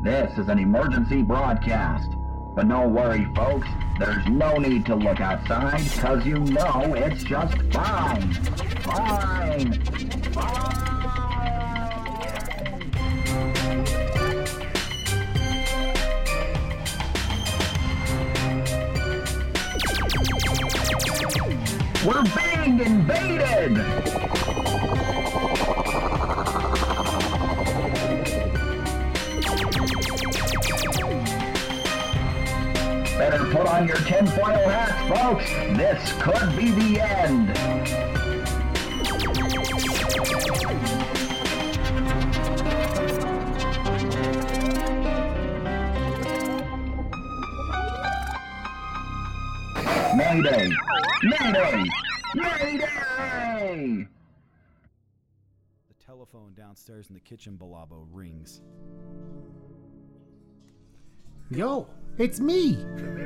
This 0.00 0.38
is 0.38 0.48
an 0.48 0.60
emergency 0.60 1.22
broadcast. 1.22 2.12
But 2.54 2.66
no 2.66 2.86
worry, 2.86 3.26
folks. 3.34 3.66
There's 3.98 4.24
no 4.26 4.56
need 4.56 4.86
to 4.86 4.94
look 4.94 5.20
outside, 5.20 5.82
because 5.82 6.24
you 6.24 6.38
know 6.38 6.94
it's 6.96 7.24
just 7.24 7.56
fine. 7.72 8.32
Fine. 8.82 9.72
Fine. 10.32 10.88
We're 22.06 22.22
being 22.22 22.80
invaded! 22.80 23.76
Better 33.18 33.44
put 33.46 33.66
on 33.66 33.88
your 33.88 33.96
tinfoil 33.96 34.68
hats, 34.68 35.20
folks. 35.20 35.50
This 35.76 36.12
could 36.22 36.56
be 36.56 36.70
the 36.70 37.00
end. 37.00 37.48
Mayday! 50.16 50.70
Mayday! 51.24 51.84
Mayday! 52.36 54.06
The 55.88 56.04
telephone 56.06 56.54
downstairs 56.54 57.08
in 57.08 57.14
the 57.14 57.20
kitchen, 57.20 57.58
Balabo, 57.60 58.06
rings. 58.12 58.62
Yo, 61.50 61.88
it's 62.18 62.40
me, 62.40 62.76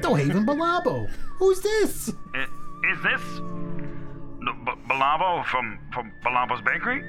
Dohaven 0.00 0.44
Balabo. 0.46 1.08
Who's 1.38 1.60
this? 1.60 2.12
I- 2.34 2.46
Is 2.92 3.02
this 3.02 3.22
B- 4.40 4.72
Balabo 4.88 5.44
from 5.46 5.78
from 5.92 6.10
Balabo's 6.24 6.60
Bakery? 6.62 7.00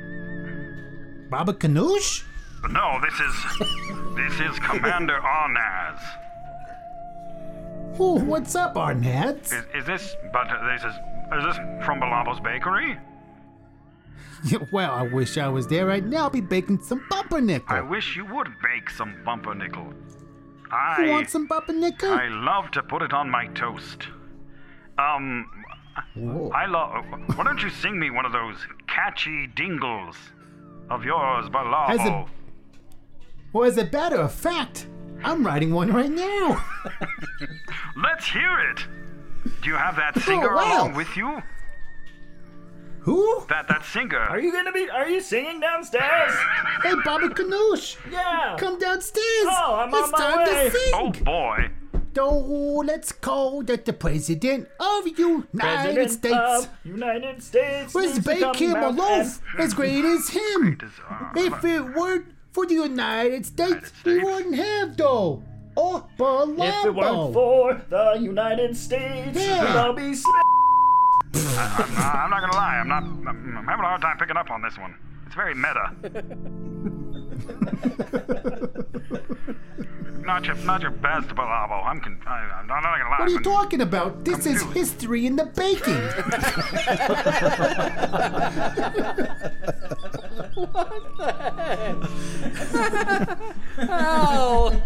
Baba 1.30 1.54
Ganoush? 1.54 2.24
No, 2.70 3.00
this 3.02 3.14
is 3.20 3.36
this 4.16 4.40
is 4.40 4.60
Commander 4.60 5.20
Arnaz. 5.20 6.00
Oh, 8.00 8.20
what's 8.24 8.56
up, 8.56 8.76
Arnaz? 8.76 9.52
Is, 9.52 9.66
is 9.82 9.86
this 9.86 10.16
but 10.32 10.48
this 10.70 10.84
is 10.84 10.94
is 11.38 11.44
this 11.46 11.58
from 11.86 12.00
Balabo's 12.00 12.40
Bakery? 12.40 12.98
well, 14.72 14.92
I 14.92 15.04
wish 15.04 15.38
I 15.38 15.48
was 15.48 15.68
there 15.68 15.86
right 15.86 16.04
now. 16.06 16.24
I'll 16.24 16.30
be 16.30 16.42
baking 16.42 16.82
some 16.84 17.02
pumpernickel. 17.10 17.76
I 17.76 17.82
wish 17.82 18.16
you 18.16 18.26
would 18.26 18.50
bake 18.62 18.90
some 18.90 19.16
pumpernickel. 20.74 21.06
You 21.06 21.12
I 21.12 21.14
want 21.14 21.30
some 21.30 21.48
pumpernickel? 21.48 22.12
I 22.12 22.28
love 22.28 22.72
to 22.72 22.84
put 22.84 23.02
it 23.02 23.14
on 23.14 23.30
my 23.30 23.48
toast. 23.48 24.08
Um, 24.98 25.50
Whoa. 26.16 26.50
I 26.54 26.66
love. 26.66 27.06
Why 27.36 27.44
don't 27.44 27.62
you 27.62 27.70
sing 27.70 28.00
me 28.00 28.10
one 28.10 28.26
of 28.26 28.32
those 28.32 28.56
catchy 28.88 29.48
dingles 29.48 30.16
of 30.90 31.04
yours, 31.04 31.50
Balabo? 31.50 31.90
As 31.90 32.00
a- 32.02 32.26
Well, 33.52 33.66
as 33.66 33.78
a 33.78 33.90
matter 33.90 34.18
of 34.18 34.34
fact, 34.34 34.88
I'm 35.24 35.46
writing 35.46 35.74
one 35.74 35.92
right 35.92 36.12
now. 36.12 36.64
Let's 37.98 38.28
hear 38.28 38.60
it. 38.72 38.86
Do 39.62 39.70
you 39.70 39.76
have 39.76 39.96
that 39.98 40.20
singer 40.22 40.56
wow. 40.56 40.84
along 40.84 40.96
with 40.96 41.16
you? 41.16 41.42
Who? 43.04 43.46
That 43.50 43.68
that 43.68 43.84
singer. 43.86 44.20
Are 44.20 44.40
you 44.40 44.52
gonna 44.52 44.72
be? 44.72 44.90
Are 44.90 45.10
you 45.10 45.22
singing 45.22 45.60
downstairs? 45.60 46.32
Hey, 46.84 46.94
Baba 47.06 47.30
Ganoush. 47.30 47.96
Yeah. 48.12 48.56
Come 48.60 48.78
downstairs. 48.80 49.48
Oh, 49.48 49.76
I'm 49.80 49.94
on 49.94 50.04
it's 50.04 50.12
my 50.12 50.18
time 50.20 50.38
way. 50.48 50.70
to 50.70 50.72
sing. 50.72 50.92
Oh 50.94 51.12
boy. 51.24 51.70
Oh, 52.20 52.84
let's 52.86 53.12
call 53.12 53.64
that 53.64 53.86
the 53.86 53.94
president 53.94 54.68
of 54.80 55.08
United 55.08 55.58
President 55.58 56.12
States. 56.12 56.36
of 56.36 56.70
United 56.84 57.42
States. 57.42 57.94
Was 57.94 58.06
needs 58.06 58.18
to 58.20 58.24
bake 58.24 58.42
come 58.42 58.56
him 58.56 58.76
a 58.76 58.90
loaf 58.90 59.42
as 59.58 59.74
great 59.74 60.06
as 60.06 60.30
him. 60.30 60.78
Great 60.78 60.84
as- 60.84 61.54
If 61.54 61.64
it 61.66 61.82
weren't 61.96 62.26
for 62.52 62.66
the 62.68 62.76
United 62.76 63.46
States, 63.48 63.92
we 64.06 64.12
States. 64.20 64.24
wouldn't 64.26 64.56
have 64.56 64.96
dough. 64.96 65.42
Oh, 65.76 66.06
Balabo. 66.20 66.60
If 66.70 66.86
it 66.86 66.94
weren't 66.96 67.34
for 67.34 67.82
the 67.90 68.18
United 68.22 68.78
States, 68.78 69.36
Yeah. 69.40 69.64
we'd 69.66 69.80
all 69.80 69.94
be. 69.94 70.14
Sm- 71.34 71.60
I'm, 71.60 71.94
not- 71.96 72.16
I'm 72.16 72.30
not 72.30 72.42
gonna 72.42 72.54
lie. 72.56 72.78
I'm 72.80 72.88
not. 72.88 73.04
I'm, 73.04 73.58
I'm 73.58 73.66
having 73.66 73.84
a 73.86 73.88
hard 73.88 74.02
time 74.02 74.18
picking 74.18 74.38
up 74.38 74.50
on 74.52 74.62
this 74.62 74.78
one. 74.78 74.96
It's 75.26 75.36
very 75.36 75.56
meta. 75.56 75.92
not 80.24 80.46
your, 80.46 80.56
not 80.58 80.82
your 80.82 80.92
best, 80.92 81.30
Balabo. 81.30 81.84
I'm, 81.86 82.00
con- 82.02 82.22
I, 82.28 82.40
I'm 82.60 82.68
not 82.68 82.84
gonna 82.84 83.10
lie. 83.10 83.18
What 83.20 83.28
are 83.28 83.32
you 83.32 83.42
talking 83.42 83.82
about? 83.82 84.24
This 84.26 84.46
is 84.46 84.62
Confused. 84.62 84.94
history 85.00 85.26
in 85.26 85.36
the 85.36 85.46
baking. 85.46 86.02
Oh. 93.90 94.72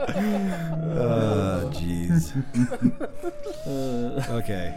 Oh, 0.00 1.70
jeez. 1.72 2.32
okay. 4.30 4.74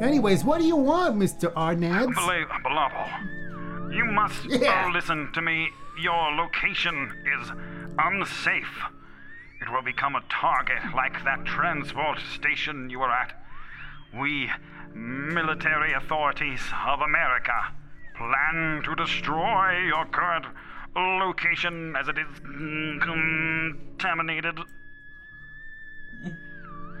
Anyways, 0.00 0.44
what 0.44 0.60
do 0.60 0.66
you 0.66 0.76
want, 0.76 1.16
Mr. 1.16 1.52
Arnaz? 1.54 2.14
Believe, 2.14 2.46
Balabo, 2.64 3.94
you 3.94 4.04
must 4.04 4.44
Yeah. 4.46 4.84
all 4.86 4.92
listen 4.92 5.30
to 5.34 5.42
me. 5.42 5.70
Your 6.00 6.32
location 6.32 7.12
is 7.40 7.50
unsafe. 7.98 8.82
It 9.66 9.72
will 9.72 9.82
become 9.82 10.14
a 10.14 10.20
target 10.28 10.76
like 10.94 11.24
that 11.24 11.46
transport 11.46 12.18
station 12.34 12.90
you 12.90 12.98
were 12.98 13.10
at. 13.10 13.32
We, 14.18 14.50
military 14.94 15.94
authorities 15.94 16.60
of 16.86 17.00
America, 17.00 17.72
plan 18.14 18.82
to 18.84 18.94
destroy 18.94 19.78
your 19.86 20.04
current 20.04 20.44
location 20.94 21.96
as 21.96 22.08
it 22.08 22.18
is 22.18 22.26
contaminated. 23.00 24.58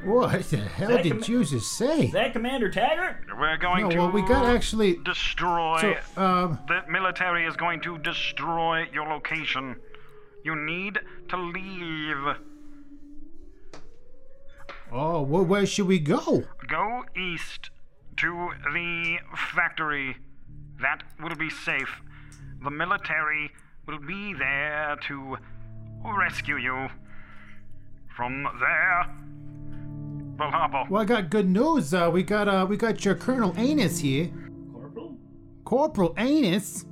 What 0.04 0.42
the 0.44 0.56
hell 0.58 0.88
that 0.88 1.02
did 1.02 1.12
com- 1.22 1.32
you 1.32 1.44
just 1.44 1.72
say? 1.76 2.06
Is 2.06 2.12
that 2.12 2.32
Commander 2.32 2.70
Taggart? 2.70 3.26
We're 3.38 3.58
going 3.58 3.84
No, 3.84 3.90
to 3.90 3.98
well, 3.98 4.10
we 4.10 4.22
got 4.22 4.46
actually- 4.46 4.96
destroy. 5.04 5.98
So, 6.14 6.22
um, 6.22 6.58
the 6.66 6.80
military 6.90 7.44
is 7.46 7.56
going 7.56 7.80
to 7.82 7.98
destroy 7.98 8.86
your 8.92 9.06
location. 9.06 9.76
You 10.44 10.56
need 10.56 10.98
to 11.28 11.36
leave. 11.36 12.36
Oh, 14.96 15.22
well, 15.22 15.44
where 15.44 15.66
should 15.66 15.88
we 15.88 15.98
go? 15.98 16.44
Go 16.68 17.02
east 17.16 17.70
to 18.18 18.50
the 18.72 19.18
factory. 19.52 20.16
That 20.80 21.02
will 21.20 21.34
be 21.34 21.50
safe. 21.50 21.90
The 22.62 22.70
military 22.70 23.50
will 23.86 23.98
be 23.98 24.34
there 24.34 24.96
to 25.08 25.36
rescue 26.04 26.58
you. 26.58 26.88
From 28.16 28.44
there, 28.60 29.12
Valhalla. 30.36 30.86
Well, 30.88 31.02
I 31.02 31.04
got 31.04 31.30
good 31.30 31.48
news. 31.50 31.92
Uh, 31.92 32.08
we 32.12 32.22
got 32.22 32.46
uh, 32.46 32.64
we 32.68 32.76
got 32.76 33.04
your 33.04 33.16
Colonel 33.16 33.52
Anus 33.56 33.98
here. 33.98 34.30
Corporal? 34.72 35.16
Corporal 35.64 36.14
Anus. 36.16 36.84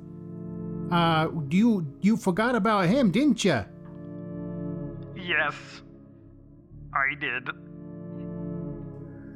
Uh, 0.91 1.29
you 1.49 1.87
you 2.01 2.17
forgot 2.17 2.55
about 2.55 2.87
him, 2.87 3.09
didn't 3.09 3.45
you? 3.45 3.63
Yes, 5.15 5.55
I 6.93 7.15
did. 7.17 7.49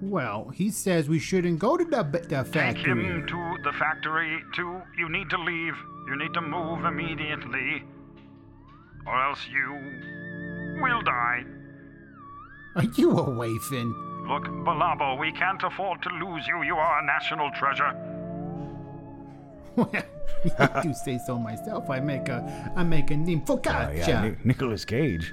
Well, 0.02 0.50
he 0.50 0.70
says 0.70 1.10
we 1.10 1.20
shouldn't 1.20 1.60
go 1.60 1.76
to 1.78 1.84
the 1.84 2.04
the 2.04 2.44
Take 2.44 2.54
factory. 2.54 3.06
him 3.06 3.26
to 3.28 3.58
the 3.64 3.72
factory. 3.74 4.44
To 4.56 4.82
you 4.98 5.10
need 5.10 5.30
to 5.32 5.38
leave. 5.38 5.74
You 6.08 6.16
need 6.18 6.34
to 6.36 6.42
move 6.42 6.86
immediately, 6.86 7.84
or 9.06 9.24
else 9.24 9.40
you 9.52 10.80
will 10.82 11.02
die. 11.02 11.44
Are 12.76 12.84
you 12.96 13.12
a 13.18 13.24
wafin? 13.24 13.92
Look, 14.28 14.46
Balabo, 14.66 15.20
we 15.20 15.32
can't 15.32 15.62
afford 15.64 16.02
to 16.04 16.10
lose 16.10 16.46
you. 16.48 16.62
You 16.64 16.76
are 16.76 17.00
a 17.02 17.06
national 17.06 17.50
treasure. 17.52 17.94
Well, 19.78 19.92
I 20.60 20.82
do 20.82 20.92
say 20.92 21.20
so 21.28 21.38
myself. 21.38 21.88
I 21.90 22.00
make 22.00 22.30
a 22.30 22.72
I 22.76 22.82
make 22.84 23.12
a 23.12 23.18
name 23.18 23.44
Oh, 23.48 23.58
focaccia. 23.58 24.08
yeah, 24.08 24.22
Ni- 24.30 24.36
Nicolas 24.44 24.84
Cage. 24.86 25.32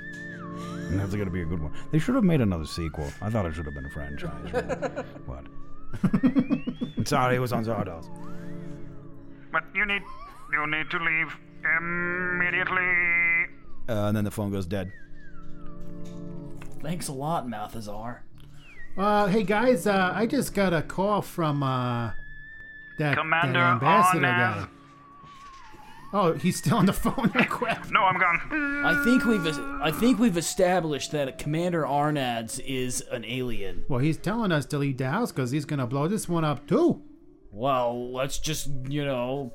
And 0.90 1.00
That's 1.00 1.14
going 1.14 1.24
to 1.26 1.30
be 1.32 1.42
a 1.42 1.44
good 1.46 1.62
one. 1.62 1.72
They 1.90 1.98
should 1.98 2.14
have 2.14 2.24
made 2.24 2.40
another 2.40 2.66
sequel. 2.66 3.10
I 3.20 3.30
thought 3.30 3.46
it 3.46 3.54
should 3.54 3.64
have 3.66 3.74
been 3.74 3.86
a 3.86 3.90
franchise. 3.90 4.52
what? 5.26 5.44
I'm 6.02 7.06
sorry, 7.06 7.36
it 7.36 7.40
was 7.40 7.52
on 7.52 7.64
Zardos. 7.64 8.08
But 9.52 9.64
you 9.74 9.86
need 9.86 10.02
you 10.52 10.66
need 10.66 10.90
to 10.90 10.98
leave 10.98 11.36
immediately. 11.78 13.46
Uh, 13.88 14.06
and 14.08 14.16
then 14.16 14.24
the 14.24 14.30
phone 14.30 14.50
goes 14.50 14.66
dead. 14.66 14.90
Thanks 16.82 17.08
a 17.08 17.12
lot, 17.12 17.46
Malthazar. 17.46 18.18
Uh, 18.96 19.26
hey 19.26 19.42
guys, 19.42 19.86
uh, 19.86 20.12
I 20.14 20.26
just 20.26 20.54
got 20.54 20.72
a 20.72 20.82
call 20.82 21.22
from 21.22 21.62
uh 21.62 22.10
that, 22.98 23.16
Commander 23.16 23.58
that 23.58 23.72
ambassador 23.72 24.20
Arnaz. 24.26 24.60
guy. 24.62 24.68
Oh, 26.16 26.32
he's 26.34 26.56
still 26.56 26.76
on 26.76 26.86
the 26.86 26.92
phone. 27.04 27.28
Crap. 27.30 27.90
No, 27.90 28.04
I'm 28.04 28.18
gone. 28.20 28.84
I 28.86 29.02
think 29.04 29.24
we've 29.24 29.44
I 29.82 29.90
think 29.90 30.20
we've 30.20 30.36
established 30.36 31.10
that 31.10 31.38
Commander 31.38 31.82
Arnaz 31.82 32.60
is 32.64 33.00
an 33.10 33.24
alien. 33.24 33.84
Well, 33.88 33.98
he's 33.98 34.16
telling 34.16 34.52
us 34.52 34.64
to 34.66 34.78
leave 34.78 34.98
the 34.98 35.10
house 35.10 35.32
because 35.32 35.50
he's 35.50 35.64
gonna 35.64 35.88
blow 35.88 36.06
this 36.06 36.28
one 36.28 36.44
up 36.44 36.68
too. 36.68 37.02
Well, 37.50 38.12
let's 38.12 38.38
just 38.38 38.68
you 38.88 39.04
know 39.04 39.52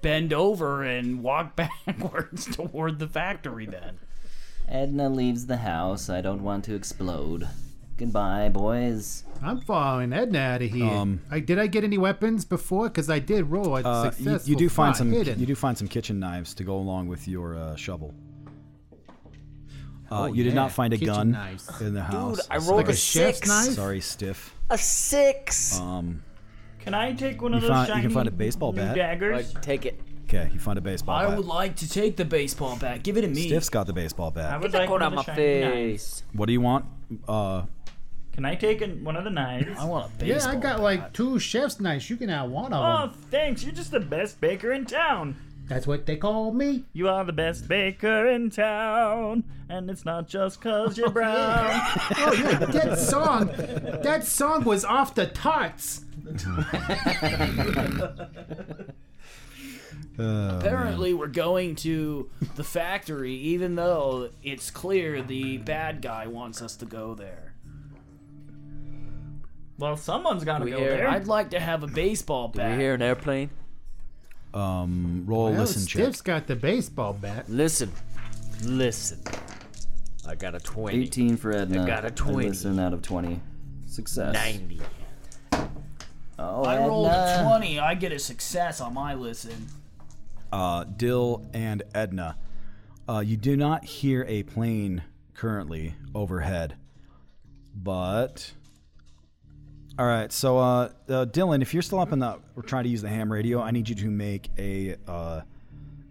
bend 0.00 0.32
over 0.32 0.82
and 0.84 1.24
walk 1.24 1.56
backwards 1.86 2.46
toward 2.54 3.00
the 3.00 3.08
factory 3.08 3.66
then. 3.66 3.98
Edna 4.68 5.08
leaves 5.08 5.46
the 5.46 5.58
house. 5.58 6.08
I 6.08 6.20
don't 6.20 6.42
want 6.44 6.64
to 6.66 6.74
explode. 6.74 7.48
Goodbye, 7.96 8.48
boys. 8.48 9.22
I'm 9.40 9.60
following 9.60 10.12
Edna 10.12 10.38
out 10.40 10.62
of 10.62 10.70
here. 10.70 10.84
Um, 10.84 11.20
I, 11.30 11.38
did 11.38 11.60
I 11.60 11.68
get 11.68 11.84
any 11.84 11.96
weapons 11.96 12.44
before? 12.44 12.88
Because 12.88 13.08
I 13.08 13.20
did 13.20 13.44
roll 13.44 13.76
a 13.76 13.82
Uh, 13.82 14.04
you, 14.06 14.10
successful 14.10 14.50
you 14.50 14.56
do 14.56 14.68
find 14.68 14.96
some. 14.96 15.12
hidden. 15.12 15.38
You 15.38 15.46
do 15.46 15.54
find 15.54 15.78
some 15.78 15.86
kitchen 15.86 16.18
knives 16.18 16.54
to 16.54 16.64
go 16.64 16.74
along 16.76 17.06
with 17.06 17.28
your 17.28 17.56
uh, 17.56 17.76
shovel. 17.76 18.12
Uh, 20.10 20.22
Oh, 20.22 20.26
you 20.26 20.42
did 20.44 20.54
not 20.54 20.72
find 20.72 20.92
a 20.92 20.98
kitchen 20.98 21.14
gun 21.14 21.30
knives. 21.30 21.80
in 21.80 21.94
the 21.94 22.02
house. 22.02 22.36
Dude, 22.38 22.46
I 22.50 22.56
rolled 22.58 22.76
Like 22.78 22.88
a, 22.88 22.92
a 22.92 22.94
six. 22.96 23.46
knife? 23.46 23.70
Sorry, 23.72 24.00
stiff. 24.00 24.54
A 24.70 24.78
six. 24.78 25.78
Um, 25.80 26.22
Can 26.80 26.94
I 26.94 27.12
take 27.12 27.40
one 27.42 27.54
of 27.54 27.60
those 27.62 27.70
find- 27.70 27.88
you 27.88 27.94
shiny 27.94 28.02
can 28.06 28.10
find 28.12 28.28
a 28.28 28.32
baseball 28.32 28.72
new 28.72 28.80
bat. 28.80 28.96
daggers? 28.96 29.54
Like, 29.54 29.62
take 29.62 29.86
it. 29.86 30.00
okay, 30.28 30.50
you 30.52 30.58
find 30.58 30.78
a 30.78 30.82
baseball 30.82 31.14
I 31.16 31.24
bat. 31.24 31.32
I 31.32 31.36
would 31.36 31.46
like 31.46 31.76
to 31.76 31.88
take 31.88 32.16
the 32.16 32.24
baseball 32.24 32.76
bat. 32.76 33.02
Give 33.04 33.16
it 33.16 33.22
to 33.22 33.28
me. 33.28 33.46
Stiff's 33.46 33.68
got 33.68 33.86
the 33.86 33.92
baseball 33.92 34.30
bat. 34.32 34.46
I 34.46 34.50
bat. 34.52 34.60
would 34.62 34.72
Get 34.72 34.78
like 34.78 34.88
that 34.88 34.92
one 34.92 35.02
out 35.02 35.12
of 35.12 35.18
of 35.20 35.26
the 35.26 35.30
my 35.32 35.36
shiny 35.36 35.60
knives. 35.60 35.74
face. 36.20 36.22
What 36.34 36.46
do 36.46 36.52
you 36.52 36.60
want? 36.60 36.84
Uh, 37.26 37.62
Can 38.34 38.44
I 38.44 38.54
take 38.56 38.80
an, 38.82 39.02
one 39.04 39.16
of 39.16 39.24
the 39.24 39.30
knives? 39.30 39.78
I 39.78 39.84
want 39.84 40.06
a 40.06 40.16
baseball. 40.18 40.52
yeah, 40.52 40.58
I 40.58 40.60
got 40.60 40.76
bat. 40.76 40.80
like 40.82 41.12
two 41.12 41.38
chef's 41.38 41.78
knives. 41.80 42.10
You 42.10 42.16
can 42.16 42.28
have 42.28 42.50
one 42.50 42.72
of 42.72 43.10
them. 43.10 43.16
Oh, 43.16 43.26
thanks. 43.30 43.62
You're 43.64 43.72
just 43.74 43.90
the 43.92 44.00
best 44.00 44.40
baker 44.40 44.72
in 44.72 44.86
town. 44.86 45.36
That's 45.66 45.86
what 45.86 46.04
they 46.04 46.16
call 46.16 46.52
me. 46.52 46.84
You 46.92 47.08
are 47.08 47.24
the 47.24 47.32
best 47.32 47.68
baker 47.68 48.26
in 48.28 48.50
town, 48.50 49.44
and 49.70 49.88
it's 49.88 50.04
not 50.04 50.28
just 50.28 50.60
'cause 50.60 50.98
you're 50.98 51.08
brown. 51.20 51.70
Oh 52.18 52.34
yeah, 52.38 52.58
that 52.66 52.98
song. 52.98 53.46
That 54.02 54.24
song 54.26 54.64
was 54.64 54.84
off 54.84 55.14
the 55.14 55.26
tarts. 55.26 56.04
uh, 60.18 60.58
Apparently, 60.60 61.14
we're 61.14 61.26
going 61.28 61.76
to 61.76 62.28
the 62.56 62.64
factory, 62.64 63.34
even 63.34 63.74
though 63.74 64.30
it's 64.42 64.70
clear 64.70 65.22
the 65.22 65.56
bad 65.58 66.02
guy 66.02 66.26
wants 66.26 66.60
us 66.60 66.76
to 66.76 66.84
go 66.86 67.14
there. 67.14 67.53
Well, 69.78 69.96
someone's 69.96 70.44
got 70.44 70.58
to 70.58 70.64
We 70.64 70.70
go 70.72 70.78
hear- 70.78 70.90
there. 70.96 71.08
I'd 71.08 71.26
like 71.26 71.50
to 71.50 71.60
have 71.60 71.82
a 71.82 71.86
baseball 71.86 72.48
Do 72.48 72.58
bat. 72.58 72.70
we 72.72 72.82
hear 72.82 72.94
an 72.94 73.02
airplane? 73.02 73.50
um, 74.52 75.24
roll 75.26 75.48
a 75.48 75.50
Well, 75.50 75.60
listen 75.60 75.86
check. 75.86 76.02
Stiff's 76.02 76.20
got 76.22 76.46
the 76.46 76.54
baseball 76.56 77.12
bat. 77.12 77.48
Listen. 77.48 77.90
Listen. 78.62 79.20
I 80.26 80.34
got 80.36 80.54
a 80.54 80.60
20. 80.60 80.96
18 81.02 81.36
for 81.36 81.52
Edna. 81.52 81.82
I 81.82 81.86
got 81.86 82.04
a 82.04 82.08
And 82.08 82.16
20. 82.16 82.48
Listen 82.48 82.78
out 82.78 82.92
of 82.94 83.02
20. 83.02 83.40
Success. 83.86 84.32
90. 84.32 84.80
Oh, 86.38 86.64
I 86.64 86.78
rolled 86.78 87.06
a 87.08 87.10
Edna. 87.40 87.48
20. 87.48 87.78
I 87.78 87.94
get 87.94 88.12
a 88.12 88.18
success 88.18 88.80
on 88.80 88.94
my 88.94 89.14
listen. 89.14 89.66
uh, 90.52 90.84
Dill 90.84 91.44
and 91.52 91.82
Edna. 91.94 92.36
Uh, 93.08 93.18
you 93.20 93.36
do 93.36 93.56
not 93.56 93.84
hear 93.84 94.24
a 94.28 94.44
plane 94.44 95.02
currently 95.34 95.94
overhead, 96.14 96.76
but 97.74 98.52
all 99.98 100.06
right. 100.06 100.32
So, 100.32 100.58
uh, 100.58 100.90
uh, 101.08 101.26
Dylan, 101.26 101.62
if 101.62 101.72
you're 101.72 101.82
still 101.82 102.00
up 102.00 102.12
in 102.12 102.18
the, 102.18 102.38
we're 102.54 102.62
trying 102.62 102.84
to 102.84 102.90
use 102.90 103.02
the 103.02 103.08
ham 103.08 103.32
radio. 103.32 103.60
I 103.60 103.70
need 103.70 103.88
you 103.88 103.94
to 103.94 104.10
make 104.10 104.50
a 104.58 104.96
uh, 105.06 105.42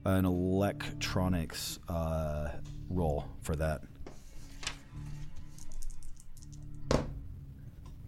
an 0.05 0.25
electronics 0.25 1.79
uh, 1.89 2.49
roll 2.89 3.25
for 3.41 3.55
that. 3.55 3.81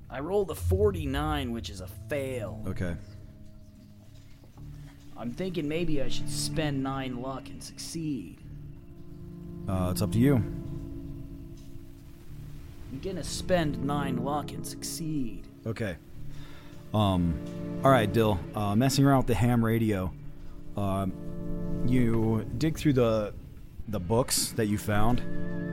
I 0.10 0.20
rolled 0.20 0.52
a 0.52 0.56
49, 0.56 1.52
which 1.52 1.70
is 1.70 1.82
a 1.82 1.88
fail. 2.10 2.64
Okay. 2.68 2.96
I'm 5.18 5.32
thinking 5.32 5.68
maybe 5.68 6.02
I 6.02 6.10
should 6.10 6.30
spend 6.30 6.84
9 6.84 7.22
luck 7.22 7.50
and 7.50 7.62
succeed. 7.62 8.38
Uh, 9.68 9.90
it's 9.92 10.02
up 10.02 10.12
to 10.12 10.20
you. 10.20 10.36
I'm 10.36 10.62
gonna 13.02 13.24
spend 13.24 13.84
9 13.84 14.24
luck 14.24 14.52
and 14.52 14.66
succeed. 14.66 15.48
Okay. 15.66 15.96
Um. 16.94 17.82
All 17.84 17.92
right, 17.92 18.12
Dill. 18.12 18.40
Uh, 18.54 18.76
messing 18.76 19.06
around 19.06 19.18
with 19.20 19.28
the 19.28 19.36
ham 19.36 19.64
radio. 19.64 20.12
Um, 20.78 21.14
you 21.88 22.46
dig 22.58 22.78
through 22.78 22.94
the 22.94 23.34
the 23.88 24.00
books 24.00 24.52
that 24.54 24.68
you 24.68 24.78
found. 24.78 25.22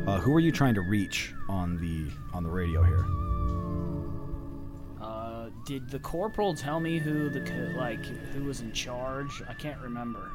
Uh, 0.08 0.18
who 0.18 0.34
are 0.34 0.40
you 0.40 0.50
trying 0.50 0.74
to 0.74 0.80
reach 0.80 1.32
on 1.48 1.76
the 1.78 2.10
on 2.36 2.42
the 2.42 2.50
radio 2.50 2.82
here? 2.82 3.04
Uh, 5.00 5.50
did 5.64 5.88
the 5.90 5.98
corporal 5.98 6.54
tell 6.54 6.80
me 6.80 6.98
who 6.98 7.28
the 7.28 7.40
co- 7.40 7.78
like 7.78 8.04
who 8.04 8.44
was 8.44 8.60
in 8.60 8.72
charge? 8.72 9.42
I 9.48 9.54
can't 9.54 9.80
remember. 9.80 10.30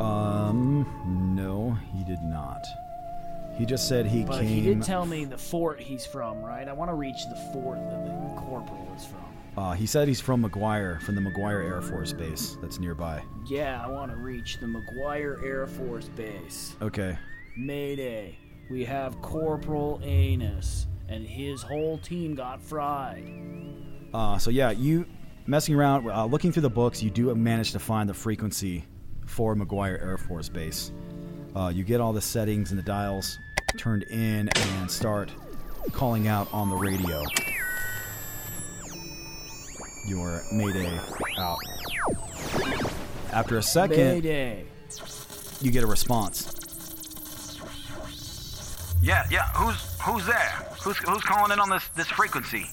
Um. 0.00 0.86
No, 1.34 1.76
he 1.92 2.04
did 2.04 2.22
not. 2.22 2.64
He 3.58 3.66
just 3.66 3.88
said 3.88 4.06
he 4.06 4.22
But 4.24 4.38
came. 4.40 4.48
he 4.48 4.60
did 4.62 4.82
tell 4.82 5.04
me 5.04 5.24
the 5.24 5.36
fort 5.36 5.80
he's 5.80 6.06
from, 6.06 6.40
right? 6.42 6.66
I 6.68 6.72
want 6.72 6.90
to 6.90 6.94
reach 6.94 7.16
the 7.28 7.36
fort 7.52 7.78
that 7.90 8.04
the 8.04 8.40
corporal 8.40 8.88
is 8.96 9.04
from. 9.04 9.24
uh, 9.56 9.72
he 9.72 9.84
said 9.84 10.06
he's 10.06 10.20
from 10.20 10.44
McGuire, 10.44 11.02
from 11.02 11.16
the 11.16 11.20
McGuire 11.20 11.64
Air 11.64 11.82
Force 11.82 12.12
Base 12.12 12.56
that's 12.62 12.78
nearby. 12.78 13.20
Yeah, 13.48 13.82
I 13.84 13.88
want 13.90 14.12
to 14.12 14.16
reach 14.16 14.58
the 14.60 14.66
McGuire 14.66 15.42
Air 15.44 15.66
Force 15.66 16.08
Base. 16.10 16.76
Okay. 16.80 17.18
Mayday. 17.56 18.38
We 18.70 18.84
have 18.84 19.20
Corporal 19.22 19.98
Anus, 20.04 20.86
and 21.08 21.26
his 21.26 21.62
whole 21.62 21.98
team 21.98 22.34
got 22.36 22.62
fried. 22.62 23.24
Uh, 24.14 24.38
so 24.38 24.50
yeah, 24.50 24.70
you 24.70 25.06
messing 25.46 25.74
around, 25.74 26.08
uh, 26.08 26.24
looking 26.26 26.52
through 26.52 26.62
the 26.62 26.70
books, 26.70 27.02
you 27.02 27.10
do 27.10 27.34
manage 27.34 27.72
to 27.72 27.78
find 27.78 28.08
the 28.08 28.14
frequency 28.14 28.84
for 29.26 29.56
McGuire 29.56 30.00
Air 30.00 30.18
Force 30.18 30.48
Base. 30.48 30.92
Uh, 31.56 31.72
you 31.74 31.82
get 31.82 32.00
all 32.00 32.12
the 32.12 32.20
settings 32.20 32.70
and 32.70 32.78
the 32.78 32.82
dials 32.82 33.38
turned 33.76 34.04
in 34.04 34.48
and 34.48 34.90
start 34.90 35.30
calling 35.92 36.28
out 36.28 36.48
on 36.52 36.70
the 36.70 36.76
radio. 36.76 37.22
Your 40.06 40.42
Mayday 40.52 40.98
out. 41.38 41.58
After 43.32 43.58
a 43.58 43.62
second, 43.62 43.96
Mayday. 43.96 44.64
you 45.60 45.70
get 45.70 45.84
a 45.84 45.86
response. 45.86 46.54
Yeah, 49.02 49.24
yeah. 49.30 49.48
Who's 49.54 49.76
who's 50.00 50.26
there? 50.26 50.66
Who's 50.82 50.96
who's 50.98 51.22
calling 51.22 51.52
in 51.52 51.60
on 51.60 51.68
this 51.70 51.86
this 51.88 52.08
frequency? 52.08 52.66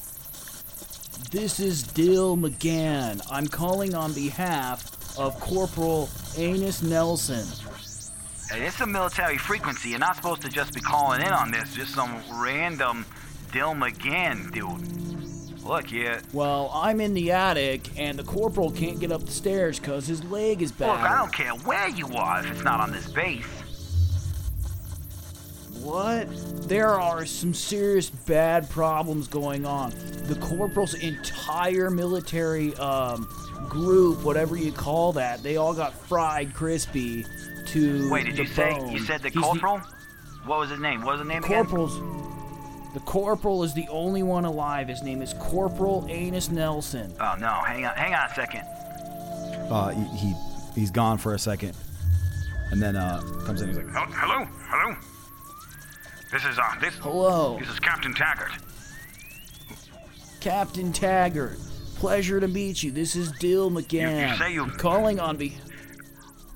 This 1.32 1.60
is 1.60 1.84
Dill 1.84 2.38
McGann. 2.38 3.22
I'm 3.30 3.48
calling 3.48 3.94
on 3.94 4.14
behalf 4.14 5.18
of 5.20 5.38
Corporal 5.40 6.10
Anus 6.38 6.82
Nelson. 6.82 7.46
It's 8.52 8.80
a 8.80 8.86
military 8.86 9.38
frequency. 9.38 9.90
You're 9.90 10.00
not 10.00 10.16
supposed 10.16 10.42
to 10.44 10.50
just 10.50 10.74
be 10.74 10.80
calling 10.80 11.22
in 11.22 11.34
on 11.34 11.52
this. 11.52 11.74
Just 11.74 11.94
some 11.94 12.22
random 12.32 13.06
Dill 13.52 13.74
McGann 13.74 14.52
dude. 14.52 15.64
Look, 15.64 15.92
yeah. 15.92 16.22
Well, 16.32 16.70
I'm 16.74 17.02
in 17.02 17.16
the 17.16 17.32
attic, 17.32 17.90
and 17.98 18.20
the 18.20 18.24
corporal 18.24 18.70
can't 18.70 19.00
get 19.00 19.12
up 19.12 19.26
the 19.26 19.32
stairs 19.32 19.80
because 19.80 20.06
his 20.06 20.24
leg 20.26 20.62
is 20.62 20.72
bad. 20.72 20.92
Look, 20.92 21.00
I 21.00 21.18
don't 21.18 21.34
care 21.34 21.54
where 21.54 21.90
you 21.90 22.08
are 22.16 22.42
if 22.42 22.52
it's 22.52 22.64
not 22.64 22.80
on 22.80 22.92
this 22.92 23.12
base. 23.12 23.46
What? 25.82 26.28
There 26.68 27.00
are 27.00 27.26
some 27.26 27.54
serious 27.54 28.10
bad 28.12 28.70
problems 28.70 29.28
going 29.28 29.66
on. 29.66 29.92
The 30.24 30.36
corporal's 30.36 30.94
entire 30.94 31.90
military 31.90 32.76
um, 32.76 33.28
group, 33.70 34.24
whatever 34.24 34.56
you 34.56 34.72
call 34.72 35.14
that, 35.14 35.42
they 35.42 35.58
all 35.58 35.74
got 35.74 35.94
fried 35.94 36.54
crispy 36.54 37.26
to 37.68 38.10
Wait, 38.10 38.26
did 38.26 38.36
the 38.36 38.44
you 38.44 38.48
say 38.48 38.74
bone. 38.78 38.92
you 38.92 39.00
said 39.00 39.22
the 39.22 39.30
He's 39.30 39.42
corporal? 39.42 39.80
What 40.46 40.60
was 40.60 40.70
his 40.70 40.80
name? 40.80 41.02
What 41.02 41.14
was 41.14 41.20
his 41.20 41.28
name 41.28 41.44
again? 41.44 41.66
corporal's 41.66 42.00
the 42.94 43.00
corporal 43.02 43.64
is 43.64 43.74
the 43.74 43.88
only 43.90 44.24
one 44.24 44.46
alive. 44.46 44.88
His 44.88 45.02
name 45.04 45.22
is 45.22 45.34
Corporal 45.34 46.06
Anus 46.10 46.50
Nelson. 46.50 47.14
Oh 47.20 47.36
no, 47.40 47.50
hang 47.66 47.86
on, 47.86 47.94
hang 47.96 48.14
on 48.14 48.30
a 48.30 48.34
second. 48.34 48.62
Uh, 49.70 49.90
he, 49.90 50.18
he 50.30 50.34
he's 50.76 50.92
gone 50.92 51.18
for 51.18 51.34
a 51.34 51.40
second, 51.40 51.76
and 52.72 52.82
then 52.82 52.96
uh, 52.96 53.20
comes 53.46 53.62
in. 53.62 53.68
He's 53.70 53.78
like, 53.78 53.88
Oh, 53.88 54.06
hello, 54.12 54.48
hello. 54.70 54.96
This 56.32 56.46
is 56.46 56.58
uh, 56.58 56.80
this. 56.80 56.94
Hello. 56.96 57.58
This 57.60 57.70
is 57.70 57.80
Captain 57.80 58.14
Taggart. 58.14 58.52
Captain 60.40 60.92
Taggart. 60.94 61.58
Pleasure 61.96 62.40
to 62.40 62.48
meet 62.48 62.84
you. 62.84 62.92
This 62.92 63.16
is 63.16 63.32
Dill 63.34 63.72
McGann. 63.72 64.30
you 64.32 64.38
say 64.38 64.54
you- 64.54 64.64
I'm 64.64 64.72
calling 64.72 65.20
on 65.20 65.38
be. 65.38 65.58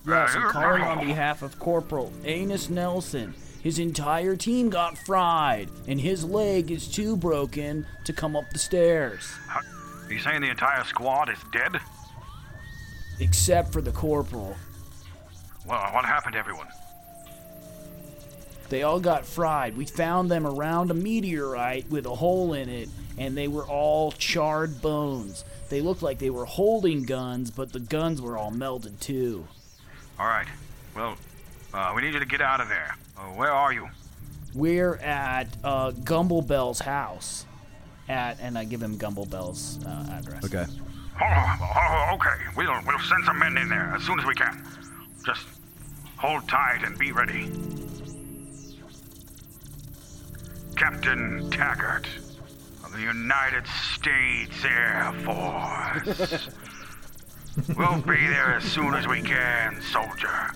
Yes, 0.07 0.35
I'm 0.35 0.49
calling 0.49 0.81
on 0.81 1.05
behalf 1.05 1.41
of 1.41 1.59
Corporal 1.59 2.11
Anus 2.23 2.69
Nelson. 2.69 3.33
His 3.61 3.79
entire 3.79 4.35
team 4.35 4.69
got 4.69 4.97
fried, 4.97 5.69
and 5.87 5.99
his 5.99 6.23
leg 6.23 6.71
is 6.71 6.87
too 6.87 7.17
broken 7.17 7.85
to 8.05 8.13
come 8.13 8.35
up 8.35 8.49
the 8.51 8.59
stairs. 8.59 9.29
Are 9.53 9.61
you 10.11 10.19
saying 10.19 10.41
the 10.41 10.49
entire 10.49 10.83
squad 10.85 11.29
is 11.29 11.37
dead? 11.51 11.79
Except 13.19 13.73
for 13.73 13.81
the 13.81 13.91
corporal. 13.91 14.55
Well, 15.65 15.81
what 15.93 16.05
happened 16.05 16.33
to 16.33 16.39
everyone? 16.39 16.67
They 18.69 18.83
all 18.83 18.99
got 18.99 19.25
fried. 19.25 19.75
We 19.75 19.85
found 19.85 20.31
them 20.31 20.47
around 20.47 20.89
a 20.89 20.93
meteorite 20.93 21.89
with 21.89 22.05
a 22.05 22.15
hole 22.15 22.53
in 22.53 22.69
it, 22.69 22.87
and 23.17 23.35
they 23.35 23.47
were 23.47 23.65
all 23.65 24.11
charred 24.13 24.81
bones. 24.81 25.43
They 25.69 25.81
looked 25.81 26.01
like 26.01 26.19
they 26.19 26.29
were 26.29 26.45
holding 26.45 27.03
guns, 27.03 27.51
but 27.51 27.73
the 27.73 27.79
guns 27.79 28.21
were 28.21 28.37
all 28.37 28.51
melted 28.51 29.01
too. 29.01 29.47
All 30.19 30.27
right. 30.27 30.47
Well, 30.95 31.17
uh, 31.73 31.93
we 31.95 32.01
need 32.01 32.13
you 32.13 32.19
to 32.19 32.25
get 32.25 32.41
out 32.41 32.59
of 32.59 32.67
there. 32.67 32.95
Uh, 33.17 33.21
where 33.29 33.51
are 33.51 33.71
you? 33.71 33.87
We're 34.53 34.95
at 34.95 35.47
uh, 35.63 35.91
Gumble 35.91 36.41
Bell's 36.41 36.79
house. 36.81 37.45
At 38.09 38.39
and 38.41 38.57
I 38.57 38.65
give 38.65 38.81
him 38.81 38.97
Gumble 38.97 39.25
Bell's 39.25 39.79
uh, 39.85 40.17
address. 40.19 40.43
okay. 40.43 40.65
Oh, 41.21 41.57
oh, 41.61 42.15
okay. 42.15 42.43
We'll 42.57 42.73
we'll 42.87 42.99
send 42.99 43.23
some 43.25 43.37
men 43.39 43.57
in 43.57 43.69
there 43.69 43.93
as 43.95 44.03
soon 44.03 44.19
as 44.19 44.25
we 44.25 44.33
can. 44.33 44.65
Just 45.25 45.45
hold 46.17 46.47
tight 46.47 46.83
and 46.83 46.97
be 46.97 47.11
ready. 47.11 47.51
Captain 50.75 51.49
Taggart 51.51 52.07
of 52.83 52.93
the 52.93 53.01
United 53.01 53.65
States 53.67 54.65
Air 54.65 55.13
Force. 55.23 56.49
we'll 57.75 58.01
be 58.01 58.27
there 58.27 58.55
as 58.55 58.63
soon 58.63 58.93
as 58.93 59.07
we 59.07 59.21
can, 59.21 59.81
soldier. 59.81 60.51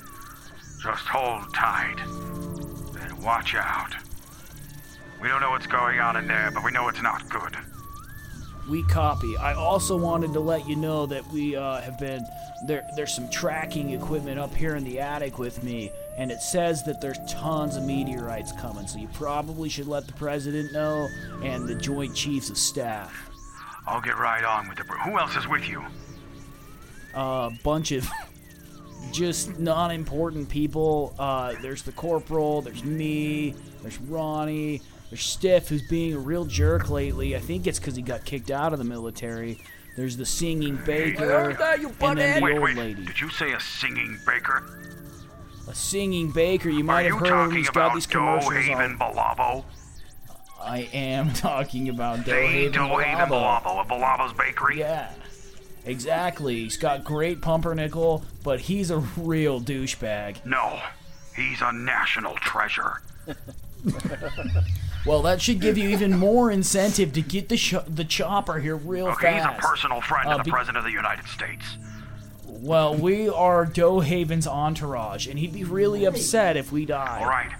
Just 0.81 1.05
hold 1.07 1.53
tight 1.53 1.99
and 1.99 3.23
watch 3.23 3.55
out. 3.55 3.95
We 5.21 5.29
don't 5.29 5.39
know 5.39 5.51
what's 5.51 5.67
going 5.67 5.99
on 5.99 6.17
in 6.17 6.27
there, 6.27 6.51
but 6.53 6.63
we 6.63 6.71
know 6.71 6.89
it's 6.89 7.01
not 7.01 7.29
good. 7.29 7.55
We 8.69 8.83
copy. 8.83 9.37
I 9.37 9.53
also 9.53 9.97
wanted 9.97 10.33
to 10.33 10.39
let 10.39 10.67
you 10.67 10.75
know 10.75 11.05
that 11.05 11.25
we 11.27 11.55
uh, 11.55 11.81
have 11.81 11.97
been 11.99 12.25
there. 12.65 12.85
There's 12.95 13.13
some 13.13 13.29
tracking 13.29 13.91
equipment 13.91 14.39
up 14.39 14.53
here 14.53 14.75
in 14.75 14.83
the 14.83 14.99
attic 14.99 15.37
with 15.37 15.63
me, 15.63 15.91
and 16.17 16.31
it 16.31 16.41
says 16.41 16.83
that 16.83 17.01
there's 17.01 17.19
tons 17.27 17.75
of 17.75 17.83
meteorites 17.83 18.53
coming. 18.53 18.87
So 18.87 18.99
you 18.99 19.09
probably 19.13 19.69
should 19.69 19.87
let 19.87 20.07
the 20.07 20.13
president 20.13 20.71
know 20.73 21.07
and 21.41 21.67
the 21.67 21.75
Joint 21.75 22.15
Chiefs 22.15 22.49
of 22.49 22.57
Staff. 22.57 23.29
I'll 23.85 24.01
get 24.01 24.17
right 24.17 24.43
on 24.43 24.69
with 24.69 24.79
it. 24.79 24.85
Who 24.87 25.17
else 25.17 25.35
is 25.35 25.47
with 25.47 25.67
you? 25.67 25.83
A 27.15 27.51
bunch 27.63 27.91
of 27.91 28.07
just 29.11 29.59
non-important 29.59 30.49
people. 30.49 31.13
Uh, 31.19 31.53
there's 31.61 31.83
the 31.83 31.91
corporal. 31.91 32.61
There's 32.61 32.83
me. 32.83 33.53
There's 33.81 33.99
Ronnie. 34.01 34.81
There's 35.09 35.21
Stiff, 35.23 35.69
who's 35.69 35.87
being 35.87 36.13
a 36.15 36.19
real 36.19 36.45
jerk 36.45 36.89
lately. 36.89 37.35
I 37.35 37.39
think 37.39 37.67
it's 37.67 37.77
because 37.79 37.95
he 37.95 38.01
got 38.01 38.25
kicked 38.25 38.49
out 38.49 38.73
of 38.73 38.79
the 38.79 38.85
military. 38.85 39.59
There's 39.95 40.17
the 40.17 40.25
singing 40.25 40.77
baker, 40.87 41.51
and 41.51 42.17
then 42.17 42.39
the 42.39 42.43
wait, 42.43 42.53
old 42.53 42.61
wait. 42.63 42.75
lady. 42.77 43.05
Did 43.05 43.21
you 43.21 43.29
say 43.29 43.51
a 43.51 43.59
singing 43.59 44.17
baker? 44.25 44.63
A 45.67 45.75
singing 45.75 46.31
baker. 46.31 46.69
You 46.69 46.79
Are 46.79 46.83
might 46.83 47.05
you 47.05 47.11
have 47.11 47.19
heard 47.19 47.27
him. 47.27 47.33
talking 47.33 47.57
He's 47.57 47.69
got 47.69 47.75
about 47.85 47.93
these 47.93 48.07
commercials. 48.07 48.53
Haven 48.53 48.97
on. 48.99 49.13
Balavo? 49.13 49.65
I 50.59 50.89
am 50.93 51.31
talking 51.33 51.89
about 51.89 52.25
The 52.25 52.31
Doughhaven 52.31 52.73
Haven 52.73 53.29
Balabo. 53.29 53.61
Balavo 53.61 53.81
of 53.81 53.87
Balavo's 53.87 54.33
Bakery? 54.33 54.79
Yeah. 54.79 55.11
Exactly. 55.85 56.55
He's 56.63 56.77
got 56.77 57.03
great 57.03 57.41
pumpernickel, 57.41 58.23
but 58.43 58.61
he's 58.61 58.89
a 58.91 58.99
real 59.17 59.59
douchebag. 59.61 60.45
No, 60.45 60.79
he's 61.35 61.61
a 61.61 61.71
national 61.71 62.35
treasure. 62.35 63.01
Well, 65.05 65.21
that 65.23 65.41
should 65.41 65.59
give 65.59 65.77
you 65.77 65.89
even 65.89 66.17
more 66.17 66.49
incentive 66.49 67.11
to 67.13 67.21
get 67.21 67.49
the 67.49 67.57
sh- 67.57 67.73
the 67.85 68.05
chopper 68.05 68.59
here 68.59 68.77
real 68.77 69.07
fast. 69.07 69.17
Okay, 69.21 69.33
he's 69.35 69.43
a 69.43 69.57
personal 69.59 69.99
friend 69.99 70.29
Uh, 70.29 70.31
of 70.31 70.37
the 70.37 70.43
be- 70.45 70.51
President 70.51 70.77
of 70.77 70.85
the 70.85 70.91
United 70.91 71.27
States. 71.27 71.65
Well, 72.47 72.95
we 72.95 73.27
are 73.27 73.65
Doe 73.65 73.99
Haven's 73.99 74.47
entourage, 74.47 75.27
and 75.27 75.37
he'd 75.37 75.51
be 75.51 75.65
really 75.65 76.05
upset 76.05 76.55
if 76.55 76.71
we 76.71 76.85
died. 76.85 77.21
All 77.21 77.27
right. 77.27 77.51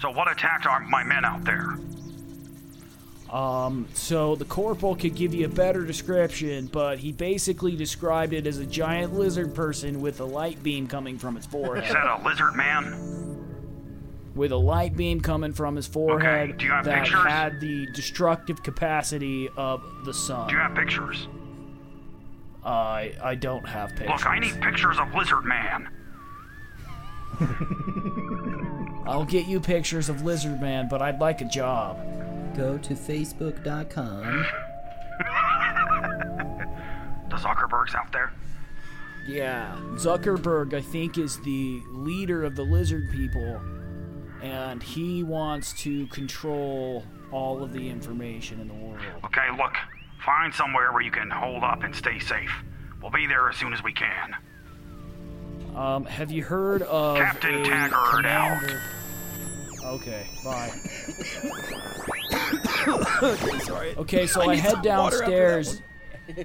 So 0.00 0.12
what 0.12 0.30
attacked 0.30 0.64
our, 0.66 0.78
my 0.78 1.02
men 1.02 1.24
out 1.24 1.42
there? 1.42 1.76
Um, 3.32 3.88
so 3.94 4.36
the 4.36 4.44
corporal 4.44 4.94
could 4.94 5.14
give 5.14 5.32
you 5.32 5.46
a 5.46 5.48
better 5.48 5.86
description, 5.86 6.66
but 6.66 6.98
he 6.98 7.12
basically 7.12 7.74
described 7.76 8.34
it 8.34 8.46
as 8.46 8.58
a 8.58 8.66
giant 8.66 9.14
lizard 9.14 9.54
person 9.54 10.02
with 10.02 10.20
a 10.20 10.24
light 10.24 10.62
beam 10.62 10.86
coming 10.86 11.18
from 11.18 11.36
his 11.36 11.46
forehead. 11.46 11.84
Is 11.84 11.92
that 11.94 12.20
a 12.20 12.22
lizard 12.22 12.54
man? 12.54 13.32
with 14.34 14.52
a 14.52 14.56
light 14.56 14.96
beam 14.96 15.20
coming 15.20 15.52
from 15.52 15.76
his 15.76 15.86
forehead 15.86 16.60
have 16.62 16.84
that 16.84 17.04
pictures? 17.04 17.26
had 17.26 17.60
the 17.60 17.86
destructive 17.92 18.62
capacity 18.62 19.48
of 19.56 19.82
the 20.04 20.14
sun. 20.14 20.48
Do 20.48 20.54
you 20.54 20.60
have 20.60 20.74
pictures? 20.74 21.28
I 22.64 23.12
I 23.22 23.34
don't 23.34 23.66
have 23.66 23.90
pictures. 23.90 24.08
Look, 24.08 24.26
I 24.26 24.38
need 24.38 24.60
pictures 24.60 24.98
of 24.98 25.14
Lizard 25.14 25.44
Man. 25.44 25.88
I'll 29.06 29.24
get 29.24 29.46
you 29.46 29.58
pictures 29.58 30.08
of 30.08 30.22
Lizard 30.22 30.60
Man, 30.60 30.88
but 30.88 31.02
I'd 31.02 31.20
like 31.20 31.40
a 31.40 31.44
job. 31.44 31.98
Go 32.56 32.78
to 32.78 32.94
facebook.com. 32.94 34.46
The 37.30 37.38
Zuckerberg's 37.38 37.94
out 37.94 38.12
there? 38.12 38.30
Yeah, 39.26 39.74
Zuckerberg, 39.94 40.74
I 40.74 40.82
think, 40.82 41.16
is 41.16 41.40
the 41.40 41.80
leader 41.92 42.44
of 42.44 42.56
the 42.56 42.62
lizard 42.62 43.10
people, 43.10 43.58
and 44.42 44.82
he 44.82 45.22
wants 45.22 45.72
to 45.84 46.06
control 46.08 47.04
all 47.30 47.62
of 47.62 47.72
the 47.72 47.88
information 47.88 48.60
in 48.60 48.68
the 48.68 48.74
world. 48.74 49.00
Okay, 49.24 49.48
look. 49.56 49.74
Find 50.26 50.52
somewhere 50.52 50.92
where 50.92 51.00
you 51.00 51.10
can 51.10 51.30
hold 51.30 51.64
up 51.64 51.82
and 51.82 51.96
stay 51.96 52.18
safe. 52.18 52.52
We'll 53.00 53.10
be 53.10 53.26
there 53.26 53.48
as 53.48 53.56
soon 53.56 53.72
as 53.72 53.82
we 53.82 53.92
can. 53.92 54.36
Um, 55.74 56.04
have 56.04 56.30
you 56.30 56.44
heard 56.44 56.82
of 56.82 57.16
Captain 57.16 57.54
a 57.54 57.64
Taggart 57.64 58.26
out. 58.26 58.62
Commander? 59.82 60.00
Okay, 60.02 60.26
bye. 60.44 60.70
okay, 63.22 63.58
sorry. 63.60 63.96
Okay, 63.96 64.26
so 64.26 64.40
I 64.42 64.52
I, 64.52 64.56
head 64.56 64.72
some 64.72 64.96
water 64.96 65.22
after 65.22 65.30
that 65.30 65.30
downstairs. 65.30 65.82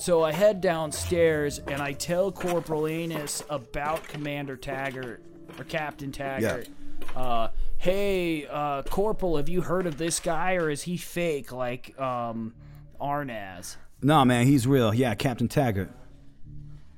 So 0.00 0.24
I 0.24 0.32
head 0.32 0.62
downstairs 0.62 1.58
and 1.58 1.82
I 1.82 1.92
tell 1.92 2.32
Corporal 2.32 2.86
Anus 2.86 3.42
about 3.50 4.02
Commander 4.08 4.56
Taggart 4.56 5.22
or 5.58 5.64
Captain 5.64 6.10
Taggart. 6.10 6.70
Uh, 7.14 7.48
hey, 7.76 8.46
uh, 8.46 8.82
Corporal, 8.84 9.36
have 9.36 9.50
you 9.50 9.60
heard 9.60 9.86
of 9.86 9.98
this 9.98 10.18
guy 10.18 10.54
or 10.54 10.70
is 10.70 10.80
he 10.80 10.96
fake 10.96 11.52
like 11.52 12.00
um, 12.00 12.54
Arnaz? 12.98 13.76
No, 14.00 14.24
man, 14.24 14.46
he's 14.46 14.66
real. 14.66 14.94
Yeah, 14.94 15.14
Captain 15.16 15.48
Taggart. 15.48 15.90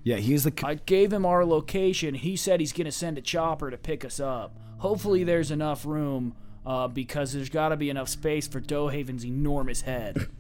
Yeah, 0.05 0.17
he's 0.17 0.45
the. 0.45 0.53
I 0.65 0.75
gave 0.75 1.13
him 1.13 1.25
our 1.25 1.45
location. 1.45 2.15
He 2.15 2.37
said 2.37 2.61
he's 2.61 2.73
going 2.73 2.87
to 2.87 2.93
send 2.93 3.19
a 3.19 3.21
chopper 3.23 3.71
to 3.71 3.79
pick 3.79 4.05
us 4.05 4.19
up. 4.19 4.59
Hopefully, 4.79 5.23
there's 5.25 5.51
enough 5.51 5.87
room 5.87 6.35
uh, 6.67 6.89
because 6.89 7.33
there's 7.33 7.49
got 7.49 7.69
to 7.69 7.77
be 7.77 7.89
enough 7.91 8.09
space 8.09 8.49
for 8.49 8.61
Dohaven's 8.61 9.25
enormous 9.25 9.83
head. 9.83 10.29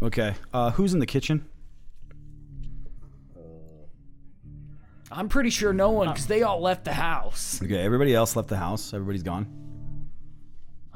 Okay. 0.00 0.32
Uh, 0.54 0.70
who's 0.70 0.94
in 0.94 1.00
the 1.00 1.06
kitchen? 1.06 1.44
I'm 5.10 5.28
pretty 5.28 5.50
sure 5.50 5.72
no 5.72 5.90
one 5.90 6.08
because 6.08 6.26
they 6.26 6.42
all 6.42 6.60
left 6.60 6.84
the 6.84 6.92
house. 6.92 7.60
Okay, 7.62 7.78
everybody 7.78 8.14
else 8.14 8.36
left 8.36 8.48
the 8.48 8.56
house. 8.56 8.94
Everybody's 8.94 9.22
gone. 9.24 9.65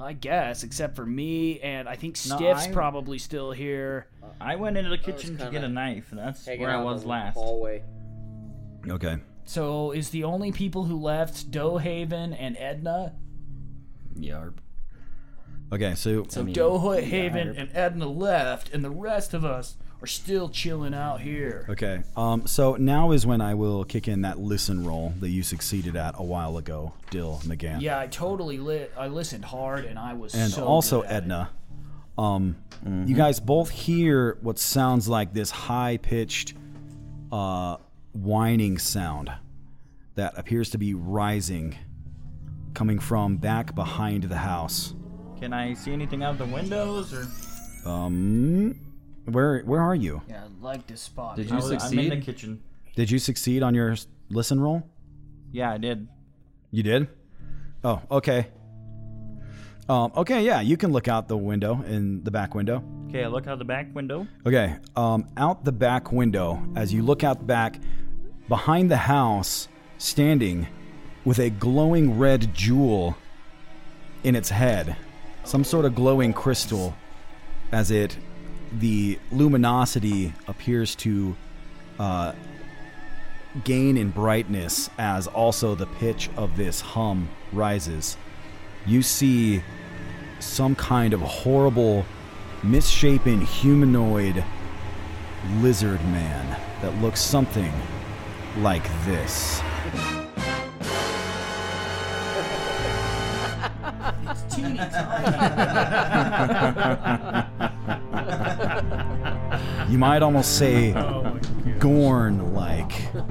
I 0.02 0.12
guess, 0.14 0.62
except 0.64 0.96
for 0.96 1.04
me, 1.06 1.60
and 1.60 1.88
I 1.88 1.94
think 1.96 2.16
No, 2.28 2.36
Stiff's 2.36 2.66
I- 2.66 2.72
probably 2.72 3.18
still 3.18 3.52
here. 3.52 4.06
I 4.40 4.56
went 4.56 4.76
into 4.76 4.90
the 4.90 4.98
kitchen 4.98 5.36
to 5.38 5.50
get 5.50 5.62
a 5.64 5.68
knife. 5.68 6.08
That's 6.12 6.46
where 6.46 6.70
I 6.70 6.82
was 6.82 7.04
last. 7.04 7.34
Hallway. 7.34 7.82
Okay. 8.88 9.18
So 9.44 9.90
is 9.92 10.10
the 10.10 10.24
only 10.24 10.52
people 10.52 10.84
who 10.84 10.98
left 10.98 11.50
Dohaven 11.50 12.36
and 12.38 12.56
Edna? 12.58 13.14
Yarp. 14.18 14.54
Okay, 15.72 15.94
so 15.94 16.24
So 16.28 16.44
Dohaven 16.44 17.56
and 17.58 17.70
Edna 17.74 18.06
left, 18.08 18.72
and 18.72 18.84
the 18.84 18.90
rest 18.90 19.34
of 19.34 19.44
us 19.44 19.76
are 20.02 20.06
still 20.06 20.48
chilling 20.48 20.94
out 20.94 21.20
here. 21.20 21.66
Okay. 21.68 22.02
Um. 22.16 22.46
So 22.46 22.76
now 22.76 23.12
is 23.12 23.26
when 23.26 23.40
I 23.40 23.54
will 23.54 23.84
kick 23.84 24.08
in 24.08 24.22
that 24.22 24.38
listen 24.38 24.84
roll 24.84 25.12
that 25.20 25.28
you 25.28 25.42
succeeded 25.42 25.96
at 25.96 26.14
a 26.16 26.22
while 26.22 26.56
ago, 26.56 26.94
Dill 27.10 27.40
McGann. 27.44 27.80
Yeah, 27.80 27.98
I 27.98 28.06
totally 28.06 28.58
lit. 28.58 28.92
I 28.96 29.08
listened 29.08 29.44
hard, 29.44 29.84
and 29.84 29.98
I 29.98 30.14
was 30.14 30.34
And 30.34 30.50
so 30.50 30.64
also 30.64 31.02
good 31.02 31.10
at 31.10 31.12
it. 31.12 31.16
Edna. 31.24 31.50
Um. 32.16 32.56
You 32.82 33.14
guys 33.14 33.40
both 33.40 33.68
hear 33.68 34.38
what 34.40 34.58
sounds 34.58 35.06
like 35.06 35.34
this 35.34 35.50
high-pitched, 35.50 36.54
uh, 37.30 37.76
whining 38.14 38.78
sound 38.78 39.30
that 40.14 40.32
appears 40.38 40.70
to 40.70 40.78
be 40.78 40.94
rising, 40.94 41.76
coming 42.72 42.98
from 42.98 43.36
back 43.36 43.74
behind 43.74 44.24
the 44.24 44.38
house. 44.38 44.94
Can 45.40 45.52
I 45.52 45.74
see 45.74 45.92
anything 45.92 46.22
out 46.22 46.32
of 46.32 46.38
the 46.38 46.46
windows 46.46 47.12
or? 47.12 47.26
Um. 47.86 48.80
Where 49.32 49.60
Where 49.60 49.80
are 49.80 49.94
you? 49.94 50.22
Yeah, 50.28 50.44
I'd 50.44 50.62
like 50.62 50.86
this 50.86 51.00
spot. 51.00 51.36
Did 51.36 51.46
you 51.50 51.52
I 51.52 51.56
was- 51.56 51.64
I'm 51.70 51.74
in 51.74 51.80
succeed? 51.80 52.12
the 52.12 52.16
kitchen. 52.20 52.62
Did 52.96 53.10
you 53.10 53.18
succeed 53.18 53.62
on 53.62 53.74
your 53.74 53.92
s- 53.92 54.06
listen 54.28 54.60
roll? 54.60 54.82
Yeah, 55.52 55.70
I 55.72 55.78
did. 55.78 56.08
You 56.70 56.82
did? 56.82 57.08
Oh, 57.82 58.00
okay. 58.10 58.48
Um, 59.88 60.12
okay, 60.16 60.44
yeah, 60.44 60.60
you 60.60 60.76
can 60.76 60.92
look 60.92 61.08
out 61.08 61.26
the 61.26 61.36
window 61.36 61.82
in 61.82 62.22
the 62.22 62.30
back 62.30 62.54
window. 62.54 62.84
Okay, 63.08 63.24
I 63.24 63.26
look 63.26 63.48
out 63.48 63.58
the 63.58 63.64
back 63.64 63.92
window. 63.92 64.26
Okay, 64.46 64.76
um, 64.94 65.26
out 65.36 65.64
the 65.64 65.72
back 65.72 66.12
window, 66.12 66.62
as 66.76 66.92
you 66.92 67.02
look 67.02 67.24
out 67.24 67.44
back, 67.44 67.80
behind 68.48 68.88
the 68.90 68.96
house, 68.96 69.66
standing 69.98 70.68
with 71.24 71.40
a 71.40 71.50
glowing 71.50 72.18
red 72.18 72.54
jewel 72.54 73.16
in 74.22 74.36
its 74.36 74.50
head, 74.50 74.96
some 75.42 75.64
sort 75.64 75.84
of 75.84 75.94
glowing 75.96 76.32
crystal, 76.32 76.94
as 77.72 77.90
it, 77.90 78.16
the 78.72 79.18
luminosity 79.32 80.32
appears 80.46 80.94
to 80.96 81.36
uh, 81.98 82.32
gain 83.64 83.96
in 83.96 84.10
brightness 84.10 84.90
as 84.98 85.26
also 85.26 85.74
the 85.74 85.86
pitch 85.86 86.30
of 86.36 86.56
this 86.56 86.80
hum 86.80 87.28
rises. 87.52 88.16
You 88.86 89.02
see 89.02 89.62
some 90.38 90.74
kind 90.74 91.12
of 91.12 91.20
horrible, 91.20 92.06
misshapen 92.62 93.40
humanoid 93.40 94.44
lizard 95.60 96.02
man 96.04 96.60
that 96.82 96.94
looks 97.02 97.20
something 97.20 97.72
like 98.58 98.84
this. 99.04 99.60
It's 104.22 104.54
teeny 104.54 104.78
You 109.90 109.98
might 109.98 110.22
almost 110.22 110.56
say 110.56 110.94
Oh 110.96 111.36
Gorn 111.80 112.54
like. 112.54 113.12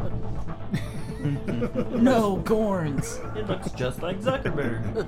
no, 1.21 2.41
Gorns. 2.43 3.19
It 3.37 3.47
looks 3.47 3.71
just 3.71 4.01
like 4.01 4.19
Zuckerberg. 4.19 5.05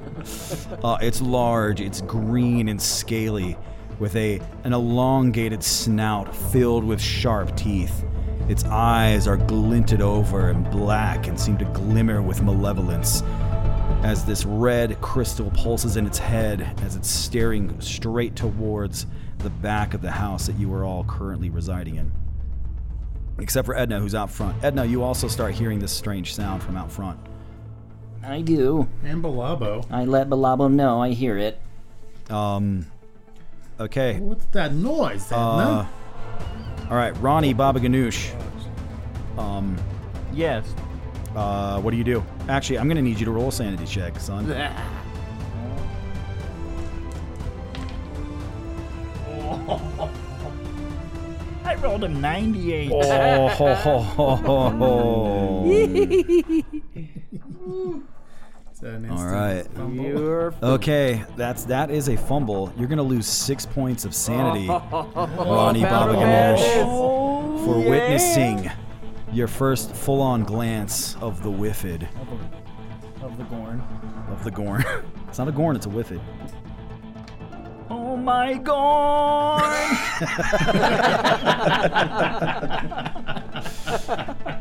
Uh, 0.84 0.98
it's 1.02 1.22
large, 1.22 1.82
it's 1.82 2.02
green 2.02 2.70
and 2.70 2.82
scaly, 2.82 3.58
with 4.00 4.16
a 4.16 4.40
an 4.64 4.74
elongated 4.74 5.62
snout 5.62 6.34
filled 6.34 6.84
with 6.84 7.02
sharp 7.02 7.56
teeth. 7.58 8.06
Its 8.48 8.64
eyes 8.66 9.28
are 9.28 9.38
glinted 9.38 10.02
over 10.02 10.50
and 10.50 10.70
black 10.72 11.28
and 11.28 11.40
seem 11.40 11.58
to 11.58 11.66
glimmer 11.66 12.22
with 12.22 12.42
malevolence. 12.42 13.22
As 14.04 14.26
this 14.26 14.46
red 14.46 15.00
crystal 15.02 15.52
pulses 15.52 15.98
in 15.98 16.08
its 16.08 16.18
head 16.18 16.80
as 16.82 16.96
it's 16.96 17.10
staring 17.10 17.80
straight 17.82 18.36
towards 18.36 19.06
the 19.44 19.50
back 19.50 19.94
of 19.94 20.02
the 20.02 20.12
house 20.12 20.48
that 20.48 20.58
you 20.58 20.74
are 20.74 20.84
all 20.84 21.04
currently 21.04 21.50
residing 21.50 21.96
in. 21.96 22.12
Except 23.40 23.66
for 23.66 23.76
Edna, 23.76 24.00
who's 24.00 24.14
out 24.14 24.30
front. 24.30 24.64
Edna, 24.64 24.86
you 24.86 25.04
also 25.04 25.28
start 25.28 25.54
hearing 25.54 25.80
this 25.80 25.92
strange 25.92 26.36
sound 26.36 26.62
from 26.62 26.78
out 26.78 26.92
front. 26.92 27.20
I 28.24 28.42
do. 28.42 28.88
And 29.04 29.24
Balabo. 29.24 29.86
I 29.90 30.06
let 30.06 30.30
Balabo 30.30 30.72
know 30.72 31.02
I 31.02 31.10
hear 31.10 31.38
it. 31.38 31.60
Um. 32.30 32.86
Okay. 33.80 34.20
What's 34.20 34.46
that 34.48 34.74
noise, 34.74 35.32
Edna? 35.32 35.38
Uh, 35.38 35.88
all 36.90 36.98
right, 36.98 37.18
Ronnie 37.20 37.54
Baba 37.54 37.80
Ganoush. 37.80 38.32
Um. 39.38 39.76
Yes. 40.34 40.66
Uh, 41.36 41.82
what 41.82 41.92
do 41.92 41.98
you 41.98 42.04
do? 42.04 42.24
Actually, 42.48 42.78
I'm 42.80 42.88
gonna 42.88 43.02
need 43.02 43.20
you 43.20 43.26
to 43.26 43.32
roll 43.32 43.48
a 43.48 43.52
sanity 43.52 43.86
check, 43.86 44.20
son. 44.20 44.46
I 51.64 51.76
rolled 51.76 52.04
a 52.04 52.08
98. 52.10 52.92
Oh, 52.94 53.48
ho, 53.50 53.74
ho, 53.74 54.00
ho, 54.02 54.36
ho, 54.36 54.70
ho. 54.70 55.64
It's 58.72 58.82
an 58.82 59.06
All 59.12 59.12
instant 59.12 59.32
right. 59.32 59.68
fumble. 59.76 60.54
Okay, 60.74 61.24
that's 61.36 61.66
that 61.66 61.92
is 61.92 62.10
a 62.10 62.18
fumble. 62.18 62.74
You're 62.76 62.88
gonna 62.88 63.04
lose 63.04 63.28
six 63.28 63.64
points 63.64 64.06
of 64.06 64.16
sanity, 64.16 64.68
Oh, 64.72 65.08
Ronnie 65.38 65.82
Baba 65.84 66.14
Ganoush, 66.16 67.64
for 67.64 67.80
yeah. 67.80 67.90
witnessing 67.90 68.72
your 69.32 69.48
first 69.48 69.94
full-on 69.96 70.44
glance 70.46 71.16
of 71.18 71.44
the 71.44 71.50
Whiffid 71.52 72.08
Of 73.22 73.38
the 73.38 73.44
Gorn. 73.44 73.82
of 74.32 74.44
the 74.44 74.50
Gorn. 74.52 74.84
it's 75.30 75.38
not 75.38 75.48
a 75.48 75.52
Gorn, 75.52 75.76
it's 75.76 75.86
a 75.86 75.90
Whiffid. 75.90 76.20
Oh 78.22 78.24
my 78.24 78.54
god! 78.54 79.98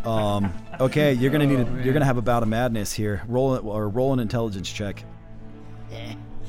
Um, 0.06 0.50
okay, 0.80 1.12
you're 1.12 1.30
gonna 1.30 1.46
need 1.46 1.60
a, 1.60 1.82
you're 1.84 1.92
gonna 1.92 2.06
have 2.06 2.16
a 2.16 2.22
bout 2.22 2.42
of 2.42 2.48
madness 2.48 2.90
here. 2.90 3.22
Roll 3.28 3.58
or 3.68 3.90
roll 3.90 4.14
an 4.14 4.18
intelligence 4.18 4.72
check. 4.72 5.04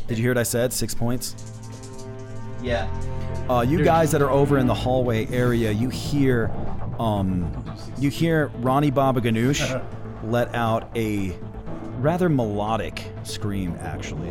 Did 0.08 0.18
you 0.18 0.24
hear 0.24 0.32
what 0.32 0.38
I 0.38 0.44
said? 0.44 0.72
Six 0.72 0.96
points. 0.96 1.36
Yeah. 2.64 2.90
Uh, 3.50 3.66
you 3.68 3.84
guys 3.84 4.10
that 4.12 4.22
are 4.22 4.32
over 4.32 4.58
in 4.58 4.68
the 4.68 4.74
hallway 4.74 5.28
area, 5.28 5.70
you 5.72 5.90
hear, 5.90 6.50
um, 6.98 7.76
you 7.98 8.10
hear 8.10 8.48
Ronnie 8.60 8.92
Baba 8.92 9.20
Ganoush 9.20 9.84
let 10.24 10.56
out 10.56 10.90
a 10.96 11.38
rather 11.98 12.30
melodic 12.30 13.12
scream. 13.24 13.76
Actually, 13.82 14.30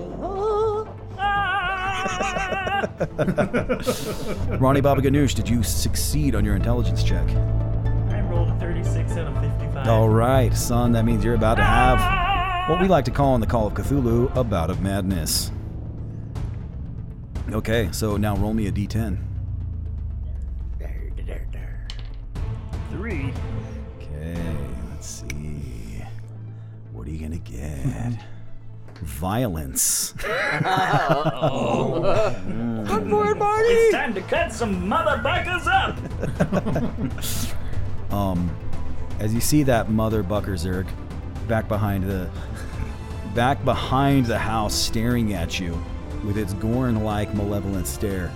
Ronnie 4.61 4.81
Baba 4.81 5.01
Ganoush, 5.01 5.35
did 5.35 5.49
you 5.49 5.63
succeed 5.63 6.35
on 6.35 6.45
your 6.45 6.57
intelligence 6.57 7.03
check? 7.03 7.29
I 8.09 8.21
rolled 8.23 8.49
a 8.49 8.59
36 8.59 9.13
out 9.13 9.27
of 9.27 9.43
55. 9.43 9.89
All 9.89 10.09
right, 10.09 10.55
son. 10.55 10.93
That 10.93 11.05
means 11.05 11.25
you're 11.25 11.35
about 11.35 11.57
to 11.57 11.65
have 11.65 12.69
what 12.69 12.81
we 12.81 12.89
like 12.89 13.05
to 13.07 13.11
call 13.11 13.35
in 13.35 13.41
the 13.41 13.47
Call 13.47 13.67
of 13.67 13.75
Cthulhu 13.75 14.35
a 14.37 14.45
bout 14.45 14.71
of 14.71 14.81
madness. 14.81 15.51
Okay, 17.51 17.89
so 17.93 18.17
now 18.17 18.37
roll 18.37 18.55
me 18.55 18.67
a 18.67 18.73
d10. 18.73 19.19
Three. 22.91 23.33
Okay, 23.99 24.57
let's 24.91 25.07
see. 25.07 26.03
What 26.93 27.07
are 27.07 27.11
you 27.11 27.19
gonna 27.19 27.39
get? 27.39 28.19
Violence. 29.01 30.15
Oh. 30.65 32.35
Good 32.87 33.09
boy, 33.09 33.35
Marty. 33.35 33.69
It's 33.69 33.95
time 33.95 34.15
to 34.15 34.21
cut 34.23 34.53
some 34.53 34.89
motherfuckers 34.89 35.67
up. 35.67 35.97
um, 38.13 38.51
as 39.19 39.33
you 39.33 39.41
see 39.41 39.63
that 39.65 39.91
mother 39.91 40.23
Bucker 40.23 40.55
Zerg 40.55 40.87
back 41.47 41.69
behind 41.69 42.05
the 42.05 42.31
back 43.35 43.65
behind 43.65 44.27
the 44.27 44.39
house, 44.39 44.75
staring 44.75 45.35
at 45.35 45.61
you 45.61 45.81
with 46.25 46.37
its 46.37 46.53
Gorn-like 46.55 47.33
malevolent 47.35 47.87
stare, 47.87 48.33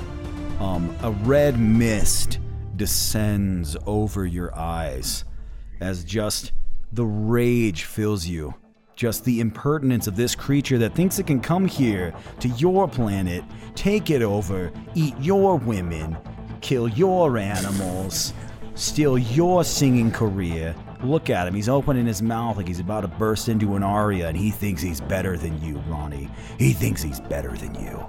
um, 0.61 0.95
a 1.03 1.11
red 1.11 1.59
mist 1.59 2.39
descends 2.77 3.77
over 3.87 4.27
your 4.27 4.57
eyes 4.57 5.25
as 5.81 6.05
just 6.05 6.53
the 6.93 7.05
rage 7.05 7.85
fills 7.85 8.27
you. 8.27 8.55
Just 8.97 9.25
the 9.25 9.41
impertinence 9.41 10.07
of 10.07 10.15
this 10.15 10.37
creature 10.37 10.79
that 10.79 10.95
thinks 10.95 11.19
it 11.19 11.27
can 11.27 11.41
come 11.41 11.67
here 11.67 12.15
to 12.39 12.49
your 12.51 12.89
planet, 12.89 13.43
take 13.75 14.11
it 14.11 14.23
over, 14.23 14.71
eat 14.95 15.15
your 15.19 15.57
women, 15.59 16.17
kill 16.61 16.89
your 16.89 17.37
animals, 17.37 18.33
steal 18.77 19.19
your 19.19 19.65
singing 19.65 20.13
career. 20.13 20.77
Look 21.03 21.29
at 21.29 21.49
him. 21.49 21.55
He's 21.55 21.69
opening 21.69 22.07
his 22.07 22.23
mouth 22.23 22.57
like 22.57 22.69
he's 22.69 22.81
about 22.81 23.01
to 23.01 23.09
burst 23.09 23.49
into 23.49 23.75
an 23.75 23.83
aria, 23.83 24.29
and 24.29 24.37
he 24.37 24.51
thinks 24.51 24.81
he's 24.81 25.01
better 25.01 25.37
than 25.37 25.61
you, 25.61 25.79
Ronnie. 25.89 26.31
He 26.59 26.73
thinks 26.73 27.03
he's 27.03 27.21
better 27.21 27.51
than 27.51 27.75
you. 27.75 28.07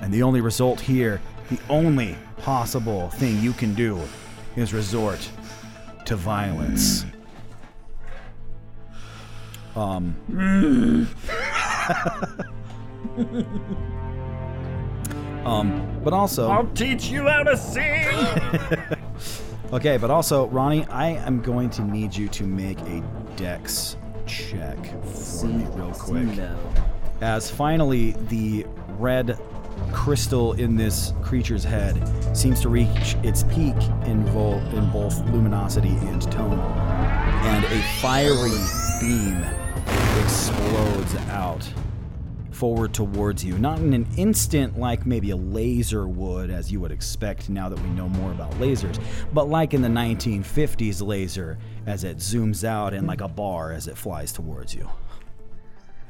And 0.00 0.14
the 0.14 0.22
only 0.22 0.40
result 0.40 0.80
here, 0.80 1.20
the 1.50 1.58
only 1.68 2.16
possible 2.38 3.10
thing 3.10 3.40
you 3.40 3.52
can 3.52 3.74
do, 3.74 4.00
is 4.56 4.72
resort 4.72 5.28
to 6.06 6.16
violence. 6.16 7.04
Um. 9.74 10.16
um, 15.44 16.00
but 16.04 16.12
also. 16.12 16.48
I'll 16.48 16.66
teach 16.68 17.06
you 17.06 17.28
how 17.28 17.42
to 17.42 17.56
sing. 17.56 18.08
Okay, 19.72 19.96
but 19.96 20.10
also, 20.10 20.48
Ronnie, 20.48 20.84
I 20.88 21.12
am 21.26 21.40
going 21.40 21.70
to 21.70 21.82
need 21.82 22.14
you 22.14 22.28
to 22.28 22.44
make 22.44 22.78
a 22.80 23.02
dex 23.36 23.96
check 24.26 24.76
for 25.02 25.46
me 25.46 25.64
real 25.70 25.92
quick. 25.92 26.28
As 27.22 27.50
finally 27.50 28.10
the 28.28 28.66
red 28.98 29.38
crystal 29.90 30.52
in 30.52 30.76
this 30.76 31.14
creature's 31.22 31.64
head 31.64 31.96
seems 32.36 32.60
to 32.60 32.68
reach 32.68 33.16
its 33.22 33.44
peak 33.44 33.76
in, 34.04 34.22
vol- 34.26 34.60
in 34.76 34.90
both 34.90 35.18
luminosity 35.30 35.96
and 36.02 36.20
tone, 36.30 36.60
and 36.60 37.64
a 37.64 37.82
fiery 38.02 38.50
beam 39.00 39.42
explodes 40.20 41.14
out 41.30 41.68
forward 42.62 42.94
towards 42.94 43.44
you. 43.44 43.58
Not 43.58 43.80
in 43.80 43.92
an 43.92 44.06
instant 44.16 44.78
like 44.78 45.04
maybe 45.04 45.30
a 45.30 45.36
laser 45.36 46.06
would, 46.06 46.48
as 46.48 46.70
you 46.70 46.78
would 46.78 46.92
expect 46.92 47.48
now 47.48 47.68
that 47.68 47.80
we 47.80 47.88
know 47.90 48.08
more 48.08 48.30
about 48.30 48.52
lasers, 48.52 49.02
but 49.32 49.48
like 49.48 49.74
in 49.74 49.82
the 49.82 49.88
1950s 49.88 51.04
laser 51.04 51.58
as 51.86 52.04
it 52.04 52.18
zooms 52.18 52.62
out 52.62 52.94
and 52.94 53.08
like 53.08 53.20
a 53.20 53.26
bar 53.26 53.72
as 53.72 53.88
it 53.88 53.96
flies 53.96 54.32
towards 54.32 54.74
you. 54.76 54.88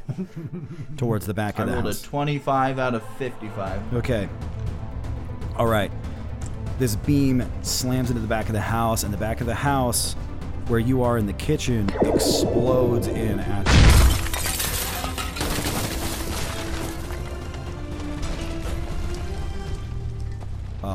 towards 0.99 1.25
the 1.25 1.33
back 1.33 1.59
I 1.59 1.63
of 1.63 1.69
the 1.69 1.75
rolled 1.75 1.87
house. 1.87 2.05
a 2.05 2.07
25 2.07 2.79
out 2.79 2.95
of 2.95 3.17
55. 3.17 3.95
Okay. 3.95 4.29
All 5.57 5.69
right. 5.69 5.91
This 6.79 6.97
beam 6.97 7.51
slams 7.63 8.11
into 8.11 8.21
the 8.21 8.29
back 8.29 8.49
of 8.49 8.53
the 8.53 8.61
house, 8.61 9.05
and 9.05 9.13
the 9.15 9.17
back 9.19 9.41
of 9.41 9.47
the 9.47 9.55
house, 9.55 10.15
where 10.67 10.81
you 10.81 11.03
are 11.03 11.17
in 11.17 11.27
the 11.27 11.33
kitchen, 11.33 11.89
explodes 12.03 13.07
in 13.07 13.41
at 13.41 13.82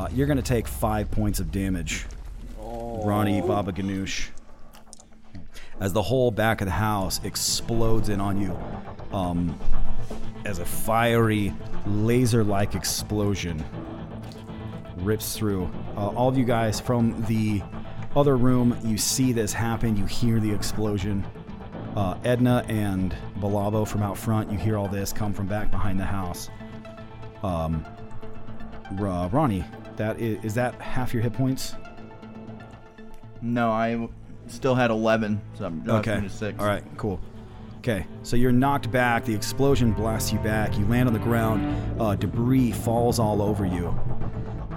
Uh, 0.08 0.10
you're 0.14 0.26
going 0.26 0.38
to 0.38 0.42
take 0.42 0.66
five 0.66 1.10
points 1.10 1.38
of 1.40 1.50
damage, 1.50 2.06
Ronnie 2.58 3.40
Baba 3.42 3.72
Ganoush, 3.72 4.28
as 5.80 5.92
the 5.92 6.02
whole 6.02 6.30
back 6.30 6.60
of 6.60 6.66
the 6.66 6.72
house 6.72 7.22
explodes 7.24 8.08
in 8.08 8.20
on 8.20 8.40
you 8.40 8.58
um, 9.12 9.58
as 10.44 10.60
a 10.60 10.64
fiery, 10.64 11.52
laser 11.86 12.42
like 12.42 12.74
explosion 12.74 13.62
rips 14.98 15.36
through. 15.36 15.70
Uh, 15.96 16.08
all 16.08 16.28
of 16.28 16.38
you 16.38 16.44
guys 16.44 16.80
from 16.80 17.22
the 17.28 17.62
other 18.16 18.36
room, 18.36 18.78
you 18.82 18.96
see 18.96 19.32
this 19.32 19.52
happen, 19.52 19.96
you 19.96 20.06
hear 20.06 20.40
the 20.40 20.50
explosion. 20.50 21.26
Uh, 21.96 22.16
Edna 22.24 22.64
and 22.68 23.14
Balabo 23.40 23.86
from 23.86 24.02
out 24.02 24.16
front, 24.16 24.50
you 24.50 24.58
hear 24.58 24.76
all 24.78 24.88
this 24.88 25.12
come 25.12 25.32
from 25.34 25.46
back 25.46 25.70
behind 25.70 26.00
the 26.00 26.04
house. 26.04 26.48
Um, 27.42 27.84
Ro- 28.92 29.28
Ronnie, 29.30 29.64
that 29.98 30.18
is, 30.18 30.42
is 30.44 30.54
that 30.54 30.74
half 30.80 31.12
your 31.12 31.22
hit 31.22 31.32
points? 31.34 31.74
No, 33.42 33.70
I 33.70 34.08
still 34.48 34.74
had 34.74 34.90
11, 34.90 35.40
so 35.54 35.66
I'm 35.66 35.88
Okay. 35.88 36.20
to 36.20 36.28
6. 36.28 36.58
All 36.58 36.66
right, 36.66 36.82
cool. 36.96 37.20
Okay, 37.78 38.04
so 38.22 38.34
you're 38.36 38.50
knocked 38.52 38.90
back. 38.90 39.24
The 39.24 39.34
explosion 39.34 39.92
blasts 39.92 40.32
you 40.32 40.38
back. 40.40 40.76
You 40.76 40.84
land 40.86 41.06
on 41.08 41.12
the 41.12 41.20
ground. 41.20 42.00
Uh, 42.00 42.16
debris 42.16 42.72
falls 42.72 43.18
all 43.20 43.40
over 43.40 43.64
you 43.64 43.94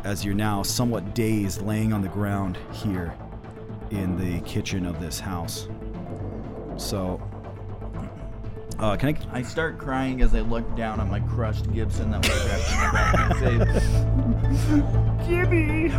as 0.04 0.24
you're 0.26 0.36
now 0.36 0.62
somewhat 0.64 1.14
dazed, 1.16 1.62
laying 1.64 1.94
on 1.94 2.02
the 2.02 2.08
ground 2.10 2.58
here 2.72 3.14
in 3.90 4.18
the 4.18 4.40
kitchen 4.48 4.86
of 4.86 5.00
this 5.00 5.20
house. 5.20 5.68
So, 6.78 7.22
uh, 8.80 8.96
can 8.98 9.16
I? 9.32 9.40
I 9.40 9.42
start 9.42 9.78
crying 9.78 10.22
as 10.22 10.34
I 10.36 10.42
look 10.42 10.76
down 10.76 11.00
on 11.00 11.10
my 11.10 11.20
crushed 11.22 11.72
Gibson 11.74 12.12
that 12.12 12.28
was 12.28 12.46
wrapped 12.46 12.72
in 12.72 12.78
the 12.78 12.92
back 12.94 13.14
of 13.32 13.42
my 13.42 14.58
face. 14.58 15.28
Gibby. 15.28 15.92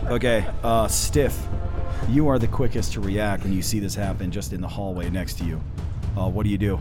Okay, 0.10 0.46
uh, 0.62 0.88
Stiff, 0.88 1.46
you 2.08 2.28
are 2.28 2.38
the 2.38 2.48
quickest 2.48 2.92
to 2.94 3.00
react 3.00 3.44
when 3.44 3.52
you 3.52 3.62
see 3.62 3.78
this 3.78 3.94
happen 3.94 4.30
just 4.30 4.52
in 4.52 4.60
the 4.60 4.68
hallway 4.68 5.08
next 5.10 5.38
to 5.38 5.44
you. 5.44 5.60
Uh, 6.16 6.28
what 6.28 6.44
do 6.44 6.50
you 6.50 6.58
do? 6.58 6.80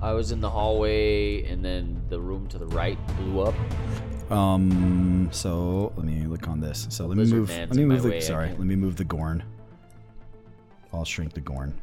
I 0.00 0.12
was 0.12 0.30
in 0.30 0.40
the 0.40 0.50
hallway, 0.50 1.44
and 1.44 1.64
then 1.64 2.00
the 2.08 2.20
room 2.20 2.46
to 2.48 2.58
the 2.58 2.66
right 2.66 2.98
blew 3.16 3.40
up. 3.40 3.54
Um. 4.30 5.28
So 5.32 5.92
let 5.96 6.06
me 6.06 6.26
look 6.26 6.46
on 6.48 6.60
this. 6.60 6.86
So 6.90 7.06
let 7.06 7.16
me 7.16 7.24
move. 7.24 7.50
Let 7.50 7.74
me 7.74 7.84
move 7.84 8.02
the. 8.02 8.10
way, 8.10 8.20
Sorry. 8.20 8.50
Let 8.50 8.60
me 8.60 8.76
move 8.76 8.96
the 8.96 9.04
Gorn. 9.04 9.42
I'll 10.92 11.04
shrink 11.04 11.32
the 11.32 11.40
Gorn. 11.40 11.74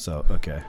So 0.00 0.24
okay, 0.30 0.62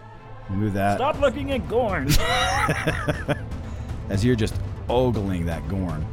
move 0.49 0.73
that. 0.73 0.97
Stop 0.97 1.21
looking 1.21 1.51
at 1.53 1.65
Gorn. 1.69 2.09
As 4.09 4.25
you're 4.25 4.35
just 4.35 4.53
ogling 4.89 5.45
that 5.45 5.65
Gorn. 5.69 6.05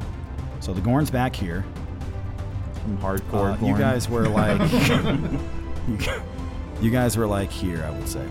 So 0.61 0.73
the 0.73 0.81
Gorn's 0.81 1.11
back 1.11 1.35
here. 1.35 1.65
Some 2.75 2.97
hardcore 2.99 3.61
Uh, 3.61 3.67
you 3.67 3.77
guys 3.77 4.09
were 4.09 4.29
like. 4.29 4.61
you, 6.81 6.91
guys 6.93 7.17
were 7.17 7.27
like 7.27 7.51
here, 7.51 7.83
I 7.85 7.91
would 7.91 8.09
say. 8.09 8.25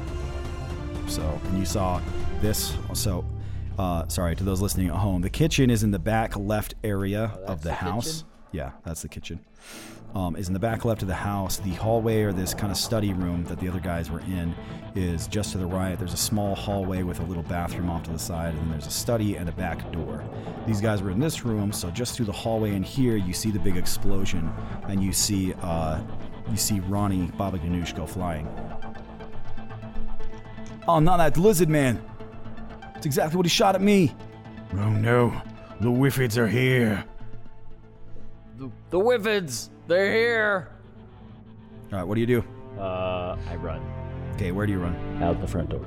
So, 1.08 1.22
and 1.50 1.60
you 1.60 1.66
saw 1.66 2.00
this. 2.40 2.78
So, 2.94 3.26
uh, 3.78 4.08
sorry 4.08 4.38
to 4.38 4.44
those 4.46 4.62
listening 4.62 4.88
at 4.88 4.96
home. 4.96 5.22
The 5.22 5.30
kitchen 5.30 5.70
is 5.70 5.84
in 5.84 5.92
the 5.92 6.00
back 6.00 6.38
left 6.38 6.76
area 6.86 7.38
of 7.46 7.62
the, 7.62 7.70
the 7.70 7.76
house. 7.76 8.06
kitchen? 8.06 8.28
Yeah, 8.54 8.72
that's 8.86 9.02
the 9.02 9.10
kitchen. 9.10 9.42
Um, 10.16 10.36
is 10.36 10.48
in 10.48 10.54
the 10.54 10.60
back 10.60 10.84
left 10.84 11.04
of 11.04 11.08
the 11.08 11.14
house. 11.14 11.58
The 11.58 11.74
hallway 11.74 12.24
or 12.24 12.32
this 12.32 12.54
kind 12.54 12.72
of 12.72 12.78
study 12.78 13.14
room 13.14 13.44
that 13.46 13.60
the 13.60 13.68
other 13.68 13.80
guys 13.80 14.10
were 14.10 14.22
in 14.22 14.56
is 14.96 15.28
just 15.28 15.52
to 15.52 15.60
the 15.60 15.66
right. 15.66 16.00
There's 16.00 16.14
a 16.14 16.18
small 16.18 16.56
hallway 16.56 17.04
with 17.04 17.20
a 17.20 17.24
little 17.24 17.44
bathroom 17.44 17.90
off 17.90 18.04
to 18.04 18.12
the 18.12 18.18
side, 18.18 18.56
and 18.56 18.64
then 18.64 18.72
there's 18.72 18.88
a 18.88 18.92
study 18.92 19.36
and 19.36 19.48
a 19.48 19.52
back 19.52 19.92
door. 19.92 20.24
These 20.66 20.82
guys 20.82 21.04
were 21.04 21.12
in 21.12 21.20
this 21.20 21.46
room, 21.46 21.72
so 21.72 21.92
just 21.92 22.16
through 22.16 22.26
the 22.26 22.32
hallway 22.32 22.74
in 22.74 22.82
here, 22.82 23.16
you 23.16 23.32
see 23.32 23.52
the 23.52 23.60
big 23.60 23.78
explosion, 23.78 24.52
and 24.88 25.04
you 25.04 25.14
see 25.14 25.54
uh, 25.62 26.02
you 26.50 26.58
see 26.58 26.80
Ronnie 26.80 27.30
Baba 27.38 27.60
Ganoush 27.60 27.96
go 27.96 28.08
flying. 28.08 28.48
Oh, 30.88 31.00
not 31.00 31.18
that 31.18 31.38
lizard 31.38 31.70
man! 31.70 32.02
It's 32.96 33.06
exactly 33.06 33.38
what 33.38 33.46
he 33.46 33.50
shot 33.50 33.76
at 33.76 33.82
me. 33.82 34.16
Oh 34.74 34.90
no, 34.90 35.40
the 35.80 35.90
Whiffids 35.90 36.38
are 36.38 36.48
here. 36.48 37.06
The, 38.58 38.72
the 38.90 39.00
Whiffids, 39.00 39.70
they're 39.88 40.12
here. 40.14 40.70
All 41.92 42.00
right, 42.00 42.04
what 42.08 42.16
do 42.16 42.22
you 42.22 42.28
do? 42.28 42.44
Uh, 42.80 43.38
I 43.50 43.56
run 43.56 43.82
Okay, 44.36 44.52
where 44.52 44.66
do 44.68 44.72
you 44.74 44.80
run? 44.80 45.24
out 45.24 45.40
the 45.42 45.48
front 45.48 45.70
door. 45.70 45.86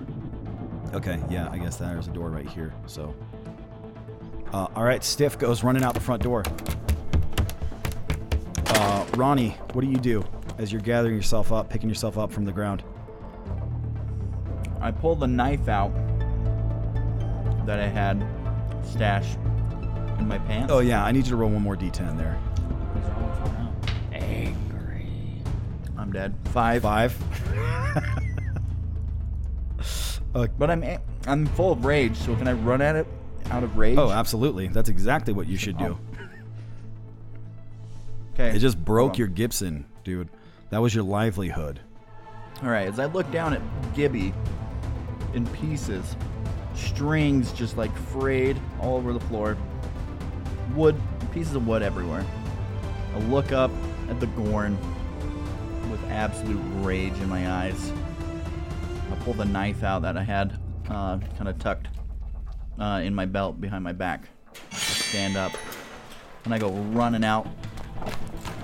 Okay, 0.93 1.21
yeah, 1.31 1.49
I 1.51 1.59
guess 1.59 1.77
there's 1.77 2.09
a 2.09 2.11
door 2.11 2.31
right 2.31 2.49
here. 2.49 2.75
So, 2.87 3.15
uh, 4.53 4.67
all 4.75 4.83
right, 4.83 5.05
Stiff 5.05 5.39
goes 5.39 5.63
running 5.63 5.85
out 5.85 5.95
the 5.95 6.01
front 6.01 6.23
door. 6.23 6.43
Uh, 8.67 9.07
Ronnie, 9.15 9.51
what 9.73 9.83
do 9.83 9.89
you 9.89 9.99
do 9.99 10.25
as 10.59 10.73
you're 10.73 10.81
gathering 10.81 11.15
yourself 11.15 11.53
up, 11.53 11.69
picking 11.71 11.89
yourself 11.89 12.19
up 12.19 12.33
from 12.33 12.45
the 12.45 12.51
ground? 12.53 12.83
I 14.81 14.91
pull 14.91 15.15
the 15.15 15.29
knife 15.29 15.69
out 15.69 15.93
that 17.67 17.79
I 17.79 17.87
had 17.87 18.27
stashed 18.85 19.39
in 20.19 20.27
my 20.27 20.39
pants. 20.39 20.73
Oh 20.73 20.81
yeah, 20.81 21.05
I 21.05 21.13
need 21.13 21.25
you 21.27 21.31
to 21.31 21.37
roll 21.37 21.51
one 21.51 21.63
more 21.63 21.77
d10 21.77 22.17
there. 22.17 22.37
I'm 26.11 26.15
dead. 26.15 26.35
Five. 26.53 26.83
Five. 26.83 27.17
uh, 30.35 30.47
But 30.59 30.71
I'm 30.71 30.85
I'm 31.27 31.47
full 31.47 31.71
of 31.71 31.85
rage, 31.85 32.17
so 32.17 32.35
can 32.35 32.49
I 32.49 32.53
run 32.53 32.83
at 32.83 32.97
it 32.97 33.07
out 33.51 33.63
of 33.63 33.77
rage? 33.77 33.97
oh, 33.97 34.11
absolutely. 34.11 34.67
That's 34.67 34.89
exactly 34.89 35.33
what 35.33 35.47
you 35.47 35.57
should 35.57 35.79
do. 35.79 35.99
Okay. 38.35 38.57
It 38.57 38.61
just 38.61 38.83
broke 38.83 39.19
your 39.19 39.29
Gibson, 39.29 39.85
dude. 40.03 40.31
That 40.71 40.81
was 40.81 40.95
your 40.95 41.05
livelihood. 41.05 41.79
All 42.63 42.71
right, 42.71 42.89
as 42.89 42.99
I 42.99 43.05
look 43.05 43.31
down 43.31 43.53
at 43.53 43.61
Gibby 43.95 44.33
in 45.35 45.47
pieces, 45.49 46.17
strings 46.75 47.53
just 47.53 47.77
like 47.77 47.95
frayed 47.95 48.59
all 48.81 48.97
over 48.97 49.13
the 49.13 49.21
floor, 49.21 49.59
wood, 50.75 50.99
pieces 51.33 51.55
of 51.55 51.67
wood 51.67 51.83
everywhere. 51.83 52.25
I 53.15 53.19
look 53.25 53.53
up 53.53 53.71
at 54.09 54.21
the 54.21 54.27
Gorn 54.29 54.79
with 55.91 56.03
absolute 56.11 56.61
rage 56.85 57.13
in 57.21 57.29
my 57.29 57.51
eyes. 57.51 57.93
I 59.11 59.15
pull 59.25 59.35
the 59.35 59.45
knife 59.45 59.83
out 59.83 60.03
that 60.03 60.17
I 60.17 60.23
had 60.23 60.59
uh, 60.89 61.19
kind 61.37 61.49
of 61.49 61.59
tucked 61.59 61.89
uh, 62.79 63.01
in 63.05 63.15
my 63.15 63.27
belt 63.27 63.61
behind 63.61 63.83
my 63.85 63.93
back. 63.93 64.29
I 64.73 64.77
stand 64.77 65.37
up 65.37 65.53
and 66.45 66.55
I 66.55 66.59
go 66.59 66.71
running 66.71 67.25
out 67.25 67.47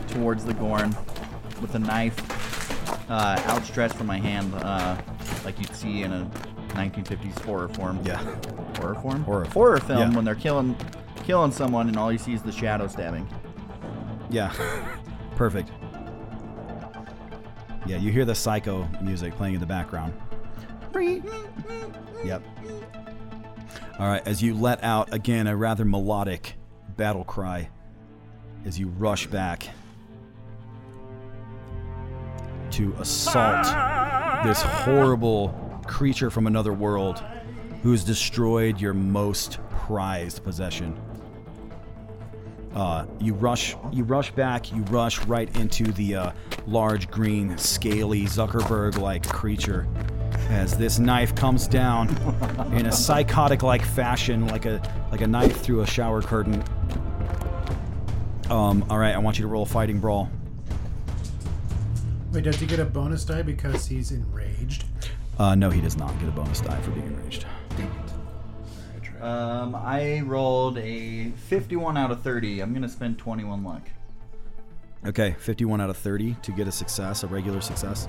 towards 0.09 0.45
the 0.45 0.55
Gorn 0.55 0.95
with 1.61 1.73
the 1.73 1.79
knife 1.79 2.17
uh, 3.11 3.41
outstretched 3.49 3.95
from 3.95 4.07
my 4.07 4.19
hand, 4.19 4.53
uh, 4.57 4.97
like 5.45 5.59
you'd 5.59 5.75
see 5.75 6.03
in 6.03 6.13
a 6.13 6.31
1950s 6.69 7.39
horror 7.45 7.69
form. 7.69 8.01
Yeah. 8.05 8.19
Horror 8.79 8.95
form. 8.97 9.23
Horror. 9.25 9.45
Horror 9.47 9.79
film 9.79 9.99
Yeah. 10.11 10.17
when 10.17 10.25
they're 10.25 10.35
killing, 10.35 10.77
killing 11.25 11.53
someone, 11.53 11.89
and 11.89 11.97
all 11.97 12.11
you 12.13 12.19
see 12.19 12.35
is 12.35 12.43
the 12.43 12.53
shadow 12.53 12.87
stabbing. 12.89 13.29
Yeah. 14.31 14.53
Perfect. 15.37 15.71
Yeah, 17.87 17.99
you 17.99 18.11
hear 18.11 18.25
the 18.25 18.35
psycho 18.35 18.89
music 19.01 19.37
playing 19.37 19.55
in 19.55 19.61
the 19.61 19.67
background. 19.67 20.13
Yep. 22.25 22.43
All 23.99 24.09
right, 24.09 24.27
as 24.27 24.43
you 24.43 24.55
let 24.55 24.83
out 24.83 25.13
again 25.15 25.47
a 25.47 25.57
rather 25.57 25.85
melodic 25.85 26.55
battle 26.97 27.25
cry 27.25 27.69
as 28.65 28.79
you 28.79 28.89
rush 28.89 29.27
back 29.27 29.69
to 32.73 32.93
assault 32.99 33.65
this 34.45 34.61
horrible 34.61 35.81
creature 35.87 36.31
from 36.31 36.47
another 36.47 36.73
world 36.73 37.23
who 37.83 37.93
has 37.93 38.03
destroyed 38.03 38.81
your 38.81 38.93
most 38.93 39.59
prized 39.71 40.43
possession. 40.43 40.99
Uh, 42.77 43.07
you 43.19 43.33
rush, 43.33 43.75
you 43.91 44.05
rush 44.05 44.31
back, 44.33 44.71
you 44.71 44.83
rush 44.83 45.25
right 45.25 45.57
into 45.57 45.85
the 45.93 46.15
uh, 46.15 46.33
large 46.67 47.11
green, 47.11 47.57
scaly 47.57 48.27
Zuckerberg-like 48.27 49.27
creature 49.31 49.89
as 50.51 50.77
this 50.77 50.99
knife 50.99 51.35
comes 51.35 51.67
down 51.67 52.11
in 52.75 52.85
a 52.85 52.93
psychotic-like 52.93 53.83
fashion, 53.83 54.47
like 54.49 54.67
a 54.67 54.83
like 55.11 55.23
a 55.23 55.27
knife 55.27 55.63
through 55.63 55.81
a 55.81 55.87
shower 55.87 56.21
curtain. 56.21 56.63
Um, 58.51 58.85
all 58.91 58.99
right, 58.99 59.15
I 59.15 59.19
want 59.19 59.39
you 59.39 59.43
to 59.45 59.49
roll 59.49 59.63
a 59.63 59.67
fighting 59.67 59.99
brawl. 59.99 60.31
Wait, 62.31 62.45
does 62.45 62.57
he 62.57 62.67
get 62.67 62.79
a 62.79 62.85
bonus 62.85 63.25
die 63.25 63.41
because 63.41 63.87
he's 63.87 64.13
enraged? 64.13 64.85
Uh, 65.39 65.55
no, 65.55 65.71
he 65.71 65.81
does 65.81 65.97
not 65.97 66.13
get 66.21 66.29
a 66.29 66.33
bonus 66.33 66.61
die 66.61 66.79
for 66.83 66.91
being 66.91 67.07
enraged. 67.07 67.47
Um, 69.21 69.75
I 69.75 70.21
rolled 70.21 70.79
a 70.79 71.31
51 71.31 71.97
out 71.97 72.11
of 72.11 72.23
30. 72.23 72.61
I'm 72.61 72.75
gonna 72.75 72.89
spend 72.89 73.19
21 73.19 73.65
luck. 73.65 73.83
Okay, 75.05 75.37
51 75.39 75.81
out 75.81 75.91
of 75.91 75.97
30 75.97 76.37
to 76.43 76.53
get 76.53 76.67
a 76.67 76.73
success, 76.73 77.23
a 77.23 77.27
regular 77.27 77.61
success. 77.61 78.09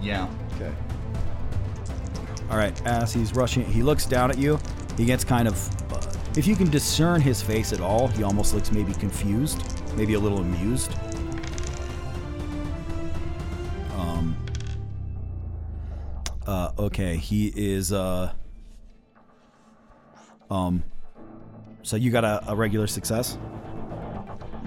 Yeah. 0.00 0.28
Okay. 0.54 0.72
All 2.50 2.56
right, 2.56 2.86
as 2.86 3.12
he's 3.12 3.34
rushing, 3.34 3.64
he 3.64 3.82
looks 3.82 4.06
down 4.06 4.30
at 4.30 4.38
you. 4.38 4.58
He 4.96 5.04
gets 5.04 5.24
kind 5.24 5.46
of, 5.46 5.92
uh, 5.92 6.00
if 6.36 6.46
you 6.46 6.56
can 6.56 6.68
discern 6.68 7.20
his 7.20 7.42
face 7.42 7.72
at 7.72 7.80
all, 7.80 8.08
he 8.08 8.22
almost 8.22 8.54
looks 8.54 8.72
maybe 8.72 8.92
confused, 8.94 9.62
maybe 9.96 10.14
a 10.14 10.18
little 10.18 10.38
amused. 10.38 10.92
Um. 13.96 14.36
Uh, 16.46 16.72
okay, 16.78 17.16
he 17.16 17.52
is. 17.54 17.92
Uh. 17.92 18.32
Um. 20.50 20.82
So 21.82 21.96
you 21.96 22.10
got 22.10 22.24
a, 22.24 22.44
a 22.48 22.54
regular 22.54 22.86
success. 22.86 23.38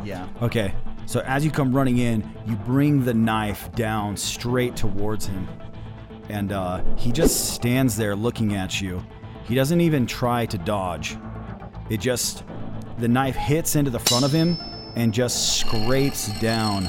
Yeah. 0.04 0.28
Okay. 0.42 0.74
So 1.06 1.20
as 1.22 1.46
you 1.46 1.52
come 1.52 1.72
running 1.72 2.00
in, 2.00 2.28
you 2.48 2.56
bring 2.56 3.06
the 3.06 3.14
knife 3.14 3.72
down 3.74 4.18
straight 4.18 4.76
towards 4.76 5.28
him. 5.28 5.48
And 6.30 6.52
uh, 6.52 6.84
he 6.96 7.12
just 7.12 7.54
stands 7.54 7.96
there 7.98 8.16
looking 8.16 8.56
at 8.56 8.82
you. 8.82 9.04
He 9.46 9.54
doesn't 9.54 9.82
even 9.82 10.08
try 10.08 10.46
to 10.48 10.58
dodge. 10.58 11.18
It 11.90 12.00
just. 12.00 12.44
The 12.98 13.08
knife 13.08 13.36
hits 13.36 13.76
into 13.76 13.92
the 13.92 14.00
front 14.00 14.26
of 14.26 14.32
him 14.32 14.58
and 14.96 15.14
just 15.14 15.60
scrapes 15.60 16.28
down 16.40 16.84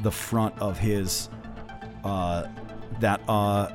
the 0.00 0.10
front 0.10 0.58
of 0.60 0.78
his. 0.78 1.28
Uh, 2.02 2.48
that 3.00 3.20
uh, 3.28 3.70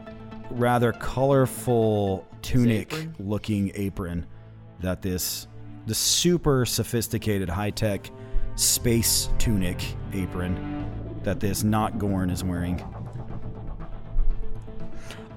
rather 0.51 0.91
colorful 0.91 2.26
tunic 2.41 2.93
looking 3.19 3.71
apron 3.75 4.25
that 4.79 5.01
this. 5.01 5.47
The 5.85 5.95
super 5.95 6.65
sophisticated 6.65 7.47
high 7.49 7.69
tech 7.69 8.11
space 8.55 9.29
tunic 9.37 9.81
apron 10.13 10.85
that 11.23 11.39
this 11.39 11.63
not 11.63 11.97
Gorn 11.97 12.29
is 12.29 12.43
wearing. 12.43 12.81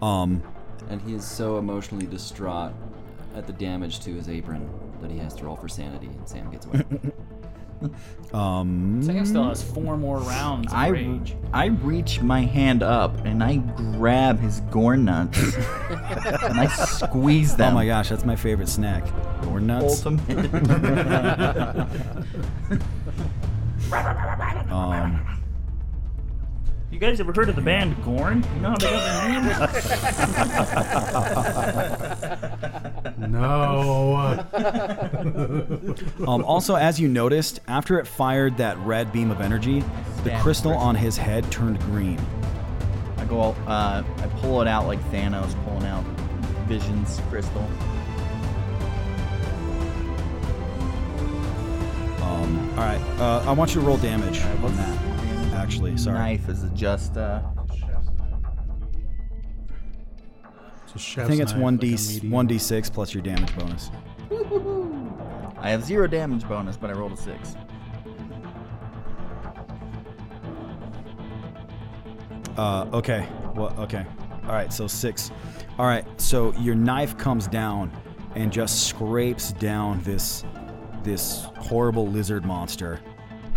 Um, 0.03 0.43
And 0.89 1.01
he 1.03 1.15
is 1.15 1.25
so 1.25 1.59
emotionally 1.59 2.07
distraught 2.07 2.73
at 3.37 3.47
the 3.47 3.53
damage 3.53 4.01
to 4.01 4.11
his 4.15 4.29
apron 4.29 4.69
that 5.01 5.11
he 5.11 5.19
has 5.19 5.35
to 5.35 5.45
roll 5.45 5.57
for 5.57 5.69
sanity, 5.69 6.07
and 6.07 6.29
Sam 6.29 6.51
gets 6.51 6.67
away. 6.67 6.85
um, 8.33 9.03
Sam 9.03 9.27
still 9.27 9.49
has 9.49 9.63
four 9.63 9.97
more 9.97 10.19
rounds 10.19 10.73
of 10.73 10.79
I, 10.79 10.89
rage. 10.89 11.35
I 11.53 11.67
reach 11.67 12.21
my 12.21 12.43
hand 12.43 12.83
up 12.83 13.25
and 13.25 13.43
I 13.43 13.57
grab 13.57 14.39
his 14.39 14.61
gorn 14.71 15.05
nuts 15.05 15.39
and 15.89 16.61
I 16.61 16.67
squeeze 16.67 17.57
them. 17.57 17.73
Oh 17.73 17.75
my 17.75 17.87
gosh, 17.87 18.09
that's 18.11 18.25
my 18.25 18.37
favorite 18.37 18.69
snack. 18.69 19.05
Gorn 19.43 19.67
nuts. 19.67 20.07
Ultimate. 20.07 20.55
um, 24.71 25.40
You 26.91 26.99
guys 26.99 27.21
ever 27.21 27.33
heard 27.33 27.49
of 27.49 27.55
the 27.57 27.63
band 27.63 28.03
Gorn? 28.05 28.45
You 28.55 28.61
know 28.61 28.71
how 28.71 28.77
they 28.77 28.91
got 28.91 29.23
their 29.23 29.43
name? 32.31 33.31
No. 33.31 34.45
um, 36.27 36.45
also, 36.45 36.75
as 36.75 36.99
you 36.99 37.07
noticed, 37.07 37.61
after 37.69 37.99
it 38.01 38.07
fired 38.07 38.57
that 38.57 38.77
red 38.79 39.13
beam 39.13 39.31
of 39.31 39.41
energy, 39.41 39.81
the 39.81 40.31
Stand 40.31 40.43
crystal 40.43 40.73
on 40.73 40.95
his 40.97 41.17
head 41.17 41.51
turned 41.53 41.79
green. 41.81 42.19
I 43.19 43.25
go, 43.27 43.39
all- 43.39 43.57
uh, 43.67 44.03
I 44.17 44.27
pull 44.41 44.61
it 44.63 44.69
out 44.69 44.87
like 44.87 45.01
Thanos 45.11 45.55
pulling 45.65 45.85
out 45.87 46.03
Vision's 46.67 47.21
crystal. 47.29 47.63
Um, 52.23 52.71
all 52.77 52.85
right, 52.85 53.01
uh, 53.19 53.45
I 53.47 53.53
want 53.53 53.75
you 53.75 53.81
to 53.81 53.87
roll 53.87 53.99
damage 53.99 54.41
on 54.43 54.77
that. 54.77 55.20
Actually, 55.53 55.97
sorry. 55.97 56.19
Knife 56.19 56.49
is 56.49 56.65
just, 56.75 57.17
uh, 57.17 57.43
I 61.17 61.25
think 61.25 61.41
it's 61.41 61.55
one 61.55 61.77
d 61.77 61.97
one 62.29 62.47
d 62.47 62.59
six 62.59 62.91
plus 62.91 63.15
your 63.15 63.23
damage 63.23 63.55
bonus. 63.57 63.91
I 65.59 65.71
have 65.71 65.85
zero 65.85 66.07
damage 66.07 66.49
bonus, 66.49 66.77
but 66.77 66.91
I 66.91 66.95
rolled 66.95 67.13
a 67.13 67.17
six. 67.17 67.55
Uh, 72.57 72.87
okay. 72.93 73.27
Well, 73.55 73.75
okay. 73.79 74.05
All 74.45 74.53
right. 74.53 74.73
So 74.73 74.87
six. 74.87 75.31
All 75.79 75.87
right. 75.87 76.05
So 76.21 76.53
your 76.55 76.75
knife 76.75 77.17
comes 77.17 77.47
down 77.47 77.93
and 78.35 78.53
just 78.53 78.89
scrapes 78.89 79.53
down 79.53 80.03
this 80.03 80.45
this 81.03 81.47
horrible 81.57 82.09
lizard 82.09 82.45
monster, 82.45 83.01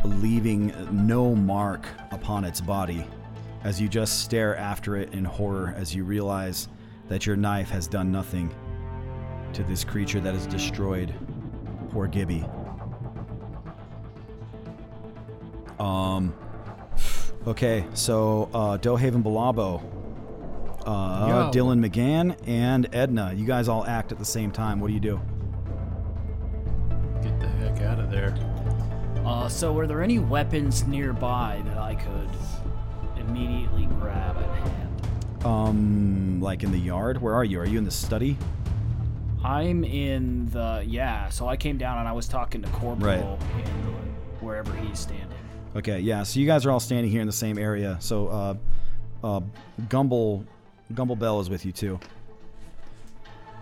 leaving 0.03 0.73
no 0.91 1.35
mark 1.35 1.87
upon 2.11 2.43
its 2.43 2.61
body. 2.61 3.05
As 3.63 3.79
you 3.79 3.87
just 3.87 4.21
stare 4.21 4.57
after 4.57 4.97
it 4.97 5.13
in 5.13 5.23
horror, 5.23 5.73
as 5.77 5.95
you 5.95 6.03
realize 6.03 6.67
that 7.07 7.25
your 7.25 7.35
knife 7.35 7.69
has 7.69 7.87
done 7.87 8.11
nothing 8.11 8.53
to 9.53 9.63
this 9.63 9.83
creature 9.83 10.19
that 10.19 10.33
has 10.33 10.45
destroyed 10.47 11.13
poor 11.91 12.07
Gibby. 12.07 12.45
Um. 15.79 16.33
Okay, 17.45 17.85
so 17.93 18.49
uh, 18.53 18.77
Dohaven 18.77 19.21
Balabo, 19.21 19.83
uh, 20.85 21.51
Dylan 21.51 21.85
McGann, 21.85 22.37
and 22.47 22.87
Edna. 22.93 23.33
You 23.35 23.45
guys 23.45 23.67
all 23.67 23.85
act 23.85 24.13
at 24.13 24.19
the 24.19 24.25
same 24.25 24.49
time. 24.49 24.79
What 24.79 24.87
do 24.87 24.93
you 24.93 25.01
do? 25.01 25.21
Uh, 29.25 29.47
so 29.47 29.71
were 29.71 29.87
there 29.87 30.01
any 30.01 30.19
weapons 30.19 30.85
nearby 30.85 31.61
that 31.65 31.77
I 31.77 31.95
could 31.95 32.29
immediately 33.17 33.85
grab 33.85 34.37
at 34.37 34.49
hand? 34.67 35.45
Um, 35.45 36.41
like 36.41 36.63
in 36.63 36.71
the 36.71 36.77
yard? 36.77 37.21
Where 37.21 37.33
are 37.33 37.43
you? 37.43 37.59
Are 37.59 37.65
you 37.65 37.77
in 37.77 37.85
the 37.85 37.91
study? 37.91 38.37
I'm 39.43 39.83
in 39.83 40.49
the 40.51 40.83
yeah. 40.85 41.29
So 41.29 41.47
I 41.47 41.57
came 41.57 41.77
down 41.77 41.99
and 41.99 42.07
I 42.07 42.13
was 42.13 42.27
talking 42.27 42.61
to 42.61 42.69
Corporal. 42.69 43.37
Right. 43.55 43.65
in 43.65 43.93
wherever 44.43 44.73
he's 44.75 44.99
standing. 44.99 45.27
Okay, 45.75 45.99
yeah. 45.99 46.23
So 46.23 46.39
you 46.39 46.45
guys 46.45 46.65
are 46.65 46.71
all 46.71 46.79
standing 46.79 47.11
here 47.11 47.21
in 47.21 47.27
the 47.27 47.33
same 47.33 47.57
area. 47.57 47.97
So 47.99 48.27
uh, 48.27 48.55
uh, 49.23 49.41
Gumble, 49.89 50.45
Gumble 50.93 51.15
Bell 51.15 51.39
is 51.39 51.49
with 51.49 51.65
you 51.65 51.71
too. 51.71 51.99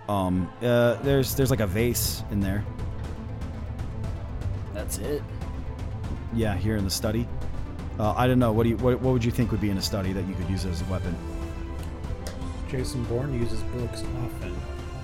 Um, 0.10 0.52
uh, 0.62 0.96
there's 0.96 1.36
there's 1.36 1.52
like 1.52 1.62
a 1.62 1.68
vase 1.68 2.24
in 2.32 2.42
there. 2.42 2.66
That's 4.74 4.98
it. 4.98 5.22
Yeah, 6.34 6.56
here 6.56 6.78
in 6.78 6.84
the 6.84 6.90
study. 6.92 7.28
Uh, 8.00 8.14
I 8.16 8.28
don't 8.28 8.40
know. 8.40 8.52
What 8.52 8.64
do 8.64 8.70
you 8.70 8.78
what, 8.78 9.00
what 9.02 9.14
would 9.14 9.24
you 9.24 9.32
think 9.32 9.52
would 9.52 9.62
be 9.62 9.70
in 9.70 9.78
a 9.78 9.82
study 9.82 10.14
that 10.14 10.28
you 10.28 10.34
could 10.34 10.50
use 10.50 10.66
as 10.66 10.82
a 10.82 10.86
weapon? 10.86 11.16
Jason 12.70 13.04
Bourne 13.06 13.38
uses 13.38 13.62
books 13.64 14.04
often. 14.24 14.56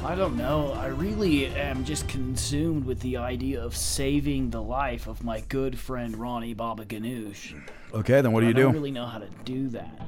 I 0.06 0.16
don't 0.16 0.38
know. 0.38 0.72
I 0.74 0.88
really 0.88 1.48
am 1.48 1.84
just 1.84 2.08
consumed 2.08 2.86
with 2.86 3.00
the 3.02 3.18
idea 3.18 3.62
of 3.62 3.76
saving 3.76 4.52
the 4.52 4.62
life 4.62 5.08
of 5.08 5.24
my 5.24 5.42
good 5.50 5.78
friend 5.78 6.16
Ronnie 6.16 6.54
Baba 6.54 6.86
Ganoush. 6.86 7.60
Okay, 7.94 8.22
then 8.22 8.32
what 8.32 8.42
do 8.42 8.46
I 8.46 8.50
you 8.50 8.54
don't 8.54 8.72
do? 8.72 8.78
really 8.78 8.92
know 8.92 9.06
how 9.06 9.18
to 9.18 9.28
do 9.44 9.68
that. 9.70 10.00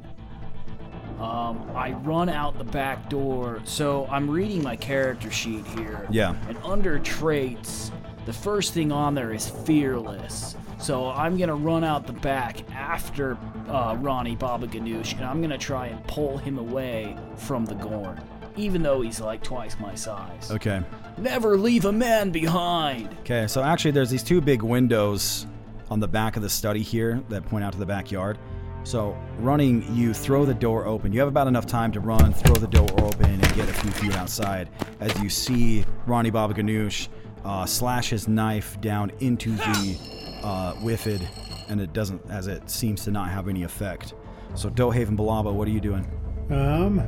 Um, 1.20 1.70
I 1.76 1.92
run 1.92 2.30
out 2.30 2.58
the 2.58 2.64
back 2.64 3.10
door. 3.10 3.62
So 3.66 4.08
I'm 4.10 4.30
reading 4.30 4.64
my 4.64 4.78
character 4.78 5.30
sheet 5.32 5.66
here. 5.68 6.08
Yeah. 6.10 6.36
And 6.48 6.58
under 6.64 6.98
traits, 7.00 7.92
the 8.26 8.32
first 8.32 8.74
thing 8.74 8.92
on 8.94 9.16
there 9.16 9.34
is 9.34 9.50
fearless. 9.50 10.56
So 10.80 11.10
I'm 11.10 11.38
gonna 11.38 11.56
run 11.56 11.84
out 11.84 12.08
the 12.08 12.14
back 12.14 12.70
after 12.72 13.38
uh, 13.68 13.98
Ronnie 14.00 14.36
Baba 14.36 14.66
Ganoush, 14.66 15.14
and 15.14 15.26
I'm 15.26 15.42
gonna 15.42 15.58
try 15.58 15.88
and 15.88 16.04
pull 16.08 16.38
him 16.38 16.58
away 16.58 17.18
from 17.36 17.66
the 17.66 17.76
Gorn, 17.76 18.22
even 18.56 18.82
though 18.82 19.02
he's 19.02 19.20
like 19.20 19.44
twice 19.44 19.78
my 19.80 19.94
size. 19.94 20.50
Okay. 20.50 20.82
Never 21.18 21.58
leave 21.58 21.84
a 21.84 21.92
man 21.92 22.32
behind. 22.32 23.10
Okay, 23.22 23.46
so 23.48 23.62
actually, 23.62 23.92
there's 23.92 24.10
these 24.10 24.24
two 24.24 24.40
big 24.40 24.62
windows 24.64 25.46
on 25.92 26.00
the 26.00 26.08
back 26.08 26.38
of 26.38 26.44
the 26.44 26.50
study 26.50 26.82
here 26.82 27.22
that 27.28 27.46
point 27.46 27.66
out 27.66 27.74
to 27.74 27.80
the 27.80 27.86
backyard. 27.86 28.38
So, 28.86 29.18
running, 29.40 29.84
you 29.94 30.14
throw 30.14 30.46
the 30.46 30.54
door 30.54 30.86
open. 30.86 31.12
You 31.12 31.20
have 31.20 31.28
about 31.28 31.48
enough 31.48 31.66
time 31.68 31.92
to 31.92 32.00
run, 32.00 32.32
throw 32.32 32.56
the 32.56 32.68
door 32.68 32.90
open, 33.02 33.30
and 33.32 33.42
get 33.54 33.68
a 33.68 33.74
few 33.74 33.92
feet 33.92 34.16
outside 34.16 34.70
as 35.02 35.16
you 35.22 35.30
see 35.30 35.84
Ronnie 36.08 36.30
Baba 36.30 36.54
Ganoush 36.54 37.10
uh, 37.44 37.66
slash 37.66 38.10
his 38.10 38.30
knife 38.30 38.80
down 38.80 39.12
into 39.20 39.52
the 39.52 40.19
uh, 40.44 40.74
Whiffid, 40.76 41.22
and 41.70 41.80
it 41.82 41.94
doesn't, 41.94 42.22
as 42.30 42.48
it 42.48 42.70
seems 42.70 43.04
to 43.06 43.12
not 43.12 43.30
have 43.30 43.48
any 43.48 43.64
effect. 43.64 44.14
So, 44.56 44.70
Dohaven 44.70 45.16
Balabo, 45.18 45.54
what 45.54 45.68
are 45.68 45.72
you 45.72 45.80
doing? 45.82 46.06
Um, 46.50 47.00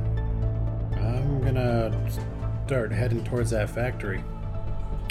I'm 0.96 1.40
gonna 1.42 2.10
start 2.66 2.92
heading 2.92 3.24
towards 3.24 3.50
that 3.50 3.68
factory. 3.70 4.22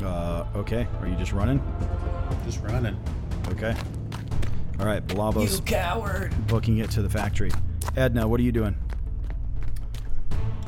Uh, 0.01 0.45
okay. 0.55 0.87
Are 0.99 1.07
you 1.07 1.15
just 1.15 1.31
running? 1.33 1.61
Just 2.45 2.61
running. 2.61 2.97
Okay. 3.49 3.75
All 4.79 4.85
right, 4.85 5.05
Balabo's 5.05 5.57
You 5.57 5.61
coward. 5.63 6.33
booking 6.47 6.77
it 6.79 6.89
to 6.91 7.01
the 7.01 7.09
factory. 7.09 7.51
Edna, 7.95 8.27
what 8.27 8.39
are 8.39 8.43
you 8.43 8.51
doing? 8.51 8.75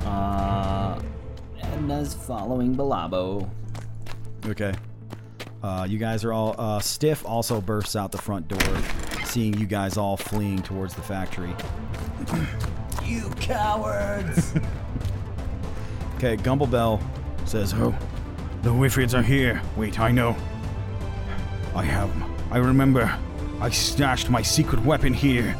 Uh, 0.05 1.01
Edna's 1.61 2.13
following 2.13 2.75
Balabo. 2.75 3.49
Okay. 4.45 4.73
Uh, 5.63 5.87
you 5.89 5.97
guys 5.97 6.23
are 6.25 6.33
all. 6.33 6.55
Uh, 6.57 6.79
Stiff 6.79 7.25
also 7.25 7.61
bursts 7.61 7.95
out 7.95 8.11
the 8.11 8.17
front 8.17 8.47
door, 8.49 8.81
seeing 9.23 9.53
you 9.57 9.65
guys 9.65 9.95
all 9.97 10.17
fleeing 10.17 10.61
towards 10.61 10.93
the 10.93 11.01
factory. 11.01 11.53
You 13.05 13.29
cowards. 13.31 14.53
Okay, 16.15 16.37
Gumblebell 16.37 17.01
says, 17.43 17.73
"Oh, 17.75 17.93
the 18.61 18.69
Whiffids 18.69 19.13
are 19.13 19.21
here. 19.21 19.61
Wait, 19.75 19.99
I 19.99 20.09
know. 20.09 20.37
I 21.75 21.83
have. 21.83 22.09
I 22.49 22.59
remember. 22.59 23.13
I 23.59 23.69
stashed 23.69 24.29
my 24.29 24.41
secret 24.41 24.81
weapon 24.85 25.13
here. 25.13 25.53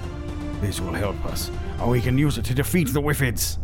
This 0.62 0.80
will 0.80 0.94
help 0.94 1.22
us. 1.26 1.52
Or 1.82 1.90
we 1.90 2.00
can 2.00 2.18
use 2.18 2.38
it 2.38 2.46
to 2.46 2.54
defeat 2.54 2.94
the 2.94 3.02
Whiffids." 3.02 3.58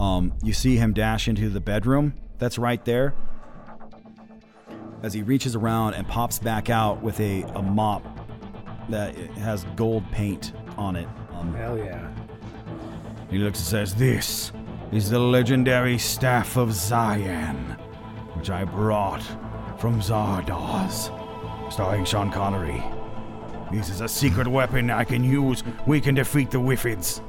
Um, 0.00 0.32
you 0.42 0.52
see 0.52 0.76
him 0.76 0.92
dash 0.92 1.28
into 1.28 1.48
the 1.48 1.60
bedroom 1.60 2.14
that's 2.38 2.58
right 2.58 2.84
there. 2.84 3.14
As 5.06 5.12
he 5.12 5.22
reaches 5.22 5.54
around 5.54 5.94
and 5.94 6.04
pops 6.08 6.40
back 6.40 6.68
out 6.68 7.00
with 7.00 7.20
a, 7.20 7.42
a 7.54 7.62
mop 7.62 8.02
that 8.88 9.14
has 9.38 9.62
gold 9.76 10.02
paint 10.10 10.52
on 10.76 10.96
it. 10.96 11.06
Um, 11.30 11.54
Hell 11.54 11.78
yeah. 11.78 12.10
he 13.30 13.38
looks 13.38 13.60
and 13.60 13.68
says, 13.68 13.94
This 13.94 14.50
is 14.90 15.08
the 15.08 15.20
legendary 15.20 15.96
Staff 15.96 16.56
of 16.56 16.72
Zion, 16.72 17.56
which 18.34 18.50
I 18.50 18.64
brought 18.64 19.22
from 19.78 20.00
Zardoz, 20.00 21.12
starring 21.72 22.04
Sean 22.04 22.32
Connery. 22.32 22.82
This 23.70 23.90
is 23.90 24.00
a 24.00 24.08
secret 24.08 24.48
weapon 24.48 24.90
I 24.90 25.04
can 25.04 25.22
use. 25.22 25.62
We 25.86 26.00
can 26.00 26.16
defeat 26.16 26.50
the 26.50 26.58
Whiffids. 26.58 27.20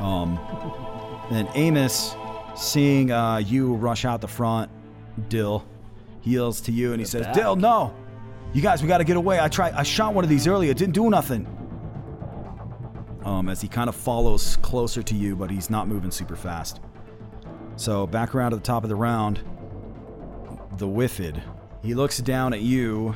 Um, 0.00 0.38
then 1.30 1.50
Amos, 1.54 2.16
seeing 2.56 3.12
uh, 3.12 3.36
you 3.36 3.74
rush 3.74 4.06
out 4.06 4.22
the 4.22 4.26
front, 4.28 4.70
Dill, 5.28 5.66
he 6.28 6.34
yells 6.34 6.60
to 6.62 6.72
you 6.72 6.92
and 6.92 7.00
he 7.00 7.06
says, 7.06 7.26
back. 7.26 7.34
Dill, 7.34 7.56
no! 7.56 7.94
You 8.52 8.62
guys, 8.62 8.82
we 8.82 8.88
gotta 8.88 9.04
get 9.04 9.16
away. 9.16 9.40
I 9.40 9.48
tried, 9.48 9.72
I 9.74 9.82
shot 9.82 10.14
one 10.14 10.24
of 10.24 10.30
these 10.30 10.46
earlier, 10.46 10.70
it 10.70 10.76
didn't 10.76 10.94
do 10.94 11.08
nothing. 11.10 11.46
Um, 13.24 13.48
as 13.48 13.60
he 13.60 13.68
kind 13.68 13.88
of 13.88 13.96
follows 13.96 14.56
closer 14.62 15.02
to 15.02 15.14
you, 15.14 15.36
but 15.36 15.50
he's 15.50 15.70
not 15.70 15.88
moving 15.88 16.10
super 16.10 16.36
fast. 16.36 16.80
So 17.76 18.06
back 18.06 18.34
around 18.34 18.52
to 18.52 18.56
the 18.56 18.62
top 18.62 18.84
of 18.84 18.88
the 18.88 18.96
round, 18.96 19.40
the 20.76 20.86
Whiffid. 20.86 21.42
He 21.82 21.94
looks 21.94 22.18
down 22.18 22.52
at 22.52 22.60
you, 22.60 23.14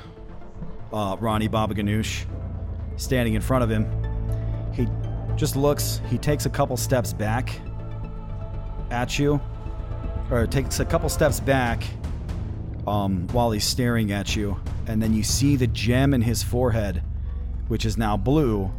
uh, 0.92 1.16
Ronnie 1.18 1.48
Baba 1.48 1.75
Ganoush, 1.75 2.25
standing 2.96 3.35
in 3.35 3.42
front 3.42 3.64
of 3.64 3.70
him. 3.70 3.90
He 4.72 4.88
just 5.37 5.57
looks, 5.57 6.01
he 6.09 6.18
takes 6.18 6.46
a 6.46 6.51
couple 6.51 6.77
steps 6.77 7.12
back 7.12 7.59
at 8.90 9.18
you, 9.18 9.40
or 10.31 10.46
takes 10.46 10.81
a 10.81 10.85
couple 10.85 11.09
steps 11.09 11.40
back 11.40 11.85
um, 12.87 13.27
while 13.33 13.51
he's 13.53 13.64
staring 13.64 14.12
at 14.12 14.35
you, 14.37 14.59
and 14.87 15.03
then 15.03 15.12
you 15.14 15.23
see 15.23 15.57
the 15.57 15.66
gem 15.68 16.14
in 16.14 16.23
his 16.23 16.42
forehead, 16.42 17.03
which 17.68 17.85
is 17.85 17.97
now 17.97 18.16
blue, 18.16 18.71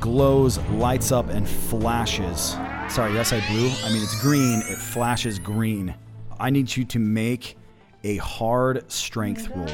glows, 0.00 0.58
lights 0.70 1.12
up, 1.12 1.28
and 1.28 1.48
flashes. 1.48 2.56
Sorry, 2.88 3.12
did 3.12 3.20
I 3.20 3.24
say 3.24 3.42
blue? 3.48 3.70
I 3.84 3.92
mean, 3.92 4.02
it's 4.02 4.20
green. 4.20 4.60
It 4.68 4.78
flashes 4.78 5.38
green. 5.38 5.94
I 6.38 6.50
need 6.50 6.74
you 6.76 6.84
to 6.84 6.98
make 6.98 7.56
a 8.04 8.16
hard 8.18 8.90
strength 8.90 9.48
roll. 9.54 9.66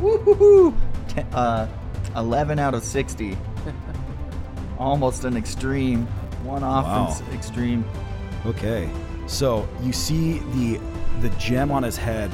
Woohoo! 0.00 0.74
Te- 1.08 1.24
uh, 1.32 1.66
11 2.16 2.58
out 2.58 2.74
of 2.74 2.82
60. 2.82 3.36
Almost 4.78 5.24
an 5.24 5.36
extreme. 5.36 6.06
One 6.44 6.62
off 6.62 6.86
Wow. 7.20 7.34
extreme. 7.34 7.84
Okay. 8.46 8.88
So 9.30 9.68
you 9.80 9.92
see 9.92 10.40
the 10.40 10.80
the 11.20 11.28
gem 11.38 11.70
on 11.70 11.84
his 11.84 11.96
head. 11.96 12.32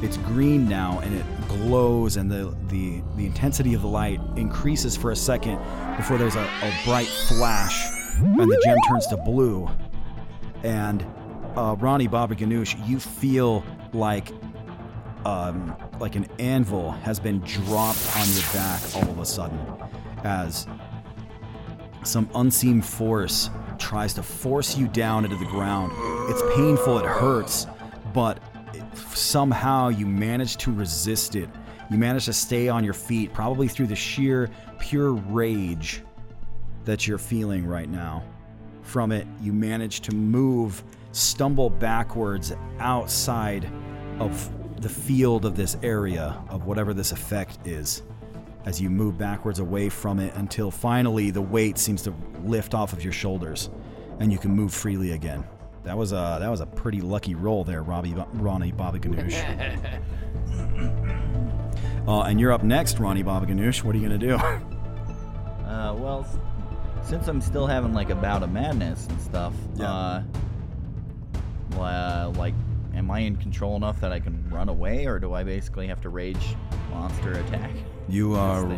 It's 0.00 0.16
green 0.16 0.66
now 0.66 0.98
and 1.00 1.14
it 1.14 1.24
glows 1.48 2.16
and 2.16 2.30
the 2.30 2.56
the, 2.68 3.02
the 3.16 3.26
intensity 3.26 3.74
of 3.74 3.82
the 3.82 3.88
light 3.88 4.20
increases 4.36 4.96
for 4.96 5.10
a 5.10 5.16
second 5.16 5.58
before 5.98 6.16
there's 6.16 6.36
a, 6.36 6.42
a 6.62 6.74
bright 6.86 7.06
flash 7.06 7.86
and 8.18 8.50
the 8.50 8.60
gem 8.64 8.76
turns 8.88 9.06
to 9.08 9.18
blue. 9.18 9.68
And 10.62 11.04
uh, 11.56 11.76
Ronnie 11.78 12.08
Baba 12.08 12.34
Ganoush, 12.34 12.88
you 12.88 12.98
feel 12.98 13.62
like 13.92 14.32
um, 15.26 15.76
like 16.00 16.16
an 16.16 16.26
anvil 16.38 16.92
has 16.92 17.20
been 17.20 17.40
dropped 17.40 18.16
on 18.16 18.26
your 18.32 18.52
back 18.54 18.80
all 18.96 19.10
of 19.10 19.18
a 19.18 19.26
sudden 19.26 19.60
as 20.24 20.66
some 22.02 22.30
unseen 22.34 22.80
force 22.80 23.50
tries 23.90 24.14
to 24.14 24.22
force 24.22 24.78
you 24.78 24.86
down 24.86 25.24
into 25.24 25.34
the 25.34 25.44
ground. 25.46 25.90
It's 26.30 26.42
painful, 26.54 27.00
it 27.00 27.04
hurts, 27.04 27.66
but 28.14 28.40
somehow 28.94 29.88
you 29.88 30.06
manage 30.06 30.58
to 30.58 30.72
resist 30.72 31.34
it. 31.34 31.50
You 31.90 31.98
manage 31.98 32.26
to 32.26 32.32
stay 32.32 32.68
on 32.68 32.84
your 32.84 32.94
feet, 32.94 33.32
probably 33.32 33.66
through 33.66 33.88
the 33.88 33.96
sheer, 33.96 34.48
pure 34.78 35.14
rage 35.14 36.04
that 36.84 37.08
you're 37.08 37.18
feeling 37.18 37.66
right 37.66 37.90
now. 37.90 38.22
From 38.82 39.10
it, 39.10 39.26
you 39.42 39.52
manage 39.52 40.02
to 40.02 40.14
move, 40.14 40.84
stumble 41.10 41.68
backwards 41.68 42.52
outside 42.78 43.68
of 44.20 44.52
the 44.82 44.88
field 44.88 45.44
of 45.44 45.56
this 45.56 45.76
area, 45.82 46.40
of 46.48 46.64
whatever 46.64 46.94
this 46.94 47.10
effect 47.10 47.66
is 47.66 48.04
as 48.66 48.80
you 48.80 48.90
move 48.90 49.16
backwards 49.18 49.58
away 49.58 49.88
from 49.88 50.20
it 50.20 50.32
until 50.36 50.70
finally 50.70 51.30
the 51.30 51.40
weight 51.40 51.78
seems 51.78 52.02
to 52.02 52.14
lift 52.44 52.74
off 52.74 52.92
of 52.92 53.02
your 53.02 53.12
shoulders 53.12 53.70
and 54.20 54.30
you 54.30 54.38
can 54.38 54.52
move 54.52 54.72
freely 54.72 55.12
again. 55.12 55.42
That 55.82 55.96
was 55.96 56.12
a 56.12 56.36
that 56.40 56.48
was 56.50 56.60
a 56.60 56.66
pretty 56.66 57.00
lucky 57.00 57.34
roll 57.34 57.64
there, 57.64 57.82
Robbie 57.82 58.14
Ronnie 58.34 58.70
Baba 58.70 58.98
Ganoush. 58.98 59.34
uh, 62.06 62.20
and 62.22 62.38
you're 62.38 62.52
up 62.52 62.62
next, 62.62 62.98
Ronnie 62.98 63.22
Baba 63.22 63.46
Ganoush. 63.46 63.82
What 63.82 63.94
are 63.94 63.98
you 63.98 64.06
gonna 64.06 64.18
do? 64.18 64.36
Uh, 64.36 65.94
well, 65.94 66.26
since 67.02 67.28
I'm 67.28 67.40
still 67.40 67.66
having 67.66 67.94
like 67.94 68.10
a 68.10 68.14
bout 68.14 68.42
of 68.42 68.52
madness 68.52 69.06
and 69.08 69.20
stuff, 69.20 69.54
Yeah. 69.76 69.90
uh, 69.90 70.22
well, 71.76 72.32
like, 72.32 72.54
am 72.94 73.10
I 73.10 73.20
in 73.20 73.36
control 73.36 73.76
enough 73.76 74.00
that 74.00 74.12
I 74.12 74.20
can 74.20 74.44
run 74.50 74.68
away, 74.68 75.06
or 75.06 75.18
do 75.18 75.32
I 75.32 75.44
basically 75.44 75.86
have 75.86 76.00
to 76.02 76.08
rage 76.10 76.56
monster 76.90 77.32
attack? 77.32 77.70
You 78.08 78.34
are 78.36 78.68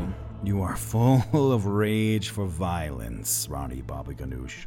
you 0.44 0.62
are 0.62 0.76
full 0.76 1.24
of 1.52 1.66
rage 1.66 2.28
for 2.28 2.46
violence, 2.46 3.48
Ronnie 3.50 3.82
Bobby 3.82 4.14
Ganoush. 4.14 4.66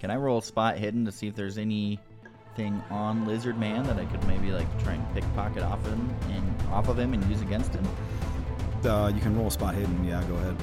Can 0.00 0.10
I 0.10 0.16
roll 0.16 0.40
spot 0.40 0.78
hidden 0.78 1.04
to 1.04 1.12
see 1.12 1.28
if 1.28 1.36
there's 1.36 1.58
anything 1.58 2.82
on 2.90 3.26
Lizard 3.26 3.58
Man 3.58 3.84
that 3.84 3.98
I 3.98 4.06
could 4.06 4.26
maybe 4.26 4.50
like 4.50 4.66
try 4.82 4.94
and 4.94 5.14
pickpocket 5.14 5.62
off 5.62 5.84
him 5.86 6.08
and 6.30 6.62
off 6.72 6.88
of 6.88 6.98
him 6.98 7.12
and 7.12 7.22
use 7.30 7.42
against 7.42 7.74
him? 7.74 7.86
Uh, 8.82 9.12
you 9.14 9.20
can 9.20 9.36
roll 9.36 9.50
spot 9.50 9.74
hidden. 9.74 10.02
Yeah, 10.02 10.24
go 10.24 10.36
ahead. 10.36 10.56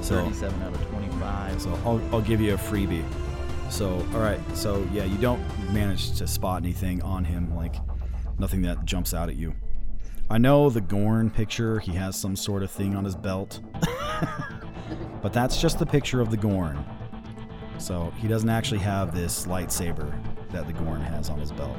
So 0.00 0.22
37 0.22 0.62
out 0.62 0.72
of 0.72 0.86
25. 0.90 1.60
So 1.60 1.70
I'll, 1.84 2.00
I'll 2.12 2.20
give 2.20 2.40
you 2.40 2.54
a 2.54 2.56
freebie. 2.56 3.04
So, 3.68 3.94
all 4.14 4.20
right. 4.20 4.40
So, 4.56 4.86
yeah, 4.92 5.04
you 5.04 5.18
don't 5.18 5.42
manage 5.72 6.16
to 6.18 6.26
spot 6.28 6.62
anything 6.62 7.02
on 7.02 7.24
him, 7.24 7.56
like 7.56 7.76
nothing 8.38 8.62
that 8.62 8.84
jumps 8.84 9.12
out 9.12 9.28
at 9.28 9.34
you. 9.34 9.54
I 10.28 10.38
know 10.38 10.70
the 10.70 10.80
Gorn 10.80 11.30
picture, 11.30 11.80
he 11.80 11.92
has 11.94 12.14
some 12.14 12.36
sort 12.36 12.62
of 12.62 12.70
thing 12.70 12.94
on 12.94 13.04
his 13.04 13.16
belt. 13.16 13.60
but 15.22 15.32
that's 15.32 15.60
just 15.60 15.78
the 15.78 15.86
picture 15.86 16.20
of 16.20 16.30
the 16.30 16.36
Gorn. 16.36 16.84
So, 17.78 18.12
he 18.18 18.28
doesn't 18.28 18.50
actually 18.50 18.80
have 18.80 19.14
this 19.14 19.46
lightsaber 19.46 20.12
that 20.50 20.66
the 20.66 20.72
Gorn 20.72 21.00
has 21.00 21.30
on 21.30 21.38
his 21.38 21.52
belt. 21.52 21.76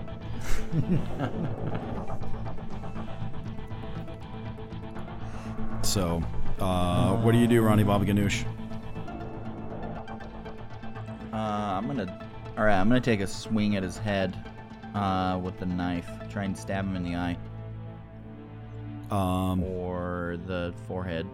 so, 5.84 6.22
uh, 6.60 7.16
what 7.18 7.32
do 7.32 7.38
you 7.38 7.48
do, 7.48 7.62
Ronnie 7.62 7.84
Bobby 7.84 8.06
Ganoush? 8.06 8.46
Uh, 11.34 11.36
I'm 11.36 11.88
gonna. 11.88 12.28
All 12.58 12.66
right, 12.66 12.80
I'm 12.80 12.88
gonna 12.88 13.02
take 13.02 13.22
a 13.22 13.28
swing 13.28 13.76
at 13.76 13.84
his 13.84 13.98
head 13.98 14.38
uh, 14.94 15.39
with 15.42 15.58
the 15.60 15.66
knife. 15.66 16.08
Try 16.30 16.44
and 16.44 16.58
stab 16.58 16.86
him 16.86 16.96
in 16.96 17.04
the 17.04 17.16
eye 17.16 17.38
Um, 19.10 19.64
or 19.64 20.38
the 20.46 20.74
forehead. 20.88 21.26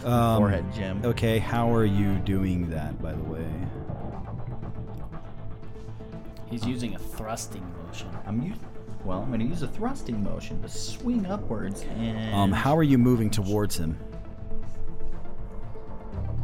The 0.00 0.10
Um, 0.10 0.38
forehead 0.38 0.64
gem. 0.74 1.00
Okay, 1.04 1.38
how 1.38 1.72
are 1.74 1.84
you 1.84 2.16
doing 2.18 2.68
that, 2.70 3.00
by 3.00 3.12
the 3.12 3.22
way? 3.24 3.46
He's 6.46 6.64
using 6.66 6.94
a 6.94 6.98
thrusting 6.98 7.64
motion. 7.86 8.08
I'm 8.26 8.42
u- 8.42 8.52
well. 9.04 9.22
I'm 9.22 9.30
gonna 9.30 9.44
use 9.44 9.62
a 9.62 9.68
thrusting 9.68 10.22
motion 10.22 10.60
to 10.62 10.68
swing 10.68 11.26
upwards 11.26 11.84
and 11.98 12.34
Um, 12.34 12.52
how 12.52 12.76
are 12.76 12.82
you 12.82 12.98
moving 12.98 13.30
towards 13.30 13.76
him? 13.78 13.96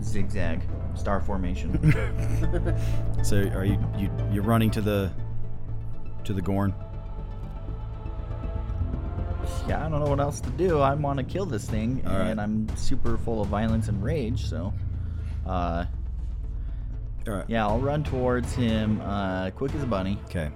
zigzag 0.02 0.62
star 0.94 1.20
formation. 1.20 1.70
So, 3.22 3.36
are 3.54 3.64
you 3.66 3.78
you 3.98 4.10
you're 4.32 4.42
running 4.42 4.70
to 4.70 4.80
the 4.80 5.10
to 6.24 6.32
the 6.32 6.40
Gorn? 6.42 6.74
Yeah, 9.68 9.84
I 9.84 9.88
don't 9.88 10.00
know 10.02 10.10
what 10.10 10.20
else 10.20 10.40
to 10.40 10.50
do. 10.50 10.78
I 10.80 10.94
want 10.94 11.18
to 11.18 11.24
kill 11.24 11.46
this 11.46 11.68
thing, 11.68 12.02
All 12.06 12.12
right. 12.18 12.28
and 12.28 12.40
I'm 12.40 12.68
super 12.76 13.16
full 13.18 13.40
of 13.42 13.48
violence 13.48 13.88
and 13.88 14.02
rage. 14.02 14.46
So, 14.48 14.72
uh, 15.46 15.84
All 17.26 17.34
right. 17.34 17.44
yeah, 17.48 17.66
I'll 17.66 17.78
run 17.80 18.02
towards 18.04 18.52
him, 18.54 19.00
uh, 19.02 19.50
quick 19.50 19.74
as 19.74 19.82
a 19.82 19.86
bunny. 19.86 20.18
Okay. 20.26 20.50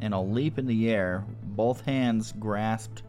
and 0.00 0.14
I'll 0.14 0.28
leap 0.30 0.58
in 0.58 0.66
the 0.66 0.90
air, 0.90 1.24
both 1.42 1.80
hands 1.84 2.32
grasped 2.38 3.02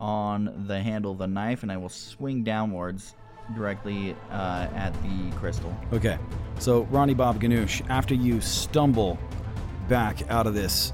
on 0.00 0.66
the 0.68 0.80
handle 0.80 1.10
of 1.12 1.18
the 1.18 1.26
knife, 1.26 1.62
and 1.64 1.72
I 1.72 1.76
will 1.76 1.88
swing 1.88 2.44
downwards 2.44 3.16
directly 3.56 4.14
uh, 4.30 4.68
at 4.74 4.92
the 5.02 5.36
crystal. 5.36 5.74
Okay. 5.92 6.16
So, 6.60 6.82
Ronnie 6.84 7.14
Bob 7.14 7.40
Ganoush, 7.40 7.82
after 7.90 8.14
you 8.14 8.40
stumble 8.40 9.18
back 9.88 10.30
out 10.30 10.46
of 10.46 10.54
this 10.54 10.92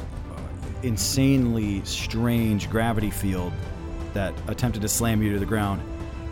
insanely 0.84 1.82
strange 1.84 2.70
gravity 2.70 3.10
field 3.10 3.52
that 4.12 4.32
attempted 4.48 4.82
to 4.82 4.88
slam 4.88 5.22
you 5.22 5.32
to 5.32 5.38
the 5.38 5.46
ground, 5.46 5.82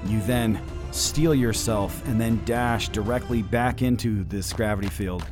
you 0.07 0.21
then 0.23 0.61
steal 0.93 1.35
yourself 1.35 2.07
and 2.07 2.21
then 2.21 2.41
dash 2.45 2.89
directly 2.91 3.43
back 3.43 3.83
into 3.83 4.25
this 4.25 4.53
gravity 4.53 4.89
field 4.89 5.25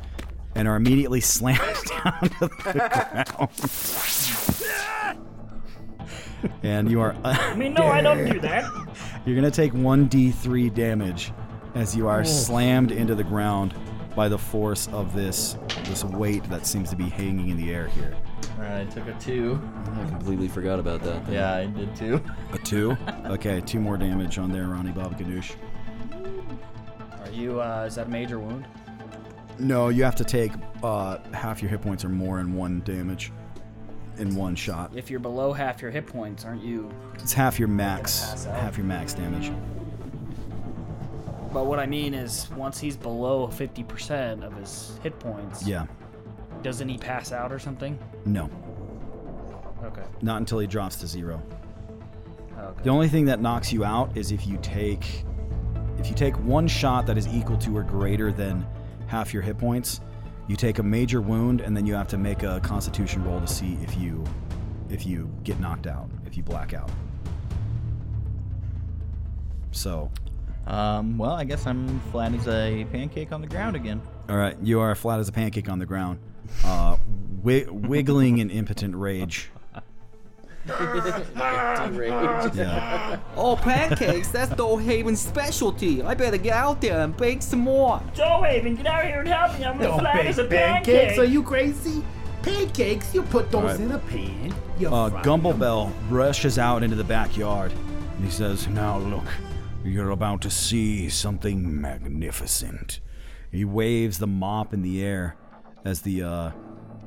and 0.55 0.67
are 0.67 0.75
immediately 0.75 1.21
slammed 1.21 1.59
down 2.03 2.19
to 2.21 2.39
the 2.39 2.47
ground. 2.47 3.49
and 6.63 6.89
you 6.89 6.99
are. 7.01 7.15
I 7.23 7.55
mean, 7.55 7.73
no, 7.73 7.85
I 7.85 8.01
don't 8.01 8.25
do 8.29 8.39
that. 8.41 8.63
You're 9.25 9.35
gonna 9.35 9.51
take 9.51 9.73
1d3 9.73 10.73
damage 10.73 11.31
as 11.75 11.95
you 11.95 12.07
are 12.07 12.21
Oh. 12.21 12.23
slammed 12.23 12.91
into 12.91 13.15
the 13.15 13.23
ground 13.23 13.73
by 14.15 14.27
the 14.27 14.37
force 14.37 14.87
of 14.89 15.13
this 15.15 15.55
this 15.85 16.03
weight 16.03 16.43
that 16.49 16.65
seems 16.65 16.89
to 16.89 16.95
be 16.95 17.07
hanging 17.07 17.49
in 17.49 17.57
the 17.57 17.71
air 17.73 17.87
here. 17.87 18.15
All 18.57 18.63
right, 18.63 18.81
I 18.81 18.85
took 18.85 19.07
a 19.07 19.13
two. 19.19 19.59
I 19.95 20.09
completely 20.09 20.47
forgot 20.47 20.79
about 20.79 21.01
that. 21.03 21.25
thing. 21.25 21.33
Yeah, 21.33 21.53
I 21.55 21.65
did 21.65 21.95
too. 21.95 22.21
A 22.53 22.57
two? 22.59 22.97
Okay, 23.25 23.61
two 23.61 23.79
more 23.79 23.97
damage 23.97 24.37
on 24.37 24.51
there, 24.51 24.67
Ronnie 24.67 24.91
Bob 24.91 25.17
Ganoush. 25.17 25.55
Are 27.23 27.31
you? 27.31 27.61
Uh, 27.61 27.85
is 27.87 27.95
that 27.95 28.07
a 28.07 28.09
major 28.09 28.39
wound? 28.39 28.65
No, 29.57 29.89
you 29.89 30.03
have 30.03 30.15
to 30.17 30.23
take 30.23 30.51
uh, 30.83 31.17
half 31.33 31.61
your 31.61 31.69
hit 31.69 31.81
points 31.81 32.03
or 32.03 32.09
more 32.09 32.39
in 32.39 32.53
one 32.53 32.81
damage 32.81 33.31
in 34.17 34.35
one 34.35 34.55
shot. 34.55 34.91
If 34.95 35.09
you're 35.09 35.19
below 35.19 35.53
half 35.53 35.81
your 35.81 35.91
hit 35.91 36.05
points, 36.07 36.43
aren't 36.45 36.61
you? 36.63 36.91
It's 37.15 37.31
half 37.33 37.57
your 37.57 37.67
max, 37.69 38.43
half 38.45 38.75
your 38.77 38.85
max 38.85 39.13
damage. 39.13 39.51
But 41.53 41.65
what 41.65 41.79
I 41.79 41.85
mean 41.85 42.13
is, 42.13 42.49
once 42.51 42.79
he's 42.79 42.95
below 42.95 43.47
50% 43.47 44.43
of 44.43 44.53
his 44.55 44.99
hit 45.03 45.17
points, 45.19 45.65
Yeah. 45.67 45.85
Doesn't 46.63 46.87
he 46.89 46.97
pass 46.97 47.31
out 47.31 47.51
or 47.51 47.59
something? 47.59 47.97
No, 48.25 48.49
Okay. 49.83 50.03
not 50.21 50.37
until 50.37 50.59
he 50.59 50.67
drops 50.67 50.97
to 50.97 51.07
zero. 51.07 51.41
Okay. 52.57 52.83
The 52.83 52.89
only 52.89 53.07
thing 53.09 53.25
that 53.25 53.41
knocks 53.41 53.73
you 53.73 53.83
out 53.83 54.15
is 54.15 54.31
if 54.31 54.45
you 54.47 54.57
take 54.61 55.25
if 55.97 56.07
you 56.09 56.15
take 56.15 56.35
one 56.43 56.67
shot 56.67 57.05
that 57.07 57.17
is 57.17 57.27
equal 57.27 57.57
to 57.57 57.75
or 57.77 57.83
greater 57.83 58.31
than 58.31 58.65
half 59.07 59.33
your 59.33 59.43
hit 59.43 59.57
points, 59.57 60.01
you 60.47 60.55
take 60.55 60.79
a 60.79 60.83
major 60.83 61.21
wound 61.21 61.61
and 61.61 61.75
then 61.77 61.85
you 61.85 61.93
have 61.93 62.07
to 62.07 62.17
make 62.17 62.43
a 62.43 62.59
constitution 62.61 63.23
roll 63.23 63.39
to 63.39 63.47
see 63.47 63.77
if 63.83 63.97
you 63.97 64.23
if 64.89 65.05
you 65.05 65.29
get 65.43 65.59
knocked 65.59 65.87
out, 65.87 66.09
if 66.25 66.35
you 66.37 66.43
black 66.43 66.73
out. 66.73 66.89
So, 69.71 70.11
Um, 70.67 71.17
well, 71.17 71.31
I 71.31 71.43
guess 71.43 71.65
I'm 71.65 71.99
flat 72.11 72.33
as 72.33 72.47
a 72.47 72.85
pancake 72.91 73.31
on 73.31 73.41
the 73.41 73.47
ground 73.47 73.75
again. 73.75 74.01
all 74.29 74.35
right, 74.37 74.55
you 74.61 74.79
are 74.79 74.93
flat 74.95 75.19
as 75.19 75.27
a 75.27 75.31
pancake 75.31 75.67
on 75.69 75.79
the 75.79 75.85
ground, 75.85 76.19
uh, 76.63 76.97
wi- 77.43 77.67
wiggling 77.69 78.37
in 78.39 78.49
impotent 78.49 78.95
rage. 78.95 79.49
Yeah. 82.53 83.19
Oh, 83.35 83.55
pancakes, 83.55 84.27
that's 84.29 84.53
Haven's 84.77 85.19
specialty. 85.19 86.03
I 86.03 86.13
better 86.13 86.37
get 86.37 86.53
out 86.53 86.81
there 86.81 86.99
and 87.01 87.15
bake 87.15 87.41
some 87.41 87.59
more. 87.61 88.01
Joe 88.13 88.43
Haven, 88.43 88.75
get 88.75 88.85
out 88.85 89.05
here 89.05 89.19
and 89.19 89.27
help 89.27 89.57
me. 89.57 89.65
I'm 89.65 89.79
as 89.79 89.87
Don't 89.87 89.99
flat 89.99 90.15
bake 90.17 90.25
as 90.27 90.37
a 90.37 90.43
pancakes. 90.45 91.17
Are 91.17 91.25
you 91.25 91.41
crazy? 91.43 92.03
Pancakes, 92.43 93.13
you 93.13 93.23
put 93.23 93.51
those 93.51 93.63
Alright. 93.63 93.79
in 93.79 93.91
a 93.91 93.99
pan. 93.99 94.53
You 94.79 94.89
Uh, 94.93 95.09
fry 95.09 95.21
Gumble 95.21 95.53
rushes 96.09 96.57
out 96.57 96.83
into 96.83 96.95
the 96.95 97.03
backyard 97.03 97.71
and 98.15 98.25
he 98.25 98.31
says, 98.31 98.67
Now 98.67 98.97
look, 98.97 99.25
you're 99.83 100.09
about 100.11 100.41
to 100.41 100.49
see 100.49 101.07
something 101.09 101.79
magnificent. 101.81 102.99
He 103.51 103.65
waves 103.65 104.17
the 104.19 104.27
mop 104.27 104.73
in 104.73 104.81
the 104.81 105.03
air 105.03 105.35
as 105.85 106.01
the, 106.01 106.23
uh, 106.23 106.51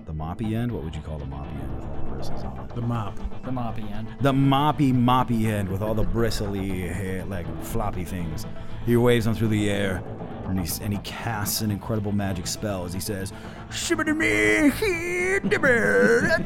the 0.07 0.13
moppy 0.13 0.55
end? 0.55 0.73
What 0.73 0.85
would 0.85 0.95
you 0.95 1.03
call 1.03 1.19
the 1.19 1.25
moppy 1.25 1.51
end 1.61 1.77
with 1.77 1.85
all 1.85 1.97
the 1.97 2.11
bristles 2.11 2.43
on 2.45 2.59
it? 2.59 2.75
The 2.75 2.83
mop. 2.83 3.17
The 3.45 3.51
moppy 3.51 3.91
end. 3.91 4.09
The 4.21 4.33
moppy, 4.33 4.93
moppy 4.93 5.47
end 5.47 5.69
with 5.69 5.83
all 5.83 5.95
the 5.95 6.05
bristly 6.05 6.89
hair, 6.89 7.25
like 7.25 7.47
floppy 7.63 8.05
things. 8.05 8.47
He 8.85 8.97
waves 8.97 9.25
them 9.25 9.35
through 9.35 9.49
the 9.49 9.71
air 9.71 10.03
and, 10.47 10.61
he's, 10.61 10.81
and 10.81 10.93
he 10.93 10.99
casts 11.01 11.63
an 11.63 11.71
incredible 11.71 12.13
magic 12.13 12.47
spell 12.47 12.85
as 12.85 12.93
he 12.93 13.01
says, 13.01 13.33
Shibbity-me, 13.71 14.71
hee-dibber." 14.71 16.45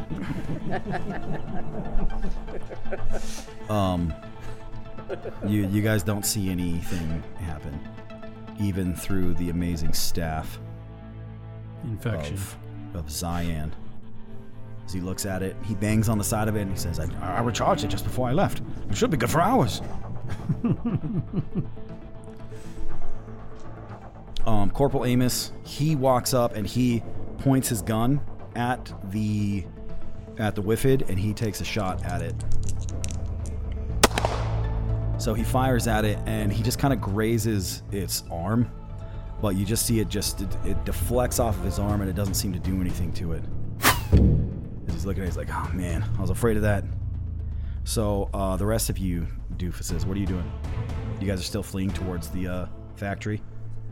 Um, 3.68 4.14
you 5.47 5.66
you 5.66 5.83
guys 5.83 6.03
don't 6.03 6.24
see 6.24 6.49
anything 6.49 7.22
happen, 7.37 7.79
even 8.59 8.95
through 8.95 9.35
the 9.35 9.51
amazing 9.51 9.93
staff 9.93 10.59
Infection. 11.85 12.35
of, 12.35 12.57
of 12.95 13.11
Zion. 13.11 13.74
As 14.85 14.93
he 14.93 15.01
looks 15.01 15.26
at 15.26 15.43
it, 15.43 15.57
he 15.64 15.74
bangs 15.74 16.09
on 16.09 16.16
the 16.18 16.24
side 16.24 16.49
of 16.49 16.57
it 16.57 16.62
and 16.62 16.70
he 16.70 16.79
says, 16.79 16.99
I, 16.99 17.09
I 17.20 17.41
recharged 17.41 17.85
it 17.85 17.89
just 17.89 18.05
before 18.05 18.29
I 18.29 18.33
left. 18.33 18.62
It 18.91 18.97
should 18.97 19.11
be 19.11 19.16
good 19.16 19.31
for 19.31 19.41
hours. 19.41 19.83
um, 24.47 24.70
Corporal 24.70 25.05
Amos, 25.05 25.53
he 25.64 25.95
walks 25.95 26.33
up 26.33 26.57
and 26.57 26.66
he 26.66 27.03
points 27.39 27.68
his 27.68 27.83
gun 27.83 28.20
at 28.57 28.93
the 29.11 29.64
at 30.39 30.55
the 30.55 30.62
Whiffid 30.62 31.09
and 31.09 31.18
he 31.18 31.35
takes 31.35 31.61
a 31.61 31.64
shot 31.64 32.05
at 32.05 32.22
it. 32.22 32.35
So 35.18 35.35
he 35.35 35.43
fires 35.43 35.89
at 35.89 36.05
it 36.05 36.18
and 36.26 36.53
he 36.53 36.62
just 36.62 36.79
kind 36.79 36.95
of 36.95 37.01
grazes 37.01 37.83
its 37.91 38.22
arm. 38.31 38.70
But 39.41 39.57
you 39.57 39.64
just 39.64 39.86
see 39.86 40.01
it 40.01 40.09
just 40.09 40.41
it, 40.41 40.57
it 40.64 40.84
deflects 40.84 41.39
off 41.39 41.57
of 41.57 41.64
his 41.64 41.78
arm 41.78 42.01
and 42.01 42.11
it 42.11 42.14
doesn't 42.16 42.34
seem 42.34 42.53
to 42.53 42.59
do 42.59 42.80
anything 42.80 43.12
to 43.12 43.32
it. 43.32 43.43
As 43.82 44.95
he's 44.95 45.07
looking 45.07 45.22
at 45.22 45.26
it, 45.26 45.30
he's 45.30 45.36
like, 45.36 45.51
"Oh 45.51 45.70
man, 45.72 46.05
I 46.16 46.20
was 46.20 46.30
afraid 46.30 46.57
of 46.57 46.62
that." 46.62 46.84
So 47.84 48.28
uh, 48.34 48.57
the 48.57 48.66
rest 48.66 48.91
of 48.91 48.99
you 48.99 49.26
doofuses, 49.57 50.05
what 50.05 50.16
are 50.16 50.20
you 50.20 50.26
doing? 50.26 50.51
You 51.20 51.26
guys 51.26 51.41
are 51.41 51.45
still 51.45 51.62
fleeing 51.62 51.91
towards 51.91 52.28
the 52.28 52.47
uh, 52.49 52.66
factory. 52.97 53.41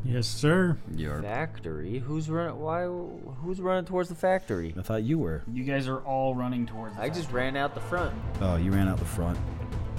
Yes, 0.05 0.29
sir. 0.29 0.77
Factory? 1.23 1.99
Who's 1.99 2.31
running? 2.31 2.61
Why? 2.61 2.85
Who's 2.85 3.61
running 3.61 3.85
towards 3.85 4.09
the 4.09 4.15
factory? 4.15 4.75
I 4.79 4.83
thought 4.83 5.03
you 5.03 5.19
were. 5.19 5.43
You 5.53 5.65
guys 5.65 5.89
are 5.89 5.99
all 6.01 6.35
running 6.35 6.67
towards. 6.67 6.95
The 6.95 7.03
I 7.03 7.09
just 7.09 7.33
ran 7.33 7.57
out 7.57 7.75
the 7.75 7.81
front. 7.81 8.15
Oh, 8.41 8.57
you 8.57 8.71
ran 8.71 8.89
out 8.89 8.99
the 8.99 9.05
front. 9.05 9.39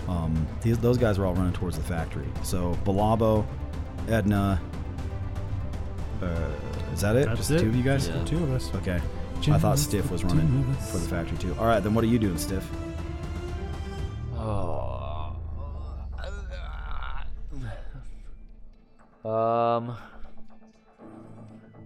Um, 0.07 0.47
these, 0.61 0.77
those 0.77 0.97
guys 0.97 1.19
were 1.19 1.25
all 1.25 1.33
running 1.33 1.53
towards 1.53 1.77
the 1.77 1.83
factory. 1.83 2.27
So 2.43 2.77
Balabo, 2.85 3.45
Edna. 4.07 4.61
Uh, 6.21 6.49
is 6.93 7.01
that 7.01 7.15
it? 7.15 7.25
That's 7.25 7.39
Just 7.39 7.51
it. 7.51 7.59
two 7.59 7.67
of 7.69 7.75
you 7.75 7.83
guys? 7.83 8.07
Just 8.07 8.19
the 8.19 8.25
two 8.25 8.43
of 8.43 8.51
us. 8.51 8.73
Okay. 8.75 8.99
I 9.51 9.59
thought 9.59 9.77
Stiff 9.77 10.09
was 10.11 10.23
running 10.23 10.47
two 10.47 10.69
of 10.71 10.77
us. 10.77 10.91
for 10.91 10.97
the 10.97 11.07
factory 11.07 11.37
too. 11.37 11.55
All 11.59 11.67
right, 11.67 11.79
then 11.81 11.93
what 11.93 12.03
are 12.03 12.07
you 12.07 12.17
doing, 12.19 12.37
Stiff? 12.37 12.67
Oh. 14.35 15.35
Um. 19.23 19.95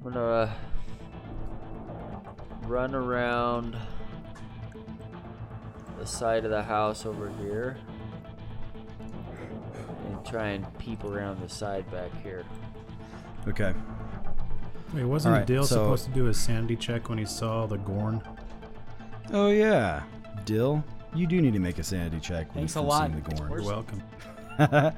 I'm 0.03 0.11
gonna 0.13 0.55
run 2.63 2.95
around 2.95 3.75
the 5.99 6.05
side 6.07 6.43
of 6.45 6.49
the 6.51 6.63
house 6.63 7.05
over 7.05 7.29
here 7.39 7.77
and 10.07 10.25
try 10.25 10.49
and 10.49 10.77
peep 10.79 11.03
around 11.03 11.39
the 11.41 11.49
side 11.49 11.89
back 11.91 12.09
here. 12.23 12.43
Okay. 13.47 13.73
Wait, 14.93 15.03
wasn't 15.05 15.33
All 15.33 15.39
right, 15.39 15.47
Dale 15.47 15.63
so- 15.65 15.75
supposed 15.75 16.05
to 16.05 16.11
do 16.11 16.27
a 16.27 16.33
sanity 16.33 16.75
check 16.75 17.07
when 17.09 17.17
he 17.17 17.25
saw 17.25 17.65
the 17.65 17.77
Gorn? 17.77 18.21
Oh 19.33 19.49
yeah, 19.49 20.03
Dill, 20.45 20.83
you 21.15 21.25
do 21.27 21.41
need 21.41 21.53
to 21.53 21.59
make 21.59 21.79
a 21.79 21.83
sanity 21.83 22.19
check. 22.19 22.47
when 22.53 22.67
Thanks 22.67 22.75
you 22.75 22.81
a 22.81 22.83
first 22.83 22.89
lot. 22.89 23.11
seen 23.11 23.23
The 23.23 23.35
Gorn. 23.35 23.51
You're 23.51 23.63
welcome. 23.63 24.03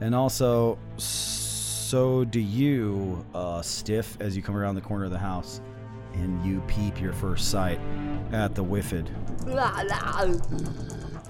and 0.00 0.14
also, 0.14 0.76
so 0.96 2.24
do 2.24 2.40
you, 2.40 3.24
uh, 3.34 3.62
Stiff, 3.62 4.16
as 4.20 4.36
you 4.36 4.42
come 4.42 4.56
around 4.56 4.74
the 4.74 4.80
corner 4.80 5.04
of 5.04 5.12
the 5.12 5.18
house, 5.18 5.60
and 6.14 6.44
you 6.44 6.60
peep 6.66 7.00
your 7.00 7.12
first 7.12 7.50
sight 7.50 7.78
at 8.32 8.54
the 8.56 8.64
Whiffid. 8.64 9.08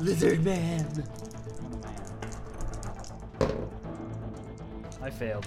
Lizard 0.00 0.42
man. 0.44 0.86
I 5.02 5.10
failed. 5.10 5.46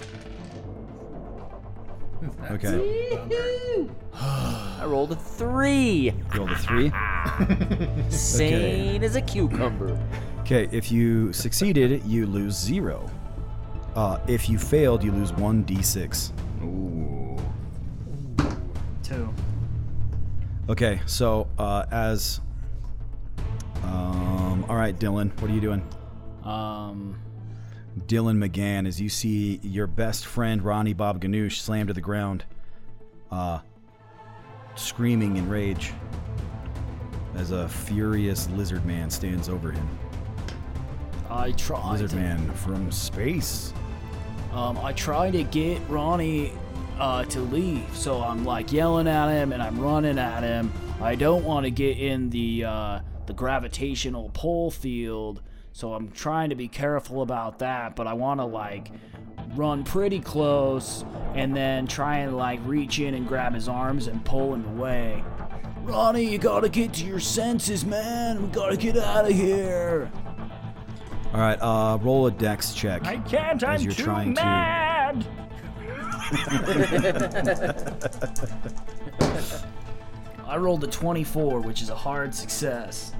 Okay. 2.50 3.88
I 4.14 4.84
rolled 4.84 5.12
a 5.12 5.16
three. 5.16 6.10
You 6.10 6.14
Rolled 6.34 6.50
a 6.50 6.58
three. 6.58 6.92
Sane 8.10 9.02
as 9.02 9.16
a 9.16 9.22
cucumber. 9.22 9.98
Okay, 10.40 10.68
if 10.72 10.90
you 10.90 11.32
succeeded, 11.32 12.02
you 12.04 12.26
lose 12.26 12.56
zero. 12.56 13.08
Uh, 13.94 14.18
if 14.26 14.48
you 14.48 14.58
failed, 14.58 15.02
you 15.02 15.12
lose 15.12 15.32
one 15.32 15.64
d6. 15.64 16.32
Ooh. 16.62 17.36
Two. 19.02 19.32
Okay, 20.68 21.00
so 21.06 21.48
uh, 21.58 21.84
as 21.90 22.40
um, 23.84 24.64
all 24.68 24.76
right, 24.76 24.98
Dylan, 24.98 25.30
what 25.40 25.50
are 25.50 25.54
you 25.54 25.60
doing? 25.60 25.82
Um, 26.44 27.18
Dylan 27.98 28.38
McGann, 28.38 28.86
as 28.86 29.00
you 29.00 29.08
see 29.08 29.60
your 29.62 29.86
best 29.86 30.26
friend 30.26 30.62
Ronnie 30.62 30.94
Bob 30.94 31.20
Ganoush 31.20 31.58
slammed 31.58 31.88
to 31.88 31.94
the 31.94 32.00
ground, 32.00 32.44
uh, 33.30 33.60
screaming 34.76 35.36
in 35.36 35.48
rage 35.48 35.92
as 37.34 37.50
a 37.50 37.68
furious 37.68 38.48
lizard 38.50 38.84
man 38.84 39.10
stands 39.10 39.48
over 39.48 39.72
him. 39.72 39.88
I 41.28 41.52
tried. 41.52 41.92
Lizard 41.92 42.14
man 42.14 42.52
from 42.54 42.90
space. 42.90 43.72
Um, 44.52 44.78
I 44.78 44.92
try 44.92 45.30
to 45.30 45.44
get 45.44 45.80
Ronnie 45.88 46.52
uh, 46.98 47.24
to 47.24 47.40
leave, 47.40 47.88
so 47.96 48.20
I'm 48.20 48.44
like 48.44 48.72
yelling 48.72 49.06
at 49.06 49.28
him 49.28 49.52
and 49.52 49.62
I'm 49.62 49.78
running 49.80 50.18
at 50.18 50.42
him. 50.42 50.72
I 51.00 51.14
don't 51.14 51.44
want 51.44 51.64
to 51.64 51.70
get 51.70 51.98
in 51.98 52.30
the 52.30 52.64
uh, 52.64 53.00
the 53.26 53.32
gravitational 53.32 54.30
pull 54.34 54.70
field, 54.70 55.40
so 55.72 55.94
I'm 55.94 56.10
trying 56.10 56.50
to 56.50 56.56
be 56.56 56.68
careful 56.68 57.22
about 57.22 57.60
that. 57.60 57.96
But 57.96 58.06
I 58.06 58.14
want 58.14 58.40
to 58.40 58.46
like 58.46 58.90
run 59.54 59.84
pretty 59.84 60.20
close 60.20 61.04
and 61.34 61.56
then 61.56 61.86
try 61.86 62.18
and 62.18 62.36
like 62.36 62.60
reach 62.64 62.98
in 62.98 63.14
and 63.14 63.26
grab 63.26 63.54
his 63.54 63.68
arms 63.68 64.06
and 64.06 64.24
pull 64.24 64.54
him 64.54 64.64
away. 64.78 65.24
Ronnie, 65.82 66.30
you 66.30 66.38
gotta 66.38 66.68
get 66.68 66.92
to 66.94 67.04
your 67.04 67.20
senses, 67.20 67.84
man. 67.84 68.42
We 68.42 68.48
gotta 68.48 68.76
get 68.76 68.96
out 68.96 69.28
of 69.28 69.32
here. 69.32 70.10
All 71.32 71.40
right, 71.40 71.58
uh, 71.60 71.98
roll 72.02 72.26
a 72.26 72.30
dex 72.30 72.74
check. 72.74 73.06
I 73.06 73.16
can't. 73.18 73.62
I'm 73.64 73.80
you're 73.80 73.92
too 73.92 74.04
trying 74.04 74.34
mad. 74.34 75.26
I 80.46 80.56
rolled 80.56 80.84
a 80.84 80.88
24, 80.88 81.60
which 81.60 81.82
is 81.82 81.90
a 81.90 81.94
hard 81.94 82.34
success. 82.34 83.12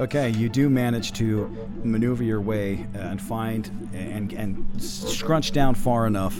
Okay, 0.00 0.30
you 0.30 0.48
do 0.48 0.68
manage 0.68 1.12
to 1.12 1.46
maneuver 1.84 2.24
your 2.24 2.40
way 2.40 2.86
uh, 2.94 2.98
and 2.98 3.22
find 3.22 3.70
and 3.92 4.32
and 4.32 4.82
scrunch 4.82 5.52
down 5.52 5.74
far 5.74 6.06
enough 6.06 6.36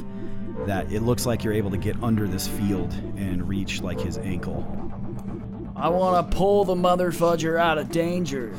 that 0.66 0.90
it 0.92 1.02
looks 1.02 1.24
like 1.24 1.44
you're 1.44 1.52
able 1.52 1.70
to 1.70 1.76
get 1.76 2.00
under 2.02 2.26
this 2.26 2.48
field 2.48 2.92
and 3.16 3.48
reach 3.48 3.80
like 3.80 4.00
his 4.00 4.18
ankle. 4.18 4.66
I 5.76 5.88
want 5.88 6.30
to 6.30 6.36
pull 6.36 6.64
the 6.64 6.76
mother 6.76 7.10
fudger 7.10 7.58
out 7.58 7.78
of 7.78 7.90
danger. 7.90 8.54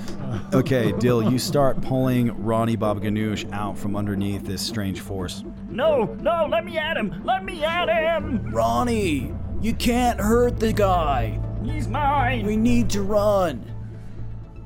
Okay, 0.54 0.92
Dill, 1.00 1.32
you 1.32 1.40
start 1.40 1.82
pulling 1.82 2.44
Ronnie 2.44 2.76
Bob 2.76 3.02
Ganoush 3.02 3.50
out 3.54 3.78
from 3.78 3.96
underneath 3.96 4.46
this 4.46 4.62
strange 4.62 5.00
force. 5.00 5.44
No, 5.70 6.06
no, 6.22 6.48
let 6.50 6.66
me 6.66 6.78
at 6.78 6.98
him. 6.98 7.22
Let 7.26 7.44
me 7.44 7.64
at 7.64 7.88
him. 7.90 8.50
Ronnie, 8.52 9.34
you 9.62 9.74
can't 9.74 10.20
hurt 10.20 10.60
the 10.60 10.74
guy. 10.74 11.40
He's 11.64 11.88
mine. 11.88 12.46
We 12.46 12.58
need 12.58 12.90
to 12.92 13.02
run. 13.02 13.75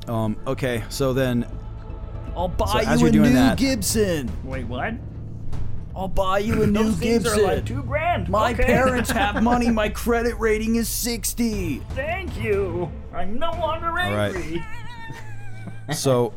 Um, 0.09 0.35
okay, 0.47 0.83
so 0.89 1.13
then 1.13 1.45
I'll 2.35 2.47
buy 2.47 2.83
So 2.83 3.05
you 3.05 3.07
a 3.07 3.11
new 3.11 3.29
that- 3.33 3.57
Gibson. 3.57 4.31
Wait, 4.43 4.65
what? 4.65 4.93
I'll 5.95 6.07
buy 6.07 6.39
you 6.39 6.63
a 6.63 6.67
new 6.67 6.83
Those 6.85 6.95
things 6.95 7.23
Gibson. 7.23 7.39
are 7.41 7.43
like 7.55 7.65
two 7.65 7.83
grand. 7.83 8.29
My 8.29 8.53
Okay. 8.53 8.63
parents 8.63 9.11
have 9.11 9.43
money. 9.43 9.69
My 9.69 9.89
credit 9.89 10.39
rating 10.39 10.75
is 10.77 10.87
60. 10.87 11.79
Thank 11.93 12.41
you. 12.41 12.89
I'm 13.13 13.37
no 13.37 13.51
longer 13.51 13.91
right. 13.91 14.33
angry. 14.35 14.65
so 15.93 16.33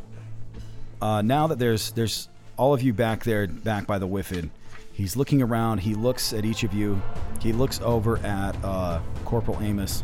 uh, 1.02 1.22
now 1.22 1.46
that 1.46 1.58
there's 1.58 1.92
there's 1.92 2.28
all 2.56 2.74
of 2.74 2.82
you 2.82 2.92
back 2.92 3.22
there 3.24 3.46
back 3.46 3.86
by 3.86 3.98
the 3.98 4.08
Whiffid, 4.08 4.50
he's 4.92 5.16
looking 5.16 5.40
around. 5.42 5.78
He 5.78 5.94
looks 5.94 6.32
at 6.32 6.44
each 6.44 6.64
of 6.64 6.74
you. 6.74 7.00
He 7.40 7.52
looks 7.52 7.80
over 7.82 8.18
at 8.18 8.56
uh, 8.64 9.00
Corporal 9.24 9.60
Amos. 9.62 10.02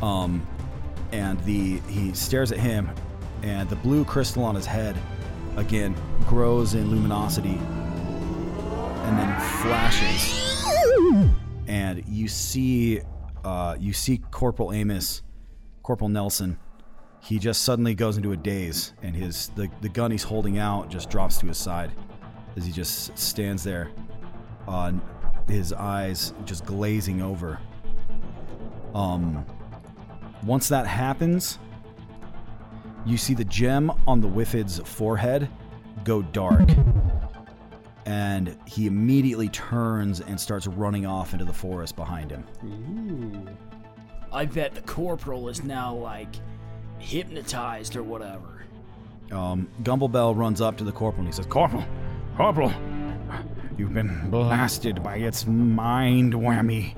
Um, 0.00 0.46
and 1.12 1.38
the 1.44 1.80
he 1.88 2.12
stares 2.14 2.52
at 2.52 2.58
him, 2.58 2.90
and 3.42 3.68
the 3.68 3.76
blue 3.76 4.04
crystal 4.04 4.44
on 4.44 4.54
his 4.54 4.66
head 4.66 4.96
again 5.56 5.94
grows 6.26 6.74
in 6.74 6.90
luminosity, 6.90 7.58
and 9.04 9.18
then 9.18 9.40
flashes, 9.62 10.64
and 11.66 12.04
you 12.06 12.28
see 12.28 13.00
uh, 13.44 13.76
you 13.78 13.92
see 13.92 14.18
Corporal 14.30 14.72
Amos, 14.72 15.22
Corporal 15.82 16.08
Nelson. 16.08 16.58
He 17.20 17.38
just 17.38 17.62
suddenly 17.62 17.94
goes 17.94 18.16
into 18.16 18.32
a 18.32 18.36
daze, 18.36 18.92
and 19.02 19.14
his 19.14 19.50
the, 19.56 19.68
the 19.80 19.88
gun 19.88 20.10
he's 20.10 20.22
holding 20.22 20.58
out 20.58 20.88
just 20.88 21.10
drops 21.10 21.38
to 21.38 21.46
his 21.46 21.58
side 21.58 21.90
as 22.56 22.66
he 22.66 22.72
just 22.72 23.16
stands 23.16 23.62
there, 23.62 23.90
uh, 24.66 24.92
his 25.46 25.72
eyes 25.72 26.34
just 26.44 26.64
glazing 26.64 27.22
over. 27.22 27.58
Um, 28.94 29.46
once 30.44 30.68
that 30.68 30.86
happens, 30.86 31.58
you 33.04 33.16
see 33.16 33.34
the 33.34 33.44
gem 33.44 33.90
on 34.06 34.20
the 34.20 34.28
Whiffid's 34.28 34.78
forehead 34.80 35.48
go 36.04 36.22
dark. 36.22 36.68
And 38.06 38.56
he 38.66 38.86
immediately 38.86 39.48
turns 39.48 40.20
and 40.20 40.40
starts 40.40 40.66
running 40.66 41.04
off 41.04 41.32
into 41.32 41.44
the 41.44 41.52
forest 41.52 41.94
behind 41.96 42.30
him. 42.30 42.44
Ooh. 42.64 43.46
I 44.32 44.46
bet 44.46 44.74
the 44.74 44.80
corporal 44.82 45.48
is 45.48 45.62
now 45.62 45.94
like 45.94 46.28
hypnotized 46.98 47.96
or 47.96 48.02
whatever. 48.02 48.64
Um, 49.30 49.68
Gumblebell 49.82 50.34
runs 50.34 50.60
up 50.60 50.76
to 50.78 50.84
the 50.84 50.92
corporal 50.92 51.26
and 51.26 51.28
he 51.28 51.36
says, 51.36 51.46
Corporal, 51.46 51.84
Corporal, 52.36 52.72
you've 53.76 53.92
been 53.92 54.30
blasted 54.30 55.02
by 55.02 55.16
its 55.16 55.46
mind 55.46 56.32
whammy. 56.32 56.94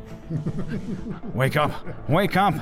wake 1.34 1.57
up, 1.57 1.72
wake 2.09 2.36
up! 2.36 2.55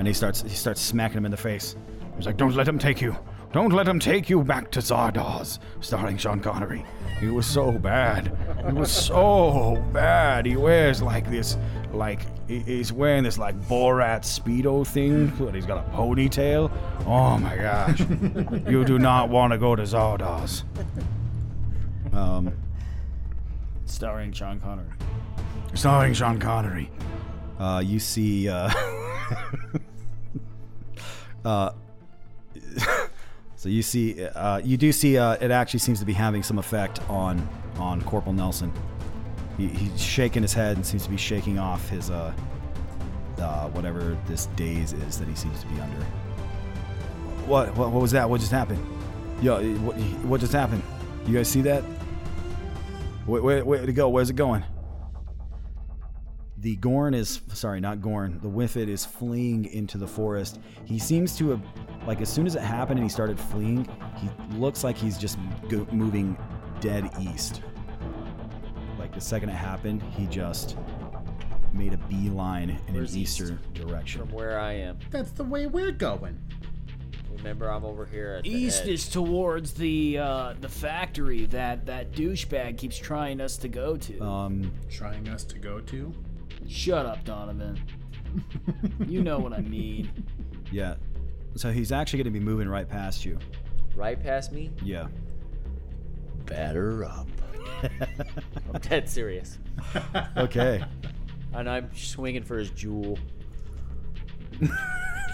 And 0.00 0.06
he 0.06 0.14
starts 0.14 0.40
he 0.40 0.48
starts 0.48 0.80
smacking 0.80 1.18
him 1.18 1.26
in 1.26 1.30
the 1.30 1.36
face. 1.36 1.76
He's 2.16 2.24
like, 2.24 2.38
Don't 2.38 2.54
let 2.54 2.66
him 2.66 2.78
take 2.78 3.02
you. 3.02 3.14
Don't 3.52 3.70
let 3.70 3.86
him 3.86 4.00
take 4.00 4.30
you 4.30 4.42
back 4.42 4.70
to 4.70 4.80
Zardoz, 4.80 5.58
starring 5.80 6.16
Sean 6.16 6.40
Connery. 6.40 6.86
He 7.20 7.28
was 7.28 7.44
so 7.44 7.70
bad. 7.70 8.34
It 8.66 8.72
was 8.72 8.90
so 8.90 9.76
bad. 9.92 10.46
He 10.46 10.56
wears 10.56 11.02
like 11.02 11.30
this, 11.30 11.58
like 11.92 12.22
he's 12.48 12.94
wearing 12.94 13.24
this 13.24 13.36
like 13.36 13.54
Borat 13.68 14.22
speedo 14.22 14.86
thing, 14.86 15.26
but 15.38 15.54
he's 15.54 15.66
got 15.66 15.86
a 15.86 15.90
ponytail. 15.90 16.72
Oh 17.04 17.36
my 17.36 17.56
gosh! 17.56 18.00
you 18.70 18.86
do 18.86 18.98
not 18.98 19.28
want 19.28 19.52
to 19.52 19.58
go 19.58 19.76
to 19.76 19.82
Zardoz. 19.82 20.62
Um, 22.14 22.56
Starring 23.84 24.32
Sean 24.32 24.60
Connery. 24.60 24.88
starring 25.74 26.14
Sean 26.14 26.38
Connery. 26.38 26.90
Uh, 27.58 27.82
you 27.84 27.98
see, 27.98 28.48
uh, 28.48 28.70
uh, 31.44 31.72
so 33.56 33.68
you 33.68 33.82
see, 33.82 34.24
uh, 34.24 34.58
you 34.58 34.76
do 34.76 34.92
see, 34.92 35.18
uh, 35.18 35.36
it 35.40 35.50
actually 35.50 35.80
seems 35.80 35.98
to 36.00 36.06
be 36.06 36.12
having 36.12 36.42
some 36.42 36.58
effect 36.58 37.00
on 37.08 37.48
on 37.78 38.02
Corporal 38.02 38.34
Nelson. 38.34 38.72
He, 39.56 39.68
he's 39.68 40.00
shaking 40.00 40.42
his 40.42 40.52
head 40.52 40.76
and 40.76 40.86
seems 40.86 41.04
to 41.04 41.10
be 41.10 41.16
shaking 41.16 41.58
off 41.58 41.88
his 41.88 42.10
uh, 42.10 42.32
uh, 43.38 43.68
whatever 43.68 44.16
this 44.26 44.46
daze 44.56 44.92
is 44.92 45.18
that 45.18 45.28
he 45.28 45.34
seems 45.34 45.60
to 45.60 45.66
be 45.68 45.80
under. 45.80 46.04
What? 47.46 47.74
What, 47.76 47.90
what 47.90 48.02
was 48.02 48.10
that? 48.12 48.28
What 48.28 48.40
just 48.40 48.52
happened? 48.52 48.84
Yo, 49.40 49.62
what, 49.78 49.96
what 50.24 50.40
just 50.40 50.52
happened? 50.52 50.82
You 51.26 51.34
guys 51.34 51.48
see 51.48 51.62
that? 51.62 51.82
Where, 53.26 53.42
where, 53.42 53.64
where 53.64 53.86
go? 53.92 54.08
Where's 54.08 54.30
it 54.30 54.36
going? 54.36 54.64
The 56.60 56.76
Gorn 56.76 57.14
is 57.14 57.40
sorry, 57.54 57.80
not 57.80 58.02
Gorn. 58.02 58.38
The 58.42 58.48
Whiffid 58.48 58.88
is 58.88 59.04
fleeing 59.04 59.64
into 59.66 59.96
the 59.96 60.06
forest. 60.06 60.60
He 60.84 60.98
seems 60.98 61.34
to 61.38 61.48
have, 61.50 61.62
like, 62.06 62.20
as 62.20 62.28
soon 62.28 62.46
as 62.46 62.54
it 62.54 62.60
happened 62.60 62.98
and 62.98 63.04
he 63.04 63.10
started 63.10 63.40
fleeing, 63.40 63.88
he 64.16 64.28
looks 64.58 64.84
like 64.84 64.96
he's 64.96 65.16
just 65.16 65.38
go, 65.70 65.86
moving 65.90 66.36
dead 66.80 67.08
east. 67.18 67.62
Like 68.98 69.14
the 69.14 69.20
second 69.22 69.48
it 69.48 69.54
happened, 69.54 70.02
he 70.02 70.26
just 70.26 70.76
made 71.72 71.94
a 71.94 71.96
beeline 71.96 72.78
in 72.88 72.94
Where's 72.94 73.14
an 73.14 73.20
east? 73.20 73.40
eastern 73.40 73.58
direction. 73.72 74.20
From 74.20 74.32
where 74.32 74.60
I 74.60 74.72
am. 74.74 74.98
That's 75.10 75.30
the 75.30 75.44
way 75.44 75.66
we're 75.66 75.92
going. 75.92 76.38
Remember, 77.38 77.70
I'm 77.70 77.86
over 77.86 78.04
here 78.04 78.34
at 78.38 78.44
the 78.44 78.50
East 78.50 78.82
edge. 78.82 78.88
is 78.88 79.08
towards 79.08 79.72
the 79.72 80.18
uh, 80.18 80.54
the 80.60 80.68
factory 80.68 81.46
that 81.46 81.86
that 81.86 82.12
douchebag 82.12 82.76
keeps 82.76 82.98
trying 82.98 83.40
us 83.40 83.56
to 83.58 83.68
go 83.68 83.96
to. 83.96 84.20
Um, 84.20 84.70
Trying 84.90 85.26
us 85.30 85.44
to 85.44 85.58
go 85.58 85.80
to? 85.80 86.12
Shut 86.70 87.04
up, 87.04 87.24
Donovan. 87.24 87.80
you 89.08 89.22
know 89.22 89.40
what 89.40 89.52
I 89.52 89.60
mean. 89.60 90.08
Yeah. 90.70 90.94
So 91.56 91.72
he's 91.72 91.90
actually 91.90 92.18
going 92.22 92.32
to 92.32 92.38
be 92.38 92.44
moving 92.44 92.68
right 92.68 92.88
past 92.88 93.24
you. 93.24 93.38
Right 93.96 94.22
past 94.22 94.52
me? 94.52 94.70
Yeah. 94.84 95.08
Batter 96.46 97.04
up. 97.04 97.26
I'm 98.72 98.80
dead 98.82 99.08
serious. 99.08 99.58
Okay. 100.36 100.84
And 101.52 101.68
I'm 101.68 101.90
swinging 101.92 102.44
for 102.44 102.56
his 102.56 102.70
jewel. 102.70 103.18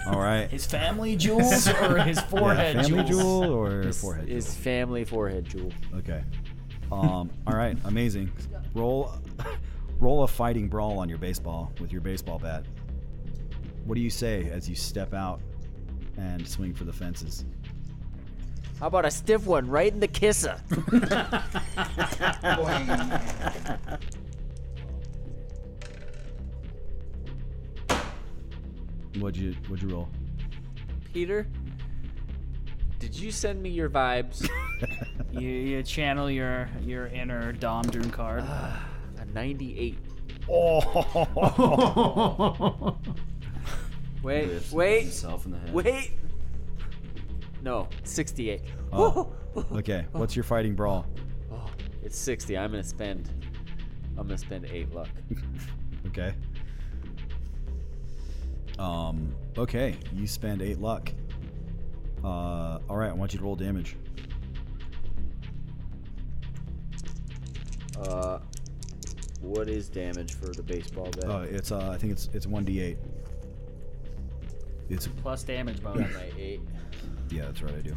All 0.07 0.19
right. 0.19 0.49
His 0.49 0.65
family 0.65 1.15
jewels 1.15 1.67
or 1.67 1.99
his 1.99 2.19
forehead 2.19 2.77
yeah, 2.77 2.81
family 2.81 3.03
jewels? 3.03 3.21
jewel 3.21 3.53
or 3.53 3.81
His, 3.83 4.01
forehead 4.01 4.27
his 4.27 4.55
family 4.55 5.03
forehead 5.05 5.45
jewel. 5.45 5.71
Okay. 5.97 6.23
Um, 6.91 7.29
all 7.45 7.55
right, 7.57 7.77
amazing. 7.83 8.31
Roll, 8.73 9.11
roll 9.99 10.23
a 10.23 10.27
fighting 10.27 10.67
brawl 10.67 10.99
on 10.99 11.09
your 11.09 11.17
baseball 11.17 11.71
with 11.79 11.91
your 11.91 12.01
baseball 12.01 12.39
bat. 12.39 12.65
What 13.85 13.95
do 13.95 14.01
you 14.01 14.09
say 14.09 14.49
as 14.49 14.69
you 14.69 14.75
step 14.75 15.13
out 15.13 15.41
and 16.17 16.47
swing 16.47 16.73
for 16.73 16.83
the 16.83 16.93
fences? 16.93 17.45
How 18.79 18.87
about 18.87 19.05
a 19.05 19.11
stiff 19.11 19.45
one 19.47 19.67
right 19.67 19.91
in 19.91 19.99
the 19.99 20.07
kisser? 20.07 20.61
What'd 29.19 29.37
you 29.37 29.55
What'd 29.67 29.81
you 29.81 29.95
roll? 29.95 30.09
Peter, 31.11 31.47
did 32.99 33.17
you 33.17 33.31
send 33.31 33.61
me 33.61 33.69
your 33.69 33.89
vibes? 33.89 34.47
You, 35.31 35.49
you 35.49 35.83
channel 35.83 36.29
your 36.31 36.69
your 36.83 37.07
inner 37.07 37.51
Domdrum 37.53 38.11
card. 38.11 38.43
a 39.29 39.33
98. 39.33 39.97
Oh. 40.49 40.87
Wait, 44.23 44.45
Whiffs 44.47 44.71
wait, 44.71 45.01
himself 45.03 45.45
in 45.45 45.51
the 45.51 45.59
head. 45.59 45.73
wait. 45.73 46.11
No, 47.61 47.87
68. 48.03 48.61
Oh. 48.91 49.31
Okay. 49.71 50.05
What's 50.11 50.35
your 50.35 50.43
fighting 50.43 50.75
brawl? 50.75 51.07
Oh, 51.51 51.65
it's 52.03 52.15
60. 52.15 52.55
I'm 52.55 52.69
gonna 52.69 52.83
spend. 52.83 53.27
I'm 54.15 54.27
gonna 54.27 54.37
spend 54.37 54.65
eight 54.71 54.93
luck. 54.93 55.09
Okay. 56.07 56.33
Um. 58.77 59.33
Okay. 59.57 59.95
You 60.13 60.27
spend 60.27 60.61
eight 60.61 60.79
luck. 60.79 61.11
Uh. 62.23 62.77
All 62.87 62.95
right. 62.97 63.09
I 63.09 63.13
want 63.13 63.33
you 63.33 63.39
to 63.39 63.45
roll 63.45 63.55
damage. 63.55 63.95
Uh, 67.99 68.39
what 69.41 69.69
is 69.69 69.89
damage 69.89 70.33
for 70.35 70.47
the 70.47 70.63
baseball 70.63 71.09
bat? 71.11 71.29
Uh. 71.29 71.39
It's. 71.49 71.71
Uh. 71.71 71.89
I 71.91 71.97
think 71.97 72.13
it's. 72.13 72.29
It's 72.33 72.47
one 72.47 72.63
d 72.65 72.81
eight. 72.81 72.97
It's. 74.89 75.07
Plus 75.07 75.43
damage 75.43 75.81
bonus. 75.81 76.13
my 76.13 76.29
eight. 76.37 76.61
Yeah, 77.29 77.43
that's 77.45 77.61
right. 77.61 77.75
I 77.75 77.81
do. 77.81 77.95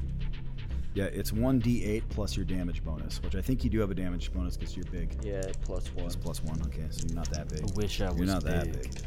Yeah, 0.93 1.05
it's 1.05 1.32
one 1.32 1.61
d8 1.62 2.03
plus 2.09 2.34
your 2.36 2.45
damage 2.45 2.82
bonus, 2.82 3.22
which 3.22 3.36
I 3.36 3.41
think 3.41 3.62
you 3.62 3.70
do 3.70 3.78
have 3.78 3.93
a 3.93 3.95
damage 3.95 4.32
bonus 4.32 4.57
because 4.57 4.74
you're 4.76 4.86
big. 4.86 5.16
Yeah, 5.24 5.41
plus 5.62 5.86
one. 5.95 6.07
It's 6.07 6.16
plus 6.16 6.43
one. 6.43 6.61
Okay, 6.62 6.84
so 6.91 7.07
you're 7.07 7.14
not 7.14 7.30
that 7.30 7.49
big. 7.49 7.61
I 7.62 7.66
wish 7.76 8.01
I 8.01 8.07
You're 8.07 8.14
was 8.14 8.28
not 8.28 8.43
that 8.43 8.64
big. 8.72 8.82
big. 8.82 9.03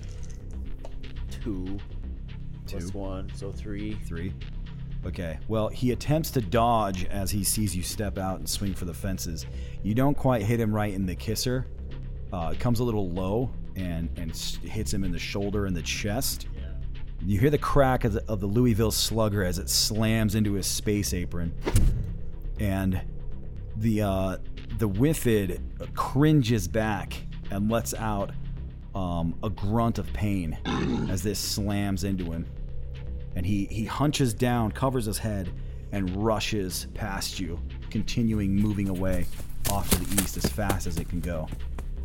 Two. 1.29 1.77
Plus 2.67 2.89
Two. 2.89 2.97
one, 2.97 3.29
so 3.35 3.51
three. 3.51 3.95
Three. 4.05 4.33
Okay. 5.05 5.37
Well, 5.49 5.67
he 5.67 5.91
attempts 5.91 6.31
to 6.31 6.41
dodge 6.41 7.03
as 7.07 7.29
he 7.31 7.43
sees 7.43 7.75
you 7.75 7.83
step 7.83 8.17
out 8.17 8.39
and 8.39 8.47
swing 8.47 8.73
for 8.73 8.85
the 8.85 8.93
fences. 8.93 9.45
You 9.83 9.93
don't 9.93 10.15
quite 10.15 10.43
hit 10.43 10.61
him 10.61 10.73
right 10.73 10.93
in 10.93 11.05
the 11.05 11.15
kisser. 11.15 11.67
Uh, 12.33 12.53
comes 12.59 12.79
a 12.79 12.83
little 12.83 13.09
low 13.11 13.49
and 13.75 14.09
and 14.17 14.35
hits 14.35 14.93
him 14.93 15.03
in 15.03 15.11
the 15.11 15.19
shoulder 15.19 15.65
and 15.65 15.75
the 15.75 15.81
chest. 15.81 16.47
You 17.25 17.39
hear 17.39 17.49
the 17.49 17.57
crack 17.57 18.03
of 18.03 18.13
the, 18.13 18.23
of 18.27 18.41
the 18.41 18.47
Louisville 18.47 18.91
Slugger 18.91 19.45
as 19.45 19.57
it 19.57 19.69
slams 19.69 20.35
into 20.35 20.53
his 20.53 20.67
space 20.67 21.13
apron, 21.13 21.53
and 22.59 22.99
the 23.77 24.01
uh, 24.01 24.37
the 24.77 24.89
Whiffid 24.89 25.61
cringes 25.93 26.67
back 26.67 27.13
and 27.51 27.71
lets 27.71 27.93
out 27.93 28.31
um, 28.93 29.35
a 29.43 29.49
grunt 29.49 29.99
of 29.99 30.11
pain 30.11 30.57
as 31.09 31.23
this 31.23 31.39
slams 31.39 32.03
into 32.03 32.25
him 32.25 32.45
and 33.35 33.45
he 33.45 33.65
he 33.65 33.85
hunches 33.85 34.33
down, 34.33 34.71
covers 34.71 35.05
his 35.05 35.17
head, 35.17 35.49
and 35.91 36.09
rushes 36.23 36.87
past 36.93 37.39
you, 37.39 37.59
continuing 37.89 38.55
moving 38.55 38.89
away 38.89 39.25
off 39.71 39.89
to 39.89 39.99
the 39.99 40.21
east 40.21 40.37
as 40.37 40.45
fast 40.45 40.87
as 40.87 40.97
it 40.97 41.09
can 41.09 41.19
go. 41.19 41.47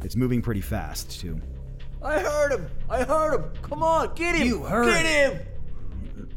It's 0.02 0.16
moving 0.16 0.40
pretty 0.42 0.60
fast 0.60 1.20
too. 1.20 1.40
I 2.02 2.20
heard 2.20 2.52
him! 2.52 2.66
I 2.88 3.02
heard 3.02 3.34
him! 3.34 3.50
Come 3.62 3.82
on, 3.82 4.14
get 4.14 4.36
him! 4.36 4.46
You 4.46 4.62
heard 4.62 4.86
Get 4.86 5.04
it. 5.06 5.32
him! 5.34 6.28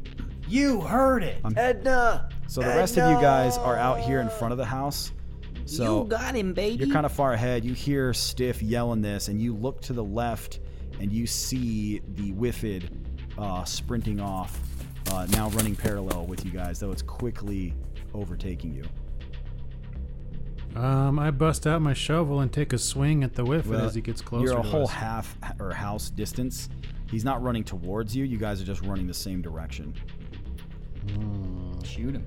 You 0.48 0.82
heard 0.82 1.24
it. 1.24 1.40
I'm- 1.44 1.54
Edna! 1.58 2.30
So 2.48 2.62
the 2.62 2.68
rest 2.68 2.98
of 2.98 3.10
you 3.10 3.22
guys 3.22 3.58
are 3.58 3.78
out 3.78 4.00
here 4.00 4.20
in 4.20 4.30
front 4.30 4.52
of 4.52 4.58
the 4.58 4.66
house. 4.66 5.12
So 5.66 6.04
you 6.04 6.10
got 6.10 6.36
him, 6.36 6.54
baby. 6.54 6.84
you're 6.84 6.94
kind 6.94 7.06
of 7.06 7.14
far 7.14 7.32
ahead. 7.34 7.64
You 7.64 7.74
hear 7.74 8.14
Stiff 8.14 8.62
yelling 8.62 9.02
this, 9.02 9.30
and 9.30 9.42
you 9.42 9.56
look 9.56 9.80
to 9.84 9.94
the 9.94 10.04
left, 10.04 10.60
and 11.00 11.14
you 11.14 11.26
see 11.26 12.02
the 12.16 12.34
Whiffid 12.34 12.90
uh, 13.38 13.64
sprinting 13.64 14.20
off, 14.20 14.60
uh, 15.12 15.28
now 15.32 15.50
running 15.52 15.76
parallel 15.76 16.26
with 16.26 16.44
you 16.44 16.52
guys, 16.52 16.80
though 16.82 16.92
it's 16.92 17.02
quickly 17.04 17.74
overtaking 18.14 18.74
you. 18.74 18.84
Um, 20.76 21.20
I 21.20 21.32
bust 21.32 21.68
out 21.68 21.82
my 21.82 21.94
shovel 21.94 22.40
and 22.40 22.52
take 22.52 22.72
a 22.74 22.78
swing 22.78 23.24
at 23.24 23.34
the 23.36 23.44
whiff 23.44 23.68
Well, 23.68 23.86
as 23.86 23.94
he 23.96 24.02
gets 24.02 24.22
closer. 24.22 24.46
You're 24.46 24.60
a 24.60 24.64
to 24.64 24.70
whole 24.70 24.84
us. 24.84 24.92
half 24.92 25.38
or 25.60 25.74
house 25.74 26.10
distance. 26.10 26.70
He's 27.10 27.26
not 27.26 27.44
running 27.44 27.64
towards 27.66 28.16
you. 28.16 28.24
You 28.24 28.38
guys 28.38 28.62
are 28.62 28.66
just 28.66 28.82
running 28.84 29.06
the 29.06 29.14
same 29.14 29.42
direction. 29.42 29.94
Shoot 31.84 32.16
him. 32.16 32.26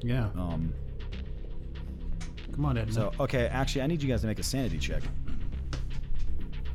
Yeah. 0.00 0.28
Um. 0.36 0.72
Come 2.54 2.64
on, 2.64 2.78
Edna. 2.78 2.92
So 2.92 3.12
okay, 3.20 3.46
actually, 3.46 3.82
I 3.82 3.86
need 3.86 4.02
you 4.02 4.08
guys 4.08 4.22
to 4.22 4.26
make 4.26 4.38
a 4.38 4.42
sanity 4.42 4.78
check. 4.78 5.02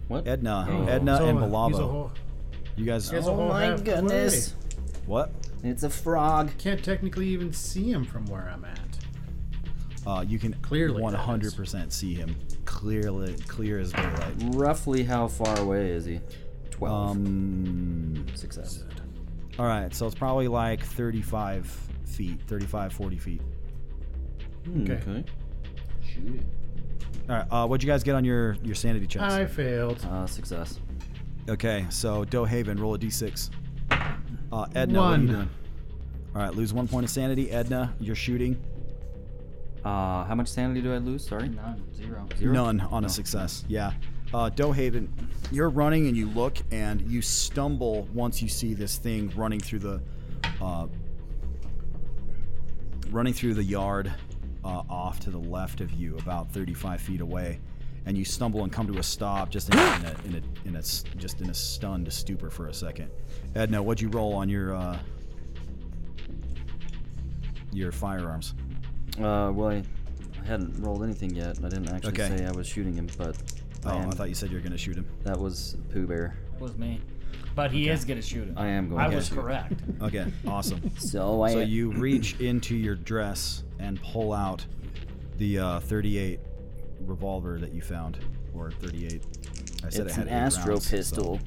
What? 0.10 0.28
Edna, 0.28 0.68
Oh. 0.70 0.86
Edna, 0.86 1.18
So, 1.18 1.28
and 1.28 1.40
he's 1.40 1.48
a 1.48 1.52
Balabo. 1.52 1.92
whole- 1.92 2.12
You 2.76 2.86
guys. 2.86 3.12
Oh 3.14 3.48
my 3.48 3.64
half 3.66 3.84
goodness. 3.84 4.54
What? 5.06 5.32
It's 5.64 5.84
a 5.84 5.90
frog. 5.90 6.52
Can't 6.58 6.84
technically 6.84 7.30
even 7.30 7.52
see 7.54 7.92
him 7.92 8.06
from 8.06 8.26
where 8.26 8.50
I'm 8.54 8.64
at. 8.66 8.93
Uh, 10.06 10.24
you 10.28 10.38
can 10.38 10.54
Clearly, 10.62 11.02
100% 11.02 11.92
see 11.92 12.14
him 12.14 12.36
clearly, 12.66 13.36
clear 13.48 13.80
as 13.80 13.92
daylight. 13.94 14.34
Roughly 14.54 15.04
how 15.04 15.28
far 15.28 15.58
away 15.60 15.92
is 15.92 16.04
he? 16.06 16.20
12. 16.72 17.12
Um. 17.12 18.26
Success. 18.36 18.84
All 19.60 19.66
right, 19.66 19.94
so 19.94 20.06
it's 20.08 20.16
probably 20.16 20.48
like 20.48 20.84
35 20.84 21.66
feet, 22.06 22.40
35, 22.48 22.92
40 22.94 23.18
feet. 23.18 23.42
Hmm, 24.66 24.82
Okay. 24.84 24.94
okay. 24.94 25.24
Shoot 26.06 26.36
it. 26.36 26.46
All 27.30 27.36
right. 27.38 27.46
Uh, 27.52 27.68
what'd 27.68 27.84
you 27.84 27.90
guys 27.90 28.04
get 28.04 28.16
on 28.16 28.26
your 28.26 28.58
your 28.64 28.76
sanity 28.76 29.08
checks? 29.08 29.32
I 29.34 29.46
failed. 29.46 30.06
Uh, 30.10 30.26
success. 30.28 30.80
Okay, 31.48 31.86
so 31.90 32.26
Doe 32.26 32.46
Haven, 32.46 32.78
roll 32.80 32.96
a 32.96 32.98
d6. 33.00 33.50
Uh, 33.92 34.66
Edna, 34.76 35.00
what 35.00 35.06
are 35.06 35.12
you 35.18 35.18
One. 35.18 35.28
doing? 35.28 35.50
All 36.36 36.42
right, 36.42 36.54
lose 36.54 36.74
one 36.74 36.88
point 36.88 37.04
of 37.06 37.10
sanity. 37.10 37.52
Edna, 37.52 37.94
you're 38.00 38.16
shooting. 38.16 38.60
Uh, 39.84 40.24
how 40.24 40.36
much 40.36 40.48
sanity 40.48 40.82
do 40.82 40.94
I 40.94 40.98
lose? 40.98 41.28
Sorry. 41.28 41.50
None. 41.50 41.84
Zero. 41.94 42.26
Zero? 42.38 42.54
None 42.54 42.80
on 42.82 43.02
No. 43.04 43.08
a 43.08 43.10
success. 43.10 43.66
Yeah. 43.68 43.94
Uh, 44.34 44.50
Doe 44.50 44.72
Haven, 44.72 45.12
you're 45.52 45.70
running 45.70 46.08
and 46.08 46.16
you 46.18 46.28
look 46.30 46.58
and 46.72 47.02
you 47.02 47.22
stumble 47.22 48.08
once 48.14 48.42
you 48.42 48.48
see 48.50 48.74
this 48.74 48.98
thing 48.98 49.32
running 49.36 49.60
through 49.60 49.80
the, 49.80 50.02
uh, 50.62 50.88
running 53.12 53.34
through 53.34 53.54
the 53.54 53.64
yard, 53.64 54.12
uh, 54.64 54.82
off 54.90 55.20
to 55.20 55.30
the 55.30 55.38
left 55.38 55.82
of 55.82 55.92
you, 55.92 56.18
about 56.18 56.52
35 56.52 57.02
feet 57.02 57.22
away, 57.22 57.60
and 58.06 58.18
you 58.18 58.26
stumble 58.26 58.64
and 58.64 58.72
come 58.72 58.88
to 58.92 58.98
a 59.00 59.04
stop 59.04 59.50
just 59.50 59.72
in 59.72 59.78
a, 59.78 59.96
in 59.96 60.06
a, 60.06 60.16
in 60.26 60.36
a, 60.36 60.68
in 60.70 60.76
a 60.78 60.80
s- 60.80 61.04
just 61.18 61.42
in 61.42 61.50
a 61.50 61.54
stunned 61.54 62.12
stupor 62.12 62.50
for 62.50 62.68
a 62.70 62.74
second. 62.74 63.12
Edna, 63.56 63.84
what'd 63.84 64.02
you 64.02 64.08
roll 64.10 64.34
on 64.34 64.50
your, 64.50 64.74
uh, 64.76 64.98
your 67.72 67.92
firearms? 67.92 68.56
Uh, 69.20 69.52
well, 69.54 69.70
I, 69.70 69.84
I 70.42 70.46
hadn't 70.46 70.82
rolled 70.82 71.04
anything 71.04 71.34
yet. 71.36 71.58
I 71.64 71.70
didn't 71.70 71.90
actually 71.90 72.12
Okay. 72.22 72.38
say 72.38 72.46
I 72.46 72.52
was 72.52 72.68
shooting 72.68 72.96
him, 72.96 73.08
but. 73.18 73.36
Oh, 73.86 73.90
I 73.90 73.96
am- 73.98 74.12
thought 74.12 74.30
you 74.30 74.36
said 74.36 74.50
you 74.50 74.56
were 74.58 74.62
gonna 74.64 74.78
shoot 74.78 74.96
him. 74.96 75.06
That 75.24 75.38
was 75.40 75.76
Pooh 75.92 76.08
Bear. 76.08 76.36
was 76.60 76.78
me. 76.78 77.02
But 77.56 77.72
he 77.72 77.90
is 77.90 78.06
gonna 78.06 78.22
shoot 78.22 78.48
him. 78.48 78.58
I 78.58 78.68
am 78.68 78.90
going 78.90 79.02
I 79.02 79.10
to 79.10 79.16
was 79.16 79.28
shoot 79.28 79.36
correct. 79.40 79.74
Okay, 80.02 80.26
awesome. 80.48 80.82
So 80.98 81.42
I- 81.44 81.52
so 81.54 81.60
you 81.60 81.92
reach 81.92 82.40
into 82.40 82.76
your 82.76 82.96
dress 82.96 83.64
and 83.80 84.02
pull 84.02 84.32
out 84.34 84.66
the 85.38 85.60
uh, 85.60 85.80
38 85.82 86.40
revolver 87.02 87.60
that 87.60 87.74
you 87.74 87.82
found, 87.82 88.20
or 88.56 88.72
38. 88.72 89.22
I 89.86 89.90
said 89.90 90.08
It's 90.08 90.14
it 90.14 90.18
had 90.18 90.28
an 90.28 90.34
eight 90.34 90.36
Astro 90.38 90.66
rounds, 90.74 90.86
so- 90.90 90.98
pistol. 90.98 91.40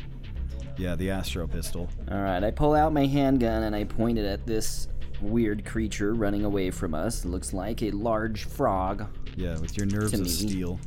Yeah, 0.79 0.95
the 0.95 1.11
Astro 1.11 1.47
pistol. 1.47 1.89
All 2.11 2.21
right, 2.21 2.45
I 2.45 2.51
pull 2.51 2.75
out 2.75 2.93
my 2.93 3.07
handgun 3.07 3.63
and 3.63 3.75
I 3.75 3.85
point 3.85 4.19
it 4.19 4.27
at 4.27 4.45
this 4.47 4.89
weird 5.21 5.65
creature 5.65 6.15
running 6.15 6.45
away 6.45 6.71
from 6.71 6.95
us. 6.95 7.25
Looks 7.25 7.53
like 7.53 7.83
a 7.83 7.91
large 7.91 8.45
frog. 8.45 9.07
Yeah, 9.37 9.59
with 9.59 9.77
your 9.77 9.87
nerves 9.87 10.15
of 10.19 10.29
steel. 10.31 10.79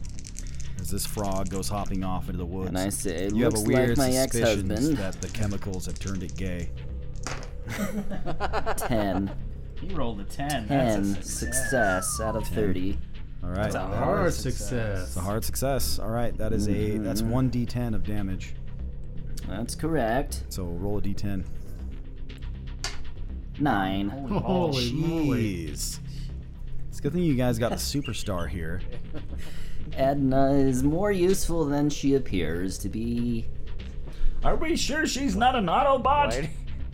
As 0.80 0.90
this 0.90 1.06
frog 1.06 1.50
goes 1.50 1.68
hopping 1.70 2.04
off 2.04 2.28
into 2.28 2.38
the 2.38 2.46
woods, 2.46 2.70
And 2.70 2.78
I 2.78 2.90
say, 2.90 3.30
you 3.34 3.44
have 3.44 3.54
a 3.54 3.58
"Looks 3.58 3.68
like 3.68 3.76
weird 3.78 3.98
my 3.98 4.12
suspicion 4.12 4.72
ex-husband." 4.72 4.98
that 4.98 5.22
the 5.22 5.28
chemicals 5.28 5.86
have 5.88 6.00
turned 6.00 6.24
it 6.24 6.36
gay. 6.38 6.70
Ten. 8.78 9.32
You 9.82 9.96
rolled 9.96 10.20
a 10.20 10.24
10. 10.24 10.68
Ten 10.68 10.68
That's 11.14 11.20
a 11.20 11.24
success 11.32 12.20
out 12.22 12.36
of 12.36 12.48
thirty. 12.48 12.98
All 13.44 13.50
right, 13.50 13.72
That's 13.72 13.76
a 13.76 13.80
hard 13.88 14.34
success. 14.34 15.08
It's 15.08 15.16
a 15.18 15.22
hard 15.22 15.46
success. 15.46 16.00
All 16.00 16.10
right, 16.10 16.36
that 16.38 16.52
is 16.52 16.68
a 16.68 16.98
that's 16.98 17.22
Mhm. 17.22 17.30
one 17.30 17.50
d10 17.50 17.94
of 17.96 18.04
damage. 18.04 18.56
That's 19.48 19.76
correct. 19.76 20.44
So 20.50 20.66
roll 20.66 20.98
a 20.98 21.02
d10. 21.02 21.46
Nine. 23.60 24.10
Holy 24.10 24.92
moly. 24.94 25.68
Jeez. 25.68 26.00
It's 26.90 27.00
a 27.00 27.02
good 27.02 27.14
thing 27.14 27.24
you 27.24 27.36
guys 27.36 27.60
got 27.60 27.72
a 27.72 27.76
superstar 27.76 28.48
here. 28.50 28.82
Edna 29.94 30.52
is 30.54 30.84
more 30.84 31.12
useful 31.12 31.66
than 31.66 31.90
she 31.90 32.16
appears 32.16 32.78
to 32.80 32.90
be. 32.90 33.46
Are 34.44 34.56
we 34.56 34.78
sure 34.78 35.06
she's 35.08 35.36
not 35.36 35.56
an 35.56 35.66
Autobot? 35.66 36.04
Why, 36.30 36.50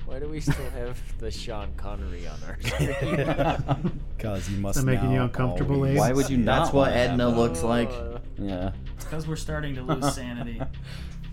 why 0.05 0.19
do 0.19 0.27
we 0.27 0.39
still 0.39 0.69
have 0.71 0.99
the 1.19 1.29
Sean 1.29 1.71
Connery 1.77 2.25
on 2.27 2.39
our 2.47 2.57
screen? 2.61 3.91
Because 4.17 4.49
you 4.49 4.57
must 4.57 4.79
That 4.79 4.85
making 4.85 5.11
you 5.11 5.21
uncomfortable, 5.21 5.75
always- 5.75 5.91
Abe? 5.91 5.99
Why 5.99 6.11
would 6.13 6.29
you 6.29 6.37
not? 6.37 6.63
That's 6.63 6.73
what 6.73 6.91
Edna 6.93 7.25
that? 7.29 7.37
looks 7.37 7.61
like. 7.61 7.91
Yeah. 8.39 8.71
Because 8.97 9.27
we're 9.27 9.35
starting 9.35 9.75
to 9.75 9.83
lose 9.83 10.15
sanity. 10.15 10.59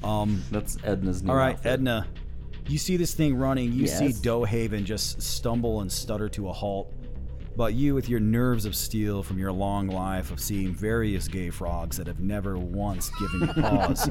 Um, 0.05 0.43
That's 0.51 0.76
Edna's 0.85 1.22
new 1.22 1.30
all 1.30 1.37
right, 1.37 1.55
outfit. 1.55 1.72
Edna. 1.72 2.07
You 2.69 2.79
see 2.79 2.97
this 2.97 3.15
thing 3.15 3.35
running. 3.37 3.73
You 3.73 3.87
see 3.87 4.07
Yes. 4.07 4.21
Doe 4.21 4.45
Haven 4.45 4.85
just 4.85 5.21
stumble 5.21 5.81
and 5.81 5.91
stutter 5.91 6.29
to 6.31 6.49
a 6.49 6.53
halt. 6.53 6.93
But 7.55 7.75
you, 7.75 7.95
with 7.95 8.09
your 8.09 8.21
nerves 8.21 8.65
of 8.65 8.75
steel 8.75 9.23
from 9.23 9.39
your 9.39 9.53
long 9.53 9.89
life 9.89 10.31
of 10.31 10.41
seeing 10.41 10.73
various 10.73 11.29
gay 11.29 11.51
frogs 11.51 11.99
that 11.99 12.07
have 12.07 12.19
never 12.19 12.57
once 12.57 13.11
given 13.21 13.49
you 13.49 13.63
pause, 13.63 14.09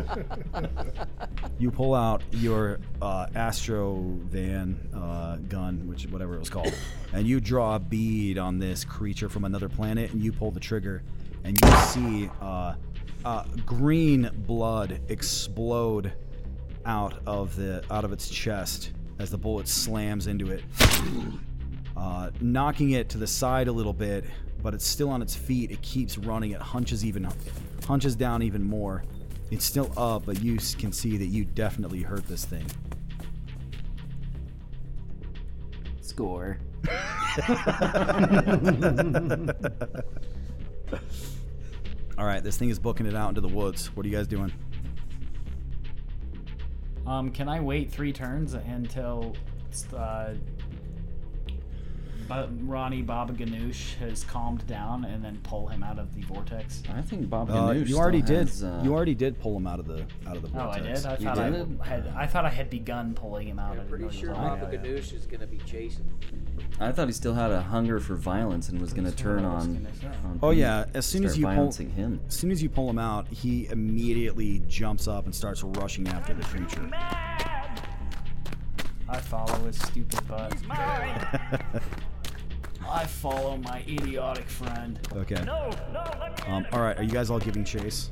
you 1.59 1.71
pull 1.71 1.95
out 1.95 2.21
your 2.33 2.79
uh, 3.01 3.25
Astro 3.33 3.95
Van 4.25 4.79
uh, 4.93 5.37
gun, 5.49 5.87
which 5.87 6.03
whatever 6.05 6.35
it 6.35 6.39
was 6.39 6.51
called, 6.51 6.71
and 7.13 7.25
you 7.25 7.39
draw 7.39 7.77
a 7.77 7.79
bead 7.79 8.37
on 8.37 8.59
this 8.59 8.85
creature 8.85 9.27
from 9.27 9.43
another 9.43 9.69
planet, 9.69 10.11
and 10.11 10.21
you 10.21 10.31
pull 10.31 10.51
the 10.51 10.59
trigger, 10.59 11.01
and 11.43 11.59
you 11.59 11.71
see 11.77 12.29
uh, 12.41 12.75
uh, 13.25 13.43
green 13.65 14.29
blood 14.45 15.01
explode 15.09 16.13
out 16.85 17.21
of 17.25 17.55
the 17.55 17.83
out 17.91 18.05
of 18.05 18.11
its 18.11 18.29
chest 18.29 18.91
as 19.19 19.29
the 19.29 19.37
bullet 19.37 19.67
slams 19.67 20.27
into 20.27 20.51
it, 20.51 20.63
uh, 21.95 22.31
knocking 22.39 22.91
it 22.91 23.09
to 23.09 23.17
the 23.17 23.27
side 23.27 23.67
a 23.67 23.71
little 23.71 23.93
bit. 23.93 24.25
But 24.63 24.75
it's 24.75 24.85
still 24.85 25.09
on 25.09 25.23
its 25.23 25.35
feet. 25.35 25.71
It 25.71 25.81
keeps 25.81 26.19
running. 26.19 26.51
It 26.51 26.61
hunches 26.61 27.03
even 27.03 27.27
hunches 27.85 28.15
down 28.15 28.43
even 28.43 28.63
more. 28.63 29.03
It's 29.49 29.65
still 29.65 29.91
up, 29.97 30.25
but 30.25 30.41
you 30.41 30.57
can 30.77 30.91
see 30.91 31.17
that 31.17 31.25
you 31.25 31.45
definitely 31.45 32.01
hurt 32.01 32.27
this 32.27 32.45
thing. 32.45 32.65
Score. 35.99 36.57
All 42.17 42.25
right, 42.25 42.43
this 42.43 42.57
thing 42.57 42.69
is 42.69 42.79
booking 42.79 43.05
it 43.05 43.15
out 43.15 43.29
into 43.29 43.41
the 43.41 43.47
woods. 43.47 43.87
What 43.95 44.05
are 44.05 44.09
you 44.09 44.15
guys 44.15 44.27
doing? 44.27 44.53
Um, 47.11 47.29
can 47.29 47.49
I 47.49 47.59
wait 47.59 47.91
three 47.91 48.13
turns 48.13 48.53
until 48.53 49.35
uh, 49.93 50.33
but 52.31 52.49
Ronnie 52.65 53.01
Baba 53.01 53.33
Ganoush 53.33 53.95
has 53.95 54.23
calmed 54.23 54.65
down 54.65 55.03
and 55.03 55.21
then 55.21 55.37
pull 55.43 55.67
him 55.67 55.83
out 55.83 55.99
of 55.99 56.15
the 56.15 56.21
vortex? 56.21 56.81
I 56.95 57.01
think 57.01 57.29
Bob 57.29 57.49
Uh, 57.49 57.53
Ganoush 57.73 57.89
you 57.89 57.97
already 57.97 58.21
still 58.21 58.37
did. 58.37 58.47
has, 58.47 58.63
uh, 58.63 58.79
you 58.85 58.93
already 58.93 59.15
did 59.15 59.37
pull 59.41 59.57
him 59.57 59.67
out 59.67 59.79
of 59.81 59.85
the 59.87 60.05
out 60.25 60.37
of 60.37 60.41
the 60.43 60.57
Oh, 60.57 60.69
I 60.69 60.79
vortex. 60.79 61.01
did. 61.01 61.09
I 61.09 61.17
You 61.17 61.25
thought 61.25 61.39
I 61.39 61.49
did? 61.49 61.79
had. 61.83 62.07
I 62.15 62.25
thought 62.27 62.45
I 62.45 62.49
had 62.49 62.69
begun 62.69 63.13
pulling 63.15 63.49
him 63.49 63.59
out. 63.59 63.65
I 63.65 63.71
I'm 63.71 63.77
didn't 63.79 63.89
pretty 63.89 64.03
he 64.03 64.07
was 64.07 64.15
sure 64.15 64.29
already 64.29 64.61
Papa 64.61 64.77
out. 64.77 64.83
Ganoush 64.85 65.13
is 65.13 65.25
gonna 65.25 65.45
be 65.45 65.57
chasing. 65.65 66.05
I 66.79 66.93
thought 66.93 67.07
he 67.07 67.13
still 67.13 67.33
had 67.33 67.51
a 67.51 67.61
hunger 67.61 67.99
for 67.99 68.15
violence 68.15 68.69
and 68.69 68.79
was 68.79 68.93
going 68.93 69.05
to 69.05 69.15
turn 69.15 69.43
on. 69.43 69.85
on 70.23 70.39
Oh 70.41 70.51
yeah, 70.51 70.85
as 70.93 71.05
soon 71.05 71.25
as 71.25 71.33
start 71.33 71.39
you 71.41 71.45
pull, 71.57 71.67
violencing 71.69 71.91
him. 71.91 72.21
as 72.29 72.33
soon 72.33 72.49
as 72.49 72.63
you 72.63 72.69
pull 72.69 72.89
him 72.89 72.97
out, 72.97 73.27
he 73.27 73.67
immediately 73.67 74.63
jumps 74.69 75.05
up 75.07 75.25
and 75.25 75.35
starts 75.35 75.63
rushing 75.63 76.07
after 76.07 76.33
the 76.33 76.43
creature. 76.43 76.89
I 79.09 79.17
follow 79.19 79.65
his 79.65 79.77
stupid 79.77 80.25
butt. 80.27 80.55
I 82.89 83.05
follow 83.05 83.57
my 83.57 83.79
idiotic 83.87 84.49
friend. 84.49 84.99
Okay. 85.15 85.35
Um, 85.35 86.65
all 86.71 86.81
right, 86.81 86.97
are 86.97 87.03
you 87.03 87.09
guys 87.11 87.29
all 87.29 87.39
giving 87.39 87.63
chase? 87.63 88.11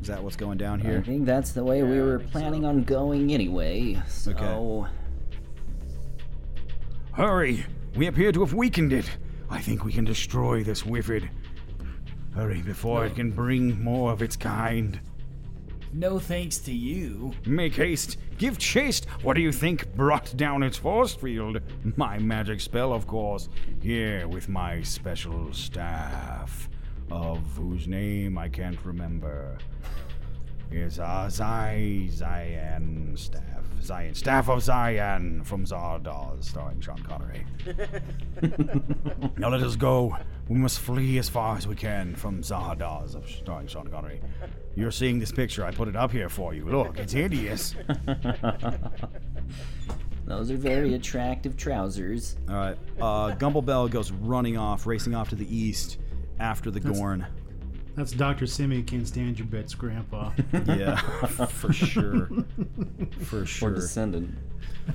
Is 0.00 0.08
that 0.08 0.22
what's 0.22 0.36
going 0.36 0.58
down 0.58 0.80
here? 0.80 0.98
I 0.98 1.02
think 1.02 1.24
that's 1.24 1.52
the 1.52 1.62
way 1.62 1.82
we 1.82 2.00
were 2.00 2.18
planning 2.18 2.64
on 2.64 2.82
going 2.82 3.32
anyway. 3.32 4.02
So 4.08 4.88
Hurry! 7.12 7.64
We 7.94 8.06
appear 8.06 8.32
to 8.32 8.40
have 8.40 8.54
weakened 8.54 8.92
it. 8.92 9.08
I 9.50 9.60
think 9.60 9.84
we 9.84 9.92
can 9.92 10.04
destroy 10.04 10.64
this 10.64 10.82
Whiffid. 10.82 11.28
Hurry 12.34 12.62
before 12.62 13.04
it 13.04 13.14
can 13.14 13.30
bring 13.30 13.82
more 13.82 14.10
of 14.10 14.22
its 14.22 14.34
kind. 14.34 14.98
No 15.92 16.18
thanks 16.18 16.56
to 16.58 16.72
you. 16.72 17.32
Make 17.44 17.74
haste. 17.74 18.16
Give 18.42 18.58
chase. 18.58 19.02
What 19.22 19.34
do 19.34 19.40
you 19.40 19.52
think 19.52 19.94
brought 19.94 20.36
down 20.36 20.64
its 20.64 20.76
force 20.76 21.14
field? 21.14 21.60
My 21.94 22.18
magic 22.18 22.60
spell, 22.60 22.92
of 22.92 23.06
course. 23.06 23.48
Here 23.80 24.26
with 24.26 24.48
my 24.48 24.82
special 24.82 25.52
staff, 25.52 26.68
of 27.08 27.38
whose 27.56 27.86
name 27.86 28.36
I 28.36 28.48
can't 28.48 28.84
remember. 28.84 29.58
Is 30.74 30.98
our 30.98 31.28
Zai 31.28 32.08
Zion 32.10 33.14
staff. 33.16 33.42
Zion 33.82 34.14
Staff 34.14 34.48
of 34.48 34.62
Zion 34.62 35.44
from 35.44 35.66
Zardoz, 35.66 36.44
starring 36.44 36.80
Sean 36.80 37.02
Connery. 37.02 37.44
now 39.36 39.50
let 39.50 39.62
us 39.62 39.76
go. 39.76 40.16
We 40.48 40.56
must 40.56 40.80
flee 40.80 41.18
as 41.18 41.28
far 41.28 41.58
as 41.58 41.66
we 41.66 41.74
can 41.74 42.14
from 42.14 42.42
Zardoz, 42.42 43.16
starring 43.42 43.66
Sean 43.66 43.88
Connery. 43.88 44.22
You're 44.74 44.92
seeing 44.92 45.18
this 45.18 45.30
picture. 45.30 45.64
I 45.64 45.72
put 45.72 45.88
it 45.88 45.96
up 45.96 46.10
here 46.10 46.30
for 46.30 46.54
you. 46.54 46.64
Look, 46.64 46.98
it's 46.98 47.12
hideous. 47.12 47.74
those 50.24 50.50
are 50.50 50.56
very 50.56 50.94
attractive 50.94 51.56
trousers. 51.56 52.36
All 52.48 52.54
right. 52.54 52.78
Uh, 53.00 53.34
Gumblebell 53.34 53.88
goes 53.88 54.10
running 54.10 54.56
off, 54.56 54.86
racing 54.86 55.14
off 55.14 55.28
to 55.30 55.34
the 55.34 55.54
east 55.54 55.98
after 56.38 56.70
the 56.70 56.80
That's- 56.80 56.98
Gorn. 56.98 57.26
That's 57.94 58.12
Dr. 58.12 58.46
Simi 58.46 58.82
can't 58.82 59.06
stand 59.06 59.38
your 59.38 59.46
bits, 59.48 59.74
Grandpa. 59.74 60.30
Yeah, 60.66 60.96
for 61.46 61.72
sure. 61.72 62.28
For 63.20 63.44
sure. 63.44 63.70
Or 63.70 63.74
descendant. 63.74 64.34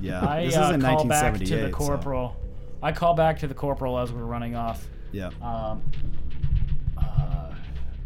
Yeah. 0.00 0.26
I 0.26 0.46
this 0.46 0.56
uh, 0.56 0.62
is 0.62 0.70
in 0.70 0.80
call 0.80 1.04
back 1.04 1.34
to 1.34 1.38
1978. 1.38 1.60
the 1.62 1.70
so- 1.70 1.76
corporal. 1.76 2.36
I 2.82 2.92
call 2.92 3.14
back 3.14 3.38
to 3.40 3.46
the 3.48 3.54
corporal 3.54 3.98
as 3.98 4.12
we're 4.12 4.22
running 4.22 4.54
off. 4.54 4.86
Yeah. 5.12 5.30
Um, 5.42 5.82
uh, 6.96 7.52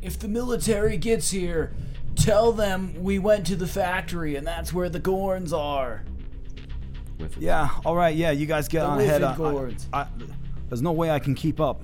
If 0.00 0.18
the 0.18 0.28
military 0.28 0.96
gets 0.96 1.30
here, 1.30 1.72
tell 2.16 2.52
them 2.52 2.94
we 3.02 3.18
went 3.18 3.46
to 3.48 3.56
the 3.56 3.66
factory 3.66 4.36
and 4.36 4.46
that's 4.46 4.72
where 4.72 4.88
the 4.88 5.00
Gorns 5.00 5.52
are. 5.52 6.04
Yeah, 7.38 7.68
all 7.84 7.94
right, 7.94 8.16
yeah, 8.16 8.30
you 8.32 8.46
guys 8.46 8.66
get 8.66 8.80
The 8.80 8.86
on 8.86 9.00
ahead. 9.00 9.22
I- 9.22 9.34
Whiffin 9.34 9.76
I, 9.92 10.00
I, 10.00 10.06
there's 10.68 10.82
no 10.82 10.92
way 10.92 11.10
I 11.10 11.18
can 11.18 11.34
keep 11.34 11.60
up. 11.60 11.82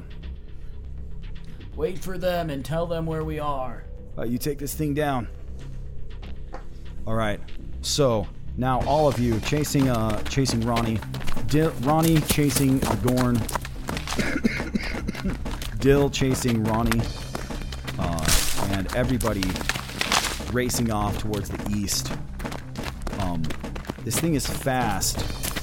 Wait 1.78 1.96
for 1.96 2.18
them 2.18 2.50
and 2.50 2.64
tell 2.64 2.86
them 2.86 3.06
where 3.06 3.22
we 3.22 3.38
are. 3.38 3.84
Uh, 4.18 4.24
you 4.24 4.36
take 4.36 4.58
this 4.58 4.74
thing 4.74 4.94
down. 4.94 5.28
All 7.06 7.14
right. 7.14 7.38
So 7.82 8.26
now 8.56 8.80
all 8.80 9.06
of 9.06 9.20
you 9.20 9.38
chasing, 9.38 9.88
uh, 9.88 10.20
chasing 10.24 10.60
Ronnie, 10.62 10.98
Dil- 11.46 11.70
Ronnie 11.82 12.20
chasing 12.22 12.80
Gorn, 13.04 13.40
Dill 15.78 16.10
chasing 16.10 16.64
Ronnie, 16.64 17.00
uh, 17.96 18.26
and 18.70 18.92
everybody 18.96 19.48
racing 20.52 20.90
off 20.90 21.16
towards 21.18 21.48
the 21.48 21.76
east. 21.76 22.10
Um, 23.20 23.44
this 24.02 24.18
thing 24.18 24.34
is 24.34 24.44
fast, 24.44 25.18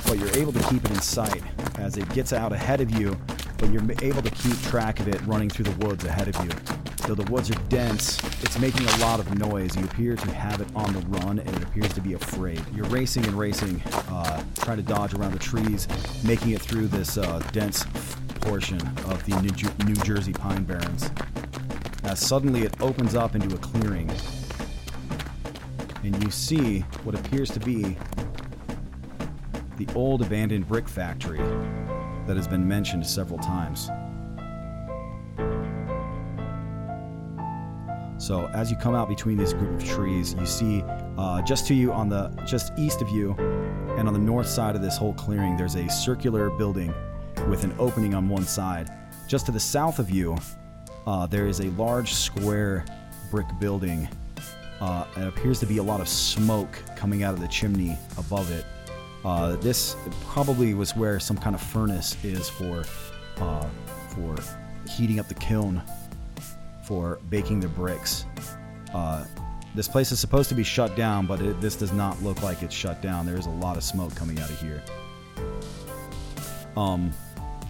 but 0.07 0.17
you're 0.17 0.33
able 0.37 0.53
to 0.53 0.63
keep 0.69 0.85
it 0.85 0.91
in 0.91 1.01
sight 1.01 1.43
as 1.77 1.97
it 1.97 2.07
gets 2.13 2.31
out 2.31 2.53
ahead 2.53 2.79
of 2.79 2.89
you, 2.91 3.17
but 3.57 3.71
you're 3.71 3.83
able 4.01 4.21
to 4.21 4.29
keep 4.31 4.59
track 4.63 4.99
of 4.99 5.07
it 5.07 5.21
running 5.25 5.49
through 5.49 5.65
the 5.65 5.85
woods 5.85 6.05
ahead 6.05 6.27
of 6.27 6.43
you. 6.43 6.51
Though 7.07 7.15
the 7.15 7.31
woods 7.31 7.51
are 7.51 7.59
dense, 7.69 8.23
it's 8.41 8.57
making 8.59 8.87
a 8.87 8.97
lot 8.97 9.19
of 9.19 9.37
noise. 9.37 9.75
You 9.75 9.83
appear 9.85 10.15
to 10.15 10.31
have 10.31 10.59
it 10.59 10.67
on 10.75 10.91
the 10.93 10.99
run, 11.01 11.39
and 11.39 11.49
it 11.49 11.63
appears 11.63 11.93
to 11.93 12.01
be 12.01 12.13
afraid. 12.13 12.61
You're 12.73 12.87
racing 12.87 13.25
and 13.25 13.37
racing, 13.37 13.81
uh, 14.09 14.43
trying 14.55 14.77
to 14.77 14.83
dodge 14.83 15.13
around 15.13 15.33
the 15.33 15.39
trees, 15.39 15.87
making 16.23 16.51
it 16.51 16.61
through 16.61 16.87
this 16.87 17.17
uh, 17.17 17.39
dense 17.51 17.85
portion 18.41 18.81
of 19.07 19.23
the 19.25 19.39
New, 19.41 19.85
New 19.85 20.01
Jersey 20.03 20.33
Pine 20.33 20.63
Barrens. 20.63 21.09
As 22.03 22.19
suddenly 22.19 22.63
it 22.63 22.81
opens 22.81 23.15
up 23.15 23.35
into 23.35 23.53
a 23.55 23.59
clearing, 23.59 24.11
and 26.03 26.23
you 26.23 26.31
see 26.31 26.79
what 27.03 27.15
appears 27.15 27.51
to 27.51 27.59
be 27.59 27.97
the 29.77 29.87
old 29.93 30.21
abandoned 30.21 30.67
brick 30.67 30.87
factory 30.87 31.41
that 32.27 32.35
has 32.35 32.47
been 32.47 32.67
mentioned 32.67 33.05
several 33.05 33.39
times. 33.39 33.89
So 38.17 38.47
as 38.55 38.71
you 38.71 38.77
come 38.77 38.95
out 38.95 39.07
between 39.07 39.37
this 39.37 39.53
group 39.53 39.79
of 39.79 39.87
trees, 39.87 40.33
you 40.33 40.45
see 40.45 40.83
uh, 41.17 41.41
just 41.41 41.67
to 41.67 41.73
you 41.73 41.91
on 41.91 42.09
the 42.09 42.29
just 42.47 42.73
east 42.77 43.01
of 43.01 43.09
you, 43.09 43.33
and 43.97 44.07
on 44.07 44.13
the 44.13 44.19
north 44.19 44.47
side 44.47 44.75
of 44.75 44.81
this 44.81 44.97
whole 44.97 45.13
clearing, 45.13 45.55
there's 45.57 45.75
a 45.75 45.87
circular 45.89 46.49
building 46.49 46.93
with 47.49 47.63
an 47.63 47.73
opening 47.77 48.15
on 48.15 48.27
one 48.27 48.43
side. 48.43 48.89
Just 49.27 49.45
to 49.45 49.51
the 49.51 49.59
south 49.59 49.99
of 49.99 50.09
you, 50.09 50.37
uh, 51.05 51.27
there 51.27 51.45
is 51.45 51.59
a 51.59 51.69
large 51.71 52.13
square 52.13 52.83
brick 53.29 53.47
building. 53.59 54.07
Uh, 54.81 55.05
it 55.17 55.27
appears 55.27 55.59
to 55.59 55.65
be 55.65 55.77
a 55.77 55.83
lot 55.83 56.01
of 56.01 56.07
smoke 56.07 56.81
coming 56.95 57.23
out 57.23 57.33
of 57.33 57.41
the 57.41 57.47
chimney 57.47 57.97
above 58.17 58.51
it. 58.51 58.65
Uh, 59.25 59.55
this 59.55 59.95
probably 60.27 60.75
was 60.75 60.95
where 60.95 61.19
some 61.19 61.35
kind 61.35 61.55
of 61.55 61.61
furnace 61.61 62.15
is 62.23 62.47
for 62.47 62.83
uh, 63.37 63.67
for 64.09 64.35
heating 64.87 65.19
up 65.19 65.27
the 65.27 65.33
kiln 65.33 65.81
for 66.83 67.19
baking 67.31 67.59
the 67.59 67.67
bricks. 67.67 68.25
Uh, 68.93 69.25
this 69.73 69.87
place 69.87 70.11
is 70.11 70.19
supposed 70.19 70.47
to 70.49 70.55
be 70.55 70.63
shut 70.63 70.95
down, 70.95 71.25
but 71.25 71.41
it, 71.41 71.59
this 71.59 71.75
does 71.75 71.91
not 71.91 72.21
look 72.21 72.43
like 72.43 72.61
it's 72.61 72.75
shut 72.75 73.01
down. 73.01 73.25
There 73.25 73.35
is 73.35 73.47
a 73.47 73.49
lot 73.49 73.77
of 73.77 73.83
smoke 73.83 74.15
coming 74.15 74.39
out 74.39 74.49
of 74.49 74.61
here. 74.61 74.83
Um, 76.77 77.11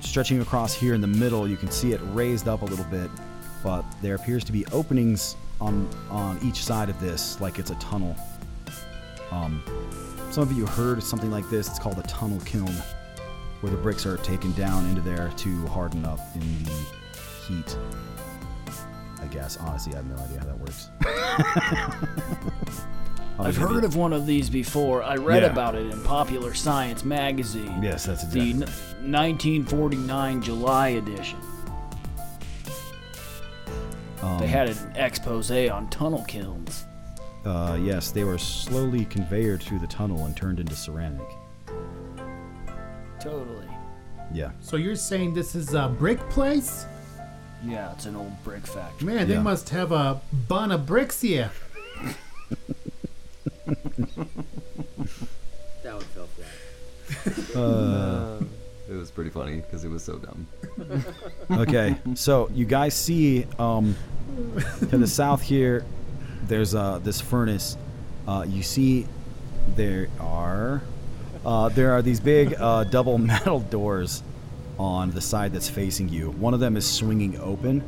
stretching 0.01 0.41
across 0.41 0.73
here 0.73 0.93
in 0.93 0.99
the 0.99 1.07
middle, 1.07 1.47
you 1.47 1.55
can 1.55 1.71
see 1.71 1.93
it 1.93 2.01
raised 2.11 2.49
up 2.49 2.63
a 2.63 2.65
little 2.65 2.85
bit, 2.85 3.09
but 3.63 3.85
there 4.01 4.15
appears 4.15 4.43
to 4.43 4.51
be 4.51 4.65
openings 4.73 5.37
on 5.61 5.87
on 6.09 6.37
each 6.43 6.61
side 6.65 6.89
of 6.89 6.99
this, 6.99 7.39
like 7.39 7.59
it's 7.59 7.71
a 7.71 7.75
tunnel. 7.75 8.13
Um, 9.31 9.63
some 10.35 10.43
of 10.43 10.51
you 10.51 10.65
heard 10.65 11.01
something 11.01 11.31
like 11.31 11.49
this. 11.49 11.69
It's 11.69 11.79
called 11.79 11.97
a 11.97 12.03
tunnel 12.03 12.41
kiln, 12.41 12.73
where 13.61 13.71
the 13.71 13.77
bricks 13.77 14.05
are 14.05 14.17
taken 14.17 14.51
down 14.51 14.85
into 14.89 14.99
there 14.99 15.31
to 15.37 15.65
harden 15.67 16.03
up 16.03 16.19
in 16.35 16.41
the 16.65 16.71
heat. 17.47 17.77
I 19.21 19.27
guess. 19.27 19.55
Honestly, 19.55 19.93
I 19.93 19.97
have 19.97 20.05
no 20.07 20.17
idea 20.17 20.39
how 20.39 20.45
that 20.47 20.59
works. 20.59 20.89
I've 23.39 23.55
heard 23.55 23.85
of 23.85 23.95
one 23.95 24.11
of 24.11 24.25
these 24.25 24.49
before. 24.49 25.03
I 25.03 25.15
read 25.15 25.43
Yeah. 25.43 25.51
about 25.51 25.75
it 25.75 25.89
in 25.89 26.03
Popular 26.03 26.53
Science 26.53 27.05
magazine. 27.05 27.81
Yes, 27.81 28.05
that's 28.05 28.25
the 28.27 28.49
exactly. 28.49 28.75
n- 29.05 29.11
1949 29.11 30.41
July 30.41 30.89
edition. 30.89 31.39
Um, 34.21 34.37
they 34.39 34.47
had 34.47 34.67
an 34.67 34.77
expose 34.97 35.49
on 35.49 35.89
tunnel 35.89 36.25
kilns. 36.27 36.84
Uh, 37.45 37.77
yes, 37.81 38.11
they 38.11 38.23
were 38.23 38.37
slowly 38.37 39.05
conveyed 39.05 39.61
through 39.61 39.79
the 39.79 39.87
tunnel 39.87 40.25
and 40.25 40.35
turned 40.35 40.59
into 40.59 40.75
ceramic. 40.75 41.27
Totally. 43.19 43.67
Yeah. 44.33 44.51
So 44.61 44.77
you're 44.77 44.95
saying 44.95 45.33
this 45.35 45.53
is 45.55 45.73
a 45.73 45.87
brick 45.87 46.19
place? 46.29 46.85
Yeah, 47.63 47.91
it's 47.93 48.05
an 48.05 48.15
old 48.15 48.43
brick 48.43 48.65
factory. 48.65 49.07
Man, 49.13 49.27
they 49.27 49.35
Yeah. 49.35 49.41
must 49.41 49.69
have 49.69 49.91
a 49.91 50.21
bun 50.47 50.71
of 50.71 50.85
bricks 50.85 51.21
here. 51.21 51.51
That 55.83 55.93
one 55.93 56.03
fell 56.13 56.27
flat. 56.27 57.55
Uh, 57.55 58.39
it 58.89 58.93
was 58.95 59.11
pretty 59.11 59.29
funny 59.29 59.57
because 59.57 59.83
it 59.85 59.89
was 59.89 60.03
so 60.03 60.17
dumb. 60.17 60.47
okay, 61.51 61.95
so 62.15 62.49
you 62.53 62.65
guys 62.65 62.93
see 62.93 63.45
um, 63.59 63.95
to 64.89 64.97
the 64.97 65.07
south 65.07 65.41
here, 65.41 65.85
there's 66.47 66.75
uh, 66.75 66.99
this 66.99 67.21
furnace. 67.21 67.77
Uh, 68.27 68.45
you 68.47 68.63
see 68.63 69.07
there 69.75 70.07
are 70.19 70.81
uh, 71.45 71.69
there 71.69 71.93
are 71.93 72.01
these 72.01 72.19
big 72.19 72.53
uh, 72.59 72.83
double 72.97 73.17
metal 73.17 73.59
doors 73.59 74.23
on 74.77 75.11
the 75.11 75.21
side 75.21 75.53
that's 75.53 75.69
facing 75.69 76.09
you. 76.09 76.31
One 76.31 76.53
of 76.53 76.59
them 76.59 76.75
is 76.77 76.89
swinging 76.89 77.39
open, 77.39 77.83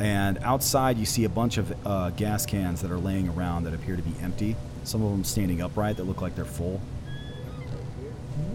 and 0.00 0.38
outside 0.38 0.96
you 0.98 1.06
see 1.06 1.24
a 1.24 1.28
bunch 1.28 1.58
of 1.58 1.72
uh, 1.86 2.10
gas 2.10 2.46
cans 2.46 2.82
that 2.82 2.90
are 2.90 2.98
laying 2.98 3.28
around 3.28 3.64
that 3.64 3.74
appear 3.74 3.96
to 3.96 4.02
be 4.02 4.14
empty. 4.22 4.56
Some 4.84 5.02
of 5.02 5.10
them 5.10 5.24
standing 5.24 5.62
upright 5.62 5.96
that 5.96 6.04
look 6.04 6.20
like 6.20 6.34
they're 6.34 6.44
full. 6.44 6.80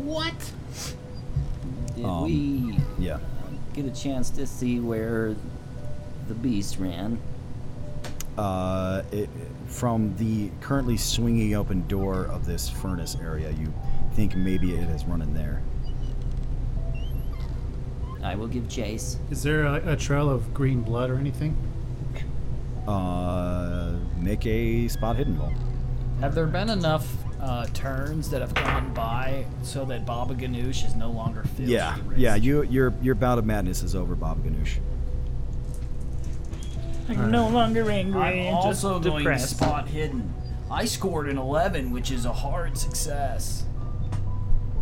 What? 0.03 0.34
Did 1.95 2.05
Um, 2.05 2.24
we 2.26 2.76
Yeah. 2.97 3.20
get 3.74 3.86
a 3.86 3.91
chance 3.91 4.30
to 4.32 4.45
see 4.47 4.80
where 4.80 5.36
the 6.28 6.34
beast 6.36 6.78
ran? 6.80 7.17
Uh, 8.39 9.03
it, 9.11 9.29
from 9.67 10.15
the 10.15 10.49
currently 10.61 10.95
swinging 10.95 11.55
open 11.55 11.85
door 11.87 12.25
of 12.25 12.45
this 12.45 12.69
furnace 12.69 13.17
area, 13.21 13.51
you 13.51 13.73
think 14.13 14.35
maybe 14.35 14.73
it 14.73 14.87
has 14.87 15.03
run 15.05 15.21
in 15.21 15.33
there. 15.33 15.61
I 18.23 18.35
will 18.35 18.47
give 18.47 18.69
chase. 18.69 19.17
Is 19.29 19.43
there 19.43 19.65
a, 19.65 19.91
a 19.93 19.95
trail 19.97 20.29
of 20.29 20.53
green 20.53 20.81
blood 20.81 21.09
or 21.09 21.17
anything? 21.17 21.57
Uh, 22.87 23.97
make 24.17 24.45
a 24.45 24.87
spot 24.87 25.17
hidden 25.17 25.37
roll. 25.37 25.53
Have 26.21 26.33
there 26.33 26.47
been 26.47 26.69
enough 26.69 27.07
uh, 27.41 27.65
turns 27.67 28.29
that 28.29 28.41
have 28.41 28.53
gone 28.53 28.93
by 28.93 29.45
so 29.63 29.83
that 29.85 30.05
Baba 30.05 30.33
Ganoush 30.33 30.85
is 30.85 30.95
no 30.95 31.11
longer 31.11 31.43
filled? 31.43 31.69
Yeah, 31.69 31.97
yeah. 32.15 32.35
You, 32.35 32.63
your 32.63 32.93
your 33.01 33.15
bout 33.15 33.37
of 33.37 33.45
madness 33.45 33.83
is 33.83 33.95
over, 33.95 34.15
Baba 34.15 34.41
Ganoush. 34.41 34.79
I'm 37.10 37.32
no 37.32 37.47
longer 37.49 37.89
angry. 37.89 38.22
I'm 38.47 38.55
I'm 38.57 38.64
just 38.64 38.84
also 38.86 38.99
going 38.99 39.20
depressed. 39.24 39.57
spot 39.57 39.88
hidden. 39.88 40.34
I 40.72 40.86
scored 40.86 41.28
an 41.30 41.38
11, 41.38 41.91
which 41.91 42.12
is 42.12 42.26
a 42.26 42.34
hard 42.34 42.78
success. 42.78 43.66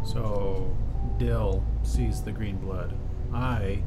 So 0.03 0.75
Dill 1.17 1.63
sees 1.83 2.21
the 2.21 2.31
green 2.31 2.57
blood. 2.57 2.93
I 3.33 3.79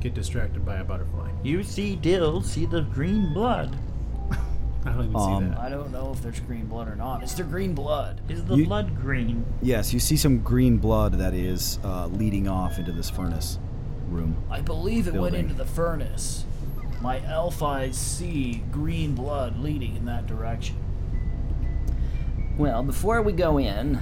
get 0.00 0.14
distracted 0.14 0.64
by 0.64 0.76
a 0.76 0.84
butterfly. 0.84 1.30
You 1.42 1.62
see 1.62 1.96
Dill, 1.96 2.42
see 2.42 2.66
the 2.66 2.82
green 2.82 3.32
blood. 3.32 3.76
I 4.84 4.90
don't 4.92 5.04
even 5.04 5.16
Um, 5.16 5.42
see 5.44 5.48
that. 5.50 5.58
I 5.58 5.68
don't 5.68 5.90
know 5.90 6.12
if 6.12 6.22
there's 6.22 6.40
green 6.40 6.66
blood 6.66 6.88
or 6.88 6.96
not. 6.96 7.22
Is 7.22 7.34
there 7.34 7.46
green 7.46 7.74
blood? 7.74 8.20
Is 8.28 8.44
the 8.44 8.56
You- 8.56 8.66
blood 8.66 8.96
green? 9.00 9.44
Yes, 9.62 9.92
you 9.92 10.00
see 10.00 10.16
some 10.16 10.38
green 10.40 10.76
blood 10.78 11.14
that 11.14 11.34
is 11.34 11.78
uh, 11.84 12.06
leading 12.06 12.46
off 12.48 12.78
into 12.78 12.92
this 12.92 13.10
furnace 13.10 13.58
room. 14.08 14.36
I 14.50 14.60
believe 14.60 15.08
it 15.08 15.14
went 15.14 15.32
Building. 15.34 15.50
into 15.50 15.54
the 15.54 15.64
furnace. 15.68 16.44
My 17.06 17.24
elf 17.24 17.62
eyes 17.62 17.96
see 17.96 18.64
green 18.72 19.14
blood 19.14 19.60
leading 19.60 19.94
in 19.94 20.06
that 20.06 20.26
direction. 20.26 20.74
Well, 22.58 22.82
before 22.82 23.22
we 23.22 23.32
go 23.32 23.58
in, 23.60 24.00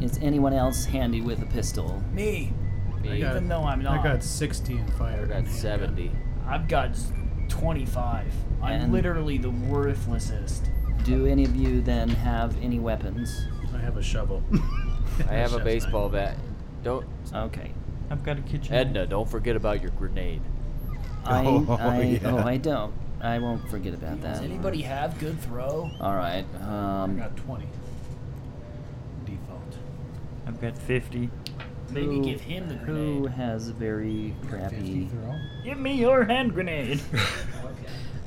is 0.00 0.16
anyone 0.22 0.52
else 0.52 0.84
handy 0.84 1.20
with 1.20 1.42
a 1.42 1.46
pistol? 1.46 2.00
Me. 2.12 2.52
I 3.02 3.16
Even 3.16 3.48
though 3.48 3.64
I'm 3.64 3.82
not. 3.82 3.98
I 3.98 4.02
got 4.04 4.22
60 4.22 4.74
in 4.78 4.86
fire. 4.92 5.24
I 5.24 5.40
got 5.40 5.50
70. 5.50 6.12
I've 6.46 6.68
got 6.68 6.96
25. 7.48 8.32
I'm 8.62 8.82
And- 8.82 8.92
literally 8.92 9.36
the 9.36 9.50
worthlessest. 9.50 10.70
Do 11.02 11.26
any 11.26 11.42
of 11.42 11.56
you 11.56 11.80
then 11.82 12.08
have 12.08 12.56
any 12.62 12.78
weapons? 12.78 13.48
I 13.74 13.78
have 13.78 13.96
a 13.96 14.02
shovel. 14.02 14.44
I 15.28 15.34
have 15.34 15.54
a 15.54 15.58
baseball 15.58 16.08
bat. 16.08 16.36
Don't. 16.84 17.04
Okay. 17.34 17.72
I've 18.10 18.22
got 18.22 18.38
a 18.38 18.42
kitchen. 18.42 18.76
Edna, 18.76 19.06
don't 19.08 19.28
forget 19.28 19.56
about 19.56 19.82
your 19.82 19.90
grenade. 19.90 20.42
I, 21.30 21.44
Oh, 21.46 21.76
I, 21.80 22.02
yeah. 22.02 22.18
oh, 22.30 22.38
I 22.38 22.56
don't. 22.56 22.92
I 23.20 23.38
won't 23.38 23.68
forget 23.70 23.94
about 23.94 24.20
that. 24.22 24.34
Does 24.34 24.42
anybody 24.42 24.82
have 24.82 25.18
good 25.18 25.40
throw? 25.40 25.90
All 26.00 26.14
right. 26.14 26.44
Um, 26.62 27.16
I 27.16 27.20
got 27.22 27.36
20. 27.36 27.66
Default. 29.24 29.76
I've 30.46 30.60
got 30.60 30.76
50. 30.78 31.30
Maybe 31.90 32.06
who- 32.06 32.24
give 32.24 32.40
him 32.40 32.68
the 32.68 32.74
grenade. 32.74 32.86
Who 33.14 33.20
grenade. 33.22 33.36
has 33.38 33.68
very 33.70 34.34
crappy? 34.48 35.08
Give 35.64 35.78
me 35.78 35.94
your 35.94 36.24
hand 36.24 36.54
grenade. 36.54 37.00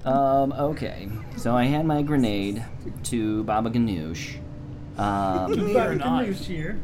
Um, 0.06 0.54
okay. 0.54 1.10
So 1.36 1.58
I 1.58 1.66
hand 1.66 1.86
my 1.86 2.02
grenade 2.02 2.64
to 3.04 3.44
Baba 3.44 3.70
Ganoush. 3.70 4.38
Um, 4.98 5.54
Give 5.54 5.64
me 5.66 5.74
your 5.74 5.96
knife. 5.96 6.46
here. 6.46 6.80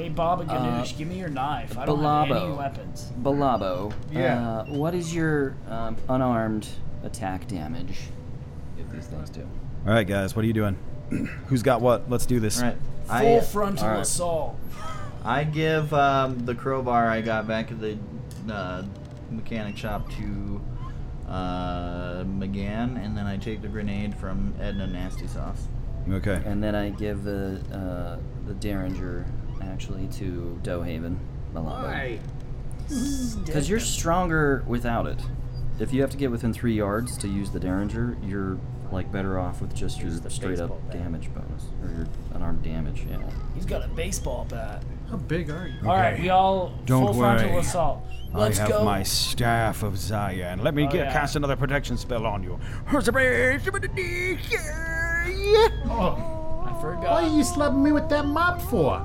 Hey, 0.00 0.08
Baba 0.08 0.46
Ganoush, 0.46 0.94
Uh, 0.94 0.96
give 0.96 1.08
me 1.08 1.18
your 1.18 1.28
knife. 1.28 1.76
I 1.76 1.84
don't 1.84 2.02
have 2.02 2.30
any 2.30 2.52
weapons. 2.54 3.12
Balabo. 3.20 3.92
Yeah. 4.10 4.60
Uh, 4.60 4.64
what 4.64 4.94
is 4.94 5.14
your 5.14 5.56
um, 5.68 5.94
unarmed 6.08 6.66
attack 7.04 7.46
damage? 7.46 7.98
Give 8.78 8.90
these 8.90 9.08
things 9.08 9.28
to. 9.28 9.42
All 9.42 9.92
right, 9.92 10.06
guys, 10.06 10.34
what 10.34 10.42
are 10.42 10.46
you 10.46 10.54
doing? 10.54 10.78
Who's 11.48 11.62
got 11.62 11.82
what? 11.82 12.08
Let's 12.08 12.24
do 12.24 12.40
this. 12.40 12.62
All 12.62 12.68
right. 12.68 12.76
Full 13.08 13.36
I, 13.36 13.40
frontal 13.40 13.84
all 13.84 13.90
right. 13.90 14.00
assault. 14.00 14.58
I 15.22 15.44
give 15.44 15.92
um, 15.92 16.46
the 16.46 16.54
crowbar 16.54 17.10
I 17.10 17.20
got 17.20 17.46
back 17.46 17.70
at 17.70 17.78
the 17.78 17.98
uh, 18.50 18.84
mechanic 19.30 19.76
shop 19.76 20.10
to 20.12 20.62
uh, 21.28 22.24
McGann, 22.24 23.04
and 23.04 23.14
then 23.14 23.26
I 23.26 23.36
take 23.36 23.60
the 23.60 23.68
grenade 23.68 24.14
from 24.16 24.54
Edna 24.58 24.86
Nasty 24.86 25.26
Sauce. 25.26 25.68
Okay. 26.10 26.40
And 26.46 26.62
then 26.62 26.74
I 26.74 26.88
give 26.88 27.22
the 27.22 27.60
uh, 27.70 28.46
the 28.46 28.54
Derringer 28.54 29.26
actually 29.80 30.06
to 30.08 30.60
Dohaven. 30.62 31.16
Balabo. 31.54 32.18
Because 33.46 33.68
you're 33.70 33.80
stronger 33.80 34.62
without 34.66 35.06
it. 35.06 35.18
If 35.78 35.94
you 35.94 36.02
have 36.02 36.10
to 36.10 36.18
get 36.18 36.30
within 36.30 36.52
three 36.52 36.74
yards 36.74 37.16
to 37.18 37.28
use 37.28 37.50
the 37.50 37.58
Derringer, 37.58 38.18
you're 38.22 38.58
like 38.92 39.10
better 39.10 39.38
off 39.38 39.62
with 39.62 39.74
just 39.74 40.00
your 40.02 40.10
straight 40.28 40.60
up 40.60 40.90
damage 40.90 41.32
bonus 41.32 41.64
or 41.82 41.88
your 41.96 42.06
unarmed 42.34 42.62
damage. 42.62 43.06
Yeah. 43.08 43.18
He's 43.54 43.64
got 43.64 43.82
a 43.82 43.88
baseball 43.88 44.46
bat. 44.50 44.82
How 45.08 45.16
big 45.16 45.48
are 45.50 45.66
you? 45.68 45.88
All 45.88 45.96
right, 45.96 46.20
we 46.20 46.28
all 46.28 46.74
Don't 46.84 47.06
full 47.06 47.14
worry. 47.18 47.38
frontal 47.38 47.58
assault. 47.60 48.04
Let's 48.34 48.58
I 48.58 48.62
have 48.62 48.70
go. 48.70 48.84
my 48.84 49.02
staff 49.02 49.82
of 49.82 49.96
Zion. 49.96 50.62
Let 50.62 50.74
me 50.74 50.84
Oh, 50.86 50.90
get 50.90 51.06
yeah. 51.06 51.12
cast 51.12 51.36
another 51.36 51.56
protection 51.56 51.96
spell 51.96 52.26
on 52.26 52.42
you. 52.42 52.60
Oh, 52.92 52.98
I 56.66 56.80
forgot. 56.80 57.02
Why 57.04 57.22
are 57.24 57.28
you 57.36 57.44
slapping 57.44 57.82
me 57.82 57.92
with 57.92 58.08
that 58.10 58.26
mop 58.26 58.60
for? 58.62 58.98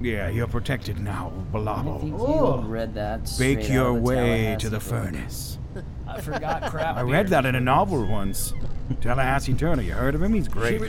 Yeah, 0.00 0.28
you're 0.28 0.46
protected 0.46 1.00
now, 1.00 1.32
I 1.52 1.56
Balabo. 1.56 2.18
Oh. 2.18 2.62
you 2.62 2.68
read 2.68 2.94
that. 2.94 3.30
Bake 3.38 3.68
your 3.68 3.86
out 3.86 3.88
of 3.88 3.94
the 3.96 4.02
way 4.02 4.56
to 4.60 4.70
the 4.70 4.80
furnace. 4.80 5.58
I 6.06 6.20
forgot 6.20 6.70
crap. 6.70 6.96
I 6.96 7.02
read 7.02 7.28
that 7.28 7.44
in 7.46 7.54
a 7.54 7.60
novel 7.60 8.06
once. 8.06 8.52
Tallahassee 9.00 9.54
Turner, 9.54 9.82
you 9.82 9.92
heard 9.92 10.14
of 10.14 10.22
him? 10.22 10.32
He's 10.34 10.48
great. 10.48 10.80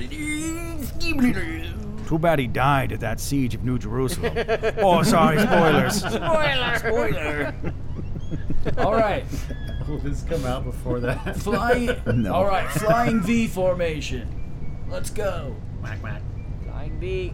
Too 2.07 2.18
bad 2.18 2.39
he 2.39 2.47
died 2.47 2.91
at 2.91 2.99
that 3.01 3.20
siege 3.20 3.53
of 3.55 3.64
New 3.64 3.78
Jerusalem. 3.78 4.34
oh, 4.78 5.03
sorry, 5.03 5.39
spoilers. 5.39 5.97
Spoiler. 5.97 6.78
Spoiler. 6.78 7.53
all 8.78 8.93
right, 8.93 9.26
Will 9.88 9.97
this 9.99 10.24
come 10.24 10.45
out 10.45 10.64
before 10.64 10.99
that? 10.99 11.36
flying. 11.38 11.91
No. 12.05 12.34
All 12.34 12.45
right, 12.45 12.70
flying 12.72 13.22
V 13.22 13.47
formation. 13.47 14.86
Let's 14.88 15.10
go. 15.10 15.55
Whack, 15.82 16.01
whack. 16.01 16.22
Flying 16.64 16.99
V. 16.99 17.34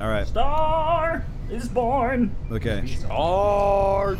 All 0.00 0.08
right. 0.08 0.26
Star 0.26 1.24
is 1.50 1.68
born. 1.68 2.34
Okay. 2.52 2.96
Arch. 3.10 4.18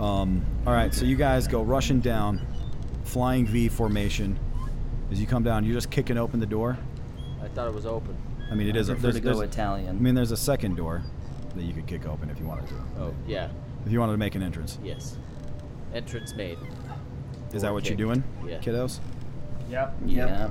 Um. 0.00 0.44
All 0.66 0.72
right. 0.72 0.94
So 0.94 1.04
you 1.04 1.16
guys 1.16 1.46
go 1.48 1.62
rushing 1.62 2.00
down, 2.00 2.44
flying 3.04 3.46
V 3.46 3.68
formation. 3.68 4.38
As 5.10 5.20
you 5.20 5.26
come 5.26 5.42
down, 5.42 5.64
you're 5.64 5.74
just 5.74 5.90
kicking 5.90 6.16
open 6.16 6.40
the 6.40 6.46
door. 6.46 6.78
I 7.42 7.48
thought 7.48 7.68
it 7.68 7.74
was 7.74 7.84
open. 7.86 8.16
I 8.50 8.54
mean, 8.54 8.68
it 8.68 8.76
I 8.76 8.80
is. 8.80 8.88
a- 8.88 8.92
prefer 8.94 9.02
there's, 9.02 9.14
to 9.16 9.20
go 9.20 9.34
there's- 9.38 9.52
Italian. 9.52 9.88
I 9.96 10.00
mean, 10.00 10.14
there's 10.14 10.30
a 10.30 10.36
second 10.36 10.76
door 10.76 11.02
that 11.54 11.62
you 11.62 11.74
could 11.74 11.86
kick 11.86 12.06
open 12.06 12.30
if 12.30 12.38
you 12.38 12.46
wanted 12.46 12.68
to. 12.68 12.74
Oh, 12.98 13.14
yeah. 13.26 13.48
If 13.84 13.92
you 13.92 13.98
wanted 14.00 14.12
to 14.12 14.18
make 14.18 14.34
an 14.36 14.42
entrance. 14.42 14.78
Yes. 14.82 15.16
Entrance 15.94 16.34
made. 16.34 16.58
Is 17.52 17.60
that 17.60 17.68
Door 17.68 17.72
what 17.74 17.88
you're 17.88 17.96
doing, 17.96 18.22
Yeah. 18.46 18.58
kiddos? 18.58 19.00
Yep. 19.68 19.94
Yeah. 20.06 20.44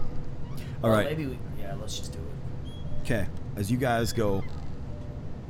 All 0.84 0.90
Well, 0.90 0.92
right. 0.92 1.06
Maybe 1.06 1.26
we. 1.26 1.40
Yeah. 1.60 1.74
Let's 1.80 1.98
just 1.98 2.12
do 2.14 2.20
it. 2.20 2.72
Okay, 3.04 3.26
as 3.56 3.72
you 3.72 3.78
guys 3.78 4.14
go 4.14 4.44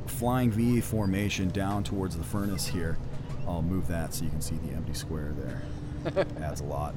flying 0.06 0.50
V 0.50 0.80
formation 0.80 1.48
down 1.48 1.84
towards 1.84 2.16
the 2.16 2.24
furnace 2.24 2.66
here, 2.66 2.98
I'll 3.46 3.62
move 3.62 3.88
that 3.88 4.14
so 4.14 4.24
you 4.24 4.30
can 4.30 4.40
see 4.40 4.56
the 4.56 4.72
empty 4.72 4.94
square 4.94 5.32
there. 5.36 6.26
Adds 6.40 6.60
a 6.60 6.64
lot. 6.64 6.94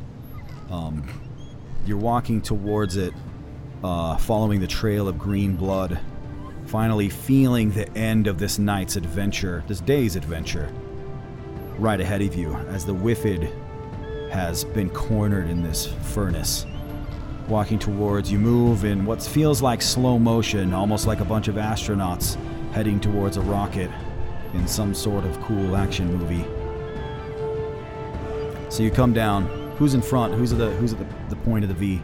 Um, 0.70 1.08
you're 1.86 1.98
walking 1.98 2.42
towards 2.42 2.98
it, 2.98 3.14
uh, 3.84 4.18
following 4.18 4.60
the 4.60 4.68
trail 4.68 5.08
of 5.08 5.20
green 5.20 5.56
blood, 5.56 6.00
finally 6.66 7.10
feeling 7.10 7.72
the 7.72 7.90
end 7.98 8.28
of 8.28 8.40
this 8.40 8.58
night's 8.58 8.96
adventure, 8.96 9.64
this 9.68 9.82
day's 9.82 10.16
adventure, 10.16 10.72
right 11.78 12.00
ahead 12.00 12.22
of 12.22 12.36
you 12.36 12.54
as 12.70 12.86
the 12.86 12.94
Whiffid 12.94 13.52
has 14.32 14.64
been 14.64 14.90
cornered 14.90 15.50
in 15.50 15.62
this 15.62 15.86
furnace 15.86 16.66
walking 17.48 17.78
towards 17.78 18.32
you 18.32 18.40
move 18.40 18.86
in 18.86 19.06
what 19.06 19.22
feels 19.22 19.62
like 19.62 19.82
slow 19.82 20.18
motion 20.18 20.74
almost 20.74 21.06
like 21.06 21.20
a 21.20 21.26
bunch 21.26 21.48
of 21.48 21.56
astronauts 21.56 22.38
heading 22.72 23.00
towards 23.00 23.38
a 23.38 23.42
rocket 23.42 23.92
in 24.54 24.68
some 24.68 24.94
sort 24.94 25.24
of 25.26 25.40
cool 25.42 25.76
action 25.76 26.12
movie. 26.14 26.46
So 28.70 28.84
you 28.84 28.92
come 28.92 29.14
down. 29.14 29.46
Who's 29.78 29.94
in 29.94 30.02
front? 30.02 30.34
Who's 30.34 30.52
at 30.52 30.58
the 30.58 30.72
who's 30.72 30.94
at 30.94 31.00
the, 31.00 31.36
the 31.36 31.42
point 31.44 31.64
of 31.64 31.70
the 31.70 31.76
v 31.76 32.02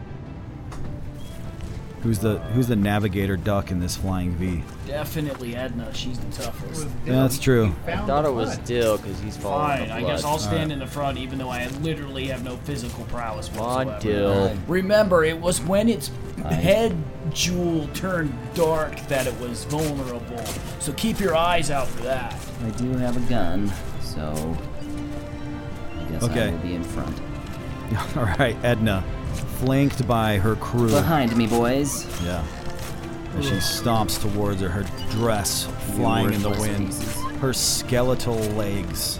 who's 2.02 2.18
the 2.18 2.38
who's 2.38 2.66
the 2.66 2.76
navigator 2.76 3.36
duck 3.36 3.70
in 3.70 3.78
this 3.80 3.96
flying 3.96 4.32
v 4.32 4.62
Definitely 4.86 5.54
Edna. 5.56 5.92
She's 5.94 6.18
the 6.18 6.42
toughest. 6.42 6.86
yeah, 7.06 7.12
that's 7.14 7.38
true 7.38 7.72
I 7.86 7.96
thought 7.98 8.24
it 8.24 8.32
was 8.32 8.58
Dill 8.58 8.96
because 8.98 9.20
he's 9.20 9.36
falling. 9.36 9.78
Fine, 9.78 9.82
in 9.82 9.88
the 9.88 9.94
I 9.94 10.00
guess. 10.02 10.24
I'll 10.24 10.38
stand 10.38 10.72
in 10.72 10.78
the 10.80 10.86
front 10.86 11.18
even 11.18 11.38
though 11.38 11.48
I 11.48 11.66
literally 11.80 12.26
have 12.26 12.42
no 12.44 12.56
physical 12.58 13.04
prowess 13.04 13.48
Come 13.48 13.60
on. 13.88 14.00
Dill. 14.00 14.54
Remember, 14.66 15.24
it 15.24 15.38
was 15.38 15.60
when 15.62 15.88
its 15.88 16.10
head 16.44 16.96
jewel 17.32 17.88
turned 17.94 18.36
dark 18.54 18.98
that 19.08 19.26
it 19.26 19.38
was 19.40 19.64
vulnerable. 19.64 20.44
So 20.80 20.92
keep 20.94 21.20
your 21.20 21.36
eyes 21.36 21.70
out 21.70 21.86
for 21.86 22.02
that. 22.02 22.34
I 22.64 22.70
do 22.70 22.90
have 22.96 23.16
a 23.16 23.28
gun, 23.28 23.72
so 24.00 24.56
I 25.98 26.10
guess 26.10 26.22
Okay. 26.24 26.48
I 26.48 26.50
will 26.50 26.58
be 26.58 26.74
in 26.74 26.82
front. 26.84 27.20
all 28.16 28.24
right 28.24 28.56
edna 28.64 29.04
flanked 29.32 30.06
by 30.06 30.38
her 30.38 30.56
crew 30.56 30.88
Behind 30.90 31.36
me, 31.36 31.46
boys. 31.46 32.06
Yeah. 32.24 32.44
As 33.36 33.44
she 33.46 33.54
stomps 33.54 34.20
towards 34.20 34.60
her, 34.60 34.68
her 34.68 34.84
dress 35.10 35.64
flying 35.96 36.32
in 36.34 36.42
the 36.42 36.50
wind, 36.50 36.88
pieces. 36.88 37.22
her 37.40 37.52
skeletal 37.54 38.36
legs 38.54 39.18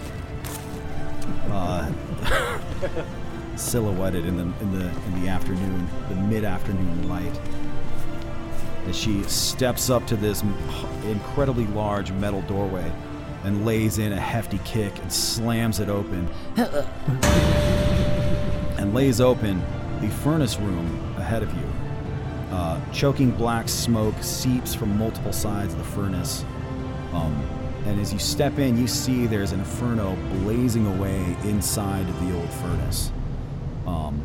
uh, 1.49 1.91
silhouetted 3.55 4.25
in 4.25 4.37
the 4.37 4.43
in 4.61 4.71
the 4.79 4.87
in 5.07 5.21
the 5.21 5.27
afternoon, 5.29 5.87
the 6.09 6.15
mid-afternoon 6.15 7.09
light. 7.09 7.39
as 8.87 8.95
she 8.95 9.23
steps 9.23 9.89
up 9.89 10.05
to 10.07 10.15
this 10.15 10.43
incredibly 11.05 11.65
large 11.67 12.11
metal 12.11 12.41
doorway 12.43 12.91
and 13.45 13.65
lays 13.65 13.97
in 13.97 14.13
a 14.13 14.19
hefty 14.19 14.59
kick 14.65 14.97
and 14.99 15.11
slams 15.11 15.79
it 15.79 15.89
open 15.89 16.27
and 18.77 18.93
lays 18.93 19.19
open 19.21 19.61
the 20.03 20.13
furnace 20.15 20.57
room 20.57 21.15
ahead 21.17 21.43
of 21.43 21.53
you. 21.53 21.63
Uh, 22.51 22.79
choking 22.91 23.31
black 23.31 23.69
smoke 23.69 24.15
seeps 24.21 24.75
from 24.75 24.97
multiple 24.97 25.33
sides 25.33 25.73
of 25.73 25.79
the 25.79 25.85
furnace. 25.85 26.43
Um, 27.13 27.33
and 27.85 27.99
as 27.99 28.11
you 28.13 28.19
step 28.19 28.59
in, 28.59 28.77
you 28.77 28.87
see 28.87 29.25
there's 29.25 29.51
an 29.51 29.59
inferno 29.59 30.15
blazing 30.41 30.85
away 30.87 31.37
inside 31.43 32.07
of 32.07 32.27
the 32.27 32.35
old 32.35 32.49
furnace. 32.49 33.11
Um, 33.87 34.21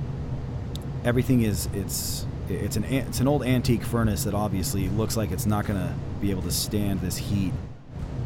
everything 1.05 1.43
is 1.43 1.69
it's 1.73 2.27
it's 2.49 2.77
an 2.77 2.85
it's 2.85 3.21
an 3.21 3.29
old 3.29 3.43
antique 3.45 3.83
furnace 3.83 4.25
that 4.25 4.35
obviously 4.35 4.89
looks 4.91 5.17
like 5.17 5.31
it's 5.31 5.47
not 5.47 5.67
going 5.67 5.79
to 5.79 5.95
be 6.21 6.31
able 6.31 6.43
to 6.43 6.51
stand 6.51 7.01
this 7.01 7.17
heat 7.17 7.53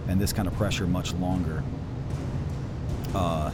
and 0.09 0.21
this 0.21 0.33
kind 0.33 0.49
of 0.49 0.55
pressure 0.55 0.87
much 0.87 1.13
longer. 1.15 1.63
Uh, 3.15 3.51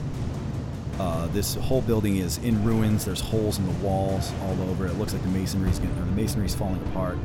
uh, 0.98 1.28
this 1.28 1.54
whole 1.54 1.80
building 1.82 2.16
is 2.16 2.38
in 2.38 2.62
ruins. 2.64 3.04
There's 3.04 3.20
holes 3.20 3.58
in 3.58 3.66
the 3.66 3.84
walls 3.84 4.32
all 4.42 4.60
over. 4.70 4.86
It 4.86 4.94
looks 4.94 5.12
like 5.12 5.22
the 5.22 5.28
masonry's 5.28 5.80
masonry's 6.14 6.54
falling 6.54 6.82
apart. 6.88 7.18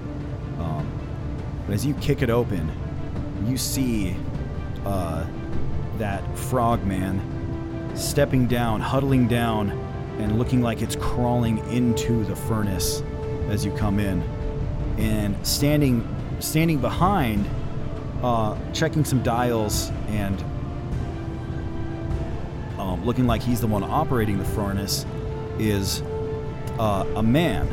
Um, 0.60 0.88
but 1.66 1.74
as 1.74 1.86
you 1.86 1.94
kick 1.96 2.22
it 2.22 2.30
open, 2.30 2.72
you 3.48 3.58
see 3.58 4.16
uh, 4.86 5.26
that 5.98 6.38
frogman 6.38 7.20
stepping 7.96 8.48
down, 8.48 8.80
huddling 8.80 9.28
down, 9.28 9.72
and 10.20 10.38
looking 10.38 10.62
like 10.62 10.82
it's 10.82 10.96
crawling 10.96 11.58
into 11.72 12.24
the 12.26 12.36
furnace 12.36 13.02
as 13.48 13.66
you 13.66 13.72
come 13.72 14.00
in, 14.00 14.22
and 14.98 15.36
standing 15.46 16.08
standing 16.40 16.78
behind, 16.78 17.48
uh, 18.22 18.56
checking 18.74 19.04
some 19.04 19.24
dials 19.24 19.90
and 20.10 20.44
um, 22.94 23.06
looking 23.06 23.28
like 23.28 23.42
he's 23.42 23.60
the 23.60 23.68
one 23.68 23.84
operating 23.84 24.38
the 24.38 24.46
furnace, 24.46 25.06
is 25.58 26.02
uh, 26.80 27.06
a 27.16 27.24
man, 27.24 27.68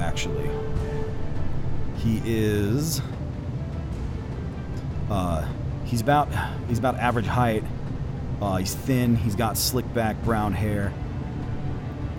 actually. 0.00 0.50
He 1.96 2.22
is. 2.24 3.02
Uh, 5.10 5.46
he's 5.84 6.00
about 6.00 6.28
he's 6.68 6.78
about 6.78 6.96
average 6.96 7.26
height. 7.26 7.64
Uh, 8.40 8.56
he's 8.56 8.74
thin. 8.74 9.16
He's 9.16 9.34
got 9.34 9.58
slick 9.58 9.92
back 9.94 10.22
brown 10.22 10.52
hair. 10.52 10.92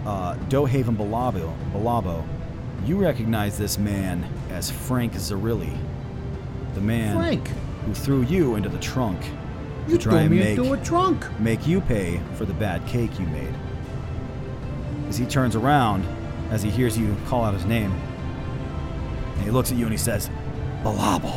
Uh, 0.06 0.36
Dohaven 0.50 0.96
Balabo, 0.96 1.54
Balabo, 1.72 2.26
you 2.86 2.98
recognize 2.98 3.58
this 3.58 3.78
man 3.78 4.26
as 4.50 4.72
Frank 4.72 5.14
Zarilli, 5.14 5.78
the 6.74 6.82
man 6.82 7.16
Frank? 7.16 7.48
who 7.86 7.94
threw 7.94 8.24
you 8.24 8.56
into 8.56 8.70
the 8.70 8.80
trunk 8.80 9.20
You 9.90 9.98
to 9.98 10.04
try 10.04 10.22
and 10.22 10.32
me 10.32 10.40
make 10.40 10.58
into 10.58 10.74
a 10.74 10.78
trunk. 10.78 11.26
make 11.40 11.66
you 11.66 11.82
pay 11.82 12.22
for 12.36 12.46
the 12.46 12.54
bad 12.54 12.86
cake 12.86 13.20
you 13.20 13.26
made. 13.28 13.54
As 15.08 15.18
he 15.18 15.26
turns 15.26 15.56
around, 15.56 16.06
as 16.52 16.62
he 16.62 16.70
hears 16.70 16.98
you 16.98 17.16
call 17.26 17.44
out 17.44 17.56
his 17.56 17.66
name, 17.66 17.92
and 17.92 19.44
he 19.44 19.50
looks 19.50 19.72
at 19.72 19.78
you 19.78 19.86
and 19.86 19.92
he 19.92 19.98
says, 19.98 20.30
Balabo, 20.84 21.34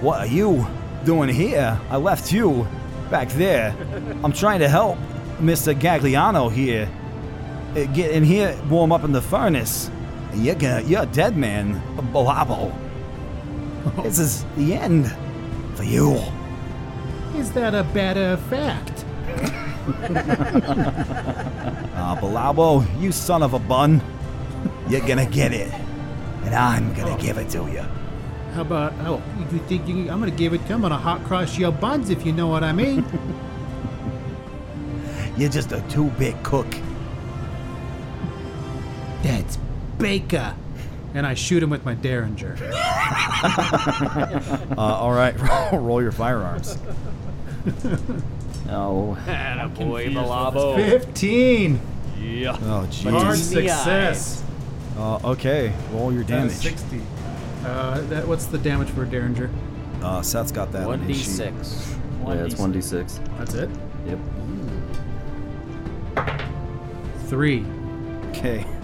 what 0.00 0.20
are 0.20 0.26
you 0.26 0.66
doing 1.04 1.28
here? 1.28 1.78
I 1.90 1.96
left 1.96 2.32
you 2.32 2.66
back 3.10 3.28
there. 3.30 3.74
I'm 4.22 4.32
trying 4.32 4.60
to 4.60 4.68
help 4.68 4.96
Mr. 5.40 5.74
Gagliano 5.74 6.50
here 6.50 6.88
uh, 7.70 7.84
get 7.86 8.12
in 8.12 8.22
here, 8.22 8.56
warm 8.68 8.92
up 8.92 9.02
in 9.02 9.12
the 9.12 9.22
furnace. 9.22 9.90
You're 10.34 10.54
gonna, 10.54 10.82
you're 10.82 11.02
a 11.02 11.06
dead 11.06 11.36
man, 11.36 11.80
Balabo. 12.12 12.72
This 14.02 14.18
is 14.18 14.44
the 14.56 14.74
end 14.74 15.12
for 15.74 15.82
you. 15.82 16.20
Is 17.40 17.52
that 17.52 17.74
a 17.74 17.84
better 17.84 18.36
fact? 18.36 19.04
Ah, 22.02 22.16
Balabo, 22.18 22.82
you 23.00 23.12
son 23.12 23.42
of 23.42 23.52
a 23.52 23.58
bun. 23.58 24.00
You're 24.88 25.06
gonna 25.06 25.26
get 25.26 25.52
it. 25.52 25.70
And 26.44 26.54
I'm 26.54 26.94
gonna 26.94 27.20
give 27.20 27.36
it 27.36 27.50
to 27.50 27.70
you. 27.70 27.84
How 28.54 28.62
about, 28.62 28.92
oh, 29.00 29.22
you 29.52 29.58
think 29.60 29.86
you, 29.86 30.10
I'm 30.10 30.22
to 30.24 30.30
give 30.30 30.52
it 30.52 30.66
to 30.66 30.74
I'm 30.74 30.80
going 30.80 30.90
to 30.90 30.96
hot 30.96 31.22
cross 31.24 31.56
your 31.56 31.70
buns 31.70 32.10
if 32.10 32.26
you 32.26 32.32
know 32.32 32.48
what 32.48 32.64
I 32.64 32.72
mean. 32.72 33.04
You're 35.36 35.50
just 35.50 35.70
a 35.70 35.80
two 35.88 36.08
bit 36.18 36.42
cook. 36.42 36.66
That's 39.22 39.56
Baker. 39.98 40.54
And 41.14 41.26
I 41.26 41.34
shoot 41.34 41.62
him 41.62 41.70
with 41.70 41.84
my 41.84 41.94
Derringer. 41.94 42.56
Uh, 43.42 44.74
all 44.76 45.12
right, 45.12 45.34
roll 45.72 46.02
your 46.02 46.12
firearms. 46.12 46.76
No. 48.66 49.16
boy, 49.76 50.08
Balabo. 50.10 50.76
15. 50.76 51.80
Yeah. 52.20 52.56
Oh, 52.62 52.86
jeez. 52.90 53.10
Hard 53.10 53.38
success. 53.38 54.44
Uh, 54.96 55.18
okay, 55.30 55.72
roll 55.92 56.12
your 56.12 56.24
damage. 56.24 56.52
60. 56.52 57.00
Uh, 57.64 58.00
that, 58.02 58.26
what's 58.28 58.46
the 58.46 58.58
damage 58.58 58.88
for 58.90 59.02
a 59.02 59.06
Derringer? 59.06 59.50
Uh, 60.02 60.22
Seth's 60.22 60.52
got 60.52 60.72
that 60.72 60.86
on 60.86 61.00
his 61.00 61.18
sheet. 61.18 61.52
1d6. 61.52 61.98
Yeah, 62.26 62.44
it's 62.44 62.54
1d6. 62.54 63.38
That's 63.38 63.54
it? 63.54 63.70
Yep. 64.06 64.18
Three. 67.28 67.64
Okay. 68.30 68.64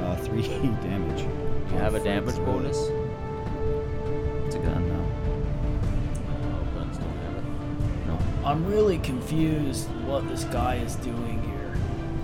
Uh, 0.00 0.16
three 0.16 0.40
damage. 0.82 1.20
You 1.20 1.76
have 1.76 1.94
a 1.94 2.00
damage 2.02 2.36
bonus? 2.36 2.78
I'm 8.50 8.66
really 8.66 8.98
confused 8.98 9.86
what 10.06 10.26
this 10.26 10.42
guy 10.42 10.74
is 10.78 10.96
doing 10.96 11.40
here. 11.40 11.72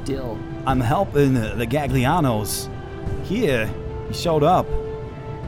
Dill. 0.04 0.36
I'm 0.66 0.80
helping 0.80 1.34
the, 1.34 1.54
the 1.54 1.68
Gaglianos. 1.68 2.68
Here, 3.26 3.72
he 4.08 4.12
showed 4.12 4.42
up. 4.42 4.66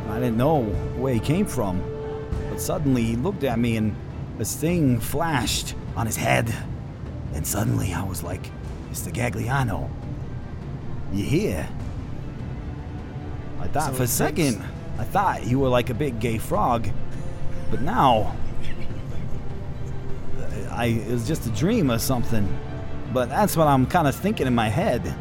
I 0.09 0.20
didn't 0.20 0.37
know 0.37 0.62
where 0.97 1.12
he 1.12 1.18
came 1.18 1.47
from. 1.47 1.83
But 2.49 2.61
suddenly 2.61 3.03
he 3.03 3.16
looked 3.16 3.43
at 3.43 3.59
me 3.59 3.76
and 3.76 3.93
this 4.39 4.55
thing 4.55 5.01
flashed 5.01 5.74
on 5.97 6.07
his 6.07 6.14
head. 6.14 6.55
And 7.35 7.45
suddenly 7.45 7.93
I 7.93 8.05
was 8.05 8.22
like, 8.22 8.49
Mr. 8.93 9.12
Gagliano, 9.12 9.91
you 11.12 11.24
here? 11.24 11.68
I 13.59 13.66
thought 13.66 13.91
So 13.91 13.97
for 13.97 14.03
a 14.05 14.07
second, 14.07 14.62
I 14.97 15.03
thought 15.03 15.45
you 15.45 15.59
were 15.59 15.70
like 15.70 15.91
a 15.91 15.95
big 15.95 16.20
gay 16.20 16.39
frog. 16.39 16.89
But 17.68 17.83
now, 17.83 18.37
I 20.79 20.87
it 20.87 21.11
was 21.11 21.26
just 21.26 21.45
a 21.46 21.50
dream 21.50 21.91
or 21.91 21.99
something. 21.99 22.49
But 23.13 23.29
that's 23.29 23.57
what 23.57 23.67
I'm 23.67 23.87
kind 23.87 24.07
of 24.07 24.14
thinking 24.14 24.46
in 24.46 24.55
my 24.55 24.68
head 24.68 25.14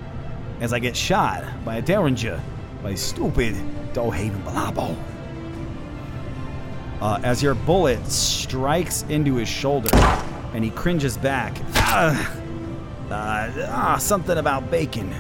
as 0.62 0.72
I 0.72 0.80
get 0.80 0.96
shot 0.96 1.44
by 1.66 1.78
a 1.78 1.82
Derringer, 1.82 2.40
by 2.84 2.94
stupid 2.94 3.56
Dohaven 3.94 4.40
Balabo. 4.44 4.96
Uh, 7.02 7.20
as 7.24 7.42
your 7.42 7.56
bullet 7.56 8.06
strikes 8.08 9.04
into 9.04 9.36
his 9.36 9.50
shoulder 9.50 9.90
and 10.54 10.64
he 10.64 10.70
cringes 10.70 11.18
back. 11.18 11.58
Ah, 11.76 12.40
uh, 13.10 13.52
ah, 13.70 13.98
something 13.98 14.38
about 14.38 14.70
bacon. 14.70 15.14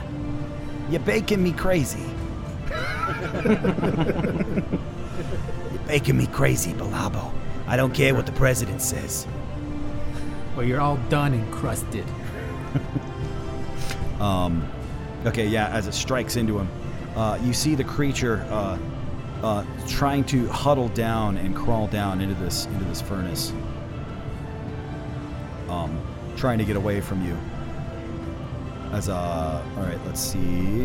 You're 0.89 0.99
baking 0.99 1.41
me 1.41 1.51
crazy. 1.51 2.05
You're 3.43 3.55
baking 5.87 6.17
me 6.17 6.27
crazy, 6.27 6.73
Balabo. 6.73 7.33
I 7.65 7.75
don't 7.75 7.93
care 7.93 8.13
what 8.13 8.25
the 8.25 8.31
president 8.33 8.81
says. 8.81 9.27
Well, 10.57 10.65
you're 10.65 10.81
all 10.81 10.97
done 11.09 11.33
and 11.33 11.53
crusted. 11.53 12.05
Um, 14.19 14.67
okay, 15.27 15.45
yeah, 15.45 15.67
as 15.67 15.85
it 15.85 15.93
strikes 15.93 16.37
into 16.37 16.57
him, 16.57 16.67
uh, 17.15 17.37
you 17.43 17.53
see 17.53 17.75
the 17.75 17.83
creature 17.83 18.43
uh, 18.49 18.79
uh, 19.43 19.63
trying 19.87 20.23
to 20.23 20.47
huddle 20.47 20.89
down 20.89 21.37
and 21.37 21.55
crawl 21.55 21.85
down 21.85 22.19
into 22.19 22.33
this 22.33 22.65
into 22.65 22.83
this 22.85 22.99
furnace, 22.99 23.53
um, 25.69 26.01
trying 26.35 26.57
to 26.57 26.65
get 26.65 26.77
away 26.77 26.99
from 26.99 27.23
you. 27.23 27.37
As 28.91 29.07
uh, 29.07 29.63
all 29.77 29.83
right, 29.83 30.03
let's 30.07 30.19
see. 30.19 30.39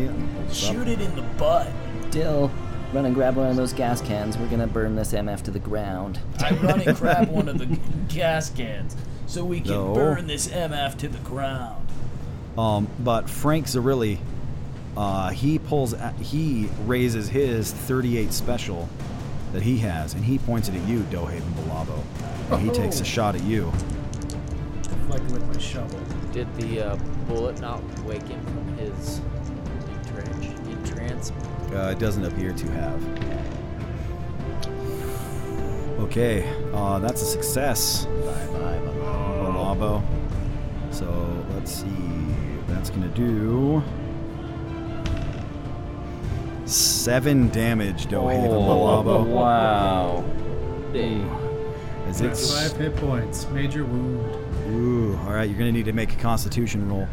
Let 0.05 0.15
me 0.15 0.27
pull 0.35 0.43
this 0.43 0.69
up. 0.69 0.75
Shoot 0.75 0.87
it 0.89 1.01
in 1.01 1.15
the 1.15 1.23
butt. 1.39 1.71
Dill, 2.11 2.51
run 2.93 3.05
and 3.05 3.15
grab 3.15 3.35
one 3.35 3.47
of 3.47 3.55
those 3.55 3.73
gas 3.73 3.99
cans. 3.99 4.37
We're 4.37 4.47
gonna 4.47 4.67
burn 4.67 4.95
this 4.95 5.11
MF 5.11 5.41
to 5.41 5.49
the 5.49 5.57
ground. 5.57 6.19
I 6.37 6.53
run 6.57 6.81
and 6.81 6.95
grab 6.95 7.29
one 7.31 7.49
of 7.49 7.57
the 7.57 7.79
gas 8.09 8.51
cans 8.51 8.95
so 9.33 9.43
we 9.43 9.59
can 9.59 9.71
No. 9.71 9.93
burn 9.95 10.27
this 10.27 10.47
MF 10.47 10.95
to 10.99 11.07
the 11.07 11.17
ground. 11.19 11.87
Um, 12.55 12.87
but 12.99 13.27
Frank 13.27 13.65
Zarilli, 13.65 14.19
uh, 14.95 15.31
he 15.31 15.57
pulls, 15.57 15.95
at, 15.95 16.13
he 16.17 16.69
raises 16.85 17.29
his 17.29 17.71
38 17.71 18.31
special 18.31 18.87
that 19.51 19.63
he 19.63 19.79
has, 19.79 20.13
and 20.13 20.23
he 20.23 20.37
points 20.37 20.69
it 20.69 20.75
at 20.75 20.87
you, 20.87 20.99
Dohaven 21.09 21.51
Balabo. 21.55 21.99
And 22.51 22.61
he 22.61 22.69
takes 22.69 22.99
a 22.99 23.05
shot 23.05 23.33
at 23.33 23.43
you. 23.43 23.71
Deflecting 24.83 25.33
with 25.33 25.47
my 25.51 25.59
shovel. 25.59 25.99
Did 26.31 26.53
the 26.57 26.91
uh, 26.91 26.95
bullet 27.27 27.59
not 27.59 27.81
wake 28.03 28.27
him 28.27 28.43
from 28.45 28.77
his 28.77 29.19
entrance? 29.89 30.45
entrance? 30.69 31.31
Uh, 31.73 31.89
it 31.91 31.97
doesn't 31.97 32.25
appear 32.25 32.53
to 32.53 32.71
have. 32.73 33.03
Okay, 36.01 36.47
uh, 36.73 36.99
that's 36.99 37.23
a 37.23 37.25
success. 37.25 38.05
Bye 38.05 38.47
bye, 38.47 38.92
Balabo. 39.73 40.03
So 40.91 41.05
let's 41.53 41.71
see. 41.71 41.87
That's 42.67 42.89
gonna 42.89 43.07
do 43.09 43.83
seven 46.65 47.49
damage. 47.49 48.07
Dohaven 48.07 48.49
Balabo. 48.49 49.25
Wow. 49.25 50.23
As 52.07 52.21
it's 52.21 52.53
Five 52.53 52.77
hit 52.77 52.95
points. 52.97 53.47
Major 53.49 53.85
wound. 53.85 54.35
Ooh, 54.69 55.17
all 55.25 55.33
right. 55.33 55.49
You're 55.49 55.57
gonna 55.57 55.71
need 55.71 55.85
to 55.85 55.93
make 55.93 56.13
a 56.13 56.17
Constitution 56.17 56.87
roll. 56.89 57.07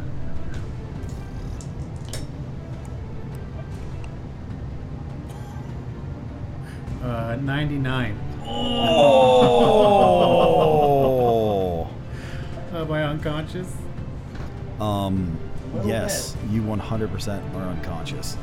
Uh, 7.03 7.37
99. 7.37 8.19
Oh. 8.45 10.70
Am 12.91 12.97
I 12.97 13.05
unconscious? 13.05 13.73
Um, 14.81 15.39
yes, 15.85 16.37
you 16.51 16.61
100% 16.63 17.55
are 17.55 17.69
unconscious. 17.69 18.37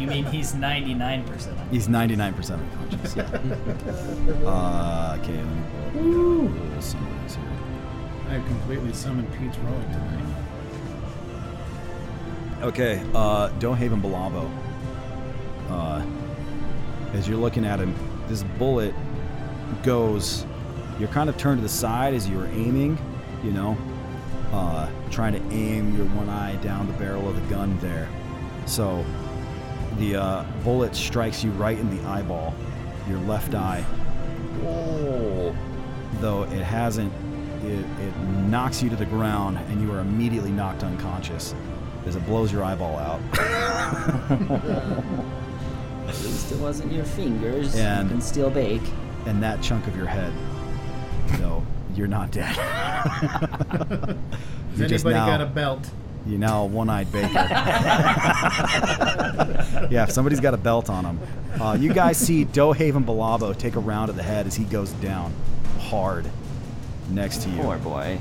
you 0.00 0.06
mean 0.06 0.24
he's 0.24 0.54
99% 0.54 1.70
He's 1.70 1.86
99% 1.86 2.52
unconscious. 2.52 3.16
Yeah. 3.16 3.24
uh, 4.48 5.18
okay. 5.20 5.36
Let 5.36 5.44
me 5.44 5.62
pull 5.70 5.84
up 5.84 5.92
the, 5.92 6.00
uh, 6.00 6.02
little 6.02 6.80
here. 7.36 7.44
I've 8.30 8.46
completely 8.46 8.94
summoned 8.94 9.30
Pete's 9.38 9.58
Rolling 9.58 9.90
tonight. 9.90 10.34
Okay, 12.62 13.02
uh, 13.14 13.50
Dohaven 13.58 14.00
Balabo. 14.00 14.50
Uh, 15.68 16.02
as 17.12 17.28
you're 17.28 17.36
looking 17.36 17.66
at 17.66 17.80
him, 17.80 17.94
this 18.28 18.44
bullet 18.58 18.94
goes. 19.82 20.46
You're 20.98 21.08
kind 21.08 21.28
of 21.28 21.36
turned 21.36 21.58
to 21.58 21.62
the 21.62 21.68
side 21.68 22.14
as 22.14 22.26
you're 22.26 22.46
aiming, 22.46 22.98
you 23.42 23.52
know, 23.52 23.76
uh, 24.52 24.88
trying 25.10 25.32
to 25.32 25.54
aim 25.54 25.96
your 25.96 26.06
one 26.06 26.28
eye 26.28 26.56
down 26.56 26.86
the 26.86 26.92
barrel 26.94 27.28
of 27.28 27.34
the 27.36 27.54
gun 27.54 27.78
there. 27.80 28.08
So 28.66 29.04
the 29.98 30.16
uh, 30.16 30.44
bullet 30.64 30.94
strikes 30.94 31.42
you 31.44 31.50
right 31.52 31.78
in 31.78 31.96
the 31.96 32.02
eyeball, 32.08 32.54
your 33.08 33.18
left 33.20 33.54
eye. 33.54 33.84
Oh. 34.64 35.54
Though 36.20 36.42
it 36.44 36.62
hasn't, 36.62 37.12
it, 37.64 37.84
it 38.00 38.16
knocks 38.48 38.82
you 38.82 38.90
to 38.90 38.96
the 38.96 39.06
ground 39.06 39.58
and 39.68 39.80
you 39.80 39.92
are 39.92 40.00
immediately 40.00 40.50
knocked 40.50 40.82
unconscious 40.82 41.54
as 42.06 42.16
it 42.16 42.24
blows 42.26 42.50
your 42.52 42.64
eyeball 42.64 42.96
out. 42.98 43.20
At 46.08 46.18
least 46.22 46.50
it 46.52 46.58
wasn't 46.58 46.92
your 46.92 47.04
fingers. 47.04 47.76
And- 47.76 48.08
you 48.08 48.14
can 48.14 48.20
still 48.22 48.50
bake. 48.50 48.82
and 49.26 49.42
that 49.42 49.62
chunk 49.62 49.86
of 49.86 49.96
your 49.96 50.06
head. 50.06 50.32
No, 51.38 51.64
you're 52.00 52.08
not 52.08 52.30
dead. 52.32 52.44
Has 52.56 54.16
You're 54.76 54.86
anybody 54.86 55.14
now- 55.14 55.26
got 55.26 55.40
a 55.42 55.46
belt? 55.46 55.90
You're 56.26 56.38
now 56.38 56.62
a 56.64 56.66
one-eyed 56.66 57.10
baker. 57.12 57.28
yeah, 59.90 60.04
if 60.04 60.10
somebody's 60.10 60.40
got 60.40 60.52
a 60.52 60.58
belt 60.58 60.90
on 60.90 61.04
him. 61.04 61.18
Uh, 61.60 61.76
you 61.80 61.94
guys 61.94 62.18
see 62.18 62.44
Dohaven 62.44 63.04
Balabo 63.04 63.56
take 63.56 63.74
a 63.76 63.80
round 63.80 64.10
at 64.10 64.16
the 64.16 64.22
head 64.22 64.46
as 64.46 64.54
he 64.54 64.64
goes 64.64 64.90
down 64.92 65.32
hard 65.78 66.26
next 67.10 67.42
to 67.42 67.50
you. 67.50 67.62
Poor 67.62 67.78
boy. 67.78 68.18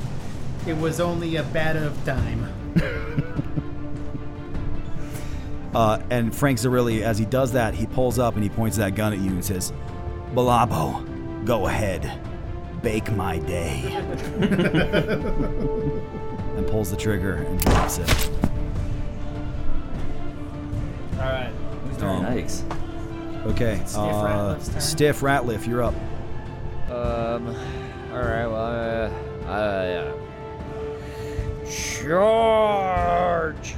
It 0.65 0.77
was 0.77 1.01
only 1.01 1.35
a 1.35 1.43
matter 1.43 1.85
of 1.85 2.05
time. 2.05 2.47
Uh, 5.73 6.01
and 6.09 6.33
Frank 6.35 6.57
Zarilli, 6.57 7.01
as 7.01 7.17
he 7.17 7.25
does 7.25 7.51
that, 7.51 7.73
he 7.73 7.85
pulls 7.85 8.17
up 8.17 8.35
and 8.35 8.43
he 8.43 8.49
points 8.49 8.77
that 8.77 8.95
gun 8.95 9.13
at 9.13 9.19
you 9.19 9.29
and 9.29 9.43
says, 9.43 9.71
Balabo, 10.33 11.45
go 11.45 11.67
ahead. 11.67 12.28
Bake 12.81 13.11
my 13.11 13.39
day. 13.39 13.81
and 16.55 16.65
pulls 16.67 16.91
the 16.91 16.97
trigger 16.97 17.33
and 17.35 17.59
drops 17.59 17.97
it. 17.97 18.29
All 21.13 21.25
right. 21.25 21.51
Um, 21.99 22.25
Yikes. 22.25 22.63
Okay. 23.47 23.81
Stiff 23.85 23.97
uh, 23.97 24.23
Ratliff's 24.23 24.69
turn. 24.69 24.81
Stiff 24.81 25.19
Ratliff, 25.21 25.67
you're 25.67 25.83
up. 25.83 25.93
Um. 26.89 27.47
All 28.11 28.19
right. 28.19 28.47
Well, 28.47 29.11
uh, 29.45 29.49
uh, 29.49 30.13
charge. 31.69 33.75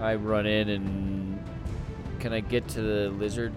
I 0.00 0.14
run 0.16 0.46
in 0.46 0.68
and 0.70 1.38
can 2.18 2.32
I 2.32 2.40
get 2.40 2.66
to 2.68 2.80
the 2.80 3.10
lizard? 3.10 3.52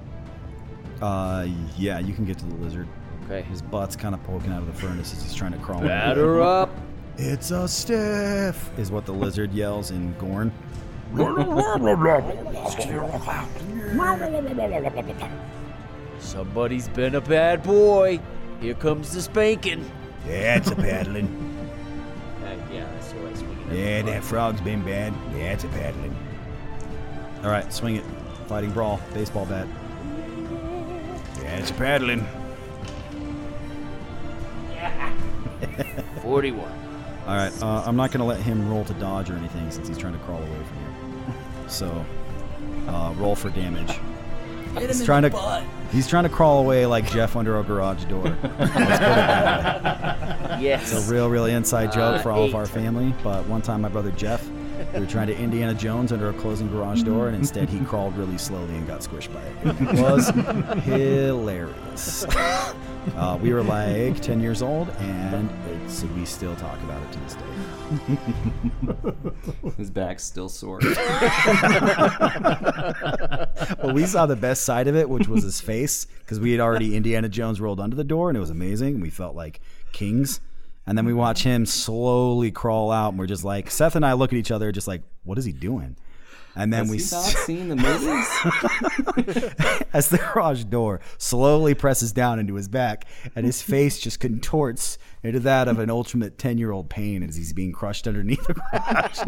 Uh, 1.01 1.47
yeah, 1.77 1.99
you 1.99 2.13
can 2.13 2.25
get 2.25 2.37
to 2.39 2.45
the 2.45 2.55
lizard. 2.55 2.89
Okay. 3.25 3.41
His 3.43 3.61
butt's 3.61 3.95
kind 3.95 4.13
of 4.13 4.23
poking 4.23 4.51
out 4.51 4.59
of 4.59 4.67
the 4.67 4.73
furnace 4.73 5.13
as 5.13 5.23
he's 5.23 5.33
trying 5.33 5.53
to 5.53 5.57
crawl. 5.57 5.81
Batter 5.81 6.41
up. 6.41 6.69
It's 7.17 7.51
a 7.51 7.67
stiff, 7.67 8.69
is 8.77 8.91
what 8.91 9.05
the 9.05 9.13
lizard 9.13 9.53
yells 9.53 9.91
in 9.91 10.13
Gorn. 10.19 10.51
Somebody's 16.19 16.89
been 16.89 17.15
a 17.15 17.21
bad 17.21 17.63
boy. 17.63 18.19
Here 18.59 18.73
comes 18.73 19.13
the 19.13 19.21
spanking. 19.21 19.89
Yeah, 20.27 20.57
it's 20.57 20.71
a 20.71 20.75
paddling. 20.75 21.27
Uh, 22.43 22.73
yeah, 22.73 22.85
that's 22.91 23.13
the 23.13 23.19
way 23.19 23.29
I 23.29 23.33
swing. 23.33 23.67
Yeah, 23.71 24.01
that 24.01 24.23
frog's 24.23 24.59
been 24.59 24.83
bad. 24.83 25.13
Yeah, 25.31 25.53
it's 25.53 25.63
a 25.63 25.69
paddling. 25.69 26.15
All 27.43 27.49
right, 27.49 27.71
swing 27.71 27.95
it. 27.95 28.03
Fighting 28.47 28.71
brawl, 28.71 28.99
baseball 29.13 29.45
bat. 29.45 29.67
Yeah, 31.41 31.57
it's 31.59 31.71
a 31.71 31.75
paddling. 31.75 32.27
41. 36.21 36.59
All 37.27 37.35
right, 37.35 37.51
uh, 37.63 37.83
I'm 37.85 37.95
not 37.95 38.11
going 38.11 38.19
to 38.19 38.25
let 38.25 38.39
him 38.39 38.69
roll 38.69 38.83
to 38.85 38.93
dodge 38.95 39.29
or 39.29 39.35
anything 39.35 39.69
since 39.71 39.87
he's 39.87 39.97
trying 39.97 40.13
to 40.13 40.19
crawl 40.19 40.37
away 40.37 40.47
from 40.47 40.77
you. 41.33 41.69
So, 41.69 42.05
uh, 42.87 43.13
roll 43.17 43.35
for 43.35 43.49
damage. 43.49 43.89
Hit 44.73 44.83
him 44.83 44.87
he's 44.89 44.99
in 44.99 45.05
trying 45.05 45.21
the 45.23 45.29
to 45.29 45.35
butt. 45.35 45.63
he's 45.91 46.07
trying 46.07 46.23
to 46.25 46.29
crawl 46.29 46.59
away 46.59 46.85
like 46.85 47.09
Jeff 47.09 47.35
under 47.35 47.57
a 47.59 47.63
garage 47.63 48.03
door. 48.05 48.23
Let's 48.25 48.41
put 48.41 48.51
it 48.61 48.67
that 48.75 50.59
way. 50.59 50.61
Yes. 50.61 50.91
It's 50.93 51.09
a 51.09 51.11
real, 51.13 51.29
really 51.29 51.53
inside 51.53 51.91
joke 51.91 52.15
Uh, 52.17 52.19
for 52.19 52.31
all 52.31 52.43
of 52.43 52.53
our 52.55 52.65
family. 52.65 53.13
But 53.23 53.45
one 53.47 53.61
time, 53.61 53.81
my 53.81 53.89
brother 53.89 54.11
Jeff, 54.11 54.47
we 54.93 54.99
were 54.99 55.05
trying 55.05 55.27
to 55.27 55.37
Indiana 55.37 55.73
Jones 55.73 56.11
under 56.11 56.29
a 56.29 56.33
closing 56.33 56.69
garage 56.69 57.01
door, 57.03 57.27
and 57.27 57.35
instead 57.35 57.69
he 57.69 57.79
crawled 57.85 58.15
really 58.17 58.37
slowly 58.37 58.75
and 58.75 58.85
got 58.87 58.99
squished 59.01 59.33
by 59.33 59.41
it. 59.41 59.75
It 59.97 60.01
was 60.01 60.29
hilarious. 60.85 62.25
Uh, 63.15 63.37
we 63.41 63.53
were 63.53 63.63
like 63.63 64.19
10 64.19 64.41
years 64.41 64.61
old, 64.61 64.89
and 64.99 65.49
it's, 65.71 66.03
we 66.03 66.25
still 66.25 66.55
talk 66.55 66.77
about 66.83 67.01
it 67.03 67.11
to 67.11 67.19
this 67.19 67.35
day. 67.35 67.41
His 69.77 69.89
back's 69.89 70.23
still 70.23 70.49
sore. 70.49 70.79
well, 73.77 73.93
we 73.93 74.05
saw 74.05 74.25
the 74.25 74.35
best 74.35 74.63
side 74.63 74.87
of 74.87 74.95
it, 74.95 75.07
which 75.09 75.27
was 75.27 75.43
his 75.43 75.61
face, 75.61 76.05
because 76.19 76.39
we 76.39 76.51
had 76.51 76.59
already 76.59 76.95
Indiana 76.95 77.29
Jones 77.29 77.61
rolled 77.61 77.79
under 77.79 77.95
the 77.95 78.03
door, 78.03 78.29
and 78.29 78.35
it 78.37 78.41
was 78.41 78.49
amazing. 78.49 78.99
We 79.01 79.11
felt 79.11 79.35
like 79.35 79.61
kings. 79.93 80.41
And 80.87 80.97
then 80.97 81.05
we 81.05 81.13
watch 81.13 81.43
him 81.43 81.65
slowly 81.65 82.51
crawl 82.51 82.91
out, 82.91 83.09
and 83.09 83.19
we're 83.19 83.27
just 83.27 83.43
like, 83.43 83.71
Seth 83.71 83.95
and 83.95 84.05
I 84.05 84.13
look 84.13 84.33
at 84.33 84.37
each 84.37 84.51
other, 84.51 84.71
just 84.71 84.87
like, 84.87 85.01
what 85.23 85.37
is 85.37 85.45
he 85.45 85.51
doing? 85.51 85.95
And 86.55 86.71
then 86.71 86.87
Has 86.87 86.89
we 86.89 86.97
not 86.97 87.45
seen 87.45 87.67
the 87.67 87.75
movies? 87.75 88.27
as 89.93 90.07
the 90.09 90.17
garage 90.17 90.63
door 90.65 91.01
slowly 91.17 91.73
presses 91.73 92.13
down 92.13 92.39
into 92.39 92.55
his 92.55 92.67
back, 92.69 93.05
and 93.35 93.45
his 93.45 93.61
face 93.61 93.99
just 93.99 94.19
contorts 94.21 94.97
into 95.23 95.39
that 95.41 95.67
of 95.67 95.79
an 95.79 95.89
ultimate 95.89 96.37
10 96.37 96.57
year 96.57 96.71
old 96.71 96.89
pain 96.89 97.21
as 97.23 97.35
he's 97.35 97.51
being 97.51 97.73
crushed 97.73 98.07
underneath 98.07 98.45
the 98.47 98.53
garage 98.53 99.19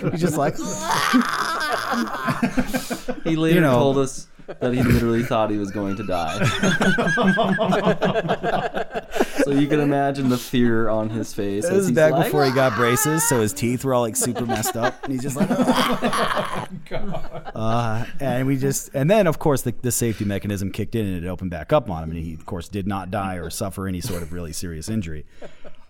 door. 0.00 0.10
he's 0.12 0.20
just 0.20 0.36
like, 0.36 0.54
he 3.24 3.34
later 3.36 3.56
You 3.56 3.60
know. 3.62 3.74
told 3.74 3.98
us 3.98 4.28
that 4.60 4.74
he 4.74 4.82
literally 4.82 5.22
thought 5.22 5.50
he 5.50 5.58
was 5.58 5.70
going 5.70 5.96
to 5.96 6.04
die. 6.04 6.44
so 9.44 9.50
you 9.50 9.66
can 9.66 9.80
imagine 9.80 10.28
the 10.28 10.38
fear 10.38 10.88
on 10.88 11.10
his 11.10 11.34
face. 11.34 11.64
This 11.64 11.72
as 11.72 11.86
is 11.86 11.92
back 11.92 12.12
like, 12.12 12.26
before 12.26 12.44
he 12.44 12.52
got 12.52 12.76
braces, 12.76 13.28
so 13.28 13.40
his 13.40 13.52
teeth 13.52 13.84
were 13.84 13.94
all 13.94 14.02
like 14.02 14.16
super 14.16 14.46
messed 14.46 14.76
up, 14.76 15.02
and 15.04 15.12
he's 15.12 15.22
just 15.22 15.36
like, 15.36 15.50
uh, 17.54 18.04
and 18.20 18.46
we 18.46 18.56
just, 18.56 18.90
and 18.94 19.10
then 19.10 19.26
of 19.26 19.38
course 19.38 19.62
the, 19.62 19.74
the 19.82 19.92
safety 19.92 20.24
mechanism 20.24 20.70
kicked 20.70 20.94
in 20.94 21.06
and 21.06 21.24
it 21.24 21.28
opened 21.28 21.50
back 21.50 21.72
up 21.72 21.90
on 21.90 22.04
him, 22.04 22.10
and 22.10 22.18
he 22.18 22.34
of 22.34 22.46
course 22.46 22.68
did 22.68 22.86
not 22.86 23.10
die 23.10 23.36
or 23.36 23.50
suffer 23.50 23.86
any 23.86 24.00
sort 24.00 24.22
of 24.22 24.32
really 24.32 24.52
serious 24.52 24.88
injury. 24.88 25.26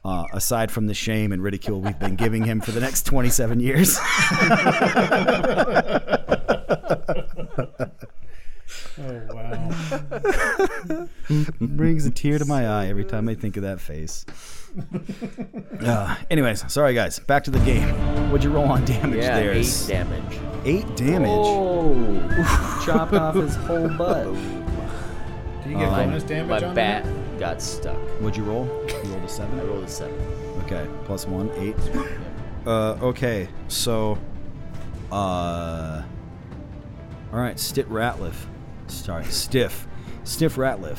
Uh, 0.05 0.25
aside 0.33 0.73
from 0.73 0.89
the 0.89 0.95
shame 0.95 1.31
and 1.31 1.45
ridicule 1.45 1.81
we've 1.81 2.01
been 2.01 2.17
giving 2.17 2.45
him 2.45 2.61
for 2.61 2.73
the 2.73 2.81
next 2.81 3.07
27 3.07 3.61
years. 3.61 3.99
Oh 9.01 9.21
wow. 9.31 11.09
Brings 11.61 12.05
a 12.07 12.11
tear 12.11 12.39
to 12.39 12.45
my 12.45 12.67
eye 12.69 12.87
every 12.89 13.05
time 13.05 13.29
I 13.29 13.35
think 13.35 13.57
of 13.57 13.63
that 13.63 13.81
face. 13.81 14.27
Uh, 15.81 16.17
anyways, 16.31 16.71
sorry 16.73 16.95
guys. 16.95 17.19
Back 17.21 17.45
to 17.45 17.51
the 17.51 17.59
game. 17.61 17.89
What'd 18.31 18.45
you 18.45 18.51
roll 18.51 18.65
on 18.71 18.85
damage 18.85 19.23
Yeah, 19.23 19.39
there? 19.41 19.53
eight 19.53 19.85
damage. 19.89 20.39
Eight 20.65 20.97
damage. 20.97 21.31
Oh, 21.31 22.83
chopped 22.85 23.15
off 23.15 23.35
his 23.35 23.57
whole 23.57 23.89
butt. 23.99 24.25
Do 24.25 25.71
You 25.71 25.79
get 25.79 25.91
my, 25.91 26.05
bonus 26.05 26.23
damage 26.25 26.63
my 26.63 26.69
on 26.69 26.75
bat 26.75 27.05
that? 27.05 27.39
got 27.39 27.63
stuck. 27.63 27.97
What'd 28.21 28.37
you 28.37 28.45
roll? 28.45 28.67
You 28.89 29.11
rolled 29.13 29.25
a 29.25 29.29
seven. 29.29 29.61
I 29.61 29.65
rolled 29.65 29.85
a 29.85 29.89
seven. 29.89 30.15
Okay, 30.65 30.87
plus 31.05 31.27
one, 31.27 31.51
eight. 31.57 31.77
Uh, 32.67 32.93
okay, 33.03 33.49
so, 33.69 34.19
uh, 35.11 36.03
all 37.33 37.39
right, 37.39 37.57
Stit 37.57 37.87
Ratliff. 37.89 38.35
Sorry, 38.93 39.25
Stiff, 39.25 39.87
Stiff 40.25 40.57
Ratliff. 40.57 40.99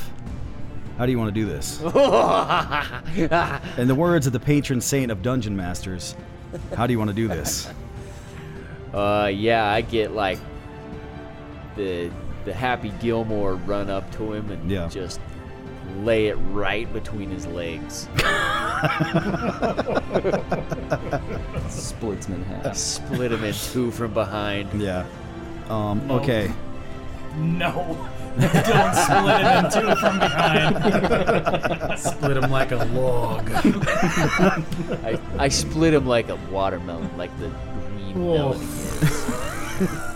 How 0.98 1.06
do 1.06 1.12
you 1.12 1.18
want 1.18 1.34
to 1.34 1.40
do 1.42 1.46
this? 1.46 1.80
In 3.78 3.88
the 3.88 3.96
words 3.96 4.28
of 4.28 4.34
the 4.34 4.40
patron 4.40 4.80
saint 4.82 5.12
of 5.12 5.22
dungeon 5.22 5.56
masters, 5.56 6.16
how 6.76 6.86
do 6.86 6.94
you 6.94 7.00
want 7.00 7.10
to 7.10 7.16
do 7.16 7.28
this? 7.28 7.70
Uh, 8.94 9.26
yeah, 9.34 9.66
I 9.72 9.82
get 9.82 10.12
like 10.12 10.38
the 11.76 12.12
the 12.46 12.54
Happy 12.54 12.94
Gilmore 13.02 13.56
run 13.56 13.90
up 13.90 14.12
to 14.18 14.34
him 14.34 14.52
and 14.52 14.70
Yeah. 14.70 14.88
just 14.88 15.20
lay 16.02 16.28
it 16.28 16.36
right 16.52 16.94
between 16.94 17.32
his 17.32 17.48
legs. 17.48 18.08
Splits 21.70 22.28
him 22.28 22.36
in 22.36 22.44
half. 22.44 22.78
Split 22.78 23.32
him 23.32 23.44
in 23.44 23.54
two 23.56 23.90
from 23.90 24.14
behind. 24.14 24.80
Yeah. 24.80 25.06
Um. 25.70 26.06
No. 26.08 26.20
Okay. 26.20 26.52
No. 27.36 28.10
Don't 28.40 28.96
split 28.96 29.42
him 29.42 29.66
in 29.66 29.72
two 29.72 29.96
from 29.96 30.20
behind. 30.20 32.00
Split 32.00 32.38
him 32.38 32.50
like 32.50 32.72
a 32.72 32.84
log. 32.86 33.50
I, 35.04 35.20
I 35.38 35.48
split 35.50 35.94
him 35.94 36.08
like 36.08 36.30
a 36.30 36.36
watermelon, 36.52 37.16
like 37.18 37.38
the 37.40 37.50
green 37.50 38.26
Whoa. 38.26 38.54
melody 38.54 38.66
is. 38.66 39.24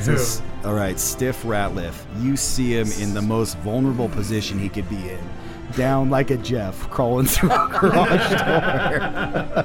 So 0.00 0.44
all 0.64 0.74
right, 0.74 1.00
Stiff 1.00 1.42
Ratliff. 1.42 2.04
You 2.22 2.36
see 2.36 2.76
him 2.76 2.92
in 3.00 3.12
the 3.14 3.22
most 3.22 3.58
vulnerable 3.58 4.08
position 4.08 4.56
he 4.58 4.68
could 4.68 4.88
be 4.88 5.08
in, 5.08 5.18
down 5.76 6.10
like 6.10 6.30
a 6.30 6.36
Jeff, 6.36 6.88
crawling 6.90 7.26
through 7.26 7.50
a 7.50 7.68
garage 7.80 8.30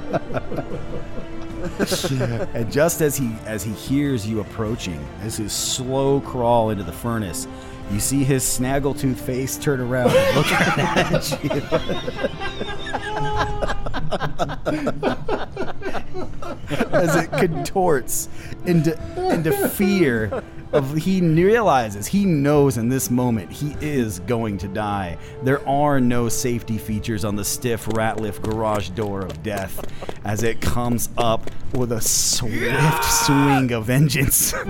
and 2.54 2.70
just 2.70 3.00
as 3.00 3.16
he 3.16 3.32
as 3.44 3.62
he 3.62 3.72
hears 3.72 4.26
you 4.26 4.40
approaching, 4.40 5.04
as 5.22 5.36
his 5.36 5.52
slow 5.52 6.20
crawl 6.20 6.70
into 6.70 6.84
the 6.84 6.92
furnace, 6.92 7.46
you 7.90 8.00
see 8.00 8.24
his 8.24 8.42
snaggletooth 8.42 9.16
face 9.16 9.56
turn 9.56 9.80
around 9.80 10.12
look 10.34 10.52
at 10.52 11.40
you. 15.56 15.56
as 16.92 17.16
it 17.16 17.30
contorts 17.32 18.28
into 18.64 18.96
into 19.30 19.52
fear 19.68 20.42
of 20.72 20.94
he 20.94 21.20
realizes 21.20 22.06
he 22.06 22.24
knows 22.24 22.76
in 22.76 22.88
this 22.88 23.10
moment 23.10 23.50
he 23.50 23.76
is 23.80 24.18
going 24.20 24.58
to 24.58 24.68
die. 24.68 25.16
There 25.42 25.66
are 25.68 26.00
no 26.00 26.28
safety 26.28 26.78
features 26.78 27.24
on 27.24 27.36
the 27.36 27.44
stiff 27.44 27.86
ratliff 27.86 28.42
garage 28.42 28.90
door 28.90 29.22
of 29.22 29.42
death 29.42 29.84
as 30.24 30.42
it 30.42 30.60
comes 30.60 31.08
up 31.16 31.50
with 31.72 31.92
a 31.92 32.00
swift 32.00 33.04
swing 33.04 33.72
of 33.72 33.86
vengeance 33.86 34.52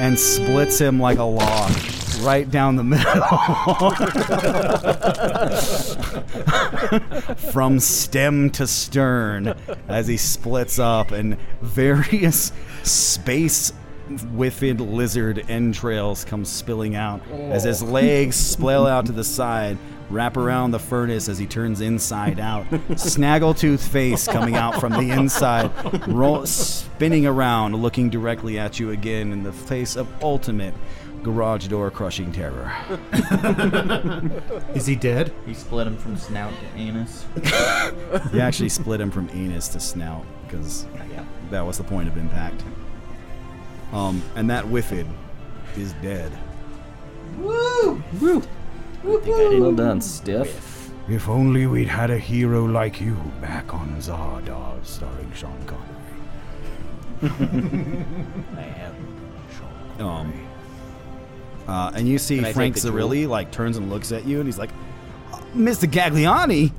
and 0.00 0.18
splits 0.18 0.78
him 0.78 0.98
like 0.98 1.18
a 1.18 1.24
log 1.24 1.72
right 2.20 2.50
down 2.50 2.76
the 2.76 2.84
middle. 2.84 3.14
From 7.52 7.80
stem 7.80 8.50
to 8.50 8.66
stern 8.66 9.54
as 9.88 10.06
he 10.06 10.16
splits 10.16 10.78
up 10.78 11.10
and 11.10 11.38
various 11.60 12.52
space 12.82 13.72
within 14.34 14.76
lizard 14.94 15.44
entrails 15.48 16.24
come 16.24 16.44
spilling 16.44 16.94
out 16.94 17.26
as 17.30 17.64
his 17.64 17.82
oh. 17.82 17.86
legs 17.86 18.36
splail 18.36 18.86
out 18.86 19.06
to 19.06 19.12
the 19.12 19.24
side 19.24 19.78
wrap 20.10 20.36
around 20.36 20.70
the 20.70 20.78
furnace 20.78 21.28
as 21.28 21.38
he 21.38 21.46
turns 21.46 21.80
inside 21.80 22.38
out. 22.38 22.64
Snaggletooth 22.90 23.80
face 23.80 24.26
coming 24.26 24.54
out 24.54 24.80
from 24.80 24.92
the 24.92 25.10
inside 25.10 25.70
roll, 26.06 26.46
spinning 26.46 27.26
around 27.26 27.74
looking 27.76 28.10
directly 28.10 28.58
at 28.58 28.78
you 28.78 28.90
again 28.90 29.32
in 29.32 29.42
the 29.42 29.52
face 29.52 29.96
of 29.96 30.06
ultimate 30.22 30.74
garage 31.24 31.66
door 31.68 31.90
crushing 31.90 32.30
terror 32.30 32.70
Is 34.74 34.86
he 34.86 34.94
dead? 34.94 35.32
You 35.46 35.54
split 35.54 35.86
him 35.86 35.96
from 35.96 36.16
snout 36.16 36.52
to 36.52 36.78
anus. 36.78 37.24
you 38.32 38.40
actually 38.40 38.68
split 38.68 39.00
him 39.00 39.10
from 39.10 39.28
anus 39.32 39.68
to 39.68 39.80
snout 39.80 40.24
because 40.46 40.86
that 41.50 41.66
was 41.66 41.78
the 41.78 41.84
point 41.84 42.08
of 42.08 42.16
impact. 42.16 42.62
Um, 43.92 44.22
and 44.36 44.48
that 44.50 44.64
Whiffid 44.64 45.06
is 45.76 45.92
dead. 45.94 46.30
Woo! 47.38 48.02
Woo! 48.20 48.42
Woo! 49.02 49.60
Well 49.60 49.72
done, 49.72 50.00
Stiff. 50.00 50.90
If 51.08 51.28
only 51.28 51.66
we'd 51.66 51.88
had 51.88 52.10
a 52.10 52.18
hero 52.18 52.64
like 52.64 53.00
you 53.00 53.14
back 53.40 53.74
on 53.74 53.96
Zardoz, 53.98 54.84
starring 54.86 55.30
Sean 55.32 55.64
Connery. 55.66 55.90
I 58.56 58.64
am. 58.64 58.94
Sean 59.52 59.98
Connery. 59.98 60.32
Um, 60.32 60.46
uh, 61.66 61.92
and 61.94 62.08
you 62.08 62.18
see 62.18 62.36
Can 62.36 62.44
I 62.44 62.48
take 62.48 62.54
Frank 62.54 62.74
the 62.76 62.90
jewel? 62.90 63.08
Zarilli 63.08 63.28
like 63.28 63.50
turns 63.50 63.76
and 63.76 63.90
looks 63.90 64.12
at 64.12 64.24
you, 64.26 64.38
and 64.38 64.46
he's 64.46 64.58
like, 64.58 64.70
"Uh, 65.32 65.38
"Mr. 65.54 65.90
Gagliani." 65.90 66.72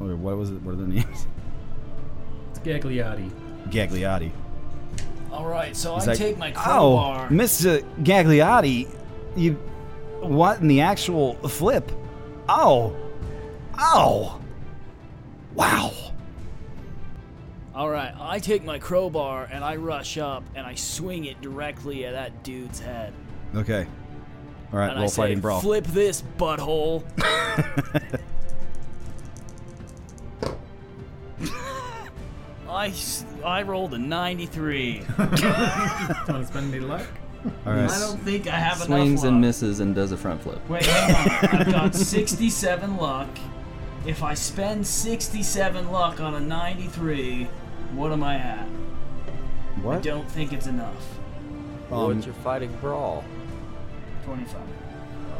Or 0.00 0.16
what 0.16 0.36
was 0.36 0.50
it? 0.50 0.60
What 0.62 0.72
are 0.72 0.76
the 0.76 0.86
names? 0.86 1.26
It's 2.50 2.58
Gagliardi. 2.60 3.30
Gagliardi. 3.68 4.30
All 5.30 5.46
right, 5.46 5.74
so 5.74 5.94
He's 5.94 6.08
I 6.08 6.10
like, 6.10 6.18
take 6.18 6.36
my 6.38 6.50
crowbar. 6.50 6.78
Oh, 6.78 7.28
crowbar. 7.28 7.28
Mr. 7.30 7.82
Gagliardi, 8.02 8.88
you 9.34 9.52
what 10.20 10.60
in 10.60 10.68
the 10.68 10.80
actual 10.82 11.34
flip? 11.48 11.90
Oh, 12.48 12.94
oh, 13.78 14.40
wow. 15.54 15.92
All 17.74 17.88
right, 17.88 18.12
I 18.20 18.38
take 18.38 18.64
my 18.64 18.78
crowbar 18.78 19.48
and 19.50 19.64
I 19.64 19.76
rush 19.76 20.18
up 20.18 20.44
and 20.54 20.66
I 20.66 20.74
swing 20.74 21.24
it 21.24 21.40
directly 21.40 22.04
at 22.04 22.12
that 22.12 22.42
dude's 22.44 22.78
head. 22.78 23.14
Okay. 23.54 23.86
All 24.72 24.78
right, 24.78 24.88
and 24.88 24.96
roll 24.96 25.04
I 25.04 25.08
say, 25.08 25.22
fighting 25.22 25.40
brawl. 25.40 25.60
Flip 25.60 25.84
this 25.86 26.22
butthole. 26.38 27.02
I, 32.68 32.86
s- 32.88 33.24
I 33.44 33.62
rolled 33.62 33.94
a 33.94 33.98
93. 33.98 35.02
Want 35.18 35.36
to 35.36 36.46
spend 36.46 36.74
any 36.74 36.80
luck? 36.80 37.06
All 37.66 37.72
right. 37.72 37.90
I 37.90 37.98
don't 37.98 38.20
think 38.22 38.46
I 38.46 38.52
have 38.58 38.78
Swings 38.78 39.22
enough 39.24 39.32
and 39.32 39.40
misses 39.40 39.80
and 39.80 39.94
does 39.94 40.12
a 40.12 40.16
front 40.16 40.42
flip. 40.42 40.66
Wait, 40.68 40.86
hang 40.86 41.50
on. 41.60 41.60
I've 41.66 41.72
got 41.72 41.94
67 41.94 42.96
luck. 42.96 43.28
If 44.06 44.22
I 44.22 44.34
spend 44.34 44.86
67 44.86 45.90
luck 45.90 46.20
on 46.20 46.34
a 46.34 46.40
93, 46.40 47.44
what 47.94 48.10
am 48.12 48.22
I 48.22 48.36
at? 48.36 48.66
What? 48.66 49.92
I 49.92 49.96
What? 49.96 50.02
don't 50.02 50.30
think 50.30 50.52
it's 50.52 50.66
enough. 50.66 51.18
Um, 51.90 52.14
What's 52.14 52.26
your 52.26 52.34
fighting 52.36 52.74
brawl? 52.80 53.22
25. 54.24 54.60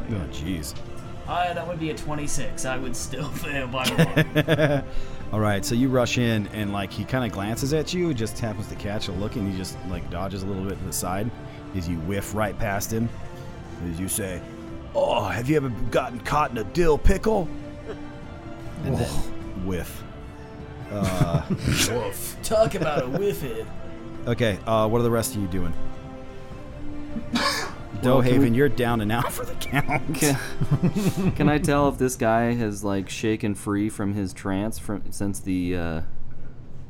Oh, 0.09 0.13
jeez. 0.31 0.73
Uh, 1.27 1.53
that 1.53 1.65
would 1.67 1.79
be 1.79 1.89
a 1.89 1.95
26. 1.95 2.65
I 2.65 2.77
would 2.77 2.95
still 2.95 3.27
fail 3.29 3.67
by 3.67 3.87
one. 3.89 4.83
All 5.33 5.39
right, 5.39 5.65
so 5.65 5.73
you 5.73 5.89
rush 5.89 6.17
in 6.17 6.47
and 6.47 6.71
like 6.73 6.91
he 6.91 7.03
kind 7.05 7.25
of 7.25 7.31
glances 7.31 7.73
at 7.73 7.93
you, 7.93 8.13
just 8.13 8.37
happens 8.37 8.67
to 8.67 8.75
catch 8.75 9.07
a 9.07 9.11
look, 9.13 9.35
and 9.35 9.49
he 9.51 9.57
just 9.57 9.77
like 9.89 10.07
dodges 10.11 10.43
a 10.43 10.45
little 10.45 10.63
bit 10.63 10.77
to 10.77 10.85
the 10.85 10.93
side 10.93 11.31
as 11.75 11.87
you 11.89 11.97
whiff 12.01 12.35
right 12.35 12.57
past 12.59 12.91
him. 12.93 13.09
As 13.89 13.99
you 13.99 14.07
say, 14.07 14.41
"Oh, 14.93 15.25
have 15.25 15.49
you 15.49 15.55
ever 15.55 15.69
gotten 15.89 16.19
caught 16.19 16.51
in 16.51 16.57
a 16.59 16.63
dill 16.65 16.99
pickle?" 16.99 17.47
And 18.83 18.97
then 18.97 19.09
whiff. 19.65 20.03
Uh, 20.91 21.41
Woof. 21.49 22.37
Talk 22.43 22.75
about 22.75 23.01
a 23.01 23.07
whiffid. 23.07 23.65
okay, 24.27 24.59
uh, 24.67 24.87
what 24.87 24.99
are 24.99 25.03
the 25.03 25.09
rest 25.09 25.33
of 25.35 25.41
you 25.41 25.47
doing? 25.47 25.73
Well, 28.03 28.21
can 28.21 28.31
Dohaven, 28.33 28.51
we- 28.51 28.57
you're 28.57 28.69
down 28.69 29.01
and 29.01 29.11
out 29.11 29.31
for 29.33 29.45
the 29.45 29.53
count. 29.55 30.15
Can, 30.15 31.31
can 31.35 31.49
I 31.49 31.57
tell 31.57 31.89
if 31.89 31.97
this 31.97 32.15
guy 32.15 32.53
has 32.53 32.83
like 32.83 33.09
shaken 33.09 33.55
free 33.55 33.89
from 33.89 34.13
his 34.13 34.33
trance 34.33 34.77
from 34.79 35.03
since 35.11 35.39
the 35.39 35.75
uh, 35.77 36.01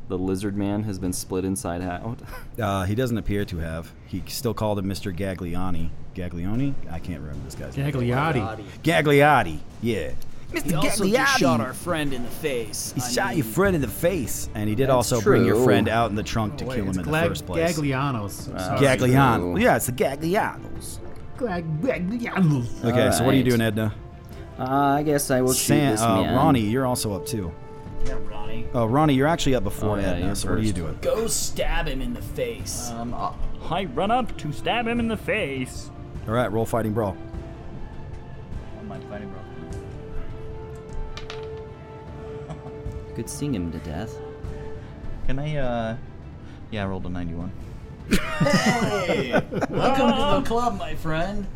the 0.09 0.17
lizard 0.17 0.55
man 0.57 0.83
has 0.83 0.99
been 0.99 1.13
split 1.13 1.45
inside 1.45 1.81
out? 1.81 2.19
Uh, 2.59 2.83
he 2.85 2.93
doesn't 2.93 3.17
appear 3.17 3.43
to 3.45 3.57
have. 3.57 3.91
He 4.05 4.21
still 4.27 4.53
called 4.53 4.77
him 4.77 4.85
Mr. 4.85 5.11
Gagliani. 5.15 5.89
Gaglioni? 6.13 6.75
I 6.91 6.99
can't 6.99 7.19
remember 7.19 7.43
this 7.45 7.55
guy's 7.55 7.75
name. 7.75 7.91
Gagliardi. 7.91 8.63
Gagliardi, 8.83 9.57
yeah. 9.81 10.11
He 10.53 10.59
Mr. 10.59 10.77
also 10.83 11.05
just 11.07 11.39
shot 11.39 11.59
our 11.59 11.73
friend 11.73 12.13
in 12.13 12.21
the 12.21 12.29
face. 12.29 12.93
He 12.95 13.01
I 13.01 13.09
shot 13.09 13.27
mean, 13.29 13.37
your 13.39 13.45
friend 13.47 13.75
in 13.75 13.81
the 13.81 13.87
face, 13.87 14.49
and 14.53 14.69
he 14.69 14.75
did 14.75 14.83
That's 14.89 15.11
also 15.11 15.19
bring 15.21 15.45
your 15.45 15.63
friend 15.63 15.89
out 15.89 16.11
in 16.11 16.15
the 16.15 16.21
trunk 16.21 16.57
to 16.59 16.65
Oh, 16.65 16.67
wait, 16.67 16.75
kill 16.75 16.83
him 16.83 16.89
it's 16.89 16.97
in 16.99 17.05
the 17.11 17.11
first 17.23 17.47
place. 17.47 17.75
Gaglianos. 17.75 18.31
Sorry. 18.31 18.79
Gagliano. 18.85 19.59
Yeah, 19.59 19.77
it's 19.77 19.87
the 19.87 19.93
Gaglianos. 19.93 20.99
Glag- 21.37 21.81
Gaglianos. 21.81 22.83
Okay, 22.85 23.11
so 23.11 23.23
what 23.23 23.33
are 23.33 23.37
you 23.37 23.43
Alright. 23.43 23.45
doing, 23.45 23.61
Edna? 23.61 23.93
Uh, 24.59 24.63
I 24.99 25.03
guess 25.03 25.31
I 25.31 25.41
will 25.41 25.53
shoot 25.53 25.65
Sam, 25.75 25.91
this 25.91 26.01
uh, 26.01 26.21
man. 26.21 26.35
Ronnie, 26.35 26.59
you're 26.61 26.85
also 26.85 27.13
up 27.13 27.25
too. 27.25 27.51
Yeah, 28.05 28.19
Ronnie. 28.29 28.67
Oh, 28.73 28.85
Ronnie, 28.85 29.13
you're 29.15 29.27
actually 29.27 29.55
up 29.55 29.63
before 29.63 29.97
Oh, 29.97 29.99
yeah, 29.99 30.11
Edna. 30.11 30.25
you're 30.27 30.35
So 30.35 30.49
what 30.49 30.57
are 30.59 30.61
you 30.61 30.65
first. 30.73 30.75
doing? 30.75 30.97
Go 31.01 31.27
stab 31.27 31.87
him 31.87 32.01
in 32.01 32.13
the 32.13 32.21
face. 32.21 32.91
Um, 32.91 33.13
I- 33.13 33.33
I 33.69 33.85
run 33.85 34.11
up 34.11 34.37
to 34.39 34.51
stab 34.51 34.87
him 34.87 34.99
in 34.99 35.07
the 35.07 35.17
face. 35.17 35.89
All 36.27 36.33
right, 36.33 36.51
roll 36.51 36.65
fighting 36.65 36.93
brawl. 36.93 37.15
mind 38.85 39.03
fighting 39.09 39.29
bro. 39.29 39.39
Could 43.15 43.29
sing 43.29 43.53
him 43.55 43.71
to 43.71 43.79
death. 43.79 44.13
Can 45.27 45.39
I, 45.39 45.55
uh. 45.55 45.97
Yeah, 46.71 46.83
I 46.83 46.87
rolled 46.87 47.05
a 47.05 47.09
91. 47.09 47.51
Hey! 48.09 49.31
Welcome 49.69 50.11
to 50.11 50.39
the 50.39 50.43
club, 50.45 50.77
my 50.77 50.95
friend. 50.95 51.47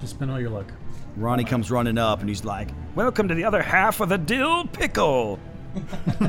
Just 0.00 0.14
spend 0.14 0.30
all 0.30 0.40
your 0.40 0.50
luck. 0.50 0.72
Ronnie 1.16 1.44
comes 1.44 1.70
running 1.70 1.98
up 1.98 2.20
and 2.20 2.28
he's 2.28 2.44
like, 2.44 2.68
"Welcome 2.94 3.28
to 3.28 3.34
the 3.34 3.44
other 3.44 3.62
half 3.62 4.00
of 4.00 4.08
the 4.08 4.18
dill 4.18 4.66
pickle." 4.66 5.38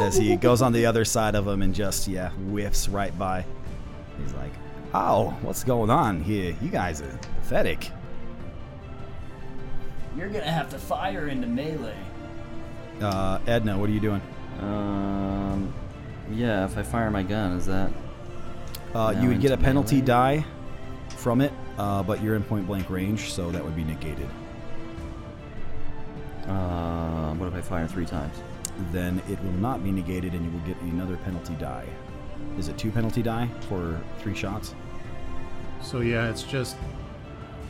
As 0.00 0.16
he 0.16 0.36
goes 0.36 0.62
on 0.62 0.72
the 0.72 0.86
other 0.86 1.04
side 1.04 1.34
of 1.34 1.46
him 1.46 1.62
and 1.62 1.74
just 1.74 2.08
yeah 2.08 2.30
whiffs 2.30 2.88
right 2.88 3.16
by. 3.18 3.44
He's 4.22 4.32
like, 4.34 4.52
"Oh, 4.94 5.30
what's 5.42 5.64
going 5.64 5.90
on 5.90 6.20
here? 6.20 6.56
You 6.60 6.68
guys 6.70 7.02
are 7.02 7.18
pathetic." 7.40 7.90
You're 10.16 10.28
gonna 10.28 10.50
have 10.50 10.70
to 10.70 10.78
fire 10.78 11.28
into 11.28 11.46
melee. 11.46 11.94
Uh, 13.00 13.38
Edna, 13.46 13.78
what 13.78 13.88
are 13.88 13.92
you 13.92 14.00
doing? 14.00 14.20
Um, 14.60 15.72
yeah, 16.32 16.64
if 16.64 16.76
I 16.76 16.82
fire 16.82 17.10
my 17.10 17.22
gun, 17.22 17.52
is 17.52 17.66
that? 17.66 17.90
Uh, 18.94 19.14
you 19.20 19.28
would 19.28 19.40
get 19.40 19.52
a 19.52 19.56
penalty 19.56 19.96
melee? 19.96 20.06
die 20.06 20.44
from 21.10 21.40
it, 21.40 21.52
uh, 21.78 22.02
but 22.02 22.22
you're 22.22 22.34
in 22.34 22.42
point 22.42 22.66
blank 22.66 22.88
range, 22.90 23.32
so 23.32 23.50
that 23.50 23.62
would 23.62 23.76
be 23.76 23.84
negated. 23.84 24.28
Uh, 26.46 27.34
what 27.34 27.46
if 27.46 27.54
I 27.54 27.60
fire 27.60 27.86
three 27.86 28.06
times? 28.06 28.34
Then 28.90 29.22
it 29.28 29.42
will 29.44 29.52
not 29.52 29.84
be 29.84 29.92
negated, 29.92 30.32
and 30.34 30.44
you 30.44 30.50
will 30.50 30.66
get 30.66 30.80
another 30.82 31.16
penalty 31.18 31.54
die. 31.54 31.86
Is 32.58 32.68
it 32.68 32.78
two 32.78 32.90
penalty 32.90 33.22
die 33.22 33.48
for 33.68 34.00
three 34.18 34.34
shots? 34.34 34.74
So 35.82 36.00
yeah, 36.00 36.28
it's 36.28 36.42
just 36.42 36.76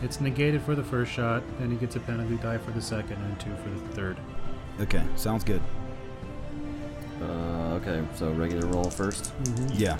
it's 0.02 0.20
negated 0.20 0.62
for 0.62 0.74
the 0.74 0.84
first 0.84 1.12
shot, 1.12 1.42
then 1.59 1.70
he 1.70 1.76
gets 1.76 1.97
a 1.97 2.01
penalty 2.01 2.36
die 2.36 2.59
for 2.59 2.70
the 2.70 2.80
second, 2.80 3.22
and 3.22 3.38
two 3.38 3.55
for 3.62 3.68
the 3.68 3.94
third. 3.94 4.16
Okay, 4.80 5.02
sounds 5.16 5.44
good. 5.44 5.60
Uh, 7.20 7.78
okay, 7.82 8.02
so 8.14 8.32
regular 8.32 8.66
roll 8.68 8.86
1st 8.86 9.30
Yeah. 9.78 9.98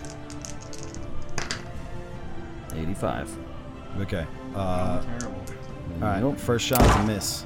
85. 2.73 3.37
Okay. 4.01 4.27
Uh, 4.55 5.03
terrible. 5.03 5.45
All 6.03 6.31
right. 6.31 6.41
First 6.41 6.67
shot's 6.67 6.95
a 6.97 7.05
miss. 7.05 7.45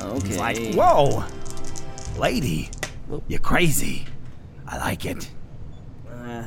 Okay. 0.00 0.26
He's 0.26 0.38
like, 0.38 0.74
whoa, 0.74 1.24
lady, 2.18 2.68
you're 3.28 3.38
crazy. 3.40 4.06
I 4.66 4.78
like 4.78 5.04
it. 5.06 5.30
Uh, 6.10 6.44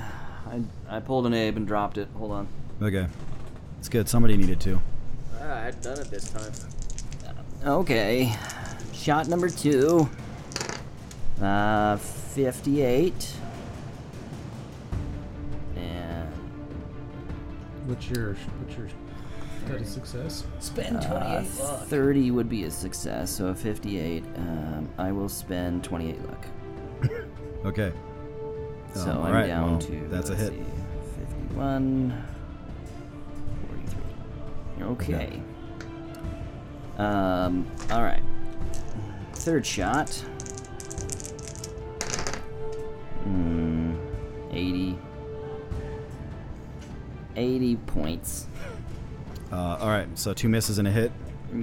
I, 0.47 0.61
I 0.89 0.99
pulled 0.99 1.25
an 1.25 1.33
Abe 1.33 1.57
and 1.57 1.67
dropped 1.67 1.97
it. 1.97 2.07
Hold 2.17 2.31
on. 2.31 2.47
Okay. 2.81 3.07
It's 3.79 3.89
good. 3.89 4.09
Somebody 4.09 4.37
needed 4.37 4.59
to. 4.61 4.81
Ah, 5.39 5.63
I'd 5.63 5.81
done 5.81 5.99
it 5.99 6.09
this 6.09 6.29
time. 6.29 6.51
Okay. 7.65 8.35
Shot 8.93 9.27
number 9.27 9.49
two. 9.49 10.09
Uh, 11.41 11.97
58. 11.97 13.33
What's 17.87 18.09
your 18.09 18.33
what's 18.33 18.77
your 18.77 18.87
that 19.67 19.81
is 19.81 19.89
success? 19.89 20.45
Spend 20.59 20.97
Uh, 20.97 21.41
28 21.41 21.59
luck. 21.59 21.83
30 21.87 22.31
would 22.31 22.47
be 22.49 22.63
a 22.63 22.71
success, 22.71 23.29
so 23.31 23.47
a 23.47 23.55
58. 23.55 24.23
Um, 24.37 24.87
I 24.97 25.11
will 25.11 25.27
spend 25.29 25.83
28 25.83 26.17
luck. 26.27 26.45
Okay. 27.65 27.91
So 28.93 29.01
Um, 29.01 29.09
I'm 29.09 29.17
alright, 29.25 29.47
down 29.47 29.71
well, 29.71 29.79
to. 29.79 30.07
that's 30.09 30.29
a 30.29 30.35
hit. 30.35 30.49
see, 30.53 30.63
51. 31.49 32.23
43. 34.77 34.85
Okay. 34.85 35.41
Um, 36.97 37.65
alright. 37.91 38.23
Third 39.33 39.65
shot. 39.65 40.09
Hmm. 43.23 43.95
80. 44.51 44.97
80 47.37 47.75
points. 47.77 48.47
Uh, 49.51 49.77
all 49.79 49.87
right. 49.89 50.07
So 50.17 50.33
two 50.33 50.49
misses 50.49 50.77
and 50.79 50.87
a 50.87 50.91
hit. 50.91 51.11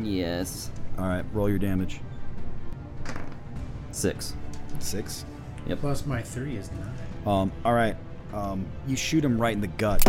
Yes. 0.02 0.70
All 0.98 1.06
right. 1.06 1.24
Roll 1.32 1.48
your 1.48 1.58
damage. 1.58 2.00
Six. 3.90 4.34
Six. 4.78 5.24
Yep. 5.66 5.80
Plus 5.80 6.06
my 6.06 6.22
three 6.22 6.56
is 6.56 6.70
nine. 6.72 6.94
Um, 7.26 7.52
all 7.64 7.74
right. 7.74 7.96
Um, 8.32 8.66
you 8.86 8.96
shoot 8.96 9.24
him 9.24 9.40
right 9.40 9.52
in 9.52 9.60
the 9.60 9.68
gut, 9.68 10.04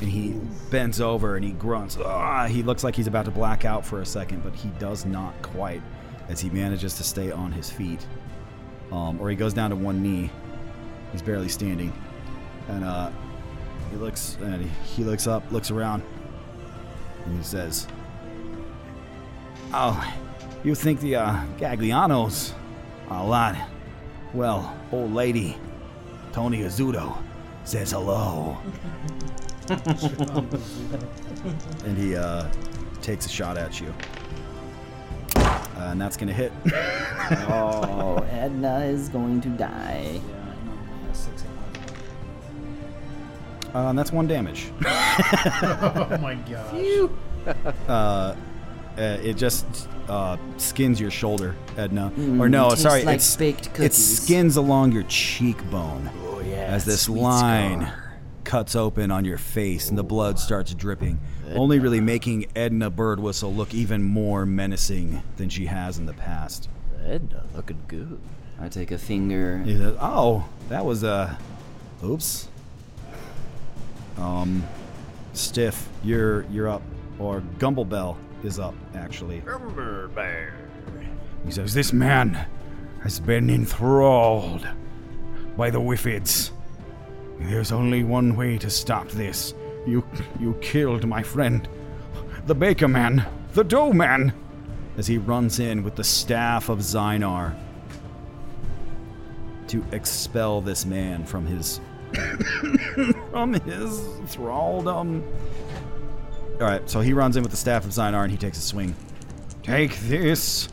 and 0.00 0.08
he 0.08 0.38
bends 0.70 1.00
over 1.00 1.34
and 1.34 1.44
he 1.44 1.50
grunts. 1.52 1.98
Ah, 1.98 2.46
he 2.46 2.62
looks 2.62 2.84
like 2.84 2.94
he's 2.94 3.08
about 3.08 3.24
to 3.24 3.32
black 3.32 3.64
out 3.64 3.84
for 3.84 4.00
a 4.00 4.06
second, 4.06 4.44
but 4.44 4.54
he 4.54 4.68
does 4.78 5.04
not 5.04 5.40
quite, 5.42 5.82
as 6.28 6.40
he 6.40 6.50
manages 6.50 6.94
to 6.94 7.02
stay 7.02 7.32
on 7.32 7.50
his 7.50 7.68
feet. 7.68 8.06
Um, 8.92 9.20
or 9.20 9.28
he 9.28 9.34
goes 9.34 9.52
down 9.52 9.70
to 9.70 9.76
one 9.76 10.00
knee. 10.02 10.30
He's 11.10 11.22
barely 11.22 11.48
standing, 11.48 11.92
and 12.68 12.84
uh, 12.84 13.10
he 13.90 13.96
looks 13.96 14.36
and 14.40 14.62
he, 14.62 14.68
he 14.96 15.04
looks 15.04 15.26
up, 15.26 15.50
looks 15.50 15.70
around, 15.70 16.02
and 17.24 17.36
he 17.36 17.42
says, 17.42 17.86
"Oh, 19.72 20.14
you 20.64 20.74
think 20.74 21.00
the 21.00 21.16
uh, 21.16 21.36
Gaglianos 21.58 22.52
are 23.08 23.22
a 23.22 23.26
lot? 23.26 23.56
Well, 24.34 24.76
old 24.92 25.12
lady, 25.12 25.56
Tony 26.32 26.60
Azudo 26.60 27.16
says 27.64 27.92
hello." 27.92 28.56
and 31.84 31.98
he 31.98 32.14
uh, 32.14 32.48
takes 33.02 33.26
a 33.26 33.28
shot 33.28 33.56
at 33.56 33.80
you. 33.80 33.92
Uh, 35.36 35.88
and 35.90 36.00
that's 36.00 36.16
gonna 36.16 36.32
hit. 36.32 36.52
oh, 37.48 38.24
Edna 38.30 38.80
is 38.80 39.08
going 39.08 39.40
to 39.40 39.48
die. 39.50 40.20
Uh, 43.76 43.90
and 43.90 43.98
that's 43.98 44.10
one 44.10 44.26
damage. 44.26 44.70
oh 44.86 46.18
my 46.22 46.34
gosh. 46.34 47.10
uh, 47.86 47.92
uh, 47.92 48.34
it 48.96 49.34
just 49.34 49.66
uh, 50.08 50.38
skins 50.56 50.98
your 50.98 51.10
shoulder, 51.10 51.54
Edna. 51.76 52.10
Mm, 52.16 52.40
or 52.40 52.48
no, 52.48 52.70
tastes 52.70 52.82
sorry, 52.82 53.04
like 53.04 53.16
it's 53.16 53.36
baked 53.36 53.78
It 53.78 53.92
skins 53.92 54.56
along 54.56 54.92
your 54.92 55.02
cheekbone. 55.02 56.08
Oh, 56.24 56.40
yeah, 56.40 56.54
as 56.54 56.86
this 56.86 57.06
line 57.06 57.82
scar. 57.82 58.14
cuts 58.44 58.74
open 58.74 59.10
on 59.10 59.26
your 59.26 59.36
face 59.36 59.90
and 59.90 59.98
the 59.98 60.04
blood 60.04 60.38
starts 60.38 60.72
dripping, 60.72 61.20
only 61.54 61.78
really 61.78 62.00
making 62.00 62.46
Edna 62.56 62.90
Birdwhistle 62.90 63.54
look 63.54 63.74
even 63.74 64.02
more 64.02 64.46
menacing 64.46 65.22
than 65.36 65.50
she 65.50 65.66
has 65.66 65.98
in 65.98 66.06
the 66.06 66.14
past. 66.14 66.70
Edna 67.04 67.44
looking 67.54 67.82
good. 67.88 68.18
I 68.58 68.70
take 68.70 68.90
a 68.90 68.96
finger. 68.96 69.58
He 69.66 69.76
says, 69.76 69.98
"Oh, 70.00 70.48
that 70.70 70.86
was 70.86 71.02
a, 71.02 71.38
oops." 72.02 72.48
Um, 74.18 74.64
stiff, 75.32 75.88
you're 76.02 76.42
you're 76.44 76.68
up, 76.68 76.82
or 77.18 77.40
Gumblebell 77.58 78.16
is 78.42 78.58
up 78.58 78.74
actually. 78.94 79.42
He 81.44 81.52
says, 81.52 81.74
This 81.74 81.92
man 81.92 82.46
has 83.02 83.20
been 83.20 83.50
enthralled 83.50 84.66
by 85.56 85.70
the 85.70 85.78
Whiffids. 85.80 86.50
There's 87.38 87.72
only 87.72 88.02
one 88.02 88.36
way 88.36 88.58
to 88.58 88.70
stop 88.70 89.08
this. 89.08 89.54
You 89.86 90.04
you 90.40 90.54
killed 90.60 91.06
my 91.06 91.22
friend. 91.22 91.68
The 92.46 92.54
Baker 92.54 92.88
Man. 92.88 93.26
The 93.52 93.64
Dough 93.64 93.92
Man. 93.92 94.32
As 94.96 95.06
he 95.06 95.18
runs 95.18 95.60
in 95.60 95.82
with 95.84 95.94
the 95.94 96.04
staff 96.04 96.70
of 96.70 96.78
Zynar 96.78 97.54
to 99.68 99.84
expel 99.92 100.60
this 100.60 100.86
man 100.86 101.24
from 101.24 101.44
his 101.44 101.80
from 103.30 103.54
his 103.54 104.00
thraldom. 104.26 105.22
Alright, 106.60 106.88
so 106.88 107.00
he 107.00 107.12
runs 107.12 107.36
in 107.36 107.42
with 107.42 107.50
the 107.50 107.56
staff 107.56 107.84
of 107.84 107.90
Zynar 107.90 108.22
and 108.22 108.30
he 108.30 108.38
takes 108.38 108.58
a 108.58 108.62
swing. 108.62 108.94
Take 109.62 109.98
this 110.00 110.68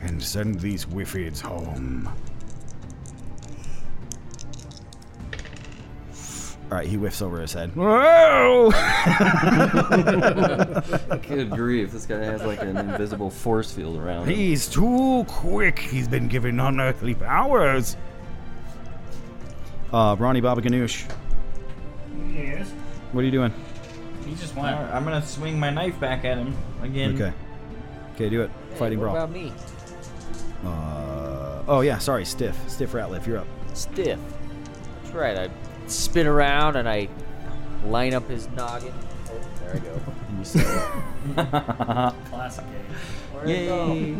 and 0.00 0.22
send 0.22 0.60
these 0.60 0.84
Whiffids 0.84 1.40
home. 1.40 2.08
Alright, 6.70 6.88
he 6.88 6.96
whiffs 6.96 7.22
over 7.22 7.40
his 7.40 7.52
head. 7.52 7.70
Whoa! 7.76 8.70
Good 11.28 11.50
grief, 11.50 11.92
this 11.92 12.06
guy 12.06 12.24
has 12.24 12.42
like 12.42 12.60
an 12.60 12.76
invisible 12.76 13.30
force 13.30 13.70
field 13.70 13.98
around 13.98 14.28
him. 14.28 14.34
He's 14.34 14.66
too 14.66 15.24
quick. 15.28 15.78
He's 15.78 16.08
been 16.08 16.26
given 16.26 16.58
unearthly 16.58 17.14
powers. 17.14 17.96
Uh, 19.92 20.16
Ronnie 20.18 20.40
Baba 20.40 20.60
Ganoush, 20.60 21.08
Yes. 22.34 22.70
what 23.12 23.20
are 23.22 23.24
you 23.24 23.30
doing? 23.30 23.52
He 24.26 24.34
just 24.34 24.56
Alright, 24.56 24.74
I'm 24.92 25.04
gonna 25.04 25.22
swing 25.24 25.58
my 25.60 25.70
knife 25.70 25.98
back 26.00 26.24
at 26.24 26.38
him 26.38 26.56
again. 26.82 27.14
Okay. 27.14 27.32
Okay, 28.14 28.28
do 28.28 28.42
it. 28.42 28.50
Fighting 28.76 28.98
what 28.98 29.04
brawl. 29.12 29.16
about 29.16 29.30
me? 29.30 29.52
Uh, 30.64 31.62
oh 31.68 31.80
yeah, 31.82 31.98
sorry, 31.98 32.24
stiff, 32.24 32.58
stiff 32.68 32.92
Ratliff, 32.92 33.26
you're 33.26 33.38
up. 33.38 33.46
Stiff. 33.74 34.18
That's 35.02 35.14
right. 35.14 35.38
I 35.38 35.50
spin 35.86 36.26
around 36.26 36.76
and 36.76 36.88
I 36.88 37.08
line 37.86 38.14
up 38.14 38.28
his 38.28 38.48
noggin. 38.50 38.92
Oh, 39.28 39.40
There 39.60 39.74
I 39.74 39.78
go. 39.78 40.00
And 40.28 40.38
you 40.38 40.44
say, 40.44 40.64
Classic 42.30 42.64
game. 43.44 43.46
Yay! 43.46 44.16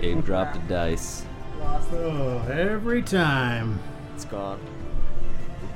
Abe 0.00 0.24
dropped 0.24 0.56
a 0.56 0.60
dice. 0.68 1.24
Oh, 1.60 2.46
every 2.48 3.02
time. 3.02 3.80
It's 4.16 4.24
gone. 4.24 4.58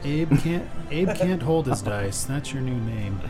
Abe 0.03 0.33
can't. 0.41 0.67
Abe 0.91 1.15
can't 1.15 1.43
hold 1.43 1.67
his 1.67 1.83
dice. 1.83 2.25
That's 2.25 2.55
your 2.55 2.63
new 2.63 2.81
name. 2.91 3.21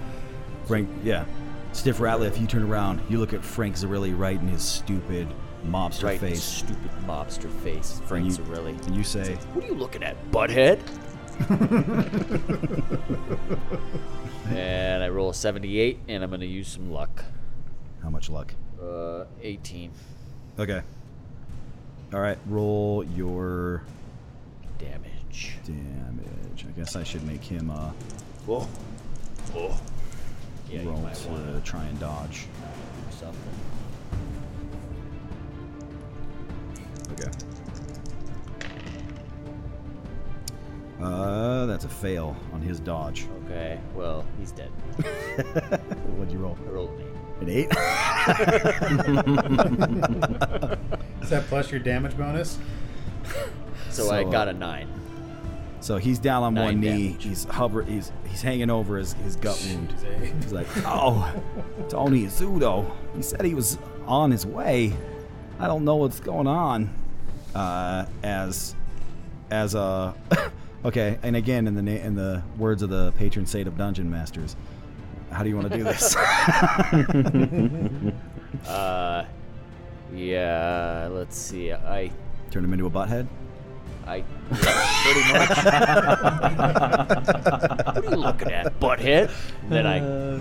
Frank, 0.66 0.88
yeah. 1.02 1.24
Stiff 1.72 1.98
Ratliff, 1.98 2.40
you 2.40 2.46
turn 2.46 2.62
around, 2.62 3.00
you 3.08 3.18
look 3.18 3.32
at 3.32 3.44
Frank 3.44 3.74
Zarilli 3.74 4.16
right 4.16 4.40
in 4.40 4.46
his 4.46 4.62
stupid 4.62 5.26
mobster 5.66 6.04
Right, 6.04 6.20
face. 6.20 6.42
stupid 6.42 6.90
mobster 7.06 7.50
face, 7.62 8.00
Frank 8.06 8.26
and 8.26 8.38
you, 8.38 8.44
Zarilli. 8.44 8.86
And 8.86 8.96
you 8.96 9.02
say, 9.02 9.34
What 9.52 9.64
are 9.64 9.66
you 9.66 9.74
looking 9.74 10.04
at, 10.04 10.16
butthead? 10.30 10.78
and 14.48 15.02
I 15.02 15.08
roll 15.08 15.30
a 15.30 15.34
78, 15.34 15.98
and 16.08 16.22
I'm 16.22 16.30
going 16.30 16.40
to 16.40 16.46
use 16.46 16.68
some 16.68 16.92
luck. 16.92 17.24
How 18.02 18.10
much 18.10 18.30
luck? 18.30 18.54
Uh, 18.80 19.24
18. 19.42 19.90
Okay. 20.58 20.82
All 22.14 22.20
right, 22.20 22.38
roll 22.46 23.04
your 23.16 23.82
Damage. 24.80 25.56
damage. 25.66 26.66
I 26.66 26.70
guess 26.78 26.96
I 26.96 27.04
should 27.04 27.22
make 27.24 27.44
him 27.44 27.70
uh, 27.70 27.90
Whoa. 28.46 28.66
Oh. 29.54 29.78
Yeah, 30.70 30.82
you 30.82 30.90
roll 30.90 30.98
might 31.00 31.14
to 31.14 31.28
wanna- 31.28 31.60
try 31.64 31.84
and 31.84 31.98
dodge. 32.00 32.46
Something. 33.10 33.54
Okay. 37.12 37.30
Uh, 41.02 41.66
that's 41.66 41.84
a 41.84 41.88
fail 41.88 42.36
on 42.52 42.60
his 42.62 42.78
dodge. 42.80 43.26
Okay, 43.46 43.78
well, 43.94 44.24
he's 44.38 44.52
dead. 44.52 44.68
What'd 46.16 46.32
you 46.32 46.38
roll? 46.38 46.56
I 46.66 46.70
rolled 46.70 46.90
an 47.40 47.48
8. 47.48 47.48
An 47.48 47.48
eight? 47.48 47.70
Is 51.22 51.30
that 51.30 51.44
plus 51.48 51.70
your 51.70 51.80
damage 51.80 52.16
bonus? 52.16 52.58
So, 53.92 54.10
I 54.10 54.24
got 54.24 54.48
uh, 54.48 54.52
a 54.52 54.54
9. 54.54 54.88
So 55.80 55.96
he's 55.96 56.18
down 56.18 56.42
on 56.42 56.54
Nine 56.54 56.64
one 56.64 56.80
knee. 56.80 57.08
damage. 57.08 57.24
He's 57.24 57.44
hover. 57.44 57.82
He's 57.82 58.12
he's 58.26 58.42
hanging 58.42 58.68
over 58.68 58.98
his, 58.98 59.14
his 59.14 59.36
gut 59.36 59.58
wound. 59.66 59.94
He's 60.42 60.52
like, 60.52 60.66
"Oh, 60.84 61.32
Tony 61.88 62.24
Azudo. 62.26 62.90
He 63.16 63.22
said 63.22 63.42
he 63.46 63.54
was 63.54 63.78
on 64.06 64.30
his 64.30 64.44
way. 64.44 64.92
I 65.58 65.66
don't 65.66 65.86
know 65.86 65.96
what's 65.96 66.20
going 66.20 66.46
on." 66.46 66.94
Uh, 67.54 68.04
as 68.22 68.74
as 69.50 69.74
a 69.74 70.14
okay, 70.84 71.18
and 71.22 71.34
again 71.34 71.66
in 71.66 71.74
the 71.74 71.82
na- 71.82 71.92
in 71.92 72.14
the 72.14 72.42
words 72.58 72.82
of 72.82 72.90
the 72.90 73.12
patron 73.12 73.46
saint 73.46 73.66
of 73.66 73.78
dungeon 73.78 74.10
masters, 74.10 74.56
how 75.32 75.42
do 75.42 75.48
you 75.48 75.56
want 75.56 75.72
to 75.72 75.78
do 75.78 75.82
this? 75.84 76.14
Uh, 78.66 79.24
yeah, 80.14 81.08
let's 81.10 81.36
see. 81.38 81.72
I 81.72 82.10
Turn 82.50 82.64
him 82.64 82.72
into 82.72 82.86
a 82.86 82.90
butthead. 82.90 83.26
I 84.06 84.16
yeah, 84.16 84.24
pretty 85.04 85.32
much. 85.32 85.48
what 87.94 88.06
are 88.06 88.10
you 88.10 88.16
looking 88.16 88.52
at, 88.52 88.78
butthead? 88.80 89.30
And 89.62 89.72
then 89.72 89.86
I 89.86 90.00
uh. 90.00 90.40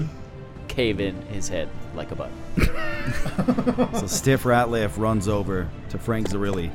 cave 0.68 0.99
in 0.99 1.22
his 1.23 1.48
head 1.48 1.69
like 1.95 2.11
a 2.11 2.15
butt. 2.15 2.31
So 3.99 4.07
Stiff 4.07 4.44
Ratliff 4.44 4.98
runs 4.98 5.27
over 5.27 5.69
to 5.90 5.98
Frank 5.98 6.30
Zarilli 6.30 6.72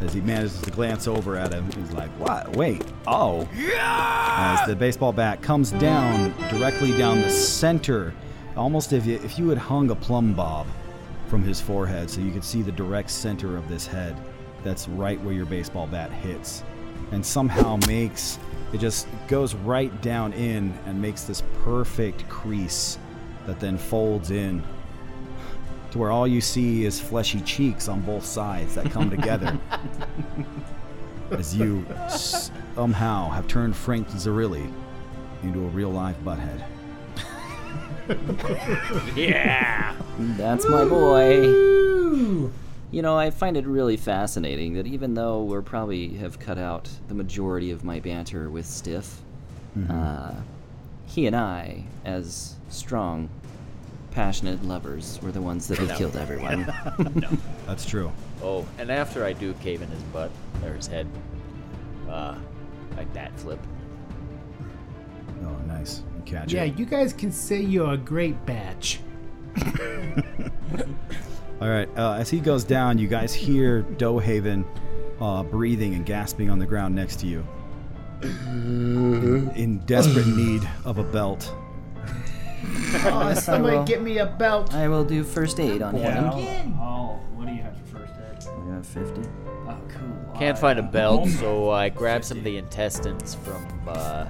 as 0.00 0.14
he 0.14 0.20
manages 0.20 0.60
to 0.62 0.70
glance 0.70 1.06
over 1.06 1.36
at 1.36 1.52
him. 1.52 1.70
He's 1.72 1.92
like, 1.92 2.10
"What? 2.12 2.56
Wait! 2.56 2.82
Oh!" 3.06 3.48
As 3.52 4.66
the 4.66 4.76
baseball 4.76 5.12
bat 5.12 5.42
comes 5.42 5.72
down 5.72 6.34
directly 6.50 6.96
down 6.96 7.20
the 7.20 7.30
center, 7.30 8.14
almost 8.56 8.92
if 8.92 9.06
you, 9.06 9.16
if 9.16 9.38
you 9.38 9.48
had 9.48 9.58
hung 9.58 9.90
a 9.90 9.94
plumb 9.94 10.34
bob 10.34 10.66
from 11.26 11.42
his 11.42 11.60
forehead, 11.60 12.10
so 12.10 12.20
you 12.20 12.32
could 12.32 12.44
see 12.44 12.62
the 12.62 12.72
direct 12.72 13.10
center 13.10 13.56
of 13.56 13.68
this 13.68 13.86
head. 13.86 14.16
That's 14.62 14.88
right 14.88 15.20
where 15.22 15.34
your 15.34 15.46
baseball 15.46 15.86
bat 15.86 16.12
hits, 16.12 16.62
and 17.12 17.24
somehow 17.24 17.78
makes 17.86 18.38
it 18.72 18.78
just 18.78 19.08
goes 19.26 19.54
right 19.54 20.00
down 20.00 20.32
in 20.32 20.72
and 20.86 21.00
makes 21.00 21.24
this 21.24 21.42
perfect 21.64 22.28
crease 22.28 22.98
that 23.46 23.58
then 23.58 23.76
folds 23.76 24.30
in 24.30 24.62
to 25.90 25.98
where 25.98 26.12
all 26.12 26.26
you 26.26 26.40
see 26.40 26.84
is 26.84 27.00
fleshy 27.00 27.40
cheeks 27.40 27.88
on 27.88 28.00
both 28.02 28.24
sides 28.24 28.76
that 28.76 28.88
come 28.92 29.10
together 29.10 29.58
as 31.32 31.56
you 31.56 31.84
somehow 32.08 33.28
have 33.28 33.48
turned 33.48 33.74
Frank 33.74 34.08
Zarilli 34.10 34.72
into 35.42 35.60
a 35.60 35.68
real 35.68 35.90
life 35.90 36.16
butthead. 36.24 36.64
Yeah. 39.16 39.94
That's 40.18 40.68
my 40.68 40.84
boy. 40.84 42.50
You 42.90 43.02
know, 43.02 43.16
I 43.16 43.30
find 43.30 43.56
it 43.56 43.66
really 43.66 43.96
fascinating 43.96 44.74
that 44.74 44.86
even 44.86 45.14
though 45.14 45.42
we're 45.44 45.62
probably 45.62 46.08
have 46.14 46.38
cut 46.40 46.58
out 46.58 46.88
the 47.08 47.14
majority 47.14 47.70
of 47.70 47.84
my 47.84 48.00
banter 48.00 48.50
with 48.50 48.66
Stiff, 48.66 49.20
Mhm. 49.78 49.90
uh, 49.90 50.32
he 51.06 51.26
and 51.26 51.36
I, 51.36 51.84
as 52.04 52.56
strong, 52.68 53.28
passionate 54.10 54.64
lovers, 54.64 55.20
were 55.22 55.30
the 55.30 55.40
ones 55.40 55.68
that 55.68 55.78
have 55.78 55.88
No. 55.90 55.96
killed 55.96 56.16
everyone. 56.16 56.66
no. 57.14 57.28
That's 57.66 57.84
true. 57.84 58.10
Oh, 58.42 58.66
and 58.78 58.90
after 58.90 59.24
I 59.24 59.34
do 59.34 59.52
cave 59.54 59.82
in 59.82 59.88
his 59.88 60.02
butt 60.12 60.30
or 60.64 60.72
his 60.72 60.88
head, 60.88 61.06
uh, 62.08 62.34
I 62.98 63.04
bat 63.04 63.30
flip. 63.38 63.60
Oh, 65.44 65.56
nice. 65.68 66.02
You 66.16 66.22
catch 66.24 66.52
Yeah, 66.52 66.64
it. 66.64 66.76
you 66.76 66.86
guys 66.86 67.12
can 67.12 67.30
say 67.30 67.60
you're 67.60 67.92
a 67.94 67.96
great 67.96 68.44
batch. 68.46 68.98
All 71.60 71.68
right. 71.68 71.88
Uh, 71.96 72.14
as 72.14 72.30
he 72.30 72.40
goes 72.40 72.64
down, 72.64 72.98
you 72.98 73.06
guys 73.08 73.34
hear 73.34 73.82
Dohaven 73.82 74.64
uh, 75.20 75.42
breathing 75.42 75.94
and 75.94 76.06
gasping 76.06 76.48
on 76.50 76.58
the 76.58 76.66
ground 76.66 76.94
next 76.94 77.16
to 77.20 77.26
you, 77.26 77.46
in, 78.22 79.50
in 79.54 79.78
desperate 79.80 80.26
need 80.26 80.66
of 80.84 80.98
a 80.98 81.04
belt. 81.04 81.54
Oh, 83.02 83.32
somebody 83.34 83.76
will- 83.78 83.84
get 83.84 84.02
me 84.02 84.18
a 84.18 84.26
belt. 84.26 84.74
I 84.74 84.86
will 84.88 85.04
do 85.04 85.24
first 85.24 85.58
aid 85.60 85.80
on 85.80 85.94
him. 85.94 86.74
Oh, 86.78 87.18
what 87.34 87.46
do 87.46 87.52
you 87.54 87.62
have 87.62 87.74
for 87.86 87.98
first 88.00 88.12
aid? 88.18 88.48
I 88.48 88.74
got 88.74 88.84
50. 88.84 89.22
Oh, 89.66 89.78
cool. 89.88 90.34
Can't 90.38 90.58
find 90.58 90.78
a 90.78 90.82
belt, 90.82 91.28
so 91.40 91.70
I 91.70 91.88
grab 91.88 92.22
some 92.22 92.36
of 92.38 92.44
the 92.44 92.58
intestines 92.58 93.34
from, 93.36 93.66
uh, 93.88 94.26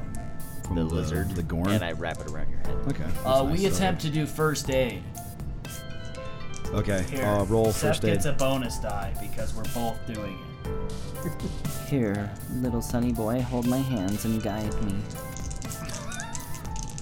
From 0.64 0.76
the 0.76 0.84
the- 0.84 0.94
lizard, 0.94 1.30
the 1.32 1.42
gorn? 1.42 1.70
and 1.70 1.82
I 1.84 1.90
wrap 1.92 2.20
it 2.20 2.30
around 2.30 2.50
your 2.50 2.60
head. 2.60 2.76
Okay. 2.88 3.04
Uh, 3.24 3.42
that's 3.42 3.58
we 3.58 3.64
nice. 3.66 3.76
attempt 3.76 4.02
to 4.02 4.10
do 4.10 4.26
first 4.26 4.70
aid. 4.70 5.02
Okay. 6.72 7.02
Here, 7.10 7.24
Uh, 7.24 7.44
roll 7.44 7.72
Seth 7.72 7.80
first 7.82 8.04
aid. 8.04 8.12
gets 8.14 8.26
a 8.26 8.32
bonus 8.32 8.78
die 8.78 9.12
because 9.20 9.54
we're 9.54 9.64
both 9.74 9.96
doing 10.06 10.38
it. 10.38 11.32
Here, 11.88 12.30
little 12.60 12.80
sunny 12.82 13.12
boy, 13.12 13.40
hold 13.42 13.66
my 13.66 13.78
hands 13.78 14.24
and 14.24 14.40
guide 14.42 14.72
me. 14.84 14.94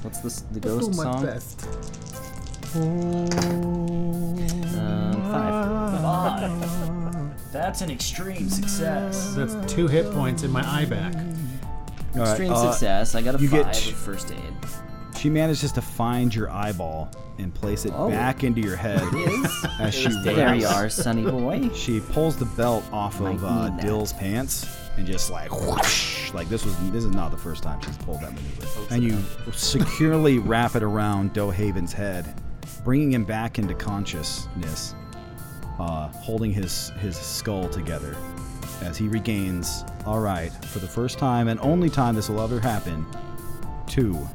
What's 0.02 0.20
this? 0.20 0.40
The 0.52 0.60
ghost 0.60 0.94
song? 0.94 1.26
Um, 4.78 5.22
five. 5.30 6.00
Five. 6.02 7.52
That's 7.52 7.80
an 7.82 7.90
extreme 7.90 8.48
success. 8.48 9.34
That's 9.34 9.54
two 9.72 9.88
hit 9.88 10.10
points 10.12 10.42
in 10.42 10.50
my 10.50 10.62
eye 10.66 10.84
back. 10.84 11.14
All 11.14 12.20
right, 12.20 12.28
Extreme 12.30 12.52
uh, 12.52 12.70
success. 12.72 13.14
I 13.14 13.22
got 13.22 13.34
a 13.36 13.38
you 13.38 13.48
five 13.48 13.66
get- 13.72 13.86
of 13.88 13.94
first 13.96 14.30
aid. 14.32 14.38
She 15.18 15.28
manages 15.28 15.72
to 15.72 15.82
find 15.82 16.32
your 16.32 16.48
eyeball 16.50 17.10
and 17.38 17.52
place 17.52 17.84
it 17.84 17.92
Oh. 17.96 18.08
back 18.08 18.44
into 18.44 18.60
your 18.60 18.76
head 18.76 19.02
as 19.80 19.92
she 19.94 20.08
There 20.22 20.54
you 20.54 20.66
are, 20.66 20.88
sunny 20.88 21.22
boy. 21.28 21.70
She 21.74 21.98
pulls 22.00 22.36
the 22.36 22.44
belt 22.44 22.84
off 22.92 23.20
Might 23.20 23.34
of 23.34 23.44
uh. 23.44 23.70
Dill's 23.80 24.12
pants 24.12 24.66
and 24.96 25.06
just 25.06 25.30
like 25.30 25.50
whoosh, 25.52 26.32
like 26.32 26.48
this 26.48 26.64
was 26.64 26.76
this 26.90 27.04
is 27.04 27.10
not 27.10 27.30
the 27.32 27.36
first 27.36 27.62
time 27.62 27.80
she's 27.80 27.96
pulled 27.98 28.20
that 28.20 28.32
maneuver. 28.32 28.94
And 28.94 29.02
you 29.02 29.18
securely 29.52 30.38
wrap 30.38 30.74
it 30.76 30.82
around 30.82 31.32
Dohaven's 31.32 31.92
head, 31.92 32.40
bringing 32.84 33.12
him 33.12 33.24
back 33.24 33.58
into 33.58 33.74
consciousness, 33.74 34.94
uh, 35.78 36.08
holding 36.08 36.52
his 36.52 36.90
his 37.00 37.16
skull 37.16 37.68
together 37.68 38.16
as 38.82 38.96
he 38.98 39.08
regains. 39.08 39.84
All 40.06 40.20
right, 40.20 40.52
for 40.66 40.78
the 40.80 40.88
first 40.88 41.18
time 41.18 41.48
and 41.48 41.58
only 41.60 41.90
time 41.90 42.14
this 42.16 42.28
will 42.28 42.40
ever 42.40 42.58
happen, 42.60 43.06
two 43.86 44.28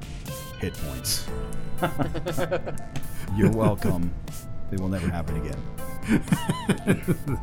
hit 0.63 0.73
points. 0.75 1.27
You're 3.35 3.51
welcome. 3.51 4.13
They 4.71 4.77
will 4.77 4.87
never 4.87 5.09
happen 5.09 5.35
again. 5.45 5.61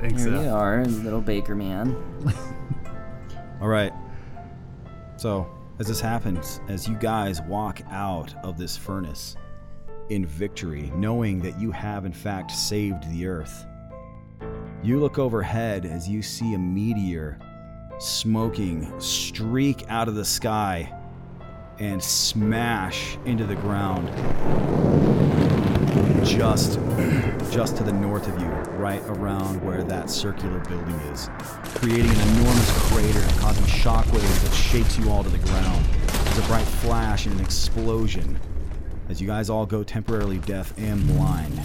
Thanks, 0.00 0.22
Here 0.22 0.32
Seth. 0.32 0.44
you 0.44 0.50
uh, 0.50 0.54
are, 0.54 0.84
little 0.86 1.20
baker 1.20 1.54
man. 1.54 1.94
All 3.60 3.68
right. 3.68 3.92
So, 5.18 5.50
as 5.78 5.86
this 5.88 6.00
happens, 6.00 6.60
as 6.68 6.88
you 6.88 6.96
guys 6.96 7.42
walk 7.42 7.82
out 7.90 8.34
of 8.42 8.56
this 8.56 8.74
furnace 8.74 9.36
in 10.08 10.24
victory, 10.24 10.90
knowing 10.94 11.40
that 11.40 11.60
you 11.60 11.70
have 11.72 12.06
in 12.06 12.12
fact 12.14 12.50
saved 12.50 13.10
the 13.12 13.26
earth, 13.26 13.66
you 14.82 14.98
look 14.98 15.18
overhead 15.18 15.84
as 15.84 16.08
you 16.08 16.22
see 16.22 16.54
a 16.54 16.58
meteor 16.58 17.38
smoking 17.98 18.98
streak 18.98 19.84
out 19.90 20.08
of 20.08 20.14
the 20.14 20.24
sky 20.24 20.90
and 21.80 22.02
smash 22.02 23.18
into 23.24 23.44
the 23.46 23.56
ground 23.56 24.08
just 26.24 26.74
just 27.50 27.76
to 27.76 27.82
the 27.82 27.92
north 27.92 28.28
of 28.28 28.40
you, 28.40 28.46
right 28.76 29.02
around 29.06 29.64
where 29.64 29.82
that 29.82 30.08
circular 30.08 30.60
building 30.60 30.94
is, 31.12 31.28
creating 31.74 32.10
an 32.10 32.28
enormous 32.36 32.70
crater 32.88 33.18
and 33.18 33.38
causing 33.38 33.64
shockwaves 33.64 34.42
that 34.42 34.54
shakes 34.54 34.98
you 34.98 35.10
all 35.10 35.24
to 35.24 35.30
the 35.30 35.38
ground. 35.38 35.84
There's 36.24 36.38
a 36.38 36.42
bright 36.42 36.66
flash 36.66 37.26
and 37.26 37.34
an 37.38 37.44
explosion 37.44 38.38
as 39.08 39.20
you 39.20 39.26
guys 39.26 39.50
all 39.50 39.66
go 39.66 39.82
temporarily 39.82 40.38
deaf 40.38 40.72
and 40.78 41.04
blind. 41.08 41.58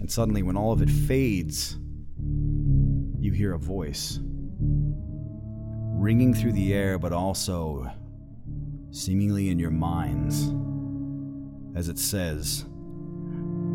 And 0.00 0.10
suddenly, 0.10 0.42
when 0.42 0.56
all 0.56 0.72
of 0.72 0.82
it 0.82 0.90
fades, 0.90 1.78
you 3.18 3.32
hear 3.32 3.54
a 3.54 3.58
voice 3.58 4.18
ringing 6.02 6.34
through 6.34 6.52
the 6.52 6.74
air, 6.74 6.98
but 6.98 7.12
also 7.12 7.88
seemingly 8.90 9.50
in 9.50 9.58
your 9.58 9.70
minds, 9.70 10.52
as 11.78 11.88
it 11.88 11.96
says, 11.96 12.66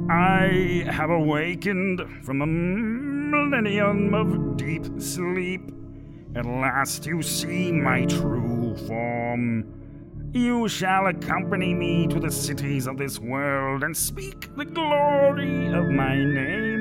I 0.09 0.85
have 0.89 1.09
awakened 1.09 2.01
from 2.25 2.41
a 2.41 2.45
millennium 2.45 4.13
of 4.13 4.57
deep 4.57 5.01
sleep. 5.01 5.71
At 6.35 6.45
last 6.45 7.05
you 7.05 7.21
see 7.21 7.71
my 7.71 8.05
true 8.05 8.75
form. 8.87 9.73
You 10.33 10.67
shall 10.67 11.07
accompany 11.07 11.73
me 11.73 12.07
to 12.07 12.19
the 12.19 12.29
cities 12.29 12.87
of 12.87 12.97
this 12.97 13.19
world 13.19 13.83
and 13.83 13.95
speak 13.95 14.53
the 14.57 14.65
glory 14.65 15.67
of 15.67 15.89
my 15.89 16.15
name, 16.15 16.76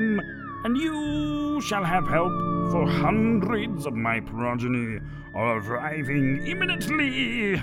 and 0.63 0.77
you 0.77 1.61
shall 1.61 1.83
have 1.83 2.07
help, 2.07 2.31
for 2.71 2.87
hundreds 2.87 3.85
of 3.85 3.93
my 3.93 4.19
progeny 4.19 4.99
are 5.35 5.59
arriving 5.59 6.45
imminently. 6.45 7.61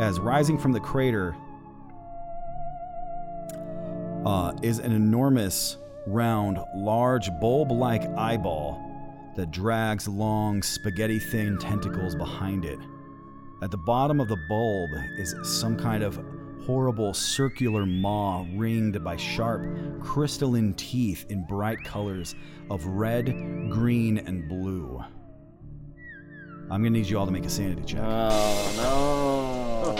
as 0.00 0.18
rising 0.18 0.56
from 0.56 0.72
the 0.72 0.80
crater 0.80 1.36
uh, 4.24 4.52
is 4.62 4.78
an 4.78 4.92
enormous, 4.92 5.76
round, 6.06 6.58
large, 6.74 7.30
bulb 7.40 7.70
like 7.70 8.02
eyeball 8.16 8.86
that 9.36 9.50
drags 9.50 10.08
long, 10.08 10.62
spaghetti 10.62 11.18
thin 11.18 11.58
tentacles 11.58 12.14
behind 12.14 12.64
it. 12.64 12.78
At 13.62 13.70
the 13.70 13.78
bottom 13.78 14.20
of 14.20 14.28
the 14.28 14.38
bulb 14.48 14.90
is 15.18 15.34
some 15.42 15.76
kind 15.76 16.02
of 16.02 16.18
horrible 16.66 17.14
circular 17.14 17.86
maw 17.86 18.44
ringed 18.54 19.02
by 19.02 19.16
sharp, 19.16 19.62
crystalline 20.02 20.74
teeth 20.74 21.26
in 21.28 21.44
bright 21.46 21.82
colors 21.84 22.34
of 22.70 22.84
red, 22.86 23.26
green, 23.70 24.18
and 24.18 24.48
blue. 24.48 25.02
I'm 26.70 26.82
gonna 26.82 26.90
need 26.90 27.06
you 27.06 27.18
all 27.18 27.26
to 27.26 27.32
make 27.32 27.44
a 27.44 27.50
sanity 27.50 27.82
check. 27.84 28.00
Oh 28.02 28.72
no. 28.76 29.96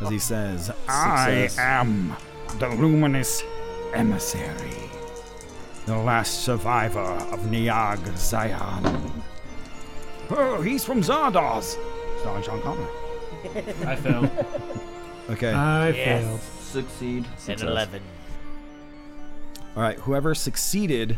As 0.00 0.08
he 0.10 0.18
says, 0.18 0.70
I 0.88 1.48
am 1.58 2.14
the 2.58 2.68
luminous 2.68 3.42
emissary, 3.94 4.90
the 5.86 5.96
last 5.96 6.42
survivor 6.44 6.98
of 6.98 7.40
Niag 7.46 8.16
Zion. 8.16 9.22
Oh, 10.30 10.60
he's 10.60 10.84
from 10.84 11.00
Zardoz, 11.00 11.78
starring 12.20 12.42
Sean 12.42 12.60
Connery. 12.60 13.07
I 13.86 13.96
failed. 13.96 14.30
Okay. 15.30 15.52
I 15.52 15.88
Yes. 15.90 16.24
failed. 16.24 16.40
Succeed. 16.62 17.24
An 17.24 17.38
Success. 17.38 17.62
eleven. 17.68 18.02
All 19.76 19.82
right, 19.82 19.98
whoever 19.98 20.34
succeeded 20.34 21.16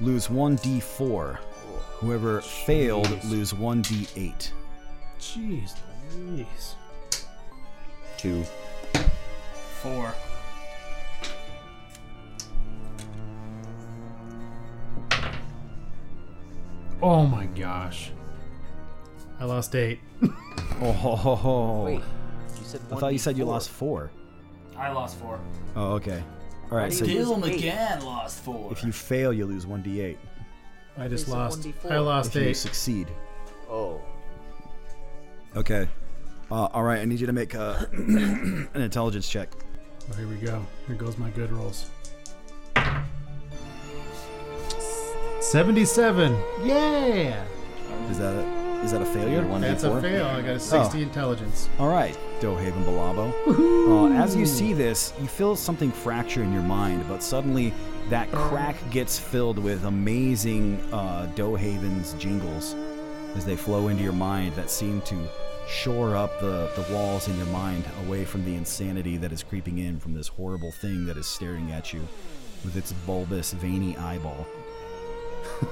lose 0.00 0.28
1d4. 0.28 1.38
Whoever 2.00 2.40
failed 2.40 3.24
lose 3.24 3.52
1d8. 3.52 4.50
Jeez 5.20 5.74
Louise. 6.14 6.74
Two. 8.18 8.44
Four. 9.82 10.12
Oh 17.02 17.26
my 17.26 17.46
gosh. 17.46 18.10
I 19.38 19.44
lost 19.44 19.74
eight. 19.74 20.00
Oh, 20.80 20.92
ho, 20.92 21.16
ho, 21.16 21.34
ho. 21.34 21.84
Wait, 21.84 22.00
you 22.58 22.64
said 22.64 22.80
I 22.92 22.96
thought 22.96 23.12
you 23.12 23.18
said 23.18 23.36
you 23.36 23.44
1d4. 23.44 23.48
lost 23.48 23.70
four. 23.70 24.10
I 24.76 24.90
lost 24.92 25.18
four. 25.18 25.40
Oh, 25.74 25.92
okay. 25.94 26.22
All 26.70 26.78
right, 26.78 26.90
do 26.90 26.96
so 26.96 27.04
you 27.04 27.18
Bill 27.18 27.38
lose 27.38 27.62
eight? 27.62 27.72
McGann 27.72 28.02
lost 28.02 28.42
four. 28.42 28.72
if 28.72 28.82
you 28.84 28.92
fail, 28.92 29.32
you 29.32 29.46
lose 29.46 29.64
1d8. 29.66 30.16
I 30.98 31.08
just 31.08 31.26
They 31.26 31.32
said 31.32 31.38
lost. 31.38 31.60
1d4. 31.62 31.90
I 31.90 31.98
lost 31.98 32.28
If 32.36 32.42
you 32.42 32.48
eight. 32.48 32.54
succeed. 32.56 33.08
Oh. 33.70 34.00
Okay. 35.54 35.88
Uh, 36.50 36.66
all 36.66 36.82
right, 36.82 37.00
I 37.00 37.04
need 37.04 37.20
you 37.20 37.26
to 37.26 37.32
make 37.32 37.54
uh, 37.54 37.84
an 37.92 38.68
intelligence 38.74 39.28
check. 39.28 39.50
Oh, 40.10 40.14
here 40.16 40.28
we 40.28 40.36
go. 40.36 40.64
Here 40.86 40.96
goes 40.96 41.18
my 41.18 41.30
good 41.30 41.50
rolls. 41.52 41.90
77. 45.40 46.32
Yeah! 46.64 47.44
Is 48.10 48.18
that 48.18 48.34
a, 48.34 48.65
is 48.84 48.92
that 48.92 49.02
a 49.02 49.06
failure? 49.06 49.42
That's 49.58 49.84
a 49.84 50.00
fail. 50.00 50.26
I 50.26 50.42
got 50.42 50.56
a 50.56 50.60
60 50.60 50.98
Oh. 50.98 51.02
intelligence. 51.02 51.68
All 51.78 51.88
right, 51.88 52.16
Dohaven 52.40 52.84
Balabo. 52.84 53.32
Uh, 54.10 54.12
as 54.22 54.36
you 54.36 54.46
see 54.46 54.72
this, 54.72 55.12
you 55.20 55.26
feel 55.26 55.56
something 55.56 55.90
fracture 55.90 56.42
in 56.42 56.52
your 56.52 56.62
mind, 56.62 57.04
but 57.08 57.22
suddenly 57.22 57.72
that 58.10 58.30
crack 58.32 58.76
gets 58.90 59.18
filled 59.18 59.58
with 59.58 59.84
amazing 59.84 60.80
uh, 60.92 61.26
Dohaven's 61.34 62.14
jingles 62.14 62.74
as 63.34 63.44
they 63.44 63.56
flow 63.56 63.88
into 63.88 64.02
your 64.02 64.12
mind 64.12 64.54
that 64.54 64.70
seem 64.70 65.00
to 65.02 65.16
shore 65.68 66.14
up 66.16 66.38
the, 66.40 66.70
the 66.76 66.94
walls 66.94 67.26
in 67.28 67.36
your 67.36 67.46
mind 67.46 67.84
away 68.06 68.24
from 68.24 68.44
the 68.44 68.54
insanity 68.54 69.16
that 69.16 69.32
is 69.32 69.42
creeping 69.42 69.78
in 69.78 69.98
from 69.98 70.14
this 70.14 70.28
horrible 70.28 70.70
thing 70.70 71.04
that 71.06 71.16
is 71.16 71.26
staring 71.26 71.72
at 71.72 71.92
you 71.92 72.00
with 72.64 72.76
its 72.76 72.92
bulbous, 73.04 73.52
veiny 73.52 73.96
eyeball. 73.96 74.46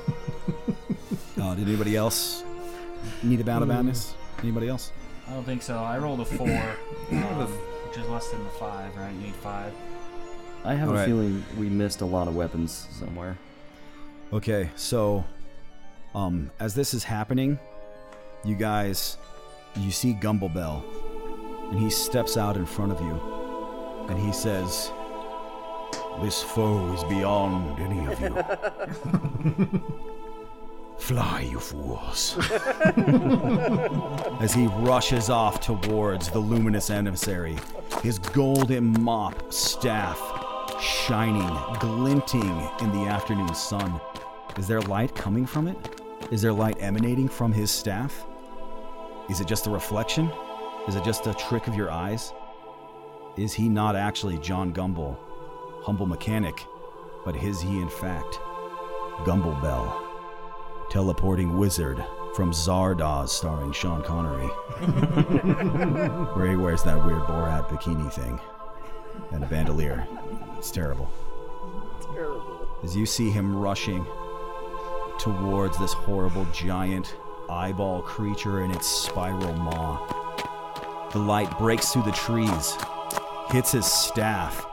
uh, 1.40 1.54
did 1.54 1.66
anybody 1.68 1.96
else 1.96 2.42
need 3.22 3.40
a 3.40 3.44
bout 3.44 3.62
of 3.62 3.68
madness? 3.68 4.14
Anybody 4.42 4.68
else? 4.68 4.92
I 5.28 5.32
don't 5.32 5.44
think 5.44 5.62
so. 5.62 5.78
I 5.78 5.98
rolled 5.98 6.20
a 6.20 6.24
four, 6.24 6.48
um, 7.10 7.48
which 7.88 7.96
is 7.98 8.08
less 8.08 8.28
than 8.30 8.44
the 8.44 8.50
five, 8.50 8.94
right? 8.96 9.12
You 9.12 9.20
need 9.20 9.34
five. 9.36 9.72
I 10.64 10.74
have 10.74 10.88
All 10.88 10.94
a 10.94 10.98
right. 10.98 11.06
feeling 11.06 11.44
we 11.58 11.68
missed 11.68 12.00
a 12.00 12.06
lot 12.06 12.26
of 12.28 12.34
weapons 12.34 12.88
somewhere. 12.90 13.36
Okay, 14.32 14.70
so 14.76 15.24
um 16.14 16.50
as 16.58 16.74
this 16.74 16.94
is 16.94 17.04
happening, 17.04 17.58
you 18.44 18.54
guys 18.54 19.18
you 19.76 19.90
see 19.90 20.12
Gumblebell 20.14 20.84
and 21.70 21.78
he 21.78 21.90
steps 21.90 22.36
out 22.36 22.56
in 22.56 22.64
front 22.66 22.92
of 22.92 23.00
you 23.00 23.20
and 24.08 24.18
he 24.18 24.32
says 24.32 24.90
this 26.22 26.42
foe 26.42 26.92
is 26.94 27.04
beyond 27.04 27.78
any 27.80 28.06
of 28.06 28.20
you. 28.20 30.04
Fly, 30.98 31.48
you 31.50 31.60
fools. 31.60 32.36
As 34.40 34.54
he 34.54 34.66
rushes 34.66 35.28
off 35.28 35.60
towards 35.60 36.30
the 36.30 36.38
luminous 36.38 36.88
emissary, 36.88 37.58
his 38.02 38.18
golden 38.18 39.02
mop 39.02 39.52
staff 39.52 40.18
shining, 40.80 41.50
glinting 41.78 42.70
in 42.80 42.92
the 42.92 43.06
afternoon 43.08 43.54
sun. 43.54 44.00
Is 44.56 44.66
there 44.66 44.80
light 44.82 45.14
coming 45.14 45.46
from 45.46 45.66
it? 45.66 46.00
Is 46.30 46.42
there 46.42 46.52
light 46.52 46.76
emanating 46.80 47.28
from 47.28 47.52
his 47.52 47.70
staff? 47.70 48.24
Is 49.28 49.40
it 49.40 49.46
just 49.46 49.66
a 49.66 49.70
reflection? 49.70 50.30
Is 50.88 50.96
it 50.96 51.04
just 51.04 51.26
a 51.26 51.34
trick 51.34 51.66
of 51.66 51.74
your 51.74 51.90
eyes? 51.90 52.32
Is 53.36 53.52
he 53.52 53.68
not 53.68 53.96
actually 53.96 54.38
John 54.38 54.70
Gumble, 54.72 55.18
humble 55.82 56.06
mechanic, 56.06 56.62
but 57.24 57.36
is 57.36 57.60
he 57.60 57.80
in 57.80 57.88
fact 57.88 58.38
Gumblebell, 59.24 60.03
teleporting 60.90 61.58
wizard 61.58 62.04
from 62.34 62.52
Zardoz 62.52 63.28
starring 63.28 63.72
Sean 63.72 64.02
Connery, 64.02 64.46
where 66.34 66.50
he 66.50 66.56
wears 66.56 66.82
that 66.82 67.04
weird 67.04 67.22
Borat 67.22 67.68
bikini 67.68 68.12
thing 68.12 68.40
and 69.32 69.44
a 69.44 69.46
bandolier? 69.46 70.06
It's 70.58 70.70
terrible. 70.70 71.10
Terrible. 72.12 72.68
As 72.82 72.96
you 72.96 73.06
see 73.06 73.30
him 73.30 73.56
rushing 73.56 74.04
towards 75.18 75.78
this 75.78 75.92
horrible 75.92 76.46
giant 76.52 77.14
eyeball 77.48 78.02
creature 78.02 78.62
in 78.62 78.70
its 78.70 78.86
spiral 78.86 79.52
maw. 79.54 81.08
The 81.12 81.18
light 81.18 81.56
breaks 81.58 81.92
through 81.92 82.02
the 82.02 82.12
trees, 82.12 82.76
hits 83.50 83.72
his 83.72 83.86
staff 83.86 84.66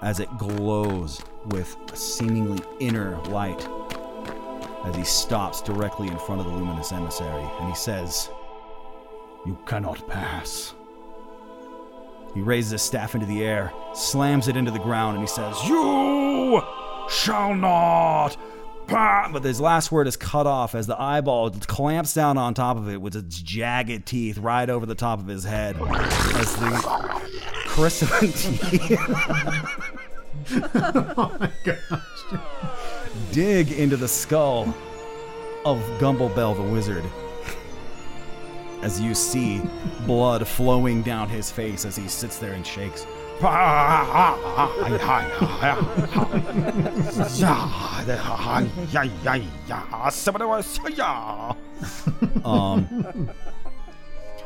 as 0.00 0.20
it 0.20 0.38
glows 0.38 1.20
with 1.46 1.76
a 1.92 1.96
seemingly 1.96 2.62
inner 2.78 3.18
light 3.24 3.68
as 4.84 4.96
he 4.96 5.04
stops 5.04 5.60
directly 5.62 6.08
in 6.08 6.18
front 6.18 6.40
of 6.40 6.46
the 6.46 6.52
luminous 6.52 6.92
emissary 6.92 7.48
and 7.60 7.68
he 7.68 7.74
says, 7.74 8.30
You 9.46 9.58
cannot 9.66 10.06
pass. 10.08 10.74
He 12.34 12.40
raises 12.40 12.72
his 12.72 12.82
staff 12.82 13.14
into 13.14 13.26
the 13.26 13.42
air, 13.42 13.72
slams 13.94 14.48
it 14.48 14.56
into 14.56 14.70
the 14.70 14.78
ground, 14.78 15.16
and 15.16 15.26
he 15.26 15.28
says, 15.28 15.56
You 15.64 16.62
shall 17.08 17.54
not 17.54 18.36
"Pah," 18.88 19.28
but 19.30 19.44
his 19.44 19.60
last 19.60 19.92
word 19.92 20.06
is 20.06 20.16
cut 20.16 20.46
off 20.46 20.74
as 20.74 20.86
the 20.86 20.98
eyeball 21.00 21.50
clamps 21.50 22.14
down 22.14 22.38
on 22.38 22.54
top 22.54 22.78
of 22.78 22.88
it 22.88 23.00
with 23.00 23.14
its 23.14 23.40
jagged 23.40 24.06
teeth 24.06 24.38
right 24.38 24.68
over 24.68 24.86
the 24.86 24.94
top 24.94 25.20
of 25.20 25.26
his 25.26 25.44
head. 25.44 25.76
As 25.76 26.56
the 26.56 26.70
crystalline 27.66 28.32
teeth 28.32 28.98
oh 31.18 31.36
my 31.38 31.50
gosh. 31.64 32.77
Dig 33.38 33.70
into 33.70 33.96
the 33.96 34.08
skull 34.08 34.74
of 35.64 35.80
Gumblebell 36.00 36.56
the 36.56 36.62
wizard. 36.62 37.04
As 38.82 39.00
you 39.00 39.14
see 39.14 39.62
blood 40.06 40.44
flowing 40.44 41.02
down 41.02 41.28
his 41.28 41.48
face 41.48 41.84
as 41.84 41.94
he 41.94 42.08
sits 42.08 42.38
there 42.38 42.54
and 42.54 42.66
shakes. 42.66 43.06
um, 52.44 53.30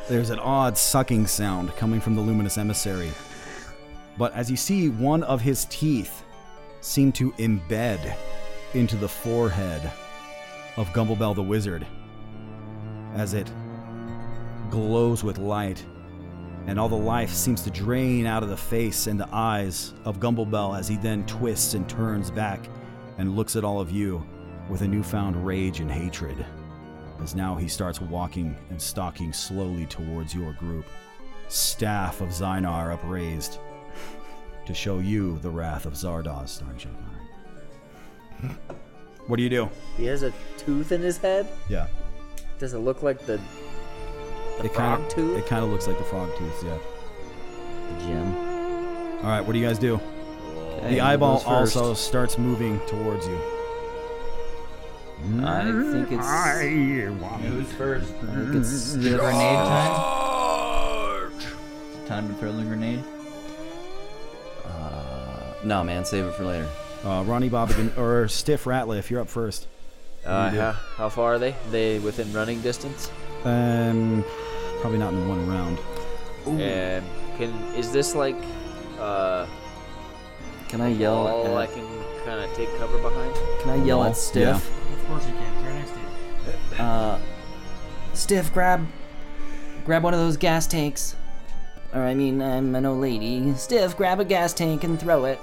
there's 0.06 0.28
an 0.28 0.38
odd 0.38 0.76
sucking 0.76 1.26
sound 1.26 1.74
coming 1.76 1.98
from 1.98 2.14
the 2.14 2.20
luminous 2.20 2.58
emissary. 2.58 3.10
But 4.18 4.34
as 4.34 4.50
you 4.50 4.58
see, 4.58 4.90
one 4.90 5.22
of 5.22 5.40
his 5.40 5.64
teeth 5.70 6.24
seem 6.82 7.10
to 7.12 7.32
embed 7.32 8.14
into 8.74 8.96
the 8.96 9.08
forehead 9.08 9.90
of 10.76 10.92
Gumblebell 10.92 11.34
the 11.34 11.42
wizard 11.42 11.86
as 13.14 13.34
it 13.34 13.52
glows 14.70 15.22
with 15.22 15.36
light, 15.38 15.84
and 16.66 16.80
all 16.80 16.88
the 16.88 16.96
life 16.96 17.30
seems 17.30 17.62
to 17.62 17.70
drain 17.70 18.24
out 18.24 18.42
of 18.42 18.48
the 18.48 18.56
face 18.56 19.06
and 19.06 19.20
the 19.20 19.28
eyes 19.30 19.92
of 20.04 20.20
Gumblebell 20.20 20.74
as 20.74 20.88
he 20.88 20.96
then 20.96 21.26
twists 21.26 21.74
and 21.74 21.88
turns 21.88 22.30
back 22.30 22.68
and 23.18 23.36
looks 23.36 23.56
at 23.56 23.64
all 23.64 23.80
of 23.80 23.90
you 23.90 24.26
with 24.70 24.80
a 24.80 24.88
newfound 24.88 25.44
rage 25.44 25.80
and 25.80 25.90
hatred. 25.90 26.44
As 27.20 27.34
now 27.34 27.54
he 27.54 27.68
starts 27.68 28.00
walking 28.00 28.56
and 28.70 28.80
stalking 28.80 29.32
slowly 29.32 29.86
towards 29.86 30.34
your 30.34 30.54
group, 30.54 30.86
staff 31.48 32.20
of 32.20 32.30
Zynar 32.30 32.94
upraised, 32.94 33.58
to 34.64 34.72
show 34.72 34.98
you 35.00 35.38
the 35.38 35.50
wrath 35.50 35.84
of 35.84 35.92
Zardoz, 35.92 36.60
Sean 36.78 36.78
Connery. 36.78 37.11
What 39.26 39.36
do 39.36 39.42
you 39.42 39.50
do? 39.50 39.68
He 39.96 40.04
has 40.06 40.22
a 40.22 40.32
tooth 40.58 40.92
in 40.92 41.00
his 41.00 41.18
head. 41.18 41.46
Yeah. 41.68 41.86
Does 42.58 42.74
it 42.74 42.78
look 42.78 43.02
like 43.02 43.20
the 43.26 43.40
the 44.58 44.66
it 44.66 44.74
frog 44.74 44.98
kind 44.98 45.02
of 45.04 45.08
tooth? 45.08 45.38
it 45.38 45.46
kind 45.46 45.64
of 45.64 45.70
looks 45.70 45.86
like 45.86 45.98
the 45.98 46.04
frog 46.04 46.30
tooth, 46.36 46.62
yeah. 46.64 46.78
The 47.88 48.04
gem. 48.04 48.34
All 49.22 49.28
right, 49.30 49.40
what 49.40 49.52
do 49.52 49.58
you 49.58 49.66
guys 49.66 49.78
do? 49.78 50.00
Okay, 50.78 50.94
the 50.94 51.00
eyeball 51.00 51.42
also 51.46 51.94
starts 51.94 52.38
moving 52.38 52.80
towards 52.86 53.26
you. 53.26 53.38
I 55.44 55.62
think 55.92 56.10
it's. 56.10 56.26
Who's 57.48 57.72
first? 57.72 58.12
I 58.12 58.14
think 58.26 58.54
it's 58.56 58.96
Grenade 58.96 59.20
time. 59.20 61.32
Time 62.06 62.28
to 62.28 62.34
throw 62.34 62.52
the 62.52 62.64
grenade. 62.64 63.02
Uh, 64.64 65.54
no, 65.64 65.84
man, 65.84 66.04
save 66.04 66.24
it 66.24 66.34
for 66.34 66.44
later. 66.44 66.68
Uh, 67.04 67.22
Ronnie 67.26 67.50
Bobigan 67.50 67.96
or 67.98 68.28
Stiff 68.28 68.64
Ratliff, 68.64 69.10
you're 69.10 69.20
up 69.20 69.28
first. 69.28 69.66
What 70.22 70.30
Uh, 70.32 70.50
you 70.52 70.60
how, 70.60 70.72
how 70.72 71.08
far 71.08 71.34
are 71.34 71.38
they? 71.38 71.54
They 71.70 71.98
within 71.98 72.32
running 72.32 72.60
distance? 72.60 73.10
Um, 73.44 74.24
probably 74.80 74.98
not 74.98 75.12
in 75.12 75.28
one 75.28 75.46
round. 75.48 75.78
And 76.60 77.04
can 77.38 77.50
is 77.74 77.92
this 77.92 78.14
like 78.14 78.36
uh? 79.00 79.46
Can 80.68 80.80
I 80.80 80.88
yell 80.88 81.24
wall 81.24 81.56
I 81.58 81.64
at- 81.64 81.72
can 81.74 81.86
kind 82.24 82.40
of 82.40 82.54
take 82.56 82.68
cover 82.78 82.98
behind? 82.98 83.34
Can 83.60 83.70
I 83.70 83.84
yell 83.84 83.98
Wall? 83.98 84.06
at 84.08 84.16
Stiff? 84.16 84.56
Of 84.92 85.06
course 85.08 85.26
you 85.26 85.32
can. 85.34 85.54
He's 85.56 85.64
right 85.64 85.74
next 85.74 85.90
to 85.90 86.78
you. 86.78 86.82
Uh, 86.84 87.18
Stiff, 88.14 88.52
grab, 88.54 88.86
grab 89.84 90.02
one 90.04 90.14
of 90.14 90.20
those 90.20 90.36
gas 90.36 90.66
tanks. 90.66 91.16
Or 91.94 92.00
I 92.02 92.14
mean, 92.14 92.40
I'm 92.40 92.74
an 92.74 92.86
old 92.86 93.00
lady. 93.00 93.52
Stiff, 93.54 93.96
grab 93.96 94.18
a 94.20 94.24
gas 94.24 94.52
tank 94.54 94.82
and 94.84 94.98
throw 95.00 95.24
it. 95.26 95.38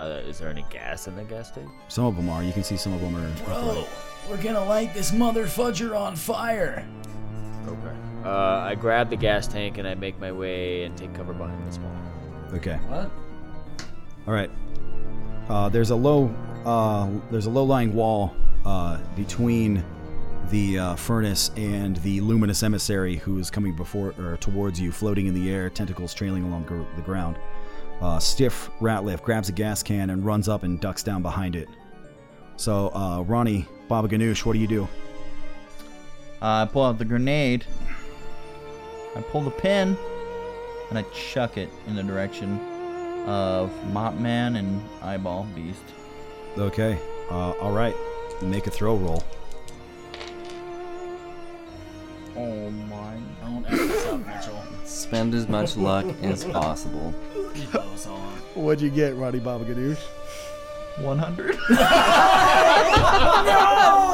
Uh, 0.00 0.22
is 0.26 0.38
there 0.38 0.48
any 0.48 0.64
gas 0.70 1.06
in 1.06 1.16
the 1.16 1.24
gas 1.24 1.50
tank? 1.50 1.68
Some 1.88 2.06
of 2.06 2.16
them 2.16 2.28
are. 2.28 2.42
You 2.42 2.52
can 2.52 2.64
see 2.64 2.76
some 2.76 2.92
of 2.92 3.00
them 3.00 3.14
are. 3.16 3.44
Bro, 3.44 3.86
we're 4.28 4.42
gonna 4.42 4.64
light 4.64 4.94
this 4.94 5.12
mother 5.12 5.46
fudger 5.46 5.98
on 5.98 6.16
fire. 6.16 6.86
Okay. 7.66 7.96
Uh, 8.24 8.30
I 8.30 8.74
grab 8.74 9.10
the 9.10 9.16
gas 9.16 9.46
tank 9.46 9.78
and 9.78 9.86
I 9.86 9.94
make 9.94 10.18
my 10.20 10.32
way 10.32 10.84
and 10.84 10.96
take 10.96 11.14
cover 11.14 11.32
behind 11.32 11.66
this 11.66 11.78
wall. 11.78 11.92
Okay. 12.54 12.76
What? 12.88 13.10
All 14.26 14.34
right. 14.34 14.50
Uh, 15.48 15.68
there's 15.68 15.90
a 15.90 15.96
low, 15.96 16.34
uh, 16.64 17.08
there's 17.30 17.46
a 17.46 17.50
low-lying 17.50 17.94
wall 17.94 18.34
uh, 18.64 18.98
between 19.16 19.82
the 20.50 20.78
uh, 20.78 20.94
furnace 20.96 21.50
and 21.56 21.96
the 21.98 22.20
luminous 22.20 22.62
emissary, 22.62 23.16
who 23.16 23.38
is 23.38 23.50
coming 23.50 23.74
before 23.74 24.14
or 24.18 24.36
towards 24.36 24.80
you, 24.80 24.92
floating 24.92 25.26
in 25.26 25.34
the 25.34 25.50
air, 25.50 25.70
tentacles 25.70 26.12
trailing 26.12 26.44
along 26.44 26.64
gr- 26.64 26.82
the 26.96 27.02
ground. 27.02 27.36
Uh, 28.00 28.18
Stiff 28.18 28.70
Ratliff 28.80 29.22
grabs 29.22 29.48
a 29.48 29.52
gas 29.52 29.82
can 29.82 30.10
and 30.10 30.24
runs 30.24 30.48
up 30.48 30.62
and 30.62 30.80
ducks 30.80 31.02
down 31.02 31.22
behind 31.22 31.54
it. 31.54 31.68
So, 32.56 32.88
uh, 32.94 33.22
Ronnie, 33.22 33.66
Baba 33.88 34.08
Ganoush, 34.08 34.44
what 34.44 34.54
do 34.54 34.58
you 34.58 34.66
do? 34.66 34.84
Uh, 36.42 36.62
I 36.62 36.68
pull 36.70 36.84
out 36.84 36.98
the 36.98 37.04
grenade. 37.04 37.66
I 39.16 39.20
pull 39.20 39.42
the 39.42 39.50
pin, 39.50 39.96
and 40.88 40.98
I 40.98 41.02
chuck 41.12 41.58
it 41.58 41.68
in 41.86 41.96
the 41.96 42.02
direction 42.02 42.58
of 43.26 43.70
Mop 43.92 44.14
Man 44.14 44.56
and 44.56 44.82
Eyeball 45.02 45.46
Beast. 45.54 45.82
Okay. 46.56 46.98
Uh, 47.30 47.50
all 47.60 47.72
right. 47.72 47.94
Make 48.40 48.66
a 48.66 48.70
throw 48.70 48.96
roll. 48.96 49.22
Oh 52.36 52.70
my! 52.70 53.16
Don't 53.42 53.66
F 53.66 53.72
this 53.72 54.06
up, 54.06 54.26
Mitchell. 54.26 54.62
Spend 54.84 55.34
as 55.34 55.46
much 55.48 55.76
luck 55.76 56.06
as 56.22 56.44
possible. 56.44 57.12
You 57.54 57.66
blow 57.68 57.80
us 57.92 58.06
all. 58.06 58.18
What'd 58.54 58.80
you 58.82 58.90
get, 58.90 59.16
Roddy 59.16 59.38
Baba 59.38 59.64
Ganoush? 59.64 59.98
100. 60.98 61.56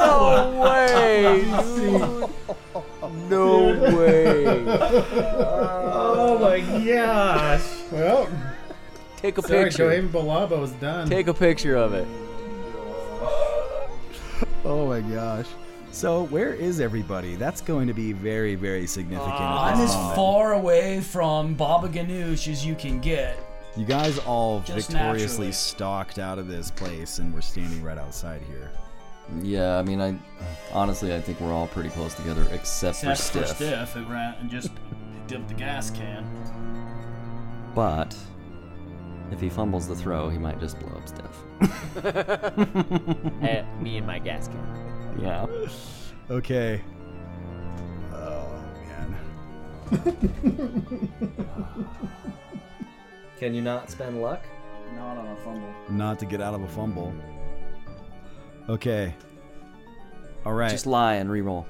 No 0.07 0.61
way, 0.61 1.43
dude. 1.75 3.29
No 3.29 3.97
way. 3.97 4.65
Oh 4.69 6.37
my 6.39 6.59
gosh. 6.85 7.65
Well, 7.91 8.29
Take 9.17 9.37
a 9.37 9.41
sorry, 9.41 9.65
picture. 9.65 10.01
Joe 10.01 10.07
Balabo's 10.07 10.71
done. 10.73 11.09
Take 11.09 11.27
a 11.27 11.33
picture 11.33 11.75
of 11.75 11.93
it. 11.93 12.07
Oh 14.63 14.85
my 14.87 15.01
gosh. 15.01 15.47
So 15.97 16.25
where 16.25 16.53
is 16.53 16.79
everybody? 16.79 17.33
That's 17.37 17.59
going 17.59 17.87
to 17.87 17.93
be 17.93 18.11
very, 18.13 18.53
very 18.53 18.85
significant. 18.85 19.33
at 19.33 19.41
I'm 19.41 19.81
as 19.81 19.95
far 20.15 20.53
away 20.53 21.01
from 21.01 21.55
Baba 21.55 21.89
Ganoush 21.89 22.47
as 22.51 22.63
you 22.63 22.75
can 22.75 22.99
get. 23.01 23.39
You 23.75 23.83
guys 23.83 24.19
all 24.19 24.59
Just 24.59 24.91
victoriously 24.91 25.47
naturally. 25.47 25.51
stalked 25.53 26.19
out 26.19 26.37
of 26.37 26.47
this 26.47 26.69
place, 26.69 27.17
and 27.17 27.33
we're 27.33 27.41
standing 27.41 27.81
right 27.81 27.97
outside 27.97 28.43
here. 28.43 28.69
Yeah, 29.41 29.79
I 29.79 29.81
mean, 29.81 29.99
I 29.99 30.19
honestly, 30.71 31.15
I 31.15 31.19
think 31.19 31.41
we're 31.41 31.51
all 31.51 31.65
pretty 31.65 31.89
close 31.89 32.13
together, 32.13 32.43
except, 32.51 33.03
Except 33.03 33.03
for 33.03 33.15
Stiff. 33.15 33.47
for 33.47 33.55
Stiff, 33.55 33.89
who 33.93 34.05
ran 34.05 34.35
and 34.35 34.51
just 34.51 34.69
dipped 35.25 35.47
the 35.47 35.55
gas 35.55 35.89
can. 35.89 36.23
But 37.73 38.15
if 39.31 39.39
he 39.41 39.49
fumbles 39.49 39.87
the 39.87 39.95
throw, 39.95 40.29
he 40.29 40.37
might 40.37 40.59
just 40.59 40.79
blow 40.79 40.95
up 40.95 41.07
Stiff. 41.09 41.43
Eh, 43.41 43.63
me 43.81 43.97
and 43.97 44.05
my 44.05 44.19
gas 44.19 44.47
can. 44.47 44.86
Yeah. 45.19 45.45
Okay. 46.29 46.81
Oh 48.13 48.63
man. 48.83 49.15
Can 53.39 53.53
you 53.53 53.61
not 53.61 53.89
spend 53.89 54.21
luck? 54.21 54.43
Not 54.95 55.17
on 55.17 55.27
a 55.27 55.35
fumble. 55.37 55.73
Not 55.89 56.19
to 56.19 56.25
get 56.25 56.41
out 56.41 56.53
of 56.53 56.61
a 56.63 56.67
fumble. 56.67 57.13
Okay. 58.69 59.13
All 60.45 60.53
right. 60.53 60.71
Just 60.71 60.85
lie 60.87 61.15
and 61.15 61.29
re-roll. 61.29 61.65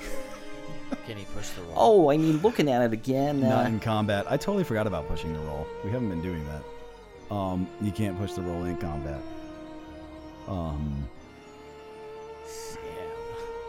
Can 1.06 1.16
he 1.16 1.24
push 1.34 1.48
the 1.50 1.62
roll? 1.62 1.74
Oh, 1.76 2.10
I 2.10 2.16
mean, 2.16 2.38
looking 2.38 2.68
at 2.70 2.82
it 2.82 2.92
again. 2.92 3.40
Not 3.40 3.64
Uh, 3.64 3.68
in 3.68 3.80
combat. 3.80 4.26
I 4.30 4.36
totally 4.36 4.64
forgot 4.64 4.86
about 4.86 5.08
pushing 5.08 5.32
the 5.32 5.38
roll. 5.40 5.66
We 5.84 5.90
haven't 5.90 6.08
been 6.08 6.22
doing 6.22 6.44
that. 6.46 6.62
Um, 7.34 7.66
you 7.80 7.90
can't 7.92 8.18
push 8.18 8.32
the 8.32 8.42
roll 8.42 8.64
in 8.64 8.76
combat. 8.76 9.20
Um. 10.48 11.08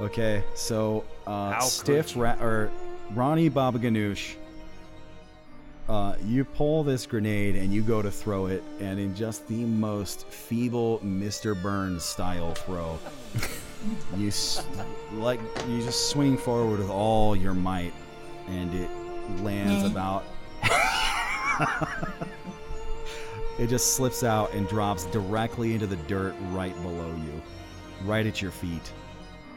Okay, 0.01 0.43
so 0.53 1.03
uh, 1.25 1.49
stiff 1.59 2.15
ra- 2.15 2.37
or 2.39 2.69
Ronnie 3.15 3.49
Baba 3.49 3.79
Ganoush. 3.79 4.35
Uh, 5.89 6.15
you 6.25 6.43
pull 6.43 6.83
this 6.83 7.05
grenade 7.05 7.55
and 7.55 7.73
you 7.73 7.81
go 7.81 8.01
to 8.01 8.11
throw 8.11 8.47
it, 8.47 8.61
and 8.81 8.99
in 8.99 9.15
just 9.15 9.47
the 9.47 9.63
most 9.63 10.27
feeble 10.27 10.99
Mr. 10.99 11.59
Burns 11.61 12.03
style 12.03 12.53
throw, 12.55 12.99
you 14.17 14.27
s- 14.27 14.65
like 15.13 15.39
you 15.69 15.81
just 15.81 16.09
swing 16.09 16.37
forward 16.37 16.79
with 16.79 16.89
all 16.89 17.35
your 17.37 17.53
might, 17.53 17.93
and 18.49 18.73
it 18.73 18.89
lands 19.41 19.89
about 19.89 20.25
it 23.59 23.67
just 23.67 23.95
slips 23.95 24.23
out 24.23 24.53
and 24.53 24.67
drops 24.67 25.05
directly 25.05 25.73
into 25.73 25.87
the 25.87 25.95
dirt 26.07 26.35
right 26.51 26.75
below 26.83 27.07
you, 27.25 27.41
right 28.03 28.25
at 28.25 28.41
your 28.41 28.51
feet. 28.51 28.91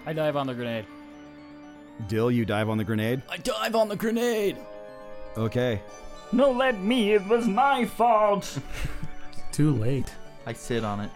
I 0.07 0.13
dive 0.13 0.37
on 0.37 0.47
the 0.47 0.55
grenade. 0.55 0.87
Dill, 2.09 2.31
you 2.31 2.45
dive 2.45 2.69
on 2.69 2.79
the 2.79 2.85
grenade. 2.85 3.23
I 3.29 3.37
dive 3.37 3.77
on 3.77 3.89
the 3.89 3.97
grenade. 3.97 4.57
Okay. 5.37 5.81
No, 6.33 6.51
let 6.51 6.81
me. 6.81 7.13
It 7.13 7.27
was 7.27 7.47
my 7.47 7.85
fault. 7.85 8.59
Too 9.53 9.73
late. 9.73 10.13
I 10.47 10.53
sit 10.53 10.85
on 10.85 11.01
it. 11.01 11.11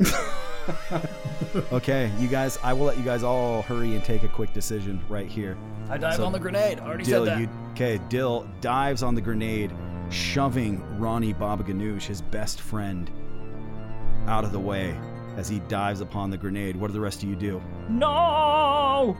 okay, 1.72 2.10
you 2.18 2.28
guys. 2.28 2.58
I 2.62 2.72
will 2.72 2.86
let 2.86 2.98
you 2.98 3.04
guys 3.04 3.22
all 3.22 3.62
hurry 3.62 3.94
and 3.94 4.04
take 4.04 4.24
a 4.24 4.28
quick 4.28 4.52
decision 4.52 5.00
right 5.08 5.28
here. 5.28 5.56
I 5.88 5.98
dive 5.98 6.20
on 6.20 6.32
the 6.32 6.40
grenade. 6.40 6.80
I 6.80 6.86
already 6.86 7.04
Dill, 7.04 7.24
said 7.24 7.36
that. 7.36 7.40
You, 7.40 7.48
okay, 7.72 8.00
Dill 8.08 8.48
dives 8.60 9.02
on 9.02 9.14
the 9.14 9.20
grenade, 9.20 9.72
shoving 10.10 10.82
Ronnie 10.98 11.32
Baba 11.32 11.62
Ganoush, 11.62 12.02
his 12.02 12.20
best 12.20 12.60
friend, 12.60 13.10
out 14.26 14.44
of 14.44 14.52
the 14.52 14.58
way 14.58 14.98
as 15.36 15.48
he 15.48 15.60
dives 15.60 16.00
upon 16.00 16.30
the 16.30 16.36
grenade. 16.36 16.76
What 16.76 16.88
do 16.88 16.92
the 16.92 17.00
rest 17.00 17.22
of 17.22 17.28
you 17.28 17.36
do? 17.36 17.62
No! 17.88 19.16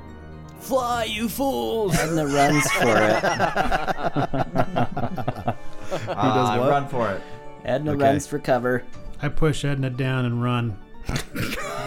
Fly, 0.60 1.04
you 1.04 1.28
fools! 1.28 1.96
Edna 1.98 2.26
runs 2.26 2.70
for 2.72 2.96
it. 2.96 3.22
Who 4.76 6.12
Uh, 6.12 6.34
does 6.34 6.58
what? 6.58 6.70
Run 6.70 6.88
for 6.88 7.12
it. 7.12 7.22
Edna 7.64 7.92
Okay. 7.92 8.02
runs 8.04 8.26
for 8.26 8.38
cover. 8.38 8.82
I 9.22 9.28
push 9.28 9.64
Edna 9.64 9.90
down 9.90 10.24
and 10.24 10.42
run. 10.42 10.76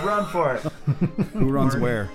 Run 0.03 0.25
for 0.27 0.55
it. 0.55 0.61
Who 1.33 1.49
runs 1.49 1.75
where? 1.75 2.09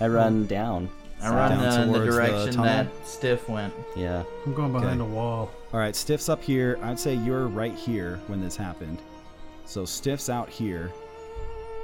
I 0.00 0.08
run 0.08 0.46
down. 0.46 0.88
I 1.22 1.28
run 1.34 1.50
Down 1.50 1.64
uh, 1.64 1.82
in 1.82 1.92
the 1.92 1.98
towards 1.98 2.14
the 2.16 2.20
direction 2.22 2.62
that 2.62 2.86
Stiff 3.06 3.46
went. 3.48 3.74
Yeah. 3.94 4.22
I'm 4.46 4.54
going 4.54 4.72
behind 4.72 5.02
Okay. 5.02 5.10
a 5.10 5.14
wall. 5.14 5.50
All 5.74 5.80
right, 5.80 5.94
Stiff's 5.94 6.30
up 6.30 6.42
here. 6.42 6.78
I'd 6.82 6.98
say 6.98 7.14
you're 7.14 7.46
right 7.46 7.74
here 7.74 8.18
when 8.28 8.40
this 8.40 8.56
happened. 8.56 8.98
So 9.70 9.84
Stiff's 9.84 10.28
out 10.28 10.48
here. 10.48 10.90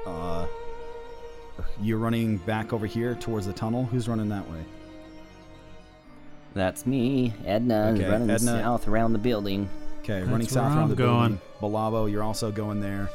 Uh, 0.04 0.46
you're 1.80 1.98
running 1.98 2.38
back 2.38 2.72
over 2.72 2.84
here 2.84 3.14
towards 3.14 3.46
the 3.46 3.52
tunnel. 3.52 3.84
Who's 3.84 4.08
running 4.08 4.28
that 4.30 4.50
way? 4.50 4.58
That's 6.52 6.84
me. 6.84 7.32
Edna 7.44 7.92
is 7.92 8.00
Okay, 8.00 8.10
running 8.10 8.28
Edna- 8.28 8.38
south 8.60 8.88
around 8.88 9.12
the 9.12 9.20
building. 9.20 9.68
Okay, 10.00 10.18
That's 10.18 10.28
running 10.28 10.48
south 10.48 10.72
around 10.72 10.78
I'm 10.82 10.88
the 10.88 10.96
going. 10.96 11.38
building. 11.38 11.40
Balabo, 11.60 12.10
you're 12.10 12.24
also 12.24 12.50
going 12.50 12.80
there. 12.80 13.08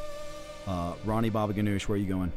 Uh, 0.66 0.94
Ronnie 1.04 1.30
Baba 1.30 1.54
Ganoush, 1.54 1.90
where 1.90 1.98
are 1.98 2.00
you 2.02 2.08
going? 2.08 2.32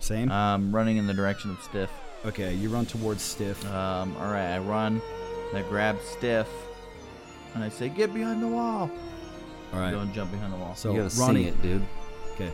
Same. 0.00 0.28
Um, 0.28 0.74
running 0.74 0.96
in 0.96 1.06
the 1.06 1.14
direction 1.14 1.52
of 1.52 1.62
Stiff. 1.62 1.90
okay, 2.24 2.52
you 2.54 2.68
run 2.68 2.86
towards 2.86 3.22
Stiff. 3.22 3.64
Um, 3.72 4.16
all 4.16 4.26
right, 4.32 4.54
I 4.54 4.58
run. 4.58 5.00
I 5.54 5.62
grab 5.62 5.98
Stiff, 6.02 6.48
and 7.54 7.62
I 7.62 7.68
say, 7.68 7.88
"Get 7.90 8.12
behind 8.12 8.42
the 8.42 8.48
wall." 8.48 8.90
All 9.72 9.80
right. 9.80 9.90
Go 9.92 10.00
and 10.00 10.12
jump 10.14 10.30
behind 10.30 10.52
the 10.52 10.56
wall. 10.56 10.74
So 10.74 10.92
you 10.92 11.02
gotta 11.02 11.20
Ronnie, 11.20 11.44
sing 11.44 11.52
it, 11.52 11.62
dude. 11.62 11.86
Okay. 12.34 12.52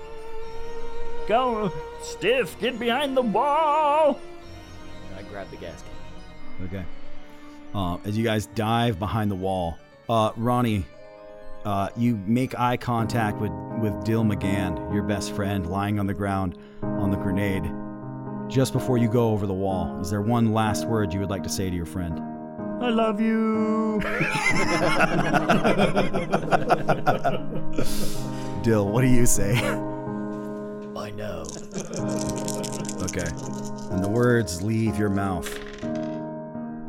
Go, 1.29 1.73
Stiff, 2.03 2.59
get 2.59 2.79
behind 2.79 3.17
the 3.17 3.23
wall. 3.23 4.19
I 5.17 5.23
grab 5.23 5.51
the 5.51 5.57
gas 5.57 5.83
can. 5.83 6.67
Okay. 6.67 6.85
Uh, 7.75 7.99
as 8.05 8.19
you 8.19 8.25
guys 8.25 8.47
dive 8.47 8.99
behind 8.99 9.31
the 9.31 9.37
wall, 9.37 9.79
uh, 10.09 10.33
Ronnie, 10.37 10.85
uh, 11.65 11.89
you 11.97 12.17
make 12.27 12.59
eye 12.59 12.77
contact 12.77 13.39
with, 13.39 13.53
with 13.81 14.05
Dill 14.05 14.25
McGann, 14.25 14.93
your 14.93 15.05
best 15.05 15.33
friend, 15.33 15.67
lying 15.67 15.99
on 15.99 16.07
the 16.07 16.15
ground 16.15 16.59
on 16.83 17.11
the 17.11 17.17
grenade. 17.17 17.65
Just 18.49 18.73
before 18.73 18.99
you 18.99 19.09
go 19.09 19.31
over 19.31 19.47
the 19.47 19.55
wall, 19.55 20.01
is 20.01 20.11
there 20.11 20.21
one 20.21 20.53
last 20.53 20.87
word 20.87 21.15
you 21.15 21.21
would 21.21 21.31
like 21.31 21.45
to 21.45 21.49
say 21.49 21.71
to 21.71 21.77
your 21.77 21.87
friend? 21.87 22.21
I 22.83 22.89
love 22.89 23.21
you. 23.21 24.01
Dill, 28.63 28.89
what 28.89 29.03
do 29.03 29.07
you 29.07 29.25
say? 29.25 29.57
I 29.57 31.11
know. 31.11 31.45
Okay. 33.03 33.29
And 33.93 34.03
the 34.03 34.09
words 34.11 34.63
leave 34.63 34.99
your 34.99 35.11
mouth 35.11 35.49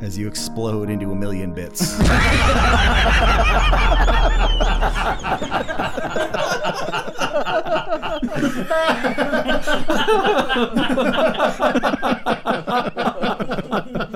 as 0.02 0.18
you 0.18 0.28
explode 0.28 0.90
into 0.90 1.12
a 1.12 1.16
million 1.16 1.54
bits. 1.54 2.00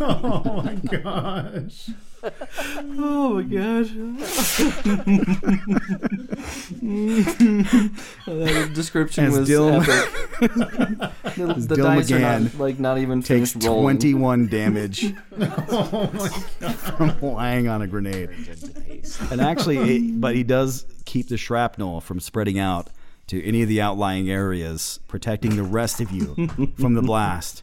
oh 0.00 0.62
my 0.64 0.74
gosh. 0.74 1.90
Oh 2.22 3.34
my 3.34 3.42
gosh. 3.42 3.88
that 8.26 8.70
description 8.74 9.24
As 9.24 9.38
was 9.38 9.48
Dill- 9.48 9.68
epic. 9.70 9.88
the 10.40 11.54
As 11.56 11.66
the 11.66 11.76
Dill 11.76 11.84
dice 11.86 12.10
are 12.12 12.18
not, 12.40 12.54
like 12.58 12.78
not 12.78 12.98
even 12.98 13.22
takes 13.22 13.52
finished 13.52 13.66
rolling. 13.66 13.96
21 13.98 14.48
damage 14.48 15.14
Oh 15.38 16.10
my 16.12 16.28
god. 16.60 16.74
from 16.76 17.20
lying 17.20 17.68
on 17.68 17.82
a 17.82 17.86
grenade. 17.86 18.30
And 19.30 19.40
actually, 19.40 19.78
it, 19.96 20.20
but 20.20 20.34
he 20.34 20.42
does 20.42 20.84
keep 21.06 21.28
the 21.28 21.36
shrapnel 21.38 22.00
from 22.00 22.20
spreading 22.20 22.58
out 22.58 22.88
to 23.30 23.40
any 23.44 23.62
of 23.62 23.68
the 23.68 23.80
outlying 23.80 24.28
areas, 24.28 24.98
protecting 25.06 25.54
the 25.54 25.62
rest 25.62 26.00
of 26.00 26.10
you 26.10 26.48
from 26.80 26.94
the 26.94 27.02
blast. 27.02 27.62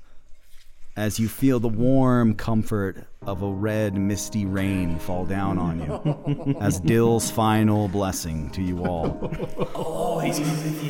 As 0.95 1.19
you 1.19 1.27
feel 1.27 1.60
the 1.60 1.68
warm 1.68 2.35
comfort 2.35 3.06
of 3.22 3.41
a 3.41 3.52
red, 3.52 3.94
misty 3.95 4.45
rain 4.45 4.98
fall 4.98 5.26
down 5.26 5.57
on 5.57 5.81
you, 5.81 6.57
as 6.61 6.80
Dill's 6.80 7.30
final 7.30 7.89
blessing 7.89 8.49
to 8.52 8.61
you 8.61 8.85
all. 8.85 9.30
Always 9.76 10.39
with 10.39 10.84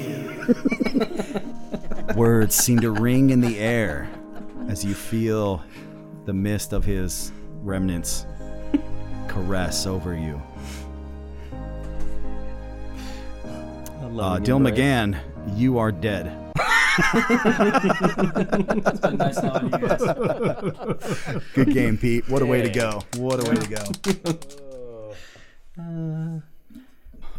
you. 2.06 2.16
Words 2.16 2.56
seem 2.56 2.80
to 2.82 2.92
ring 2.92 3.32
in 3.32 3.42
the 3.42 3.58
air 3.58 4.08
as 4.70 4.86
you 4.86 4.94
feel 4.94 5.64
the 6.26 6.34
mist 6.34 6.72
of 6.72 6.86
his 6.86 7.32
remnants 7.64 8.28
caress 9.28 9.88
over 9.88 10.16
you. 10.16 10.40
Uh, 14.16 14.40
Dill 14.40 14.60
McGann, 14.60 15.20
you 15.58 15.78
are 15.80 15.92
dead. 15.92 16.26
nice 19.14 19.44
knowing 19.44 19.66
you 19.66 19.78
guys. 19.78 20.02
Good 21.54 21.74
game, 21.74 21.98
Pete. 21.98 22.28
What 22.30 22.42
a 22.42 22.46
way 22.46 22.62
to 22.62 22.70
go. 22.70 23.02
What 23.18 23.46
a 23.46 23.50
way 23.50 23.56
to 23.58 23.70
go. 23.70 23.84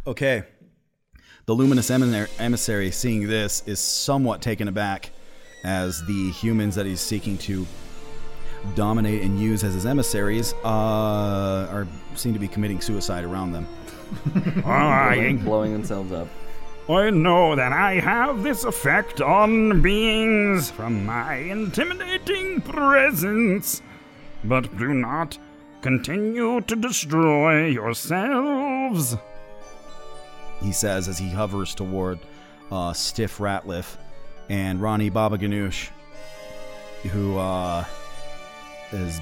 Okay. 0.07 0.45
The 1.45 1.53
luminous 1.55 1.91
emissary, 1.91 2.91
seeing 2.93 3.27
this, 3.27 3.63
is 3.67 3.79
somewhat 3.79 4.41
taken 4.41 4.69
aback 4.69 5.11
as 5.65 6.03
the 6.07 6.31
humans 6.31 6.75
that 6.77 6.87
he's 6.87 7.01
seeking 7.01 7.37
to 7.39 7.67
dominate 8.75 9.21
and 9.23 9.39
use 9.39 9.65
as 9.65 9.75
his 9.75 9.85
emissaries 9.85 10.55
uh, 10.65 11.69
are 11.71 11.87
seem 12.15 12.33
to 12.33 12.39
be 12.39 12.49
committing 12.49 12.81
suicide 12.81 13.25
around 13.25 13.53
them. 13.53 13.67
Blowing- 14.63 15.39
blowing 15.39 15.73
themselves 15.75 16.11
up. 16.13 16.29
I 16.89 17.11
know 17.11 17.55
that 17.55 17.71
I 17.71 18.01
have 18.01 18.43
this 18.43 18.65
effect 18.65 19.21
on 19.21 19.83
beings 19.83 20.71
from 20.71 21.05
my 21.05 21.35
intimidating 21.35 22.63
presence, 22.63 23.83
but 24.43 24.75
do 24.79 24.95
not 24.95 25.37
continue 25.83 26.63
to 26.63 26.75
destroy 26.75 27.67
yourselves. 27.67 29.17
he 30.63 30.73
says 30.73 31.09
as 31.09 31.19
he 31.19 31.29
hovers 31.29 31.75
toward 31.75 32.21
uh, 32.73 32.95
Stiff 32.95 33.37
Ratliff 33.37 33.99
and 34.49 34.81
Ronnie 34.81 35.11
Baba 35.11 35.37
Ganoush, 35.37 35.91
who 37.13 37.37
uh, 37.37 37.85
has 38.93 39.21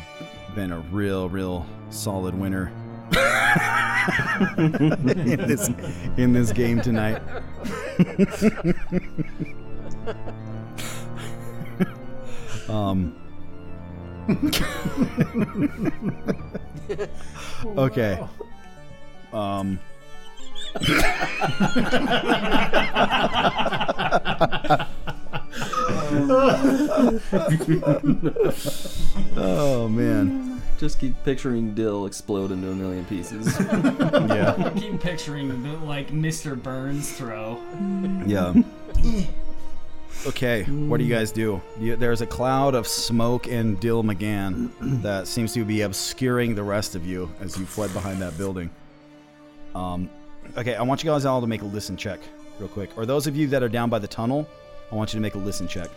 been 0.54 0.70
a 0.70 0.78
real, 0.78 1.28
real 1.28 1.66
solid 1.90 2.34
winner 2.34 2.70
in 4.58 5.46
this 5.46 5.70
in 6.16 6.32
this 6.32 6.50
game 6.52 6.80
tonight. 6.80 7.22
um. 12.68 13.14
okay. 17.78 18.26
Um. 19.32 19.78
Oh 29.36 29.88
man. 29.90 30.62
Just 30.78 30.98
keep 31.00 31.14
picturing 31.24 31.74
Dill 31.74 32.04
explode 32.04 32.52
into 32.52 32.70
a 32.70 32.74
million 32.74 33.04
pieces. 33.06 33.46
Yeah. 34.26 34.70
Keep 34.76 35.00
picturing 35.00 35.62
the, 35.62 35.72
like 35.78 36.10
Mr. 36.10 36.60
Burns 36.60 37.12
throw. 37.12 37.58
Yeah. 38.26 38.54
Okay, 40.26 40.64
what 40.64 40.98
do 40.98 41.04
you 41.04 41.14
guys 41.14 41.30
do? 41.30 41.62
You, 41.78 41.96
there's 41.96 42.20
a 42.20 42.26
cloud 42.26 42.74
of 42.74 42.86
smoke 42.86 43.46
and 43.46 43.78
Dill 43.80 44.02
McGann 44.02 44.70
that 45.02 45.26
seems 45.26 45.54
to 45.54 45.64
be 45.64 45.82
obscuring 45.82 46.54
the 46.54 46.62
rest 46.62 46.94
of 46.94 47.06
you 47.06 47.30
as 47.40 47.56
you 47.56 47.64
fled 47.64 47.92
behind 47.92 48.20
that 48.20 48.36
building. 48.36 48.70
Um, 49.74 50.10
okay, 50.56 50.74
I 50.74 50.82
want 50.82 51.04
you 51.04 51.10
guys 51.10 51.24
all 51.24 51.40
to 51.40 51.46
make 51.46 51.62
a 51.62 51.66
listen 51.66 51.96
check 51.96 52.20
real 52.58 52.68
quick. 52.68 52.90
Or 52.96 53.06
those 53.06 53.26
of 53.26 53.36
you 53.36 53.46
that 53.48 53.62
are 53.62 53.68
down 53.68 53.88
by 53.88 53.98
the 53.98 54.08
tunnel, 54.08 54.48
I 54.90 54.94
want 54.94 55.12
you 55.12 55.18
to 55.18 55.22
make 55.22 55.34
a 55.34 55.38
listen 55.38 55.66
check. 55.66 55.90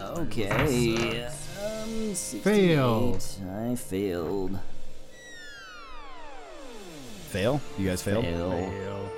Okay. 0.00 1.26
Um, 1.62 2.14
Failed. 2.14 3.24
I 3.50 3.74
failed. 3.76 4.58
Fail? 7.28 7.60
You 7.78 7.88
guys 7.88 8.02
failed? 8.02 8.24
Fail. 8.24 9.10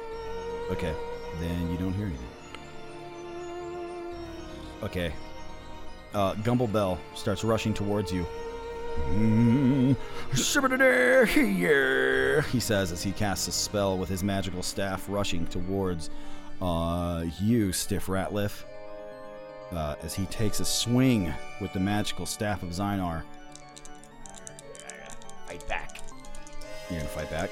Okay, 0.70 0.94
then 1.40 1.70
you 1.70 1.78
don't 1.78 1.92
hear 1.92 2.06
anything. 2.06 2.26
Okay. 4.82 5.12
Uh, 6.12 6.34
Gumble 6.34 6.66
Bell 6.66 6.98
starts 7.14 7.44
rushing 7.44 7.72
towards 7.72 8.12
you. 8.12 8.26
Mm, 9.10 9.96
here, 11.24 12.42
he 12.42 12.60
says 12.60 12.92
as 12.92 13.02
he 13.02 13.12
casts 13.12 13.48
a 13.48 13.52
spell 13.52 13.96
with 13.96 14.08
his 14.08 14.24
magical 14.24 14.62
staff, 14.62 15.06
rushing 15.08 15.46
towards 15.46 16.10
uh, 16.62 17.24
you, 17.40 17.72
Stiff 17.72 18.06
Ratliff. 18.06 18.64
Uh, 19.72 19.94
as 20.02 20.14
he 20.14 20.26
takes 20.26 20.58
a 20.58 20.64
swing 20.64 21.32
with 21.60 21.72
the 21.72 21.78
magical 21.78 22.26
staff 22.26 22.62
of 22.64 22.70
Zynar. 22.70 23.22
Fight 25.46 25.66
back. 25.68 26.00
You're 26.88 26.98
gonna 26.98 27.10
fight 27.10 27.30
back? 27.30 27.50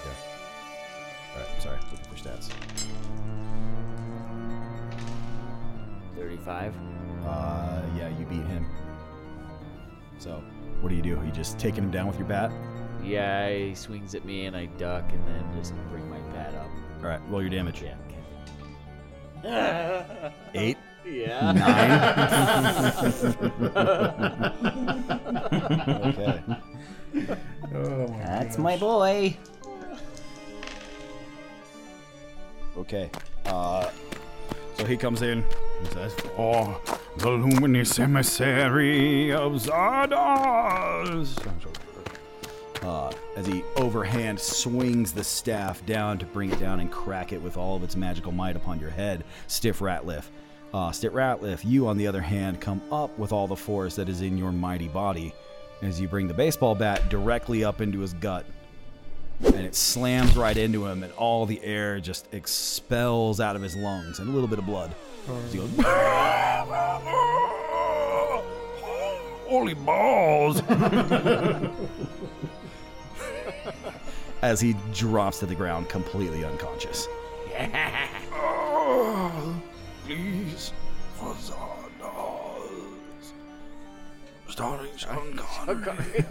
Okay. 0.00 0.16
Alright, 1.34 1.62
sorry, 1.62 1.78
looking 1.92 2.06
for 2.06 2.16
stats. 2.16 2.48
35. 6.16 6.74
Uh, 7.26 7.82
yeah, 7.96 8.08
you 8.18 8.24
beat 8.24 8.44
him. 8.46 8.66
So, 10.18 10.42
what 10.80 10.88
do 10.88 10.94
you 10.94 11.02
do? 11.02 11.20
You 11.24 11.30
just 11.32 11.58
taking 11.58 11.84
him 11.84 11.90
down 11.90 12.06
with 12.06 12.18
your 12.18 12.28
bat? 12.28 12.50
Yeah, 13.04 13.50
he 13.50 13.74
swings 13.74 14.14
at 14.14 14.24
me 14.24 14.46
and 14.46 14.56
I 14.56 14.66
duck 14.66 15.04
and 15.12 15.26
then 15.26 15.44
just 15.58 15.74
bring 15.90 16.08
my 16.08 16.18
bat 16.32 16.54
up. 16.54 16.70
All 17.02 17.08
right, 17.08 17.20
roll 17.28 17.40
your 17.40 17.50
damage. 17.50 17.82
Yeah. 17.82 17.94
Eight. 20.54 20.76
Yeah. 21.06 21.52
Nine. 21.52 21.90
okay. 26.04 26.42
Oh 27.74 28.06
my 28.08 28.18
That's 28.18 28.58
my 28.58 28.76
boy. 28.76 29.34
Okay. 32.76 33.10
Uh, 33.46 33.88
so 34.76 34.84
he 34.84 34.96
comes 34.96 35.22
in. 35.22 35.42
He 35.82 35.88
says, 35.94 36.12
"For 36.36 36.78
the 37.16 37.30
luminous 37.30 37.98
emissary 37.98 39.32
of 39.32 39.52
Zardoz." 39.52 41.34
Uh, 42.82 43.12
as 43.36 43.46
he 43.46 43.62
overhand 43.76 44.40
swings 44.40 45.12
the 45.12 45.22
staff 45.22 45.84
down 45.84 46.16
to 46.18 46.24
bring 46.26 46.50
it 46.50 46.58
down 46.58 46.80
and 46.80 46.90
crack 46.90 47.32
it 47.32 47.40
with 47.40 47.56
all 47.58 47.76
of 47.76 47.82
its 47.82 47.94
magical 47.94 48.32
might 48.32 48.56
upon 48.56 48.80
your 48.80 48.90
head, 48.90 49.22
Stiff 49.48 49.80
Ratliff. 49.80 50.24
Uh, 50.72 50.90
Stiff 50.90 51.12
Ratliff, 51.12 51.64
you 51.64 51.88
on 51.88 51.98
the 51.98 52.06
other 52.06 52.22
hand, 52.22 52.60
come 52.60 52.80
up 52.90 53.16
with 53.18 53.32
all 53.32 53.46
the 53.46 53.56
force 53.56 53.96
that 53.96 54.08
is 54.08 54.22
in 54.22 54.38
your 54.38 54.52
mighty 54.52 54.88
body 54.88 55.34
as 55.82 56.00
you 56.00 56.08
bring 56.08 56.26
the 56.26 56.34
baseball 56.34 56.74
bat 56.74 57.08
directly 57.10 57.64
up 57.64 57.80
into 57.80 58.00
his 58.00 58.14
gut. 58.14 58.46
And 59.42 59.56
it 59.56 59.74
slams 59.74 60.36
right 60.36 60.56
into 60.56 60.86
him, 60.86 61.02
and 61.02 61.12
all 61.14 61.46
the 61.46 61.62
air 61.62 61.98
just 62.00 62.32
expels 62.32 63.40
out 63.40 63.56
of 63.56 63.62
his 63.62 63.74
lungs 63.74 64.18
and 64.20 64.28
a 64.28 64.32
little 64.32 64.48
bit 64.48 64.58
of 64.58 64.66
blood. 64.66 64.94
As 65.46 65.52
he 65.52 65.58
goes, 65.58 65.70
Holy 69.48 69.74
balls! 69.74 70.62
As 74.42 74.60
he 74.60 74.74
drops 74.94 75.38
to 75.40 75.46
the 75.46 75.54
ground 75.54 75.88
completely 75.88 76.44
unconscious. 76.44 77.06
Oh, 78.32 79.60
please, 80.06 80.72
for 81.16 81.34
Zardoz. 81.34 83.32
Starring 84.48 84.96
Sean 84.96 85.36
Connery. 85.36 86.24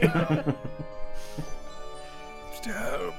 it's 2.49 2.59
terrible. 2.61 3.13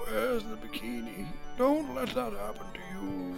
Where's 0.00 0.42
the 0.44 0.56
bikini? 0.56 1.26
Don't 1.56 1.94
let 1.94 2.08
that 2.10 2.32
happen 2.34 2.66
to 2.74 2.80
you. 2.92 3.34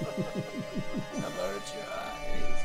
Avert 1.18 1.74
your 1.74 1.90
eyes. 1.94 2.64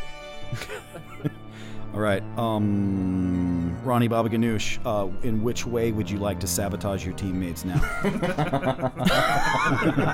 All 1.93 1.99
right, 1.99 2.23
um, 2.37 3.62
Ronnie 3.85 4.07
Baba 4.07 4.29
Ganoush, 4.29 4.79
uh, 4.85 5.09
in 5.23 5.43
which 5.43 5.65
way 5.65 5.91
would 5.91 6.09
you 6.09 6.17
like 6.17 6.39
to 6.41 6.47
sabotage 6.47 7.05
your 7.05 7.13
teammates 7.15 7.65
now? 7.65 7.75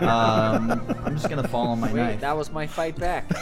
um, 0.02 0.72
I'm 1.06 1.16
just 1.16 1.30
gonna 1.30 1.48
fall 1.48 1.68
on 1.68 1.80
my 1.80 1.92
Wait, 1.92 2.02
knife. 2.02 2.22
that 2.22 2.36
was 2.36 2.52
my 2.52 2.68
fight 2.68 2.98
back. 2.98 3.26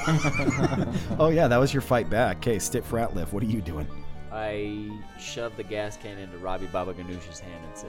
oh 1.19 1.29
yeah, 1.29 1.47
that 1.47 1.57
was 1.57 1.73
your 1.73 1.81
fight 1.81 2.09
back. 2.09 2.37
Okay, 2.37 2.59
Stiff 2.59 2.91
Ratliff, 2.91 3.31
what 3.31 3.43
are 3.43 3.47
you 3.47 3.61
doing? 3.61 3.87
I 4.31 4.89
shove 5.19 5.55
the 5.57 5.63
gas 5.63 5.97
can 5.97 6.17
into 6.17 6.37
Robbie 6.37 6.67
Baba 6.67 6.93
Ganoush's 6.93 7.39
hand 7.39 7.65
and 7.65 7.77
say, 7.77 7.87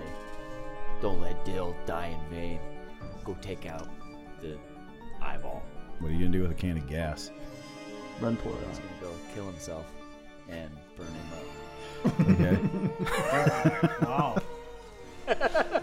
Don't 1.02 1.20
let 1.20 1.44
Dill 1.44 1.77
die 1.86 2.06
in 2.09 2.36
vain. 2.36 2.60
Go 3.24 3.36
take 3.40 3.66
out 3.66 3.89
the 4.40 4.56
eyeball. 5.20 5.62
What 5.98 6.10
are 6.10 6.15
you 6.15 6.20
gonna 6.20 6.31
do 6.31 6.43
with 6.43 6.52
a 6.52 6.55
can 6.55 6.78
of 6.78 6.86
gas? 6.89 7.31
Run 8.20 8.36
pour 8.36 8.52
it 8.52 8.59
He's 8.69 8.78
gonna 8.78 8.90
go 9.01 9.12
kill 9.35 9.47
himself 9.47 9.86
and 10.48 10.70
burn 10.97 11.06
him 11.06 11.32
up. 11.35 11.44
Okay. 12.04 12.58
wow. 14.02 14.40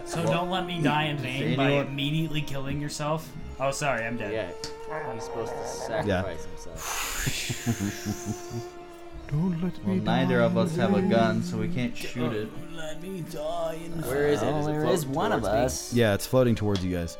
So 0.04 0.22
don't 0.24 0.50
let 0.50 0.66
me 0.66 0.80
die 0.82 1.04
in 1.04 1.18
vain 1.18 1.56
by 1.56 1.66
anyone- 1.72 1.86
immediately 1.86 2.42
killing 2.42 2.80
yourself. 2.80 3.28
Oh, 3.58 3.70
sorry, 3.70 4.04
I'm 4.04 4.16
dead. 4.16 4.32
Yeah, 4.32 5.12
he's 5.14 5.24
supposed 5.24 5.52
to 5.52 5.66
sacrifice 5.66 6.44
himself. 6.44 8.72
Don't 9.28 9.60
let 9.60 9.72
Well, 9.84 9.96
neither 9.96 10.40
of 10.40 10.56
us 10.56 10.76
have 10.76 10.94
a 10.94 11.02
gun, 11.02 11.42
so 11.42 11.56
we 11.58 11.66
can't 11.68 11.96
shoot 11.96 12.32
it. 12.32 12.48
Let 12.76 13.02
me 13.02 13.22
die 13.32 13.78
in 13.84 13.90
Where 14.02 14.28
is 14.28 14.40
it? 14.42 14.54
Is 14.54 14.66
it 14.66 14.70
there 14.70 14.82
floating 14.82 15.12
one 15.12 15.32
of 15.32 15.40
towards 15.40 15.54
me? 15.54 15.60
us. 15.64 15.92
Yeah, 15.94 16.14
it's 16.14 16.26
floating 16.26 16.54
towards 16.54 16.84
you 16.84 16.96
guys. 16.96 17.16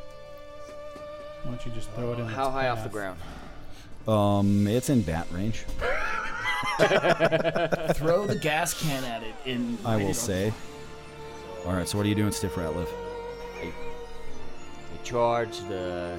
Why 1.42 1.50
don't 1.52 1.66
you 1.66 1.72
just 1.72 1.90
throw 1.92 2.12
it 2.12 2.20
in? 2.20 2.26
How 2.26 2.46
its 2.46 2.52
high 2.54 2.68
off 2.68 2.82
the 2.84 2.88
ground? 2.90 3.18
Um, 4.06 4.68
it's 4.68 4.88
in 4.88 5.02
bat 5.02 5.26
range. 5.32 5.64
Throw 7.94 8.26
the 8.26 8.38
gas 8.40 8.74
can 8.80 9.04
at 9.04 9.22
it 9.22 9.34
in. 9.44 9.78
I 9.84 9.96
will 9.96 10.14
say. 10.14 10.52
All 11.64 11.72
right, 11.72 11.88
so 11.88 11.96
what 11.98 12.06
are 12.06 12.08
you 12.08 12.14
doing, 12.14 12.32
Stiff 12.32 12.54
Ratliff? 12.54 12.88
I, 13.60 13.66
I 13.66 15.02
charge 15.04 15.58
the. 15.68 16.16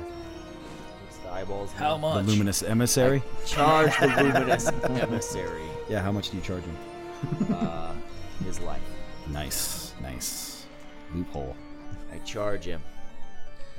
What's 1.05 1.17
the 1.17 1.29
eyeballs? 1.31 1.71
How 1.73 1.93
name? 1.93 2.01
much? 2.01 2.25
The 2.25 2.31
luminous 2.31 2.63
emissary. 2.63 3.23
Charge 3.45 3.97
the 3.99 4.07
luminous 4.07 4.67
emissary. 4.83 5.63
Yeah, 5.89 6.01
how 6.01 6.11
much 6.11 6.29
do 6.31 6.37
you 6.37 6.43
charge 6.43 6.63
him? 6.63 6.77
Uh, 7.53 7.93
his 8.43 8.59
life. 8.59 8.81
Nice, 9.29 9.93
nice. 10.01 10.65
Loophole. 11.15 11.55
I 12.13 12.17
charge 12.19 12.65
him. 12.65 12.81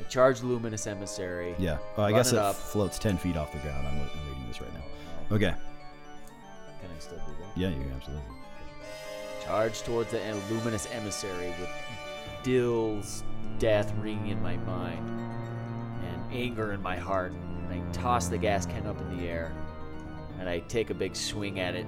I 0.01 0.05
charge 0.09 0.43
luminous 0.43 0.87
emissary. 0.87 1.55
Yeah. 1.59 1.79
Oh, 1.97 2.03
I 2.03 2.11
run 2.11 2.15
guess 2.15 2.33
it 2.33 2.37
it 2.37 2.41
up. 2.43 2.57
floats 2.57 2.99
ten 2.99 3.17
feet 3.19 3.37
off 3.37 3.53
the 3.53 3.59
ground. 3.59 3.87
I'm, 3.87 3.95
I'm 4.01 4.29
reading 4.29 4.45
this 4.49 4.61
right 4.61 4.73
now. 4.73 5.37
Okay. 5.37 5.55
Yeah, 7.59 7.71
you 7.71 7.91
absolutely. 7.97 8.25
Charge 9.45 9.83
towards 9.83 10.13
the 10.13 10.21
luminous 10.49 10.87
emissary 10.93 11.49
with 11.59 11.71
Dill's 12.45 13.25
death 13.59 13.93
ringing 13.99 14.29
in 14.29 14.41
my 14.41 14.57
mind 14.59 15.09
and 16.05 16.33
anger 16.33 16.73
in 16.73 16.81
my 16.81 16.97
heart. 16.97 17.33
And 17.33 17.83
I 17.83 17.93
toss 17.93 18.29
the 18.29 18.39
gas 18.39 18.65
can 18.65 18.87
up 18.87 19.01
in 19.01 19.19
the 19.19 19.27
air 19.27 19.53
and 20.39 20.49
I 20.49 20.61
take 20.61 20.91
a 20.91 20.95
big 20.95 21.17
swing 21.17 21.59
at 21.59 21.75
it, 21.75 21.85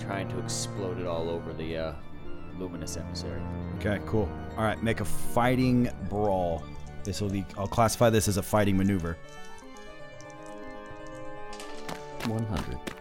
trying 0.00 0.28
to 0.30 0.38
explode 0.40 0.98
it 0.98 1.06
all 1.06 1.30
over 1.30 1.52
the 1.52 1.76
uh, 1.76 1.92
luminous 2.58 2.96
emissary. 2.96 3.40
Okay, 3.78 4.00
cool. 4.06 4.28
All 4.56 4.64
right, 4.64 4.82
make 4.82 4.98
a 4.98 5.04
fighting 5.04 5.88
brawl. 6.08 6.64
This 7.04 7.20
will 7.20 7.30
be. 7.30 7.46
I'll 7.56 7.68
classify 7.68 8.10
this 8.10 8.26
as 8.26 8.38
a 8.38 8.42
fighting 8.42 8.76
maneuver. 8.76 9.16
100. 12.26 12.99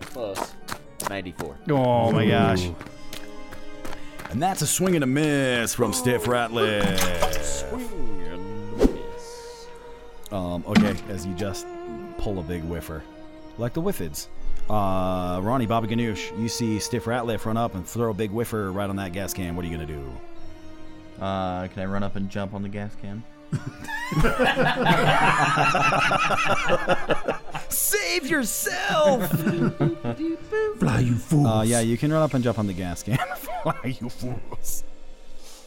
Close. 0.00 0.54
94. 1.08 1.58
Oh 1.70 2.12
my 2.12 2.26
gosh. 2.26 2.70
And 4.30 4.42
that's 4.42 4.62
a 4.62 4.66
swing 4.66 4.94
and 4.94 5.04
a 5.04 5.06
miss 5.06 5.74
from 5.74 5.92
Stiff 5.92 6.24
Ratliff. 6.24 7.42
Swing 7.42 8.22
and 8.26 8.76
miss. 8.76 9.66
Um, 10.32 10.64
okay, 10.66 10.96
as 11.08 11.24
you 11.26 11.34
just 11.34 11.66
pull 12.18 12.38
a 12.38 12.42
big 12.42 12.62
whiffer. 12.64 13.02
Like 13.58 13.74
the 13.74 13.82
Whiffids. 13.82 14.26
Uh, 14.68 15.40
Ronnie, 15.42 15.66
Bobby 15.66 15.88
Ganoush, 15.88 16.36
you 16.40 16.48
see 16.48 16.78
Stiff 16.78 17.04
Ratliff 17.04 17.44
run 17.44 17.56
up 17.56 17.74
and 17.74 17.86
throw 17.86 18.10
a 18.10 18.14
big 18.14 18.30
whiffer 18.30 18.72
right 18.72 18.88
on 18.88 18.96
that 18.96 19.12
gas 19.12 19.34
can. 19.34 19.54
What 19.54 19.64
are 19.64 19.68
you 19.68 19.76
going 19.76 19.86
to 19.86 19.94
do? 19.94 21.22
Uh, 21.22 21.68
can 21.68 21.82
I 21.82 21.84
run 21.84 22.02
up 22.02 22.16
and 22.16 22.30
jump 22.30 22.54
on 22.54 22.62
the 22.62 22.68
gas 22.68 22.96
can? 23.00 23.22
Save 27.68 28.26
yourself! 28.26 29.30
Fly, 30.78 30.98
you 31.00 31.16
fools. 31.16 31.46
Uh, 31.46 31.64
yeah, 31.66 31.80
you 31.80 31.96
can 31.98 32.12
run 32.12 32.22
up 32.22 32.34
and 32.34 32.44
jump 32.44 32.58
on 32.58 32.66
the 32.66 32.72
gas 32.72 33.02
can. 33.02 33.16
Fly, 33.36 33.96
you 34.00 34.08
fools. 34.08 34.84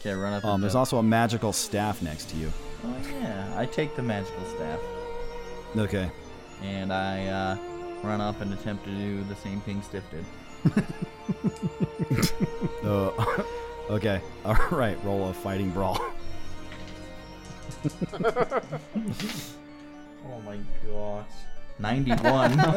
Okay, 0.00 0.12
run 0.12 0.32
up. 0.32 0.44
Um, 0.44 0.54
and 0.54 0.62
there's 0.62 0.72
jump. 0.74 0.80
also 0.80 0.98
a 0.98 1.02
magical 1.02 1.52
staff 1.52 2.00
next 2.02 2.30
to 2.30 2.36
you. 2.36 2.52
Oh 2.84 2.94
yeah, 3.20 3.52
I 3.56 3.66
take 3.66 3.96
the 3.96 4.02
magical 4.02 4.44
staff 4.56 4.78
Okay. 5.76 6.08
and 6.62 6.92
I 6.92 7.26
uh, 7.26 7.56
run 8.02 8.20
up 8.20 8.40
and 8.40 8.52
attempt 8.52 8.84
to 8.84 8.90
do 8.90 9.24
the 9.24 9.34
same 9.36 9.60
thing 9.62 9.82
Stiff 9.82 10.04
did. 10.10 10.24
Uh, 12.84 13.10
okay. 13.90 14.20
All 14.44 14.54
right. 14.70 14.96
Roll 15.04 15.28
a 15.28 15.34
fighting 15.34 15.70
brawl. 15.70 16.00
Oh 20.30 20.40
my 20.44 20.58
gosh. 20.86 21.26
91. 21.78 22.58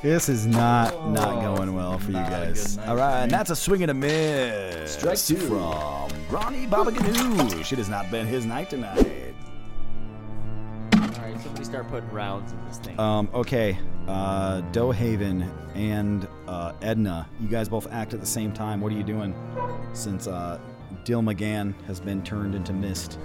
This 0.02 0.30
is 0.30 0.46
not 0.46 1.10
not 1.10 1.42
going 1.42 1.74
well 1.74 1.98
for 1.98 2.06
you 2.06 2.12
Not 2.14 2.28
a 2.28 2.30
guys. 2.46 2.68
good 2.68 2.76
night 2.78 2.88
All 2.88 2.94
for 2.96 3.00
right, 3.02 3.22
and 3.24 3.30
that's 3.30 3.50
a 3.50 3.56
swing 3.56 3.82
and 3.82 3.90
a 3.90 3.94
miss. 3.94 4.94
Strike 4.94 5.18
two. 5.18 5.36
from 5.36 6.08
Ronnie 6.30 6.66
Baba 6.66 6.90
Ganoush. 6.90 7.70
It 7.72 7.76
has 7.78 7.90
not 7.90 8.10
been 8.10 8.26
his 8.26 8.46
night 8.46 8.70
tonight. 8.70 9.34
Alright, 10.96 11.40
somebody 11.42 11.64
start 11.64 11.88
putting 11.88 12.08
rounds 12.10 12.52
in 12.52 12.64
this 12.66 12.78
thing. 12.78 12.98
Um, 12.98 13.28
okay, 13.34 13.78
uh, 14.08 14.62
Dohaven 14.72 15.46
and 15.74 16.26
uh, 16.48 16.72
Edna, 16.80 17.28
you 17.38 17.48
guys 17.48 17.68
both 17.68 17.86
act 17.92 18.14
at 18.14 18.20
the 18.20 18.26
same 18.26 18.50
time. 18.52 18.80
What 18.80 18.90
are 18.92 18.96
you 18.96 19.02
doing? 19.04 19.34
Since 19.92 20.26
uh, 20.28 20.58
Dill 21.10 21.22
McGann 21.22 21.74
has 21.88 21.98
been 21.98 22.22
turned 22.22 22.54
into 22.54 22.72
mist. 22.72 23.18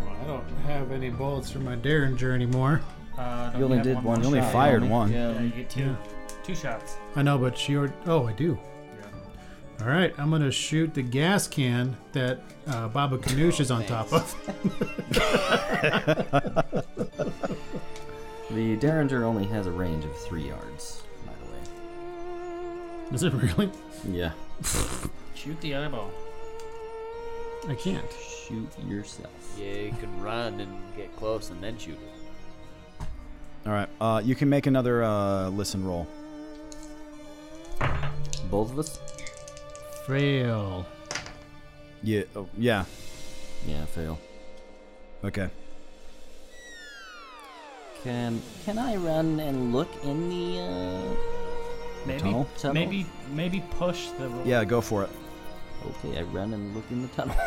Well, 0.00 0.14
I 0.22 0.24
don't 0.28 0.46
have 0.68 0.92
any 0.92 1.10
bullets 1.10 1.50
for 1.50 1.58
my 1.58 1.74
Derringer 1.74 2.32
anymore. 2.32 2.80
Uh, 3.18 3.50
You 3.58 3.64
only 3.64 3.78
have 3.78 3.84
did 3.84 3.96
one 3.96 4.04
one 4.04 4.20
You 4.20 4.26
only 4.28 4.38
shot? 4.38 4.52
fired 4.52 4.76
only- 4.84 4.88
one. 4.94 5.10
Yeah. 5.10 5.32
Yeah, 5.32 5.40
you 5.40 5.50
get 5.50 5.68
two. 5.68 5.80
Yeah. 5.80 5.96
Two 6.44 6.54
shots. 6.54 6.98
I 7.16 7.22
know, 7.22 7.38
but 7.38 7.58
she 7.58 7.76
already. 7.76 7.94
Oh, 8.06 8.28
I 8.28 8.32
do. 8.32 8.56
Yeah. 9.80 9.84
All 9.84 9.90
right, 9.92 10.14
I'm 10.18 10.30
gonna 10.30 10.52
shoot 10.52 10.94
the 10.94 11.02
gas 11.02 11.48
can 11.48 11.96
that 12.12 12.42
uh, 12.68 12.86
Baba 12.86 13.18
Ganoush 13.18 13.58
is 13.58 13.72
on 13.72 13.84
top 13.86 14.12
of. 14.12 14.32
The 18.50 18.76
Derringer 18.76 19.24
only 19.24 19.46
has 19.46 19.66
a 19.66 19.70
range 19.72 20.04
of 20.04 20.14
three 20.16 20.46
yards, 20.46 21.02
by 21.26 21.32
the 21.42 21.50
way. 21.50 23.14
Is 23.14 23.22
it 23.24 23.32
really? 23.32 23.70
Yeah. 24.06 24.32
Shoot 25.34 25.58
the 25.62 25.74
eyeball. 25.74 26.12
I 27.68 27.74
can't. 27.74 28.04
Shoot 28.48 28.68
yourself. 28.88 29.30
Yeah, 29.58 29.72
you 29.72 29.92
can 29.92 30.20
run 30.20 30.60
and 30.60 30.72
get 30.96 31.14
close 31.16 31.50
and 31.50 31.62
then 31.62 31.78
shoot 31.78 31.98
it. 31.98 33.06
All 33.64 33.72
right, 33.72 33.88
uh, 34.00 34.20
you 34.24 34.34
can 34.34 34.48
make 34.48 34.66
another 34.66 35.04
uh, 35.04 35.48
listen 35.50 35.84
roll. 35.84 36.08
Both 38.50 38.72
of 38.72 38.78
us? 38.80 38.98
Fail. 40.06 40.84
Yeah, 42.02 42.22
oh, 42.34 42.48
yeah. 42.58 42.84
Yeah, 43.66 43.84
fail. 43.86 44.18
Okay. 45.24 45.48
Can 48.02 48.42
can 48.64 48.78
I 48.78 48.96
run 48.96 49.38
and 49.38 49.72
look 49.72 49.88
in 50.02 50.28
the 50.28 50.60
uh 50.60 51.14
Maybe, 52.04 52.20
tunnel? 52.20 52.48
Tunnel? 52.58 52.74
maybe, 52.74 53.06
maybe 53.32 53.62
push 53.78 54.08
the. 54.18 54.28
Yeah, 54.44 54.64
go 54.64 54.80
for 54.80 55.04
it. 55.04 55.10
Okay, 55.86 56.18
I 56.18 56.22
run 56.22 56.52
and 56.54 56.74
look 56.74 56.84
in 56.90 57.02
the 57.02 57.08
tunnel. 57.08 57.36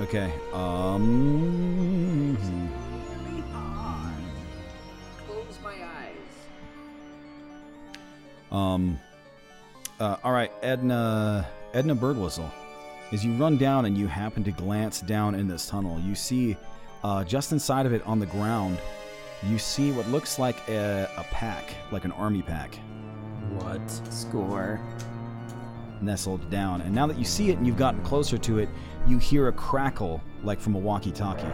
Okay. 0.00 0.32
Um. 0.52 2.38
Close 5.26 5.58
my 5.60 5.72
eyes. 5.72 6.14
Um. 8.52 9.00
Uh, 9.98 10.16
all 10.22 10.30
right, 10.30 10.52
Edna. 10.62 11.48
Edna 11.74 11.96
Birdwhistle. 11.96 12.48
As 13.10 13.24
you 13.24 13.32
run 13.32 13.56
down 13.56 13.86
and 13.86 13.98
you 13.98 14.06
happen 14.06 14.44
to 14.44 14.52
glance 14.52 15.00
down 15.00 15.34
in 15.34 15.48
this 15.48 15.66
tunnel, 15.68 15.98
you 15.98 16.14
see, 16.14 16.56
uh, 17.02 17.24
just 17.24 17.50
inside 17.50 17.84
of 17.84 17.92
it 17.92 18.06
on 18.06 18.20
the 18.20 18.26
ground, 18.26 18.78
you 19.42 19.58
see 19.58 19.90
what 19.90 20.06
looks 20.08 20.38
like 20.38 20.56
a, 20.68 21.10
a 21.16 21.24
pack, 21.24 21.74
like 21.90 22.04
an 22.04 22.12
army 22.12 22.42
pack, 22.42 22.78
what? 23.56 23.90
Score. 24.12 24.80
Nestled 26.02 26.48
down. 26.50 26.80
And 26.82 26.94
now 26.94 27.06
that 27.06 27.18
you 27.18 27.24
see 27.24 27.50
it 27.50 27.58
and 27.58 27.66
you've 27.66 27.76
gotten 27.76 28.02
closer 28.02 28.38
to 28.38 28.58
it, 28.58 28.68
you 29.06 29.18
hear 29.18 29.48
a 29.48 29.52
crackle, 29.52 30.20
like 30.42 30.60
from 30.60 30.74
a 30.74 30.78
walkie-talkie, 30.78 31.46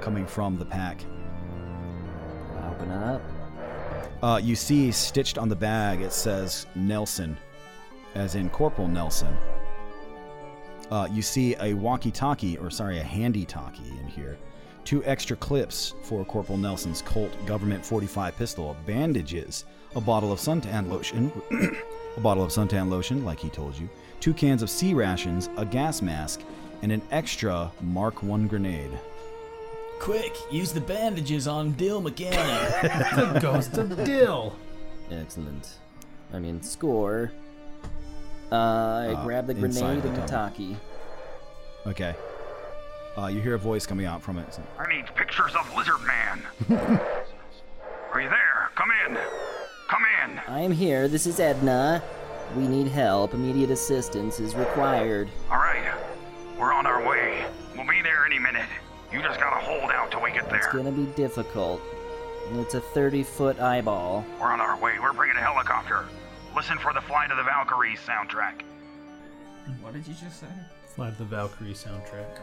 coming 0.00 0.26
from 0.26 0.56
the 0.56 0.64
pack. 0.64 1.04
Open 2.70 2.90
up. 2.90 3.22
Uh, 4.22 4.38
you 4.42 4.56
see 4.56 4.90
stitched 4.90 5.38
on 5.38 5.48
the 5.48 5.56
bag 5.56 6.00
it 6.00 6.12
says 6.12 6.66
Nelson, 6.74 7.36
as 8.14 8.34
in 8.34 8.48
Corporal 8.50 8.88
Nelson. 8.88 9.36
Uh, 10.90 11.08
you 11.10 11.22
see 11.22 11.56
a 11.60 11.74
walkie-talkie, 11.74 12.58
or 12.58 12.70
sorry, 12.70 12.98
a 12.98 13.02
handy-talkie 13.02 13.88
in 14.00 14.06
here. 14.06 14.38
Two 14.84 15.02
extra 15.04 15.36
clips 15.36 15.94
for 16.02 16.24
Corporal 16.24 16.58
Nelson's 16.58 17.00
Colt 17.00 17.32
Government 17.46 17.84
45 17.84 18.36
pistol, 18.36 18.76
bandages, 18.86 19.64
a 19.96 20.00
bottle 20.00 20.32
of 20.32 20.38
suntan 20.38 20.90
lotion, 20.90 21.32
a 22.16 22.20
bottle 22.20 22.44
of 22.44 22.50
suntan 22.50 22.90
lotion, 22.90 23.24
like 23.24 23.38
he 23.40 23.48
told 23.48 23.78
you, 23.78 23.88
two 24.20 24.34
cans 24.34 24.62
of 24.62 24.70
C 24.70 24.94
rations, 24.94 25.48
a 25.56 25.64
gas 25.64 26.00
mask, 26.02 26.40
and 26.82 26.92
an 26.92 27.02
extra 27.10 27.70
Mark 27.80 28.22
1 28.22 28.46
grenade. 28.48 28.90
Quick, 30.00 30.36
use 30.50 30.72
the 30.72 30.80
bandages 30.80 31.48
on 31.48 31.72
Dill 31.72 32.02
McGann. 32.02 32.32
the 33.34 33.40
ghost 33.40 33.78
of 33.78 34.04
Dill. 34.04 34.54
Excellent. 35.10 35.78
I 36.32 36.38
mean, 36.38 36.62
score. 36.62 37.30
Uh, 38.52 38.54
I 38.54 39.06
Uh, 39.14 39.24
grab 39.24 39.46
the 39.46 39.54
grenade 39.54 39.76
the 39.82 39.86
and 39.86 40.02
the 40.02 40.08
tunnel. 40.10 40.26
talkie. 40.28 40.76
Okay. 41.86 42.14
Uh, 43.16 43.26
you 43.26 43.40
hear 43.40 43.54
a 43.54 43.58
voice 43.58 43.86
coming 43.86 44.06
out 44.06 44.20
from 44.22 44.38
it. 44.38 44.44
It's 44.48 44.58
like, 44.58 44.88
I 44.88 44.94
need 44.96 45.06
pictures 45.14 45.52
of 45.54 45.74
Lizard 45.76 46.00
Man. 46.06 46.42
Are 48.12 48.20
you 48.20 48.28
there? 48.28 48.70
Come 48.74 48.90
in. 49.08 49.16
Come 49.88 50.02
in. 50.24 50.40
I'm 50.48 50.72
here. 50.72 51.08
This 51.08 51.26
is 51.26 51.40
Edna. 51.40 52.02
We 52.56 52.66
need 52.66 52.88
help. 52.88 53.34
Immediate 53.34 53.70
assistance 53.70 54.40
is 54.40 54.54
required. 54.54 55.28
All 55.50 55.58
right. 55.58 55.92
We're 56.58 56.72
on 56.72 56.86
our 56.86 57.06
way. 57.08 57.44
We'll 57.76 57.86
be 57.86 58.00
there 58.02 58.24
any 58.24 58.38
minute. 58.38 58.66
You 59.12 59.20
just 59.22 59.38
gotta 59.40 59.64
hold 59.64 59.90
out 59.90 60.10
till 60.10 60.22
we 60.22 60.30
get 60.32 60.48
there. 60.48 60.58
It's 60.58 60.68
gonna 60.68 60.92
be 60.92 61.06
difficult. 61.14 61.80
It's 62.54 62.74
a 62.74 62.80
30 62.80 63.22
foot 63.22 63.60
eyeball. 63.60 64.24
We're 64.40 64.52
on 64.52 64.60
our 64.60 64.76
way. 64.78 64.98
We're 65.00 65.12
bringing 65.12 65.36
a 65.36 65.40
helicopter. 65.40 66.04
Listen 66.54 66.78
for 66.78 66.92
the 66.92 67.00
Flight 67.00 67.30
of 67.30 67.36
the 67.36 67.42
Valkyries 67.42 68.00
soundtrack. 68.00 68.62
What 69.80 69.92
did 69.94 70.06
you 70.06 70.14
just 70.14 70.40
say? 70.40 70.46
Flight 70.94 71.12
to 71.16 71.18
the 71.20 71.24
Valkyrie 71.24 71.72
soundtrack. 71.72 72.38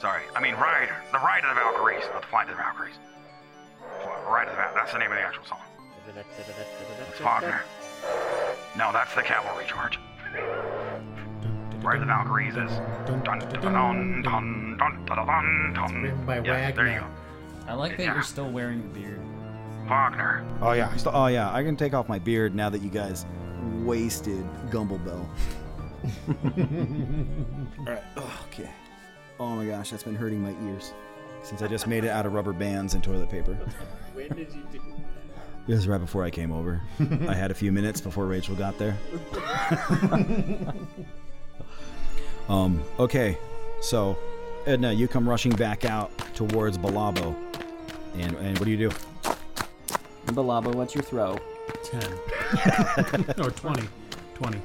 Sorry, 0.00 0.22
I 0.34 0.40
mean 0.40 0.54
Ride. 0.54 0.88
The 1.12 1.18
Ride 1.18 1.44
of 1.44 1.54
the 1.54 1.60
Valkyries, 1.60 2.04
not 2.12 2.22
the 2.22 2.28
Flight 2.28 2.50
of 2.50 2.56
the 2.56 2.62
Valkyries. 2.62 2.94
Fl- 4.02 4.30
Ride 4.30 4.48
of 4.48 4.52
the 4.52 4.56
Val- 4.56 4.72
That's 4.74 4.92
the 4.92 4.98
name 4.98 5.10
of 5.12 5.16
the 5.18 5.22
actual 5.22 5.44
song. 5.44 5.60
It's 6.20 7.20
Wagner. 7.20 7.62
No, 8.76 8.92
that's 8.92 9.14
the 9.14 9.22
cavalry 9.22 9.64
charge. 9.66 9.98
Where 11.82 11.98
the 11.98 12.04
Valkyries 12.04 12.56
is. 12.56 12.70
Dun, 13.06 13.22
dun, 13.24 13.38
by 16.26 16.40
Wagner. 16.40 16.72
There 16.72 16.88
you 16.88 17.00
go. 17.00 17.06
I 17.66 17.74
like 17.74 17.96
that 17.96 18.04
you're 18.04 18.22
still 18.22 18.50
wearing 18.50 18.82
the 18.82 19.00
beard. 19.00 19.20
Wagner. 19.86 20.44
Oh 20.60 20.72
yeah. 20.72 20.94
Oh 21.06 21.26
yeah. 21.26 21.52
I 21.52 21.62
can 21.62 21.76
take 21.76 21.94
off 21.94 22.08
my 22.08 22.18
beard 22.18 22.54
now 22.54 22.68
that 22.68 22.82
you 22.82 22.90
guys 22.90 23.24
wasted 23.82 24.44
Gumble 24.70 24.98
Bell. 24.98 25.28
All 27.78 27.84
right. 27.86 28.02
Okay. 28.48 28.70
Oh 29.38 29.48
my 29.56 29.66
gosh, 29.66 29.90
that's 29.90 30.02
been 30.02 30.14
hurting 30.14 30.42
my 30.42 30.54
ears 30.68 30.92
since 31.42 31.62
I 31.62 31.66
just 31.66 31.86
made 31.86 32.04
it 32.04 32.10
out 32.10 32.26
of 32.26 32.34
rubber 32.34 32.52
bands 32.52 32.94
and 32.94 33.02
toilet 33.02 33.30
paper. 33.30 33.54
when 34.14 34.28
did 34.28 34.52
you 34.52 34.62
do? 34.70 34.80
It 35.70 35.74
was 35.74 35.86
right 35.86 36.00
before 36.00 36.24
I 36.24 36.30
came 36.30 36.50
over. 36.50 36.80
I 37.28 37.32
had 37.32 37.52
a 37.52 37.54
few 37.54 37.70
minutes 37.70 38.00
before 38.00 38.26
Rachel 38.26 38.56
got 38.56 38.76
there. 38.76 38.98
um, 42.48 42.82
okay, 42.98 43.38
so 43.80 44.18
Edna, 44.66 44.90
you 44.90 45.06
come 45.06 45.28
rushing 45.28 45.52
back 45.52 45.84
out 45.84 46.10
towards 46.34 46.76
Balabo. 46.76 47.36
And, 48.16 48.34
and 48.38 48.58
what 48.58 48.64
do 48.64 48.72
you 48.72 48.88
do? 48.88 48.90
Balabo, 50.26 50.74
what's 50.74 50.92
your 50.92 51.04
throw? 51.04 51.38
10. 51.84 52.02
or 53.38 53.52
20. 53.52 53.88
20. 54.34 54.60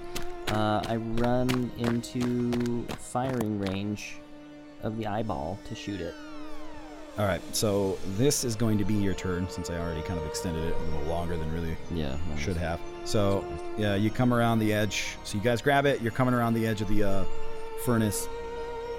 Uh, 0.48 0.82
I 0.88 0.96
run 0.96 1.72
into 1.78 2.84
firing 2.98 3.60
range 3.60 4.16
of 4.82 4.98
the 4.98 5.06
eyeball 5.06 5.60
to 5.68 5.76
shoot 5.76 6.02
it. 6.02 6.16
All 7.18 7.26
right, 7.26 7.42
so 7.56 7.98
this 8.18 8.44
is 8.44 8.58
going 8.58 8.78
to 8.78 8.84
be 8.84 8.94
your 8.94 9.14
turn 9.14 9.48
since 9.50 9.70
I 9.70 9.78
already 9.80 10.02
kind 10.02 10.20
of 10.20 10.26
extended 10.26 10.66
it 10.66 10.76
a 10.76 10.84
little 10.84 11.08
longer 11.08 11.38
than 11.38 11.50
really 11.54 11.78
Yeah. 11.94 12.18
that 12.30 12.38
should 12.40 12.58
have. 12.58 12.80
So 13.06 13.46
yeah, 13.78 13.96
you 13.96 14.10
come 14.12 14.34
around 14.34 14.60
the 14.60 14.74
edge. 14.74 15.16
So 15.24 15.38
you 15.38 15.44
guys 15.44 15.62
grab 15.62 15.86
it. 15.86 16.02
You're 16.02 16.12
coming 16.12 16.34
around 16.34 16.56
the 16.56 16.68
edge 16.68 16.82
of 16.82 16.90
the 16.90 17.04
uh, 17.04 17.24
furnace, 17.86 18.28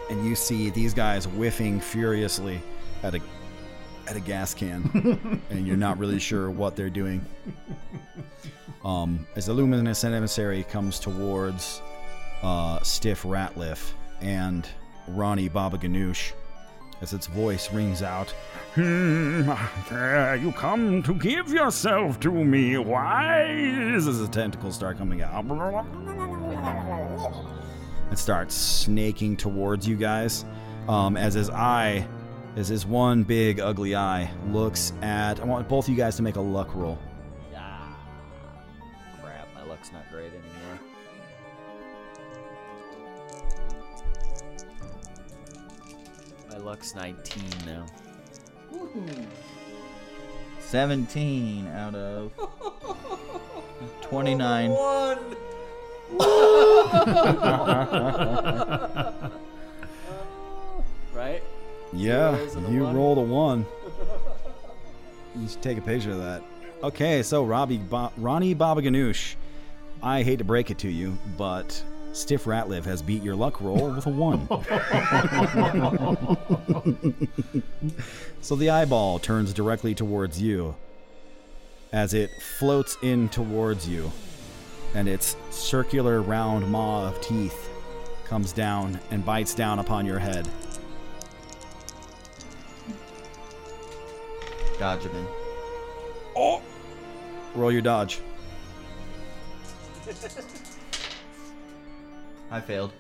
and 0.09 0.25
you 0.25 0.35
see 0.35 0.71
these 0.71 0.95
guys 0.95 1.27
whiffing 1.27 1.79
furiously 1.79 2.61
at 3.03 3.15
a 3.15 3.21
at 4.09 4.17
a 4.17 4.21
gas 4.21 4.55
can, 4.55 5.43
and 5.51 5.67
you're 5.67 5.77
not 5.77 5.99
really 5.99 6.21
sure 6.21 6.49
what 6.51 6.75
they're 6.77 6.89
doing. 6.89 7.25
Um, 8.85 9.27
as 9.35 9.47
the 9.47 9.53
luminous 9.53 10.05
emissary 10.05 10.63
comes 10.63 11.01
towards 11.01 11.83
uh, 12.43 12.81
Stiff 12.83 13.25
Ratliff 13.25 13.91
and 14.21 14.67
Ronnie 15.09 15.49
Baba 15.49 15.77
Ganoush, 15.77 16.33
as 17.01 17.13
its 17.13 17.27
voice 17.27 17.73
rings 17.73 18.03
out, 18.03 18.35
Hmm, 18.75 19.49
uh, 19.91 20.35
you 20.35 20.53
come 20.53 21.03
to 21.03 21.15
give 21.15 21.49
yourself 21.49 22.21
to 22.21 22.31
me. 22.31 22.77
Why? 22.77 23.45
as 23.95 24.05
the 24.19 24.29
tentacles 24.29 24.75
start 24.75 24.99
coming 24.99 25.23
out. 25.23 25.47
It 28.13 28.19
starts 28.19 28.55
snaking 28.55 29.37
towards 29.39 29.89
you 29.89 29.97
guys. 29.97 30.45
Um, 30.89 31.17
as 31.17 31.35
his 31.35 31.49
eye, 31.51 32.07
as 32.57 32.69
his 32.69 32.87
one 32.87 33.23
big 33.23 33.61
ugly 33.61 33.97
eye 33.97 34.31
looks 34.49 34.93
at. 35.03 35.41
I 35.41 35.45
want 35.45 35.69
both 35.69 35.87
of 35.87 35.89
you 35.89 35.97
guys 35.97 36.17
to 36.17 36.23
make 36.23 36.37
a 36.37 36.41
luck 36.41 36.75
roll. 36.75 36.99
My 46.67 46.73
luck's 46.73 46.97
19 46.97 47.45
now. 47.65 47.87
17 50.59 51.69
out 51.69 51.95
of 51.95 52.33
29. 54.03 54.71
right? 61.15 61.43
Yeah, 61.93 62.37
Rolls 62.37 62.55
and 62.57 62.67
a 62.67 62.71
you 62.71 62.83
one. 62.83 62.97
rolled 62.97 63.19
a 63.19 63.23
one. 63.23 63.67
You 65.37 65.49
should 65.49 65.63
take 65.63 65.79
a 65.79 65.83
picture 65.83 66.11
of 66.11 66.19
that. 66.19 66.43
Okay, 66.83 67.23
so 67.23 67.45
Robbie, 67.45 67.79
ba- 67.79 68.11
Ronnie 68.17 68.55
Baba 68.55 68.83
Ganoush, 68.83 69.37
I 70.03 70.23
hate 70.23 70.39
to 70.39 70.45
break 70.45 70.71
it 70.71 70.79
to 70.79 70.89
you, 70.91 71.17
but 71.39 71.83
Stiff 72.17 72.47
Ratliff 72.47 72.87
has 72.87 73.03
beat 73.03 73.23
your 73.23 73.37
luck 73.37 73.61
roll 73.61 73.91
with 73.91 74.07
a 74.07 74.11
one. 74.11 74.49
so 78.41 78.57
the 78.57 78.71
eyeball 78.71 79.19
turns 79.19 79.53
directly 79.53 79.95
towards 79.95 80.41
you 80.41 80.75
as 81.93 82.15
it 82.15 82.31
floats 82.59 82.97
in 83.03 83.29
towards 83.29 83.87
you, 83.87 84.11
and 84.95 85.09
its 85.09 85.37
circular 85.51 86.23
round 86.23 86.67
maw 86.71 87.07
of 87.07 87.21
teeth 87.21 87.69
comes 88.25 88.51
down 88.51 88.99
and 89.11 89.23
bites 89.23 89.55
down 89.55 89.79
upon 89.79 90.07
your 90.07 90.19
head. 90.19 90.49
Dodge 94.79 95.03
him 95.03 95.15
in. 95.15 95.27
Oh! 96.35 96.63
Roll 97.55 97.71
your 97.71 97.83
dodge. 97.83 98.21
I 102.51 102.61
failed. 102.61 102.93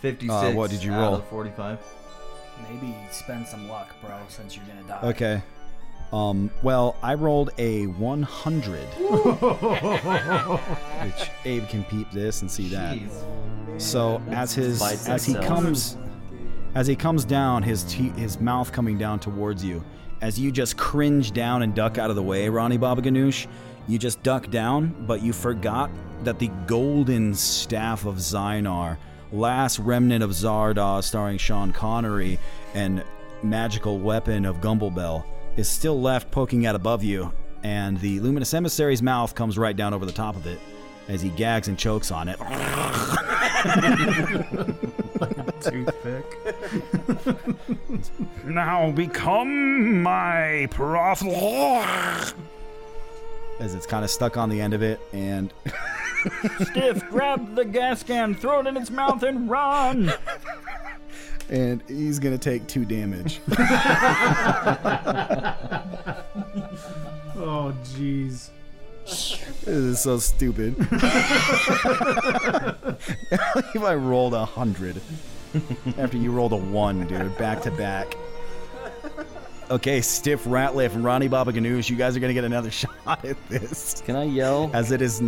56. 0.00 0.32
Uh, 0.32 0.52
what 0.52 0.70
did 0.70 0.82
you 0.82 0.92
out 0.92 1.10
roll? 1.12 1.20
45. 1.20 1.78
Maybe 2.70 2.94
spend 3.10 3.46
some 3.46 3.68
luck, 3.68 3.94
bro, 4.02 4.18
since 4.28 4.56
you're 4.56 4.64
gonna 4.66 4.86
die. 4.86 5.00
Okay. 5.08 5.42
Um, 6.12 6.50
well, 6.62 6.96
I 7.02 7.14
rolled 7.14 7.50
a 7.58 7.86
100. 7.86 8.78
which 11.04 11.30
Abe 11.44 11.68
can 11.68 11.84
peep 11.84 12.10
this 12.10 12.42
and 12.42 12.50
see 12.50 12.68
that. 12.70 12.98
So 13.78 14.20
as 14.30 14.52
his 14.52 14.80
Bites 14.80 15.08
as 15.08 15.24
he 15.24 15.34
comes 15.34 15.96
as 16.74 16.86
he 16.86 16.96
comes 16.96 17.24
down, 17.24 17.62
his 17.62 17.84
te- 17.84 18.10
his 18.10 18.40
mouth 18.40 18.72
coming 18.72 18.98
down 18.98 19.20
towards 19.20 19.64
you, 19.64 19.84
as 20.20 20.38
you 20.38 20.52
just 20.52 20.76
cringe 20.76 21.32
down 21.32 21.62
and 21.62 21.74
duck 21.74 21.98
out 21.98 22.10
of 22.10 22.16
the 22.16 22.22
way, 22.22 22.48
Ronnie 22.48 22.76
Baba 22.76 23.02
Ganoush, 23.02 23.46
you 23.90 23.98
just 23.98 24.22
duck 24.22 24.50
down, 24.50 24.94
but 25.06 25.22
you 25.22 25.32
forgot 25.32 25.90
that 26.24 26.38
the 26.38 26.48
golden 26.66 27.34
staff 27.34 28.04
of 28.06 28.16
Zynar, 28.16 28.96
last 29.32 29.78
remnant 29.78 30.22
of 30.22 30.30
Zardoz 30.30 31.04
starring 31.04 31.38
Sean 31.38 31.72
Connery, 31.72 32.38
and 32.74 33.02
magical 33.42 33.98
weapon 33.98 34.44
of 34.44 34.60
Gumblebell, 34.60 35.26
is 35.56 35.68
still 35.68 36.00
left 36.00 36.30
poking 36.30 36.66
out 36.66 36.74
above 36.74 37.02
you, 37.02 37.32
and 37.62 37.98
the 38.00 38.20
luminous 38.20 38.54
emissary's 38.54 39.02
mouth 39.02 39.34
comes 39.34 39.58
right 39.58 39.76
down 39.76 39.92
over 39.92 40.06
the 40.06 40.12
top 40.12 40.36
of 40.36 40.46
it 40.46 40.60
as 41.08 41.20
he 41.20 41.30
gags 41.30 41.66
and 41.68 41.78
chokes 41.78 42.10
on 42.10 42.28
it. 42.28 42.38
Toothpick. 45.60 46.24
Now 48.44 48.90
become 48.90 50.02
my 50.02 50.66
prophet. 50.70 52.34
As 53.60 53.74
it's 53.74 53.86
kind 53.86 54.04
of 54.04 54.10
stuck 54.10 54.36
on 54.36 54.48
the 54.48 54.60
end 54.60 54.74
of 54.74 54.82
it, 54.82 55.00
and 55.12 55.52
Stiff, 56.62 57.08
grab 57.08 57.54
the 57.54 57.64
gas 57.64 58.02
can, 58.02 58.34
throw 58.34 58.60
it 58.60 58.66
in 58.66 58.76
its 58.76 58.90
mouth, 58.90 59.22
and 59.22 59.48
run. 59.48 60.12
and 61.48 61.82
he's 61.88 62.18
gonna 62.18 62.38
take 62.38 62.66
two 62.66 62.84
damage. 62.84 63.40
Oh, 67.42 67.74
jeez. 67.84 68.50
This 69.06 69.40
is 69.66 70.00
so 70.00 70.18
stupid. 70.18 70.76
if 73.74 73.82
I 73.82 73.94
rolled 73.94 74.34
a 74.34 74.44
hundred 74.44 75.00
after 75.96 76.18
you 76.18 76.32
rolled 76.32 76.52
a 76.52 76.56
one, 76.56 77.06
dude, 77.06 77.36
back 77.38 77.62
to 77.62 77.70
back. 77.70 78.14
Okay, 79.70 80.00
Stiff 80.00 80.44
Ratliff 80.44 80.94
and 80.94 81.04
Ronnie 81.04 81.28
Baba 81.28 81.52
Ganoush, 81.52 81.88
you 81.90 81.96
guys 81.96 82.16
are 82.16 82.20
gonna 82.20 82.34
get 82.34 82.44
another 82.44 82.70
shot 82.72 83.24
at 83.24 83.36
this. 83.48 84.02
Can 84.04 84.16
I 84.16 84.24
yell? 84.24 84.68
As 84.74 84.90
it 84.90 85.00
is, 85.00 85.22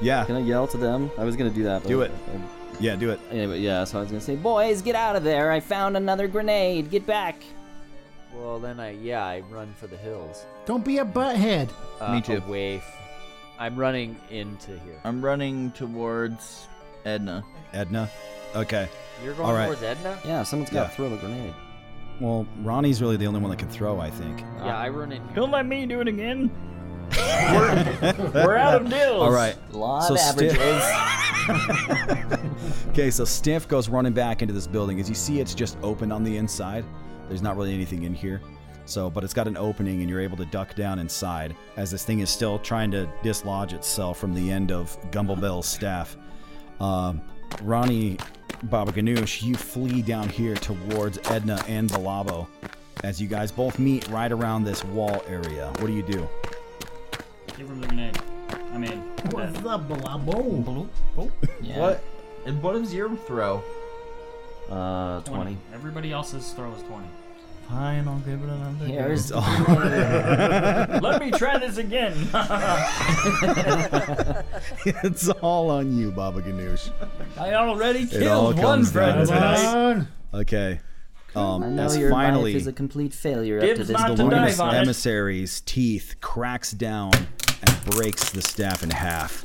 yeah. 0.00 0.24
Can 0.24 0.36
I 0.36 0.40
yell 0.40 0.66
to 0.68 0.76
them? 0.76 1.10
I 1.18 1.24
was 1.24 1.34
gonna 1.36 1.50
do 1.50 1.64
that. 1.64 1.82
But 1.82 1.88
Do 1.88 2.02
it. 2.02 2.10
I- 2.32 2.40
Yeah, 2.78 2.94
do 2.96 3.10
it. 3.10 3.18
Anyway, 3.30 3.58
yeah. 3.60 3.82
So 3.84 3.98
I 3.98 4.02
was 4.02 4.10
gonna 4.10 4.20
say, 4.20 4.36
boys, 4.36 4.80
get 4.80 4.94
out 4.94 5.16
of 5.16 5.24
there! 5.24 5.50
I 5.50 5.58
found 5.60 5.96
another 5.96 6.28
grenade. 6.28 6.90
Get 6.90 7.04
back. 7.06 7.42
Well, 8.32 8.60
then 8.60 8.78
I 8.78 8.92
yeah 8.92 9.24
I 9.26 9.40
run 9.40 9.74
for 9.74 9.88
the 9.88 9.96
hills. 9.96 10.46
Don't 10.66 10.84
be 10.84 10.98
a 10.98 11.04
butthead. 11.04 11.68
Uh, 12.00 12.12
Me 12.14 12.20
too. 12.20 12.36
Away. 12.46 12.76
F- 12.76 12.96
I'm 13.58 13.76
running 13.76 14.16
into 14.30 14.70
here. 14.78 15.00
I'm 15.04 15.20
running 15.22 15.72
towards 15.72 16.68
Edna. 17.04 17.44
Edna. 17.72 18.08
Okay. 18.54 18.88
You're 19.22 19.34
going 19.34 19.48
All 19.48 19.54
right. 19.54 19.66
towards 19.66 19.82
Edna? 19.82 20.16
Yeah, 20.24 20.44
someone's 20.44 20.70
got 20.70 20.84
to 20.84 20.88
Yeah. 20.90 20.96
throw 20.96 21.08
the 21.10 21.16
grenade. 21.16 21.52
Well, 22.20 22.46
Ronnie's 22.62 23.00
really 23.00 23.16
the 23.16 23.26
only 23.26 23.40
one 23.40 23.50
that 23.50 23.58
can 23.58 23.68
throw, 23.70 23.98
I 24.00 24.10
think. 24.10 24.40
Yeah, 24.58 24.76
I 24.78 24.88
run 24.90 25.10
in 25.12 25.22
here. 25.24 25.34
Don't 25.34 25.50
let 25.50 25.64
me 25.66 25.86
do 25.86 26.00
it 26.00 26.08
again. 26.08 26.50
we're, 27.16 28.14
we're 28.34 28.56
out 28.56 28.82
of 28.82 28.90
deals. 28.90 29.22
All 29.22 29.32
right. 29.32 29.56
Law 29.72 30.00
So 30.00 30.14
of 30.14 30.20
Stiff- 30.20 30.56
averages. 30.58 30.84
Okay, 32.90 33.10
so 33.10 33.24
Stiff 33.24 33.66
goes 33.68 33.88
running 33.88 34.12
back 34.12 34.42
into 34.42 34.52
this 34.52 34.66
building. 34.66 35.00
As 35.00 35.08
you 35.08 35.14
see, 35.14 35.40
it's 35.40 35.54
just 35.54 35.78
open 35.82 36.10
on 36.12 36.22
the 36.24 36.36
inside. 36.36 36.84
There's 37.28 37.40
not 37.42 37.56
really 37.56 37.72
anything 37.72 38.02
in 38.02 38.12
here. 38.14 38.40
So, 38.84 39.08
but 39.08 39.22
it's 39.22 39.32
got 39.34 39.46
an 39.46 39.56
opening, 39.56 40.00
and 40.00 40.10
you're 40.10 40.20
able 40.20 40.36
to 40.38 40.44
duck 40.46 40.74
down 40.74 40.98
inside 40.98 41.54
as 41.76 41.90
this 41.92 42.04
thing 42.04 42.18
is 42.20 42.28
still 42.30 42.58
trying 42.58 42.90
to 42.90 43.08
dislodge 43.22 43.72
itself 43.72 44.18
from 44.18 44.34
the 44.34 44.50
end 44.50 44.72
of 44.72 44.96
Gumblebell's 45.12 45.66
staff. 45.66 46.16
Um, 46.80 47.22
Ronnie 47.62 48.18
Baba 48.64 48.92
Ganoush, 48.92 49.42
you 49.42 49.54
flee 49.54 50.02
down 50.02 50.28
here 50.28 50.54
towards 50.54 51.18
Edna 51.30 51.62
and 51.66 51.88
Balabo 51.88 52.46
as 53.02 53.20
you 53.20 53.26
guys 53.26 53.50
both 53.50 53.78
meet 53.78 54.06
right 54.08 54.30
around 54.30 54.64
this 54.64 54.84
wall 54.84 55.22
area. 55.26 55.68
What 55.78 55.86
do 55.86 55.92
you 55.92 56.02
do? 56.02 56.28
Give 57.56 57.68
him 57.68 57.80
the 57.80 57.86
grenade. 57.86 58.18
I 58.72 58.78
mean, 58.78 58.98
What's 59.30 59.64
up, 59.64 59.88
Balabo? 59.88 60.88
Yeah. 61.62 61.78
What? 61.78 62.04
And 62.46 62.62
what 62.62 62.76
is 62.76 62.92
your 62.92 63.14
throw? 63.16 63.62
Uh, 64.70 65.20
20. 65.22 65.56
Everybody 65.74 66.12
else's 66.12 66.52
throw 66.52 66.72
is 66.72 66.82
20. 66.82 67.06
Fine, 67.70 68.08
I'll 68.08 68.18
give 68.20 68.42
it 68.42 68.48
another. 68.48 68.84
Here's 68.86 69.30
go. 69.30 69.38
Let 69.38 71.20
me 71.20 71.30
try 71.30 71.58
this 71.58 71.76
again. 71.76 72.12
it's 75.04 75.28
all 75.28 75.70
on 75.70 75.96
you, 75.96 76.10
Baba 76.10 76.42
Ganoush. 76.42 76.90
I 77.38 77.54
already 77.54 78.06
killed 78.06 78.58
one 78.58 78.84
friend 78.84 79.26
down 79.26 79.26
to 79.26 79.32
this. 79.32 79.60
tonight. 79.62 80.06
Okay. 80.34 80.80
Um, 81.36 81.62
I 81.62 81.68
know 81.68 81.84
as 81.84 81.96
your 81.96 82.10
finally, 82.10 82.54
life 82.54 82.62
is 82.62 82.66
a 82.66 82.72
complete 82.72 83.14
failure 83.14 83.60
up 83.60 83.76
to 83.76 83.84
this 83.84 83.90
not 83.90 84.08
the 84.08 84.16
to 84.16 84.22
point. 84.22 84.32
luminous 84.34 84.58
it. 84.58 84.62
emissary's 84.64 85.60
teeth 85.60 86.16
cracks 86.20 86.72
down 86.72 87.12
and 87.14 87.84
breaks 87.90 88.30
the 88.30 88.42
staff 88.42 88.82
in 88.82 88.90
half 88.90 89.44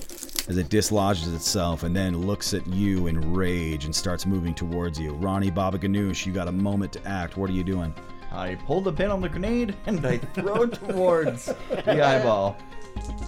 as 0.49 0.57
it 0.57 0.69
dislodges 0.69 1.31
itself 1.31 1.83
and 1.83 1.95
then 1.95 2.17
looks 2.25 2.55
at 2.55 2.65
you 2.67 3.05
in 3.05 3.33
rage 3.35 3.85
and 3.85 3.95
starts 3.95 4.25
moving 4.25 4.55
towards 4.55 4.99
you. 4.99 5.13
Ronnie 5.13 5.51
Baba 5.51 5.77
Ganoush, 5.77 6.25
you 6.25 6.33
got 6.33 6.47
a 6.47 6.51
moment 6.51 6.91
to 6.93 7.07
act. 7.07 7.37
What 7.37 7.51
are 7.51 7.53
you 7.53 7.63
doing? 7.63 7.93
I 8.35 8.55
pull 8.55 8.81
the 8.81 8.91
pin 8.91 9.11
on 9.11 9.21
the 9.21 9.29
grenade 9.29 9.75
and 9.85 10.05
I 10.05 10.17
throw 10.33 10.63
it 10.63 10.73
towards 10.73 11.45
the 11.69 12.05
eyeball. 12.05 12.57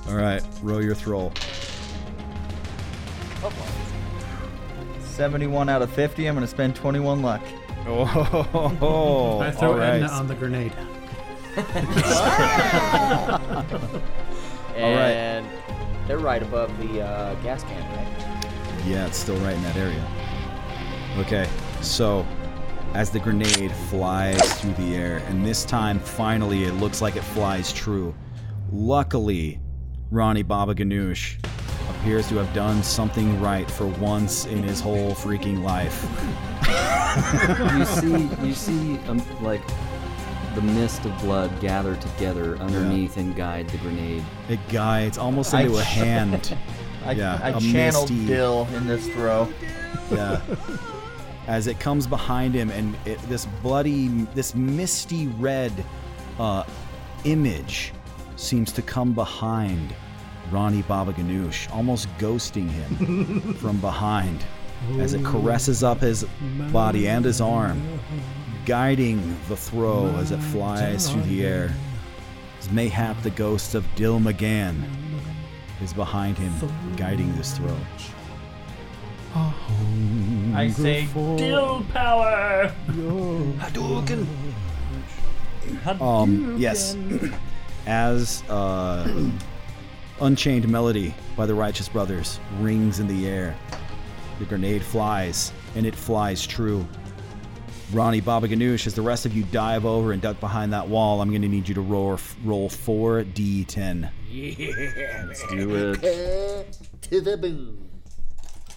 All 0.07 0.15
right, 0.15 0.43
roll 0.61 0.84
your 0.84 0.95
throw. 0.95 1.31
71 5.01 5.69
out 5.69 5.81
of 5.81 5.89
50. 5.91 6.27
I'm 6.27 6.35
gonna 6.35 6.47
spend 6.47 6.75
21 6.75 7.21
luck. 7.21 7.41
Oh, 7.88 9.39
I 9.41 9.51
throw 9.51 9.71
all 9.71 9.77
right. 9.77 9.95
Edna 9.95 10.07
on 10.09 10.27
the 10.27 10.35
grenade. 10.35 10.73
And 14.77 15.47
they're 16.07 16.19
right 16.19 16.43
above 16.43 16.77
the 16.77 17.01
uh, 17.01 17.34
gas 17.41 17.63
can, 17.63 17.81
right? 17.95 18.85
Yeah, 18.85 19.07
it's 19.07 19.17
still 19.17 19.38
right 19.38 19.55
in 19.55 19.63
that 19.63 19.75
area. 19.75 20.05
Okay, 21.17 21.49
so 21.81 22.23
as 22.93 23.09
the 23.09 23.19
grenade 23.19 23.72
flies 23.89 24.41
through 24.59 24.73
the 24.73 24.95
air, 24.95 25.18
and 25.27 25.45
this 25.45 25.65
time 25.65 25.99
finally 25.99 26.64
it 26.65 26.73
looks 26.73 27.01
like 27.01 27.15
it 27.15 27.23
flies 27.23 27.72
true. 27.72 28.14
Luckily, 28.72 29.59
Ronnie 30.11 30.43
Baba 30.43 30.73
Ganoush 30.73 31.38
appears 31.89 32.27
to 32.30 32.35
have 32.35 32.53
done 32.53 32.84
something 32.84 33.39
right 33.41 33.69
for 33.69 33.88
once 33.88 34.45
in 34.45 34.64
his 34.64 34.80
whole 34.80 35.11
freaking 35.11 35.64
life. 35.64 36.03
you 37.77 37.85
see, 38.39 38.45
you 38.47 38.53
see, 38.53 38.97
um, 39.09 39.22
like 39.41 39.61
the 40.55 40.61
mist 40.61 41.05
of 41.05 41.18
blood 41.19 41.51
gather 41.59 41.95
together 41.97 42.57
underneath 42.57 43.18
and 43.18 43.35
guide 43.35 43.69
the 43.69 43.77
grenade. 43.77 44.23
It 44.49 44.59
guides 44.69 45.18
almost 45.18 45.53
I 45.53 45.61
into 45.61 45.77
a 45.77 45.84
hand. 45.84 46.57
I, 47.05 47.11
yeah, 47.11 47.39
I 47.41 47.49
a 47.51 47.59
channeled 47.59 48.09
misty- 48.09 48.27
Dill 48.27 48.68
in 48.73 48.88
this 48.88 49.07
throw. 49.09 49.47
Yeah. 50.11 50.41
As 51.47 51.67
it 51.67 51.79
comes 51.79 52.05
behind 52.05 52.53
him, 52.53 52.69
and 52.71 52.95
it, 53.05 53.19
this 53.29 53.45
bloody, 53.63 54.07
this 54.35 54.53
misty 54.53 55.27
red 55.27 55.71
uh, 56.39 56.63
image 57.23 57.93
seems 58.35 58.71
to 58.73 58.81
come 58.81 59.13
behind 59.13 59.95
Ronnie 60.51 60.83
Baba 60.83 61.13
Ganoush, 61.13 61.73
almost 61.73 62.07
ghosting 62.17 62.69
him 62.69 63.53
from 63.59 63.79
behind 63.79 64.45
as 64.99 65.13
it 65.13 65.23
caresses 65.23 65.83
up 65.83 65.99
his 65.99 66.25
body 66.71 67.07
and 67.07 67.25
his 67.25 67.41
arm, 67.41 67.81
guiding 68.65 69.37
the 69.47 69.57
throw 69.57 70.07
as 70.17 70.31
it 70.31 70.37
flies 70.37 71.09
through 71.09 71.23
the 71.23 71.45
air. 71.45 71.73
As 72.59 72.69
mayhap 72.69 73.21
the 73.23 73.31
ghost 73.31 73.75
of 73.75 73.85
Dill 73.95 74.19
McGann 74.19 74.83
is 75.81 75.93
behind 75.93 76.37
him, 76.37 76.53
guiding 76.95 77.35
this 77.35 77.57
throw. 77.57 77.77
I 80.55 80.69
say 80.69 81.07
Dill 81.38 81.85
power. 81.93 82.73
Hadouken. 82.88 84.26
Um, 86.01 86.55
yes. 86.57 86.97
As 87.85 88.43
uh, 88.49 89.30
Unchained 90.19 90.68
Melody 90.68 91.14
by 91.35 91.45
the 91.45 91.55
Righteous 91.55 91.88
Brothers 91.88 92.39
rings 92.59 92.99
in 92.99 93.07
the 93.07 93.27
air, 93.27 93.55
the 94.39 94.45
grenade 94.45 94.84
flies, 94.84 95.53
and 95.76 95.85
it 95.85 95.95
flies 95.95 96.45
true. 96.45 96.85
Ronnie 97.93 98.19
Baba 98.19 98.49
Ganoush, 98.49 98.85
as 98.85 98.95
the 98.95 99.01
rest 99.01 99.26
of 99.26 99.34
you 99.34 99.43
dive 99.43 99.85
over 99.85 100.11
and 100.11 100.22
duck 100.22 100.39
behind 100.41 100.73
that 100.73 100.89
wall, 100.89 101.22
I'm 101.22 101.30
going 101.30 101.41
to 101.43 101.47
need 101.47 101.69
you 101.69 101.76
to 101.76 101.81
roll, 101.81 102.19
roll 102.43 102.69
4d10. 102.69 104.09
Yeah. 104.30 105.23
Let's 105.26 105.47
do 105.47 105.93
it. 105.93 106.77
To 107.03 107.22
the 107.22 107.38
boom. 107.38 107.86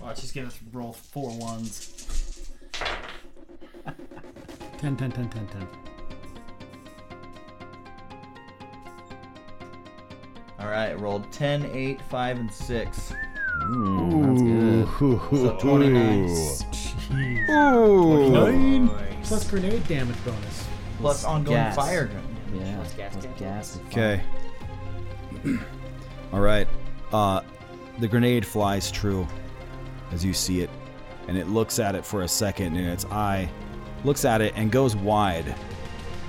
Watch, 0.00 0.20
he's 0.20 0.32
gonna 0.32 0.50
roll 0.72 0.92
four 0.92 1.36
ones. 1.38 2.50
10, 4.78 4.96
10, 4.96 5.12
10, 5.12 5.28
10, 5.28 5.46
10. 5.46 5.68
All 10.58 10.66
right, 10.68 10.98
rolled 10.98 11.30
10, 11.32 11.70
8, 11.72 12.00
5, 12.02 12.38
and 12.38 12.52
6. 12.52 13.12
Ooh, 13.74 14.22
that's 14.26 14.42
good. 14.42 14.88
So 15.38 15.56
29. 15.58 16.28
Jeez. 16.28 17.46
29 17.46 19.10
plus 19.22 19.48
grenade 19.48 19.86
damage 19.86 20.16
bonus. 20.24 20.66
Plus 20.98 21.24
ongoing 21.24 21.56
gas. 21.56 21.76
fire 21.76 22.06
gun. 22.06 22.36
Yeah, 22.54 22.74
Plus 22.76 22.92
gas, 22.94 23.12
plus 23.12 23.24
gas, 23.26 23.38
gas. 23.38 23.76
and 23.76 23.86
Okay. 23.86 24.22
All 26.32 26.40
right. 26.40 26.66
Uh, 27.12 27.42
the 27.98 28.08
grenade 28.08 28.46
flies 28.46 28.90
true 28.90 29.26
as 30.12 30.24
you 30.24 30.32
see 30.32 30.60
it, 30.60 30.70
and 31.28 31.36
it 31.36 31.48
looks 31.48 31.78
at 31.78 31.94
it 31.94 32.04
for 32.04 32.22
a 32.22 32.28
second, 32.28 32.76
and 32.76 32.88
its 32.88 33.04
eye 33.06 33.48
looks 34.04 34.24
at 34.24 34.40
it 34.40 34.52
and 34.56 34.72
goes 34.72 34.96
wide 34.96 35.54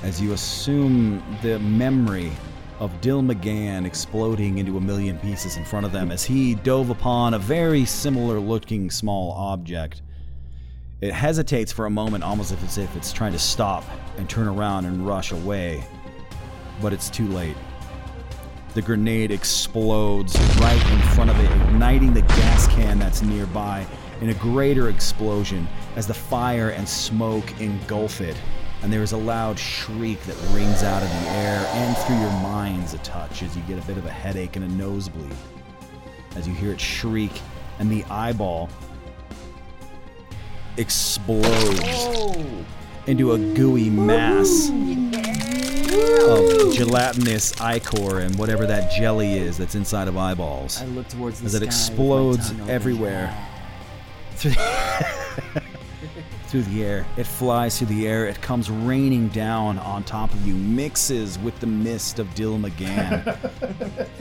as 0.04 0.20
you 0.20 0.34
assume 0.34 1.24
the 1.42 1.60
memory 1.60 2.32
of 2.80 3.00
Dill 3.02 3.22
McGann 3.22 3.86
exploding 3.86 4.58
into 4.58 4.78
a 4.78 4.82
million 4.82 5.20
pieces 5.20 5.58
in 5.58 5.64
front 5.64 5.86
of 5.86 5.92
them 5.92 6.12
as 6.12 6.24
he 6.24 6.56
dove 6.56 6.90
upon 6.90 7.36
a 7.36 7.40
very 7.40 7.86
similar 7.86 8.40
looking 8.40 8.90
small 8.90 9.34
object. 9.34 10.02
It 11.00 11.14
hesitates 11.14 11.72
for 11.72 11.86
a 11.86 11.90
moment, 11.92 12.24
almost 12.24 12.52
as 12.52 12.78
if 12.78 12.96
it's 12.96 13.14
trying 13.14 13.34
to 13.34 13.40
stop 13.40 13.84
and 14.18 14.28
turn 14.28 14.48
around 14.48 14.86
and 14.86 15.06
rush 15.06 15.32
away, 15.32 15.84
but 16.82 16.94
it's 16.94 17.10
too 17.10 17.28
late. 17.28 17.56
The 18.74 18.82
grenade 18.82 19.32
explodes 19.32 20.40
right 20.62 20.92
in 20.92 21.00
front 21.14 21.30
of 21.30 21.38
it, 21.40 21.52
igniting 21.68 22.14
the 22.14 22.22
gas 22.22 22.68
can 22.68 23.00
that's 23.00 23.22
nearby 23.22 23.86
in 24.22 24.30
a 24.30 24.34
greater 24.36 24.88
explosion 24.88 25.68
as 25.98 26.08
the 26.08 26.14
fire 26.14 26.70
and 26.70 26.88
smoke 26.88 27.60
engulf 27.60 28.22
it. 28.22 28.38
And 28.82 28.92
there 28.92 29.04
is 29.04 29.12
a 29.12 29.18
loud 29.18 29.60
shriek 29.60 30.22
that 30.22 30.38
rings 30.56 30.84
out 30.84 31.04
of 31.04 31.10
the 31.10 31.30
air 31.32 31.66
and 31.74 31.98
through 31.98 32.16
your 32.16 32.32
minds 32.42 32.94
a 32.94 32.98
touch 33.00 33.44
as 33.44 33.58
you 33.58 33.62
get 33.64 33.78
a 33.78 33.86
bit 33.86 33.98
of 33.98 34.06
a 34.06 34.10
headache 34.10 34.56
and 34.56 34.64
a 34.64 34.70
nosebleed. 34.70 35.36
As 36.38 36.48
you 36.48 36.54
hear 36.54 36.72
it 36.72 36.80
shriek, 36.80 37.34
and 37.80 37.92
the 37.92 38.06
eyeball 38.06 38.70
explodes 40.78 41.82
oh. 41.84 42.66
into 43.06 43.34
a 43.34 43.38
gooey 43.38 43.90
mass 43.90 44.70
of 46.20 46.74
gelatinous 46.74 47.60
ichor 47.62 48.20
and 48.20 48.38
whatever 48.38 48.66
that 48.66 48.92
jelly 48.92 49.34
is 49.34 49.58
that's 49.58 49.76
inside 49.76 50.08
of 50.08 50.18
eyeballs. 50.18 50.82
I 50.82 50.86
look 50.86 51.08
towards 51.10 51.40
the 51.40 51.46
as 51.46 51.56
it 51.56 51.64
explodes 51.64 52.54
everywhere 52.68 53.36
through 54.36 54.54
through 56.52 56.64
the 56.64 56.84
air. 56.84 57.06
It 57.16 57.26
flies 57.26 57.78
through 57.78 57.88
the 57.88 58.06
air. 58.06 58.26
It 58.26 58.42
comes 58.42 58.70
raining 58.70 59.30
down 59.30 59.80
on 59.80 60.04
top 60.04 60.34
of 60.34 60.46
you, 60.46 60.54
mixes 60.54 61.40
with 61.40 61.58
the 61.62 61.68
mist 61.68 62.20
of 62.20 62.34
Dill 62.36 62.58
McGann, 62.58 63.38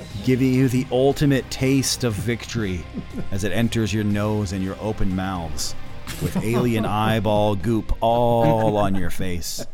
giving 0.25 0.55
you 0.55 0.69
the 0.69 0.87
ultimate 0.93 1.51
taste 1.51 2.05
of 2.05 2.15
victory 2.15 2.85
as 3.33 3.43
it 3.43 3.51
enters 3.51 3.93
your 3.93 4.05
nose 4.05 4.53
and 4.53 4.63
your 4.63 4.77
open 4.81 5.17
mouths 5.17 5.75
with 6.23 6.37
alien 6.45 6.85
eyeball 6.85 7.57
goop 7.57 7.97
all 8.01 8.77
on 8.77 8.95
your 8.95 9.11
face. 9.11 9.67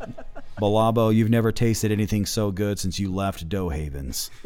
Balabo, 0.60 1.14
you've 1.14 1.28
never 1.28 1.52
tasted 1.52 1.92
anything 1.92 2.24
so 2.24 2.50
good 2.50 2.78
since 2.78 2.98
you 2.98 3.12
left 3.12 3.48
Doe 3.48 3.68
Havens. 3.68 4.30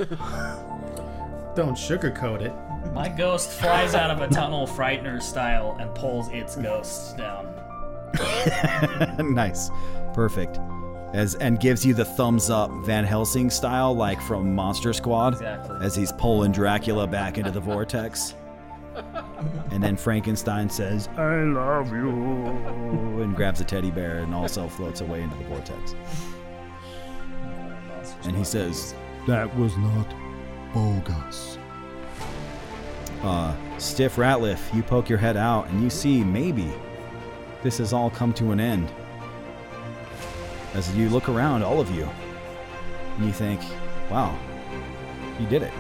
Don't 1.57 1.77
sugarcoat 1.77 2.41
it. 2.43 2.53
My 2.93 3.09
ghost 3.09 3.51
flies 3.51 3.95
out 3.95 4.11
of 4.11 4.21
a 4.21 4.33
tunnel, 4.33 4.67
Frightener 4.67 5.23
style, 5.23 5.77
and 5.79 5.95
pulls 5.95 6.29
its 6.31 6.57
ghosts 6.57 7.13
down. 7.15 7.47
nice. 9.35 9.71
Perfect. 10.13 10.59
As 11.13 11.35
and 11.37 11.61
gives 11.61 11.85
you 11.85 11.95
the 11.95 12.05
thumbs 12.05 12.51
up 12.51 12.71
Van 12.85 13.05
Helsing 13.05 13.51
style, 13.51 13.95
like 13.95 14.21
from 14.23 14.55
Monster 14.55 14.93
Squad. 14.93 15.35
Exactly. 15.35 15.77
As 15.81 15.95
he's 15.95 16.13
pulling 16.13 16.53
Dracula 16.53 17.07
back 17.07 17.39
into 17.39 17.51
the 17.51 17.61
vortex. 17.61 18.35
And 19.71 19.83
then 19.83 19.97
Frankenstein 19.97 20.69
says, 20.69 21.09
I 21.17 21.43
love 21.43 21.93
you. 21.93 22.09
And 23.23 23.35
grabs 23.35 23.61
a 23.61 23.65
teddy 23.65 23.91
bear 23.91 24.19
and 24.19 24.35
also 24.35 24.69
floats 24.69 25.01
away 25.01 25.23
into 25.23 25.37
the 25.37 25.45
vortex. 25.45 25.95
And 28.25 28.37
he 28.37 28.45
says, 28.45 28.95
That 29.27 29.55
was 29.57 29.77
not 29.77 30.07
bogus. 30.75 31.59
Uh, 33.23 33.55
Stiff 33.79 34.17
Ratliff, 34.17 34.75
you 34.75 34.83
poke 34.83 35.09
your 35.09 35.19
head 35.19 35.37
out 35.37 35.69
and 35.69 35.83
you 35.83 35.91
see 35.91 36.25
maybe 36.25 36.71
this 37.63 37.79
has 37.79 37.93
all 37.93 38.11
come 38.11 38.33
to 38.35 38.53
an 38.53 38.61
end. 38.61 38.91
As 40.75 40.95
you 40.97 41.09
look 41.11 41.29
around, 41.29 41.63
all 41.63 41.81
of 41.81 41.91
you, 41.91 42.09
and 43.17 43.27
you 43.27 43.33
think, 43.33 43.61
wow, 44.11 44.39
you 45.39 45.47
did 45.47 45.63
it. 45.63 45.73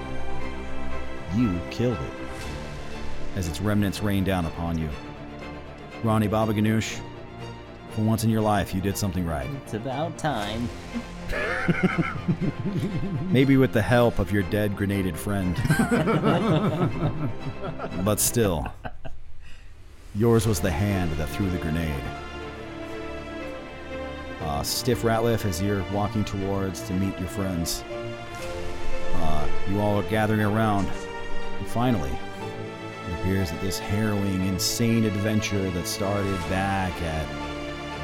You 1.34 1.58
killed 1.70 1.96
it. 1.96 2.19
As 3.36 3.48
its 3.48 3.60
remnants 3.60 4.02
rain 4.02 4.24
down 4.24 4.44
upon 4.44 4.78
you. 4.78 4.88
Ronnie 6.02 6.28
Baba 6.28 6.52
Ganoush, 6.52 7.00
for 7.90 8.02
once 8.02 8.24
in 8.24 8.30
your 8.30 8.40
life, 8.40 8.74
you 8.74 8.80
did 8.80 8.96
something 8.96 9.26
right. 9.26 9.48
It's 9.64 9.74
about 9.74 10.16
time. 10.16 10.68
Maybe 13.30 13.56
with 13.56 13.72
the 13.72 13.82
help 13.82 14.18
of 14.18 14.32
your 14.32 14.42
dead 14.44 14.76
grenaded 14.76 15.16
friend. 15.16 15.56
but 18.04 18.20
still, 18.20 18.72
yours 20.14 20.46
was 20.46 20.60
the 20.60 20.70
hand 20.70 21.12
that 21.12 21.28
threw 21.28 21.50
the 21.50 21.58
grenade. 21.58 22.02
Uh, 24.42 24.62
Stiff 24.62 25.02
Ratliff, 25.02 25.44
as 25.44 25.60
you're 25.60 25.84
walking 25.92 26.24
towards 26.24 26.80
to 26.82 26.94
meet 26.94 27.18
your 27.18 27.28
friends, 27.28 27.84
uh, 29.14 29.48
you 29.68 29.80
all 29.80 30.00
are 30.00 30.04
gathering 30.04 30.40
around, 30.40 30.88
and 31.58 31.66
finally, 31.66 32.12
the 33.06 33.20
appears 33.20 33.50
that 33.50 33.60
this 33.60 33.78
harrowing, 33.78 34.46
insane 34.46 35.04
adventure 35.04 35.70
that 35.70 35.86
started 35.86 36.38
back 36.48 36.92
at 37.02 37.26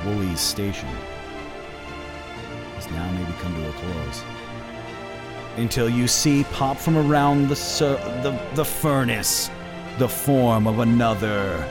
Woolley's 0.04 0.40
station 0.40 0.88
has 2.74 2.90
now 2.90 3.10
maybe 3.12 3.32
come 3.40 3.54
to 3.54 3.68
a 3.68 3.72
close. 3.72 4.22
Until 5.56 5.88
you 5.88 6.06
see 6.06 6.44
pop 6.52 6.76
from 6.76 6.96
around 6.96 7.48
the, 7.48 7.56
sur- 7.56 7.96
the, 8.22 8.38
the 8.54 8.64
furnace 8.64 9.50
the 9.98 10.08
form 10.08 10.66
of 10.66 10.80
another 10.80 11.66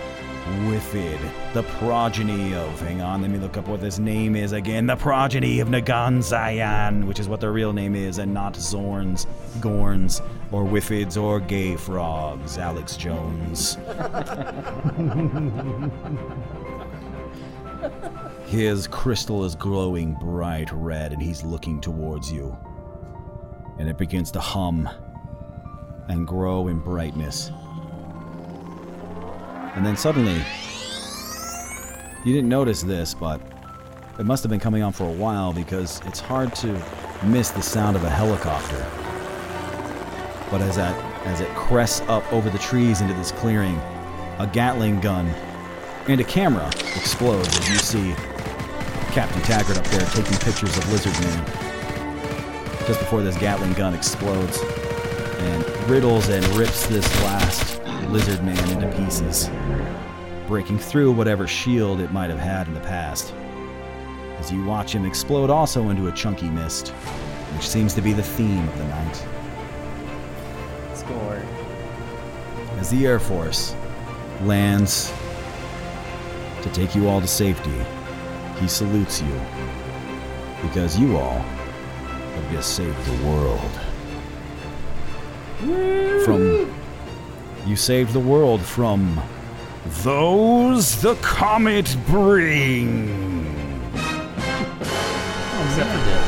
Whiffid, 0.45 1.19
the 1.53 1.63
progeny 1.63 2.53
of. 2.53 2.79
Hang 2.79 3.01
on, 3.01 3.23
let 3.23 3.31
me 3.31 3.39
look 3.39 3.57
up 3.57 3.67
what 3.67 3.81
this 3.81 3.97
name 3.97 4.35
is 4.35 4.51
again. 4.51 4.85
The 4.85 4.95
progeny 4.95 5.59
of 5.59 5.69
Nagan 5.69 6.21
Zion, 6.21 7.07
which 7.07 7.19
is 7.19 7.27
what 7.27 7.41
their 7.41 7.51
real 7.51 7.73
name 7.73 7.95
is, 7.95 8.19
and 8.19 8.31
not 8.31 8.53
Zorns, 8.53 9.25
Gorns, 9.59 10.21
or 10.51 10.63
Whiffids, 10.63 11.19
or 11.19 11.39
Gay 11.39 11.75
Frogs. 11.75 12.59
Alex 12.59 12.95
Jones. 12.95 13.79
His 18.45 18.87
crystal 18.87 19.45
is 19.45 19.55
glowing 19.55 20.13
bright 20.13 20.71
red, 20.71 21.11
and 21.11 21.21
he's 21.21 21.43
looking 21.43 21.81
towards 21.81 22.31
you. 22.31 22.55
And 23.79 23.89
it 23.89 23.97
begins 23.97 24.29
to 24.31 24.39
hum 24.39 24.87
and 26.07 26.27
grow 26.27 26.67
in 26.67 26.79
brightness. 26.79 27.51
And 29.75 29.85
then 29.85 29.97
suddenly, 29.97 30.41
you 32.23 32.33
didn't 32.33 32.49
notice 32.49 32.81
this, 32.81 33.13
but 33.13 33.41
it 34.17 34.25
must 34.25 34.41
have 34.43 34.49
been 34.49 34.59
coming 34.59 34.81
on 34.81 34.93
for 34.93 35.03
a 35.03 35.11
while 35.11 35.51
because 35.51 36.01
it's 36.05 36.19
hard 36.19 36.55
to 36.55 36.81
miss 37.25 37.51
the 37.51 37.61
sound 37.61 37.97
of 37.97 38.03
a 38.05 38.09
helicopter. 38.09 38.85
But 40.49 40.61
as 40.61 40.77
that 40.77 40.95
as 41.25 41.41
it 41.41 41.49
crests 41.49 42.01
up 42.07 42.31
over 42.31 42.49
the 42.49 42.59
trees 42.59 43.01
into 43.01 43.13
this 43.15 43.31
clearing, 43.31 43.75
a 44.39 44.49
Gatling 44.51 45.01
gun 45.01 45.27
and 46.07 46.21
a 46.21 46.23
camera 46.23 46.67
explodes 46.95 47.47
as 47.47 47.69
you 47.69 47.75
see 47.75 48.13
Captain 49.11 49.41
Taggart 49.41 49.77
up 49.77 49.85
there 49.87 50.05
taking 50.11 50.37
pictures 50.37 50.77
of 50.77 50.91
Lizard 50.91 51.13
Man. 51.21 51.45
Just 52.87 52.99
before 52.99 53.23
this 53.23 53.37
Gatling 53.37 53.73
gun 53.73 53.93
explodes 53.93 54.59
and 55.39 55.89
riddles 55.89 56.29
and 56.29 56.45
rips 56.49 56.85
this 56.87 57.05
last 57.23 57.81
Lizard 58.15 58.45
Man 58.45 58.69
into 58.69 58.97
pieces, 58.97 59.49
breaking 60.47 60.79
through 60.79 61.11
whatever 61.11 61.45
shield 61.47 61.99
it 61.99 62.13
might 62.13 62.29
have 62.29 62.39
had 62.39 62.65
in 62.65 62.73
the 62.73 62.79
past. 62.79 63.33
As 64.39 64.49
you 64.49 64.63
watch 64.63 64.95
him 64.95 65.03
explode 65.03 65.49
also 65.49 65.89
into 65.89 66.07
a 66.07 66.13
chunky 66.13 66.47
mist, 66.47 66.91
which 67.53 67.67
seems 67.67 67.93
to 67.93 68.01
be 68.01 68.13
the 68.13 68.23
theme 68.23 68.65
of 68.69 68.77
the 68.77 68.85
night. 68.85 69.15
Score. 70.93 71.43
As 72.77 72.89
the 72.89 73.05
Air 73.05 73.19
Force 73.19 73.75
lands 74.43 75.11
to 76.61 76.69
take 76.71 76.95
you 76.95 77.09
all 77.09 77.19
to 77.19 77.27
safety, 77.27 77.85
he 78.61 78.69
salutes 78.69 79.21
you 79.21 79.41
because 80.61 80.97
you 80.97 81.17
all 81.17 81.39
have 81.39 82.51
just 82.53 82.77
saved 82.77 82.97
the 83.07 83.27
world. 83.27 83.71
From 86.23 86.84
you 87.65 87.75
saved 87.75 88.13
the 88.13 88.19
world 88.19 88.61
from 88.61 89.19
those 90.03 91.01
the 91.01 91.15
comet 91.15 91.95
bring. 92.07 93.09
Except 95.67 95.89
for 95.89 95.97
Dill. 96.05 96.21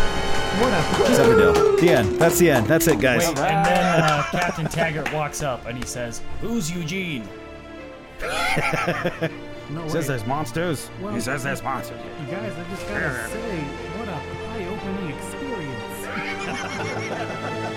What 0.59 0.73
a 0.73 0.75
Except 1.09 1.29
for 1.29 1.35
Dill. 1.35 1.53
The 1.77 1.89
end. 1.89 2.09
That's 2.19 2.37
the 2.39 2.49
end. 2.51 2.65
That's 2.67 2.87
it, 2.87 2.99
guys. 2.99 3.27
Wait, 3.27 3.37
and 3.39 3.65
then 3.65 4.03
uh, 4.03 4.23
Captain 4.31 4.67
Taggart 4.67 5.11
walks 5.13 5.41
up 5.43 5.65
and 5.65 5.77
he 5.77 5.85
says, 5.85 6.21
"Who's 6.41 6.69
Eugene?" 6.71 7.27
No 9.69 9.83
He 9.83 9.89
says 9.89 10.07
there's 10.07 10.25
monsters. 10.25 10.89
Well, 11.01 11.13
he 11.13 11.19
says 11.19 11.43
there's 11.43 11.61
monsters. 11.61 11.99
You 12.21 12.27
guys, 12.31 12.53
I 12.53 12.63
just 12.69 12.87
gotta 12.87 13.27
say, 13.27 13.59
what 13.97 14.07
a 14.07 14.17
eye-opening 14.53 15.09
experience. 15.11 16.07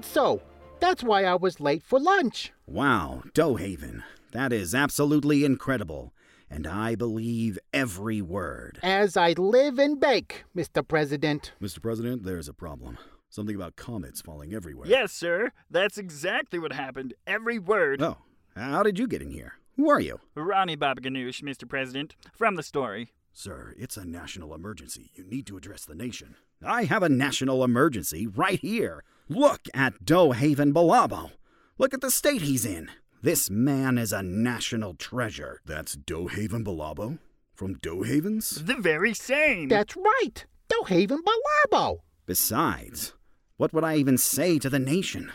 And 0.00 0.04
so, 0.06 0.40
that's 0.78 1.04
why 1.04 1.24
I 1.24 1.34
was 1.34 1.60
late 1.60 1.82
for 1.82 2.00
lunch. 2.00 2.54
Wow, 2.66 3.22
Doughhaven. 3.34 4.02
That 4.32 4.50
is 4.50 4.74
absolutely 4.74 5.44
incredible. 5.44 6.14
And 6.48 6.66
I 6.66 6.94
believe 6.94 7.58
every 7.74 8.22
word. 8.22 8.78
As 8.82 9.14
I 9.14 9.32
live 9.32 9.78
and 9.78 10.00
bake, 10.00 10.44
Mr. 10.56 10.88
President. 10.88 11.52
Mr. 11.60 11.82
President, 11.82 12.22
there's 12.22 12.48
a 12.48 12.54
problem. 12.54 12.96
Something 13.28 13.54
about 13.54 13.76
comets 13.76 14.22
falling 14.22 14.54
everywhere. 14.54 14.88
Yes, 14.88 15.12
sir. 15.12 15.52
That's 15.70 15.98
exactly 15.98 16.58
what 16.58 16.72
happened. 16.72 17.12
Every 17.26 17.58
word. 17.58 18.00
Oh, 18.00 18.16
how 18.56 18.82
did 18.82 18.98
you 18.98 19.06
get 19.06 19.20
in 19.20 19.30
here? 19.30 19.56
Who 19.76 19.90
are 19.90 20.00
you? 20.00 20.18
Ronnie 20.34 20.76
Baba 20.76 21.02
Ganoush, 21.02 21.42
Mr. 21.42 21.68
President, 21.68 22.16
from 22.32 22.54
the 22.54 22.62
story. 22.62 23.12
Sir, 23.34 23.74
it's 23.78 23.98
a 23.98 24.06
national 24.06 24.54
emergency. 24.54 25.10
You 25.14 25.24
need 25.24 25.46
to 25.48 25.58
address 25.58 25.84
the 25.84 25.94
nation. 25.94 26.36
I 26.64 26.84
have 26.84 27.02
a 27.02 27.10
national 27.10 27.62
emergency 27.62 28.26
right 28.26 28.58
here. 28.60 29.04
Look 29.32 29.68
at 29.72 30.04
Doughhaven 30.04 30.74
Balabo. 30.74 31.30
Look 31.78 31.94
at 31.94 32.00
the 32.00 32.10
state 32.10 32.42
he's 32.42 32.66
in. 32.66 32.90
This 33.22 33.48
man 33.48 33.96
is 33.96 34.12
a 34.12 34.24
national 34.24 34.94
treasure. 34.94 35.60
That's 35.64 35.94
Doughhaven 35.94 36.64
Balabo? 36.64 37.20
From 37.54 37.76
Doughhavens? 37.76 38.66
The 38.66 38.74
very 38.74 39.14
same. 39.14 39.68
That's 39.68 39.94
right. 39.96 40.44
Doughhaven 40.68 41.20
Balabo. 41.22 41.98
Besides, 42.26 43.14
what 43.56 43.72
would 43.72 43.84
I 43.84 43.98
even 43.98 44.18
say 44.18 44.58
to 44.58 44.68
the 44.68 44.80
nation? 44.80 45.30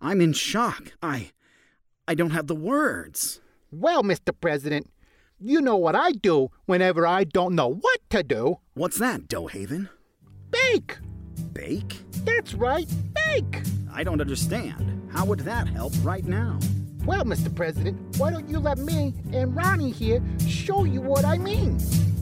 I'm 0.00 0.20
in 0.20 0.34
shock. 0.34 0.92
I. 1.02 1.32
I 2.06 2.14
don't 2.14 2.30
have 2.30 2.46
the 2.46 2.54
words. 2.54 3.40
Well, 3.72 4.04
Mr. 4.04 4.32
President, 4.40 4.88
you 5.40 5.60
know 5.60 5.76
what 5.76 5.96
I 5.96 6.12
do 6.12 6.52
whenever 6.66 7.08
I 7.08 7.24
don't 7.24 7.56
know 7.56 7.72
what 7.72 7.98
to 8.10 8.22
do. 8.22 8.60
What's 8.74 8.98
that, 8.98 9.26
Doughhaven? 9.26 9.88
Bake. 10.52 10.98
Bake? 11.52 12.00
That's 12.24 12.54
right, 12.54 12.88
bake. 13.14 13.62
I 13.92 14.04
don't 14.04 14.20
understand. 14.20 15.10
How 15.12 15.24
would 15.26 15.40
that 15.40 15.68
help 15.68 15.92
right 16.02 16.24
now? 16.24 16.58
Well, 17.04 17.24
Mr. 17.24 17.54
President, 17.54 17.98
why 18.16 18.30
don't 18.30 18.48
you 18.48 18.58
let 18.58 18.78
me 18.78 19.12
and 19.32 19.54
Ronnie 19.54 19.90
here 19.90 20.22
show 20.46 20.84
you 20.84 21.00
what 21.00 21.24
I 21.24 21.36
mean? 21.38 21.78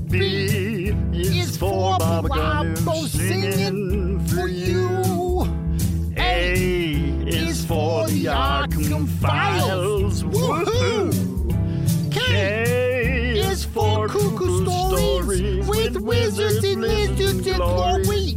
B 0.09 0.89
is 1.13 1.57
for 1.57 1.99
Baba 1.99 2.29
Ganoush 2.29 3.09
singing 3.09 4.19
for 4.27 4.49
you. 4.49 5.45
A 6.17 6.53
is 7.29 7.65
for 7.65 8.09
the 8.09 8.25
Arkham 8.25 9.07
Files. 9.21 10.25
Woohoo! 10.25 11.13
K 12.11 12.87
is 12.87 12.90
for 13.73 14.09
Cuckoo 14.09 14.65
Stories 14.65 15.69
with 15.69 15.97
wizards 15.97 16.65
and 16.65 16.81
lizards 16.81 17.47
and 17.47 17.57
glory. 17.57 18.35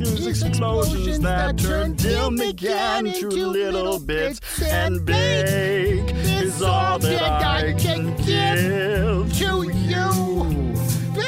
Is 0.00 0.26
explosions 0.26 1.20
that 1.20 1.58
turn 1.58 1.94
Dill 1.94 2.30
McGann 2.30 3.12
into 3.14 3.28
little 3.46 3.98
bits. 3.98 4.40
And 4.62 5.04
bake 5.04 6.14
is 6.14 6.62
all 6.62 6.98
that 6.98 7.42
I 7.42 7.72
can 7.74 8.16
give 8.18 9.32
to 9.38 9.62
you. 9.70 10.74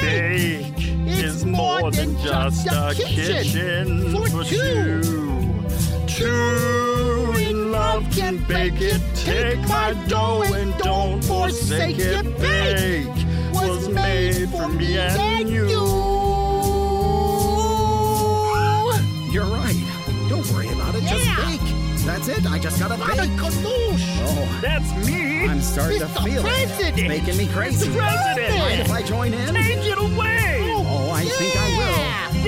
Bake 0.01 0.75
is 1.07 1.45
more 1.45 1.91
than 1.91 2.17
just 2.19 2.67
a 2.67 2.95
kitchen 2.95 4.13
for 4.31 4.45
two. 4.45 5.03
Two 6.07 7.00
in 7.00 7.00
love 7.95 8.11
can 8.13 8.37
bake 8.45 8.81
it. 8.81 9.01
Take 9.15 9.59
my 9.69 9.95
dough 10.09 10.43
and 10.43 10.77
don't 10.79 11.23
forsake 11.25 11.97
it. 11.99 12.25
Bake 12.39 13.07
was 13.53 13.89
made 13.89 14.49
for 14.51 14.69
me 14.69 14.97
and 14.99 15.49
you. 15.49 15.67
You're 19.33 19.45
right. 19.47 19.81
Don't 20.29 20.47
worry 20.53 20.69
about 20.69 20.95
it. 20.95 21.03
Just 21.03 21.27
bake. 21.37 21.61
That's 22.07 22.29
it. 22.29 22.47
I 22.51 22.59
just 22.59 22.79
gotta 22.81 22.97
Baba 22.97 23.17
bake. 23.23 23.31
Ganoush. 23.31 24.07
Oh, 24.23 24.59
That's 24.63 24.91
me. 25.07 25.47
I'm 25.47 25.61
starting 25.61 25.99
to 26.01 26.07
Mr. 26.07 26.25
feel 26.25 26.43
President. 26.43 26.99
it. 26.99 27.03
It's 27.03 27.09
making 27.09 27.37
me 27.39 27.47
crazy. 27.53 27.89
Mr. 27.89 27.99
President. 27.99 28.59
Mind 28.59 28.81
if 28.81 28.91
I 28.91 29.03
join 29.03 29.35
in? 29.35 29.55
Take 29.55 29.85
it 29.87 29.99
away. 29.99 30.59
Oh, 30.75 30.87
oh, 30.89 31.11
I 31.11 31.25
think 31.25 31.57
I 31.57 31.69
will. 31.79 32.01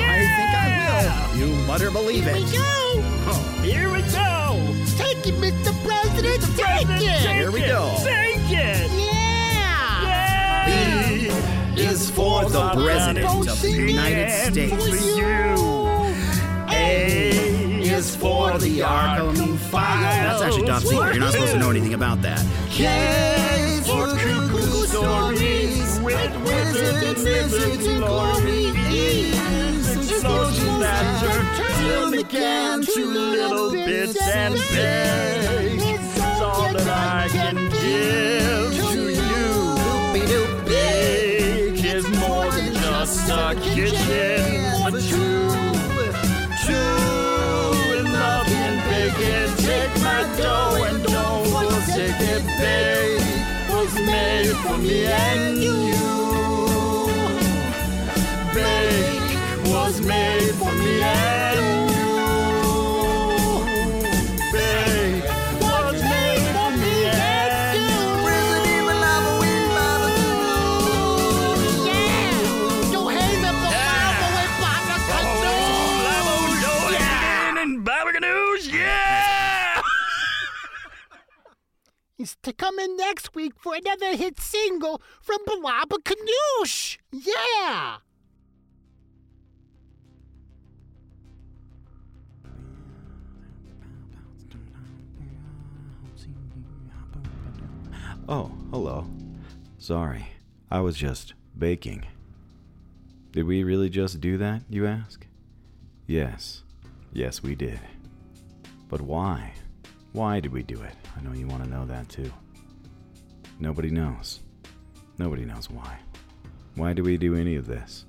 I 0.02 0.18
think 0.36 0.52
I 0.64 1.36
will. 1.36 1.38
You 1.38 1.66
better 1.66 1.90
believe 1.90 2.24
Here 2.24 2.34
it. 2.36 2.44
we 2.44 2.52
go. 2.52 2.58
Oh, 3.28 3.60
Here 3.62 3.92
we 3.92 4.02
go. 4.02 4.41
Take 4.96 5.26
it, 5.26 5.34
Mr. 5.34 5.72
President. 5.84 6.42
Take 6.56 6.86
President, 6.86 7.02
it. 7.02 7.22
take 7.22 7.36
Here 7.36 7.50
we 7.50 7.60
go. 7.60 7.94
Take 8.02 8.36
it. 8.50 8.90
Yeah. 8.90 10.02
Yeah. 10.04 11.74
B 11.76 11.80
is 11.82 12.10
for 12.10 12.44
the 12.48 12.70
President 12.70 13.26
of 13.26 13.60
the 13.60 13.70
United 13.70 14.30
States. 14.52 14.88
for 14.88 14.96
you. 14.96 15.82
cares 18.02 18.16
for 18.16 18.58
the 18.58 18.80
Arkham 18.80 19.56
Files. 19.56 20.02
That's 20.02 20.42
actually 20.42 20.66
top 20.66 20.82
secret. 20.82 21.14
You're 21.14 21.20
not 21.20 21.32
supposed 21.32 21.52
to 21.52 21.58
know 21.58 21.70
anything 21.70 21.94
about 21.94 22.20
that. 22.22 22.44
Cares 22.70 23.86
for 23.86 24.06
cuckoo 24.16 24.86
stories 24.86 26.00
with 26.00 26.36
wizards 26.44 27.02
and 27.02 27.24
wizards 27.24 27.86
and 27.86 27.98
glory. 27.98 29.51
Explosions 30.22 30.78
that 30.78 31.20
turn 31.20 32.22
can 32.26 32.82
to 32.82 33.04
little 33.06 33.72
bits 33.72 34.16
and 34.22 34.54
bits. 34.54 36.20
all 36.40 36.72
that 36.72 36.86
I 36.86 37.28
can 37.28 37.56
give 37.56 38.72
to 38.92 39.10
you. 39.10 40.46
Big 40.64 41.84
is 41.84 42.08
more 42.20 42.48
than 42.52 42.72
just 42.72 43.28
a 43.30 43.56
kitchen 43.74 44.46
for 44.78 44.92
two. 45.00 45.42
Love 48.12 48.46
and 48.46 48.78
big 48.90 49.14
it. 49.18 49.50
Take 49.58 49.94
my 50.04 50.22
dough 50.38 50.84
and 50.84 51.02
don't 51.02 51.48
forsake 51.48 52.20
it. 52.20 52.44
Big 52.62 53.20
was 53.74 53.92
made 53.96 54.56
for 54.58 54.78
me 54.78 55.06
and 55.06 55.58
you. 55.58 55.82
Was 58.54 59.11
made 60.06 60.54
for 60.54 60.72
me 60.72 61.02
and 61.02 61.90
you. 61.90 62.06
Big 64.52 65.22
was 65.60 66.02
made 66.02 66.46
for 66.54 66.70
me 66.76 66.94
and 67.06 67.78
you. 67.82 68.00
Resident 68.26 68.66
Evil 68.66 68.96
Lava 69.04 69.32
Wing 69.40 69.68
Baba 69.76 70.08
Yeah! 71.86 72.92
Don't 72.92 73.12
hate 73.12 73.40
me 73.42 73.50
for 73.60 73.70
and 77.58 77.84
Baba 77.84 78.10
Ganoush, 78.12 78.66
yeah! 78.72 79.82
Is 82.18 82.36
to 82.42 82.52
come 82.52 82.78
in 82.78 82.96
next 82.96 83.34
week 83.34 83.54
for 83.58 83.74
another 83.74 84.16
hit 84.16 84.40
single 84.40 85.00
from 85.20 85.44
Balaba 85.44 85.98
Kanoosh. 86.02 86.98
Yeah! 87.10 87.98
Oh, 98.28 98.52
hello. 98.70 99.06
Sorry, 99.78 100.26
I 100.70 100.80
was 100.80 100.96
just 100.96 101.34
baking. 101.58 102.06
Did 103.32 103.46
we 103.46 103.64
really 103.64 103.88
just 103.88 104.20
do 104.20 104.36
that, 104.38 104.62
you 104.68 104.86
ask? 104.86 105.26
Yes. 106.06 106.62
Yes, 107.12 107.42
we 107.42 107.54
did. 107.54 107.80
But 108.88 109.00
why? 109.00 109.52
Why 110.12 110.40
did 110.40 110.52
we 110.52 110.62
do 110.62 110.80
it? 110.82 110.94
I 111.16 111.22
know 111.22 111.32
you 111.32 111.46
want 111.46 111.64
to 111.64 111.70
know 111.70 111.86
that 111.86 112.08
too. 112.08 112.30
Nobody 113.58 113.90
knows. 113.90 114.40
Nobody 115.18 115.44
knows 115.44 115.70
why. 115.70 115.98
Why 116.74 116.92
do 116.92 117.02
we 117.02 117.16
do 117.16 117.34
any 117.34 117.56
of 117.56 117.66
this? 117.66 118.04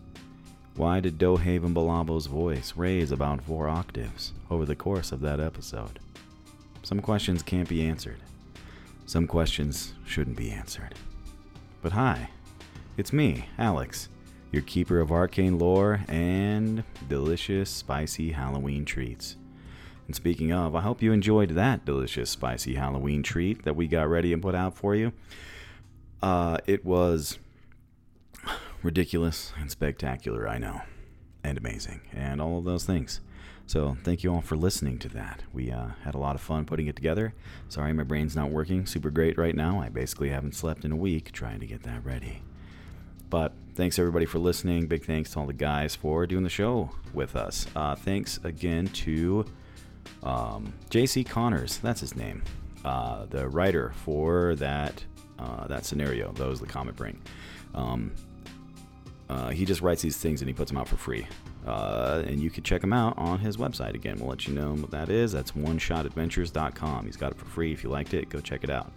Why 0.76 1.00
did 1.00 1.18
Doughhaven 1.18 1.74
Balabo's 1.74 2.26
voice 2.26 2.74
raise 2.76 3.12
about 3.12 3.44
four 3.44 3.70
octaves 3.70 4.34
over 4.50 4.66
the 4.66 4.76
course 4.76 5.12
of 5.12 5.22
that 5.22 5.40
episode? 5.40 6.00
Some 6.84 7.00
questions 7.00 7.42
can't 7.42 7.70
be 7.70 7.82
answered. 7.82 8.20
Some 9.06 9.26
questions 9.26 9.94
shouldn't 10.06 10.36
be 10.36 10.52
answered. 10.52 10.96
But 11.82 11.94
hi, 11.94 12.30
it's 12.98 13.14
me, 13.14 13.46
Alex, 13.58 14.10
your 14.52 14.64
keeper 14.64 15.00
of 15.00 15.10
arcane 15.10 15.58
lore 15.58 16.02
and 16.10 16.84
delicious, 17.08 17.70
spicy 17.70 18.34
Halloween 18.34 18.84
treats. 18.84 19.38
And 20.08 20.16
speaking 20.16 20.52
of, 20.52 20.76
I 20.76 20.82
hope 20.82 21.02
you 21.02 21.14
enjoyed 21.14 21.52
that 21.52 21.86
delicious, 21.86 22.30
spicy 22.30 22.76
Halloween 22.76 23.24
treat 23.24 23.64
that 23.64 23.78
we 23.78 23.88
got 23.88 24.10
ready 24.10 24.34
and 24.34 24.42
put 24.42 24.54
out 24.54 24.76
for 24.76 24.94
you. 24.94 25.14
Uh, 26.22 26.58
it 26.68 26.84
was 26.84 27.40
ridiculous 28.82 29.54
and 29.58 29.72
spectacular, 29.72 30.50
I 30.50 30.58
know, 30.58 30.82
and 31.46 31.58
amazing, 31.58 32.02
and 32.12 32.42
all 32.42 32.58
of 32.58 32.66
those 32.66 32.84
things. 32.84 33.22
So, 33.66 33.98
thank 34.04 34.24
you 34.24 34.34
all 34.34 34.42
for 34.42 34.56
listening 34.56 35.00
to 35.00 35.10
that. 35.10 35.44
We 35.54 35.72
uh, 35.72 35.88
had 36.04 36.16
a 36.16 36.18
lot 36.18 36.36
of 36.36 36.42
fun 36.42 36.66
putting 36.66 36.88
it 36.88 36.96
together. 36.96 37.34
Sorry, 37.70 37.94
my 37.94 38.04
brain's 38.04 38.36
not 38.36 38.52
working 38.52 38.86
super 38.86 39.10
great 39.10 39.38
right 39.38 39.56
now. 39.56 39.80
I 39.80 39.90
basically 39.90 40.30
haven't 40.30 40.56
slept 40.56 40.86
in 40.86 40.92
a 40.92 40.98
week 40.98 41.32
trying 41.32 41.60
to 41.62 41.66
get 41.66 41.84
that 41.84 42.06
ready. 42.06 42.42
But 43.30 43.54
thanks 43.74 43.98
everybody 43.98 44.26
for 44.26 44.38
listening. 44.38 44.86
Big 44.86 45.06
thanks 45.06 45.32
to 45.32 45.40
all 45.40 45.48
the 45.48 45.54
guys 45.54 45.96
for 45.96 46.28
doing 46.28 46.44
the 46.44 46.50
show 46.50 46.92
with 47.14 47.36
us. 47.36 47.66
Uh, 47.76 47.96
thanks 47.96 48.40
again 48.44 48.88
to 48.88 49.46
um, 50.22 50.74
J.C. 50.90 51.24
Connors. 51.24 51.78
That's 51.78 52.02
his 52.02 52.16
name. 52.16 52.44
Uh, 52.86 53.26
the 53.26 53.48
writer 53.48 53.94
for 54.04 54.56
that 54.56 55.04
uh, 55.40 55.68
that 55.68 55.86
scenario. 55.86 56.32
Those 56.34 56.60
the 56.60 56.68
comet 56.68 56.96
bring. 56.96 57.20
Um, 57.74 58.12
uh, 59.30 59.50
he 59.50 59.66
just 59.66 59.82
writes 59.82 60.02
these 60.02 60.18
things 60.18 60.42
and 60.42 60.48
he 60.48 60.54
puts 60.54 60.70
them 60.70 60.78
out 60.78 60.88
for 60.88 60.98
free. 60.98 61.26
Uh, 61.66 62.24
and 62.28 62.42
you 62.42 62.50
can 62.50 62.64
check 62.64 62.84
him 62.84 62.92
out 62.92 63.18
on 63.18 63.40
his 63.40 63.58
website. 63.58 63.96
Again, 63.96 64.18
we'll 64.20 64.30
let 64.30 64.48
you 64.48 64.54
know 64.54 64.74
what 64.74 64.92
that 64.92 65.10
is. 65.10 65.32
That's 65.32 65.52
oneshotadventures.com. 65.54 67.06
He's 67.06 67.16
got 67.16 67.32
it 67.32 67.38
for 67.38 67.46
free. 67.46 67.72
If 67.72 67.84
you 67.84 67.90
liked 67.90 68.14
it, 68.14 68.30
go 68.30 68.42
check 68.42 68.64
it 68.64 68.70
out. 68.70 68.92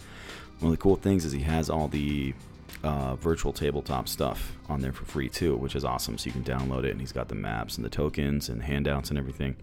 One 0.59 0.73
of 0.73 0.79
the 0.79 0.83
cool 0.83 0.97
things 0.97 1.25
is 1.25 1.33
he 1.33 1.41
has 1.41 1.71
all 1.71 1.87
the 1.87 2.35
uh, 2.83 3.15
virtual 3.17 3.53
tabletop 3.53 4.09
stuff 4.09 4.53
on 4.69 4.81
there 4.81 4.93
for 4.93 5.05
free 5.05 5.29
too, 5.29 5.57
which 5.57 5.77
is 5.77 5.85
awesome. 5.85 6.19
So 6.19 6.27
you 6.27 6.33
can 6.33 6.45
download 6.45 6.85
it, 6.85 6.91
and 6.91 7.01
he's 7.01 7.13
got 7.13 7.29
the 7.29 7.35
maps 7.35 7.77
and 7.77 7.85
the 7.85 7.91
tokens 7.91 8.49
and 8.49 8.63
handouts 8.63 9.11
and 9.11 9.19
everything. 9.19 9.57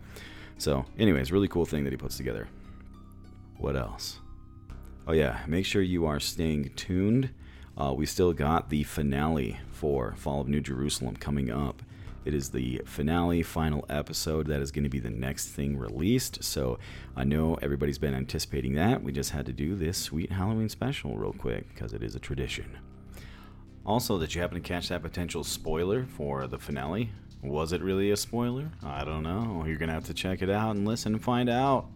So, 0.57 0.85
anyways, 0.97 1.31
really 1.31 1.47
cool 1.47 1.65
thing 1.65 1.83
that 1.83 1.91
he 1.91 1.97
puts 1.97 2.15
together. 2.15 2.47
What 3.57 3.75
else? 3.75 4.19
Oh 5.07 5.13
yeah, 5.13 5.39
make 5.47 5.65
sure 5.65 5.81
you 5.81 6.05
are 6.05 6.19
staying 6.19 6.71
tuned. 6.75 7.29
Uh, 7.77 7.93
we 7.95 8.05
still 8.05 8.33
got 8.33 8.69
the 8.69 8.83
finale 8.83 9.57
for 9.71 10.13
Fall 10.15 10.41
of 10.41 10.47
New 10.47 10.61
Jerusalem 10.61 11.15
coming 11.15 11.49
up. 11.49 11.81
It 12.25 12.33
is 12.33 12.49
the 12.49 12.81
finale, 12.85 13.43
final 13.43 13.85
episode 13.89 14.47
that 14.47 14.61
is 14.61 14.71
going 14.71 14.83
to 14.83 14.89
be 14.89 14.99
the 14.99 15.09
next 15.09 15.49
thing 15.49 15.77
released. 15.77 16.43
So 16.43 16.79
I 17.15 17.23
know 17.23 17.57
everybody's 17.61 17.97
been 17.97 18.13
anticipating 18.13 18.73
that. 18.75 19.03
We 19.03 19.11
just 19.11 19.31
had 19.31 19.45
to 19.47 19.53
do 19.53 19.75
this 19.75 19.97
sweet 19.97 20.31
Halloween 20.31 20.69
special 20.69 21.17
real 21.17 21.33
quick 21.33 21.67
because 21.73 21.93
it 21.93 22.01
is 22.01 22.15
a 22.15 22.19
tradition. 22.19 22.77
Also, 23.85 24.17
did 24.17 24.33
you 24.33 24.41
happen 24.41 24.61
to 24.61 24.67
catch 24.67 24.87
that 24.89 25.01
potential 25.01 25.43
spoiler 25.43 26.05
for 26.05 26.47
the 26.47 26.57
finale? 26.57 27.09
Was 27.41 27.73
it 27.73 27.81
really 27.81 28.11
a 28.11 28.17
spoiler? 28.17 28.71
I 28.81 29.03
don't 29.03 29.23
know. 29.23 29.65
You're 29.67 29.75
going 29.75 29.89
to 29.89 29.93
have 29.93 30.05
to 30.05 30.13
check 30.13 30.41
it 30.41 30.49
out 30.49 30.75
and 30.75 30.87
listen 30.87 31.13
and 31.13 31.23
find 31.23 31.49
out. 31.49 31.87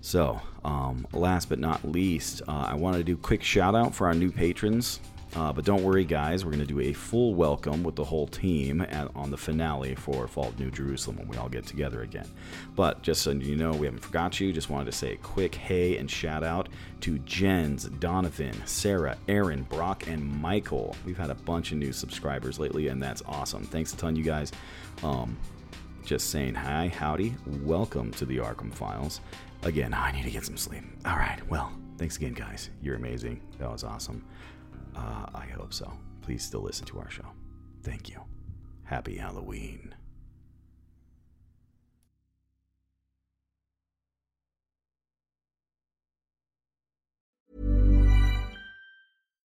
So, 0.00 0.40
um, 0.64 1.06
last 1.12 1.50
but 1.50 1.58
not 1.58 1.84
least, 1.84 2.40
uh, 2.48 2.68
I 2.68 2.74
want 2.74 2.96
to 2.96 3.04
do 3.04 3.14
a 3.14 3.18
quick 3.18 3.42
shout 3.42 3.74
out 3.74 3.94
for 3.94 4.06
our 4.06 4.14
new 4.14 4.32
patrons. 4.32 5.00
Uh, 5.36 5.52
but 5.52 5.64
don't 5.64 5.84
worry, 5.84 6.04
guys, 6.04 6.44
we're 6.44 6.50
going 6.50 6.66
to 6.66 6.66
do 6.66 6.80
a 6.80 6.92
full 6.92 7.34
welcome 7.34 7.84
with 7.84 7.94
the 7.94 8.02
whole 8.02 8.26
team 8.26 8.80
at, 8.80 9.08
on 9.14 9.30
the 9.30 9.36
finale 9.36 9.94
for 9.94 10.26
Fall 10.26 10.48
of 10.48 10.58
New 10.58 10.70
Jerusalem 10.70 11.18
when 11.18 11.28
we 11.28 11.36
all 11.36 11.48
get 11.48 11.64
together 11.66 12.02
again. 12.02 12.26
But 12.74 13.02
just 13.02 13.22
so 13.22 13.30
you 13.30 13.54
know, 13.54 13.70
we 13.70 13.86
haven't 13.86 14.02
forgot 14.02 14.40
you. 14.40 14.52
Just 14.52 14.70
wanted 14.70 14.86
to 14.86 14.92
say 14.92 15.12
a 15.12 15.16
quick 15.16 15.54
hey 15.54 15.98
and 15.98 16.10
shout 16.10 16.42
out 16.42 16.68
to 17.02 17.18
Jens, 17.20 17.84
Donovan, 17.84 18.60
Sarah, 18.66 19.16
Aaron, 19.28 19.62
Brock, 19.64 20.08
and 20.08 20.24
Michael. 20.40 20.96
We've 21.06 21.18
had 21.18 21.30
a 21.30 21.34
bunch 21.34 21.70
of 21.70 21.78
new 21.78 21.92
subscribers 21.92 22.58
lately, 22.58 22.88
and 22.88 23.00
that's 23.00 23.22
awesome. 23.26 23.64
Thanks 23.64 23.92
a 23.92 23.96
ton, 23.96 24.16
you 24.16 24.24
guys. 24.24 24.50
Um, 25.04 25.38
just 26.04 26.30
saying 26.30 26.54
hi, 26.54 26.88
howdy, 26.88 27.34
welcome 27.62 28.10
to 28.12 28.24
the 28.24 28.38
Arkham 28.38 28.72
Files. 28.72 29.20
Again, 29.62 29.94
I 29.94 30.10
need 30.10 30.24
to 30.24 30.30
get 30.30 30.44
some 30.44 30.56
sleep. 30.56 30.82
All 31.04 31.16
right, 31.16 31.38
well, 31.48 31.70
thanks 31.98 32.16
again, 32.16 32.32
guys. 32.32 32.70
You're 32.82 32.96
amazing. 32.96 33.40
That 33.58 33.70
was 33.70 33.84
awesome. 33.84 34.24
Uh, 35.00 35.26
I 35.34 35.46
hope 35.46 35.72
so. 35.72 35.90
Please 36.20 36.44
still 36.44 36.60
listen 36.62 36.86
to 36.86 36.98
our 36.98 37.10
show. 37.10 37.26
Thank 37.82 38.10
you. 38.10 38.20
Happy 38.84 39.16
Halloween. 39.16 39.94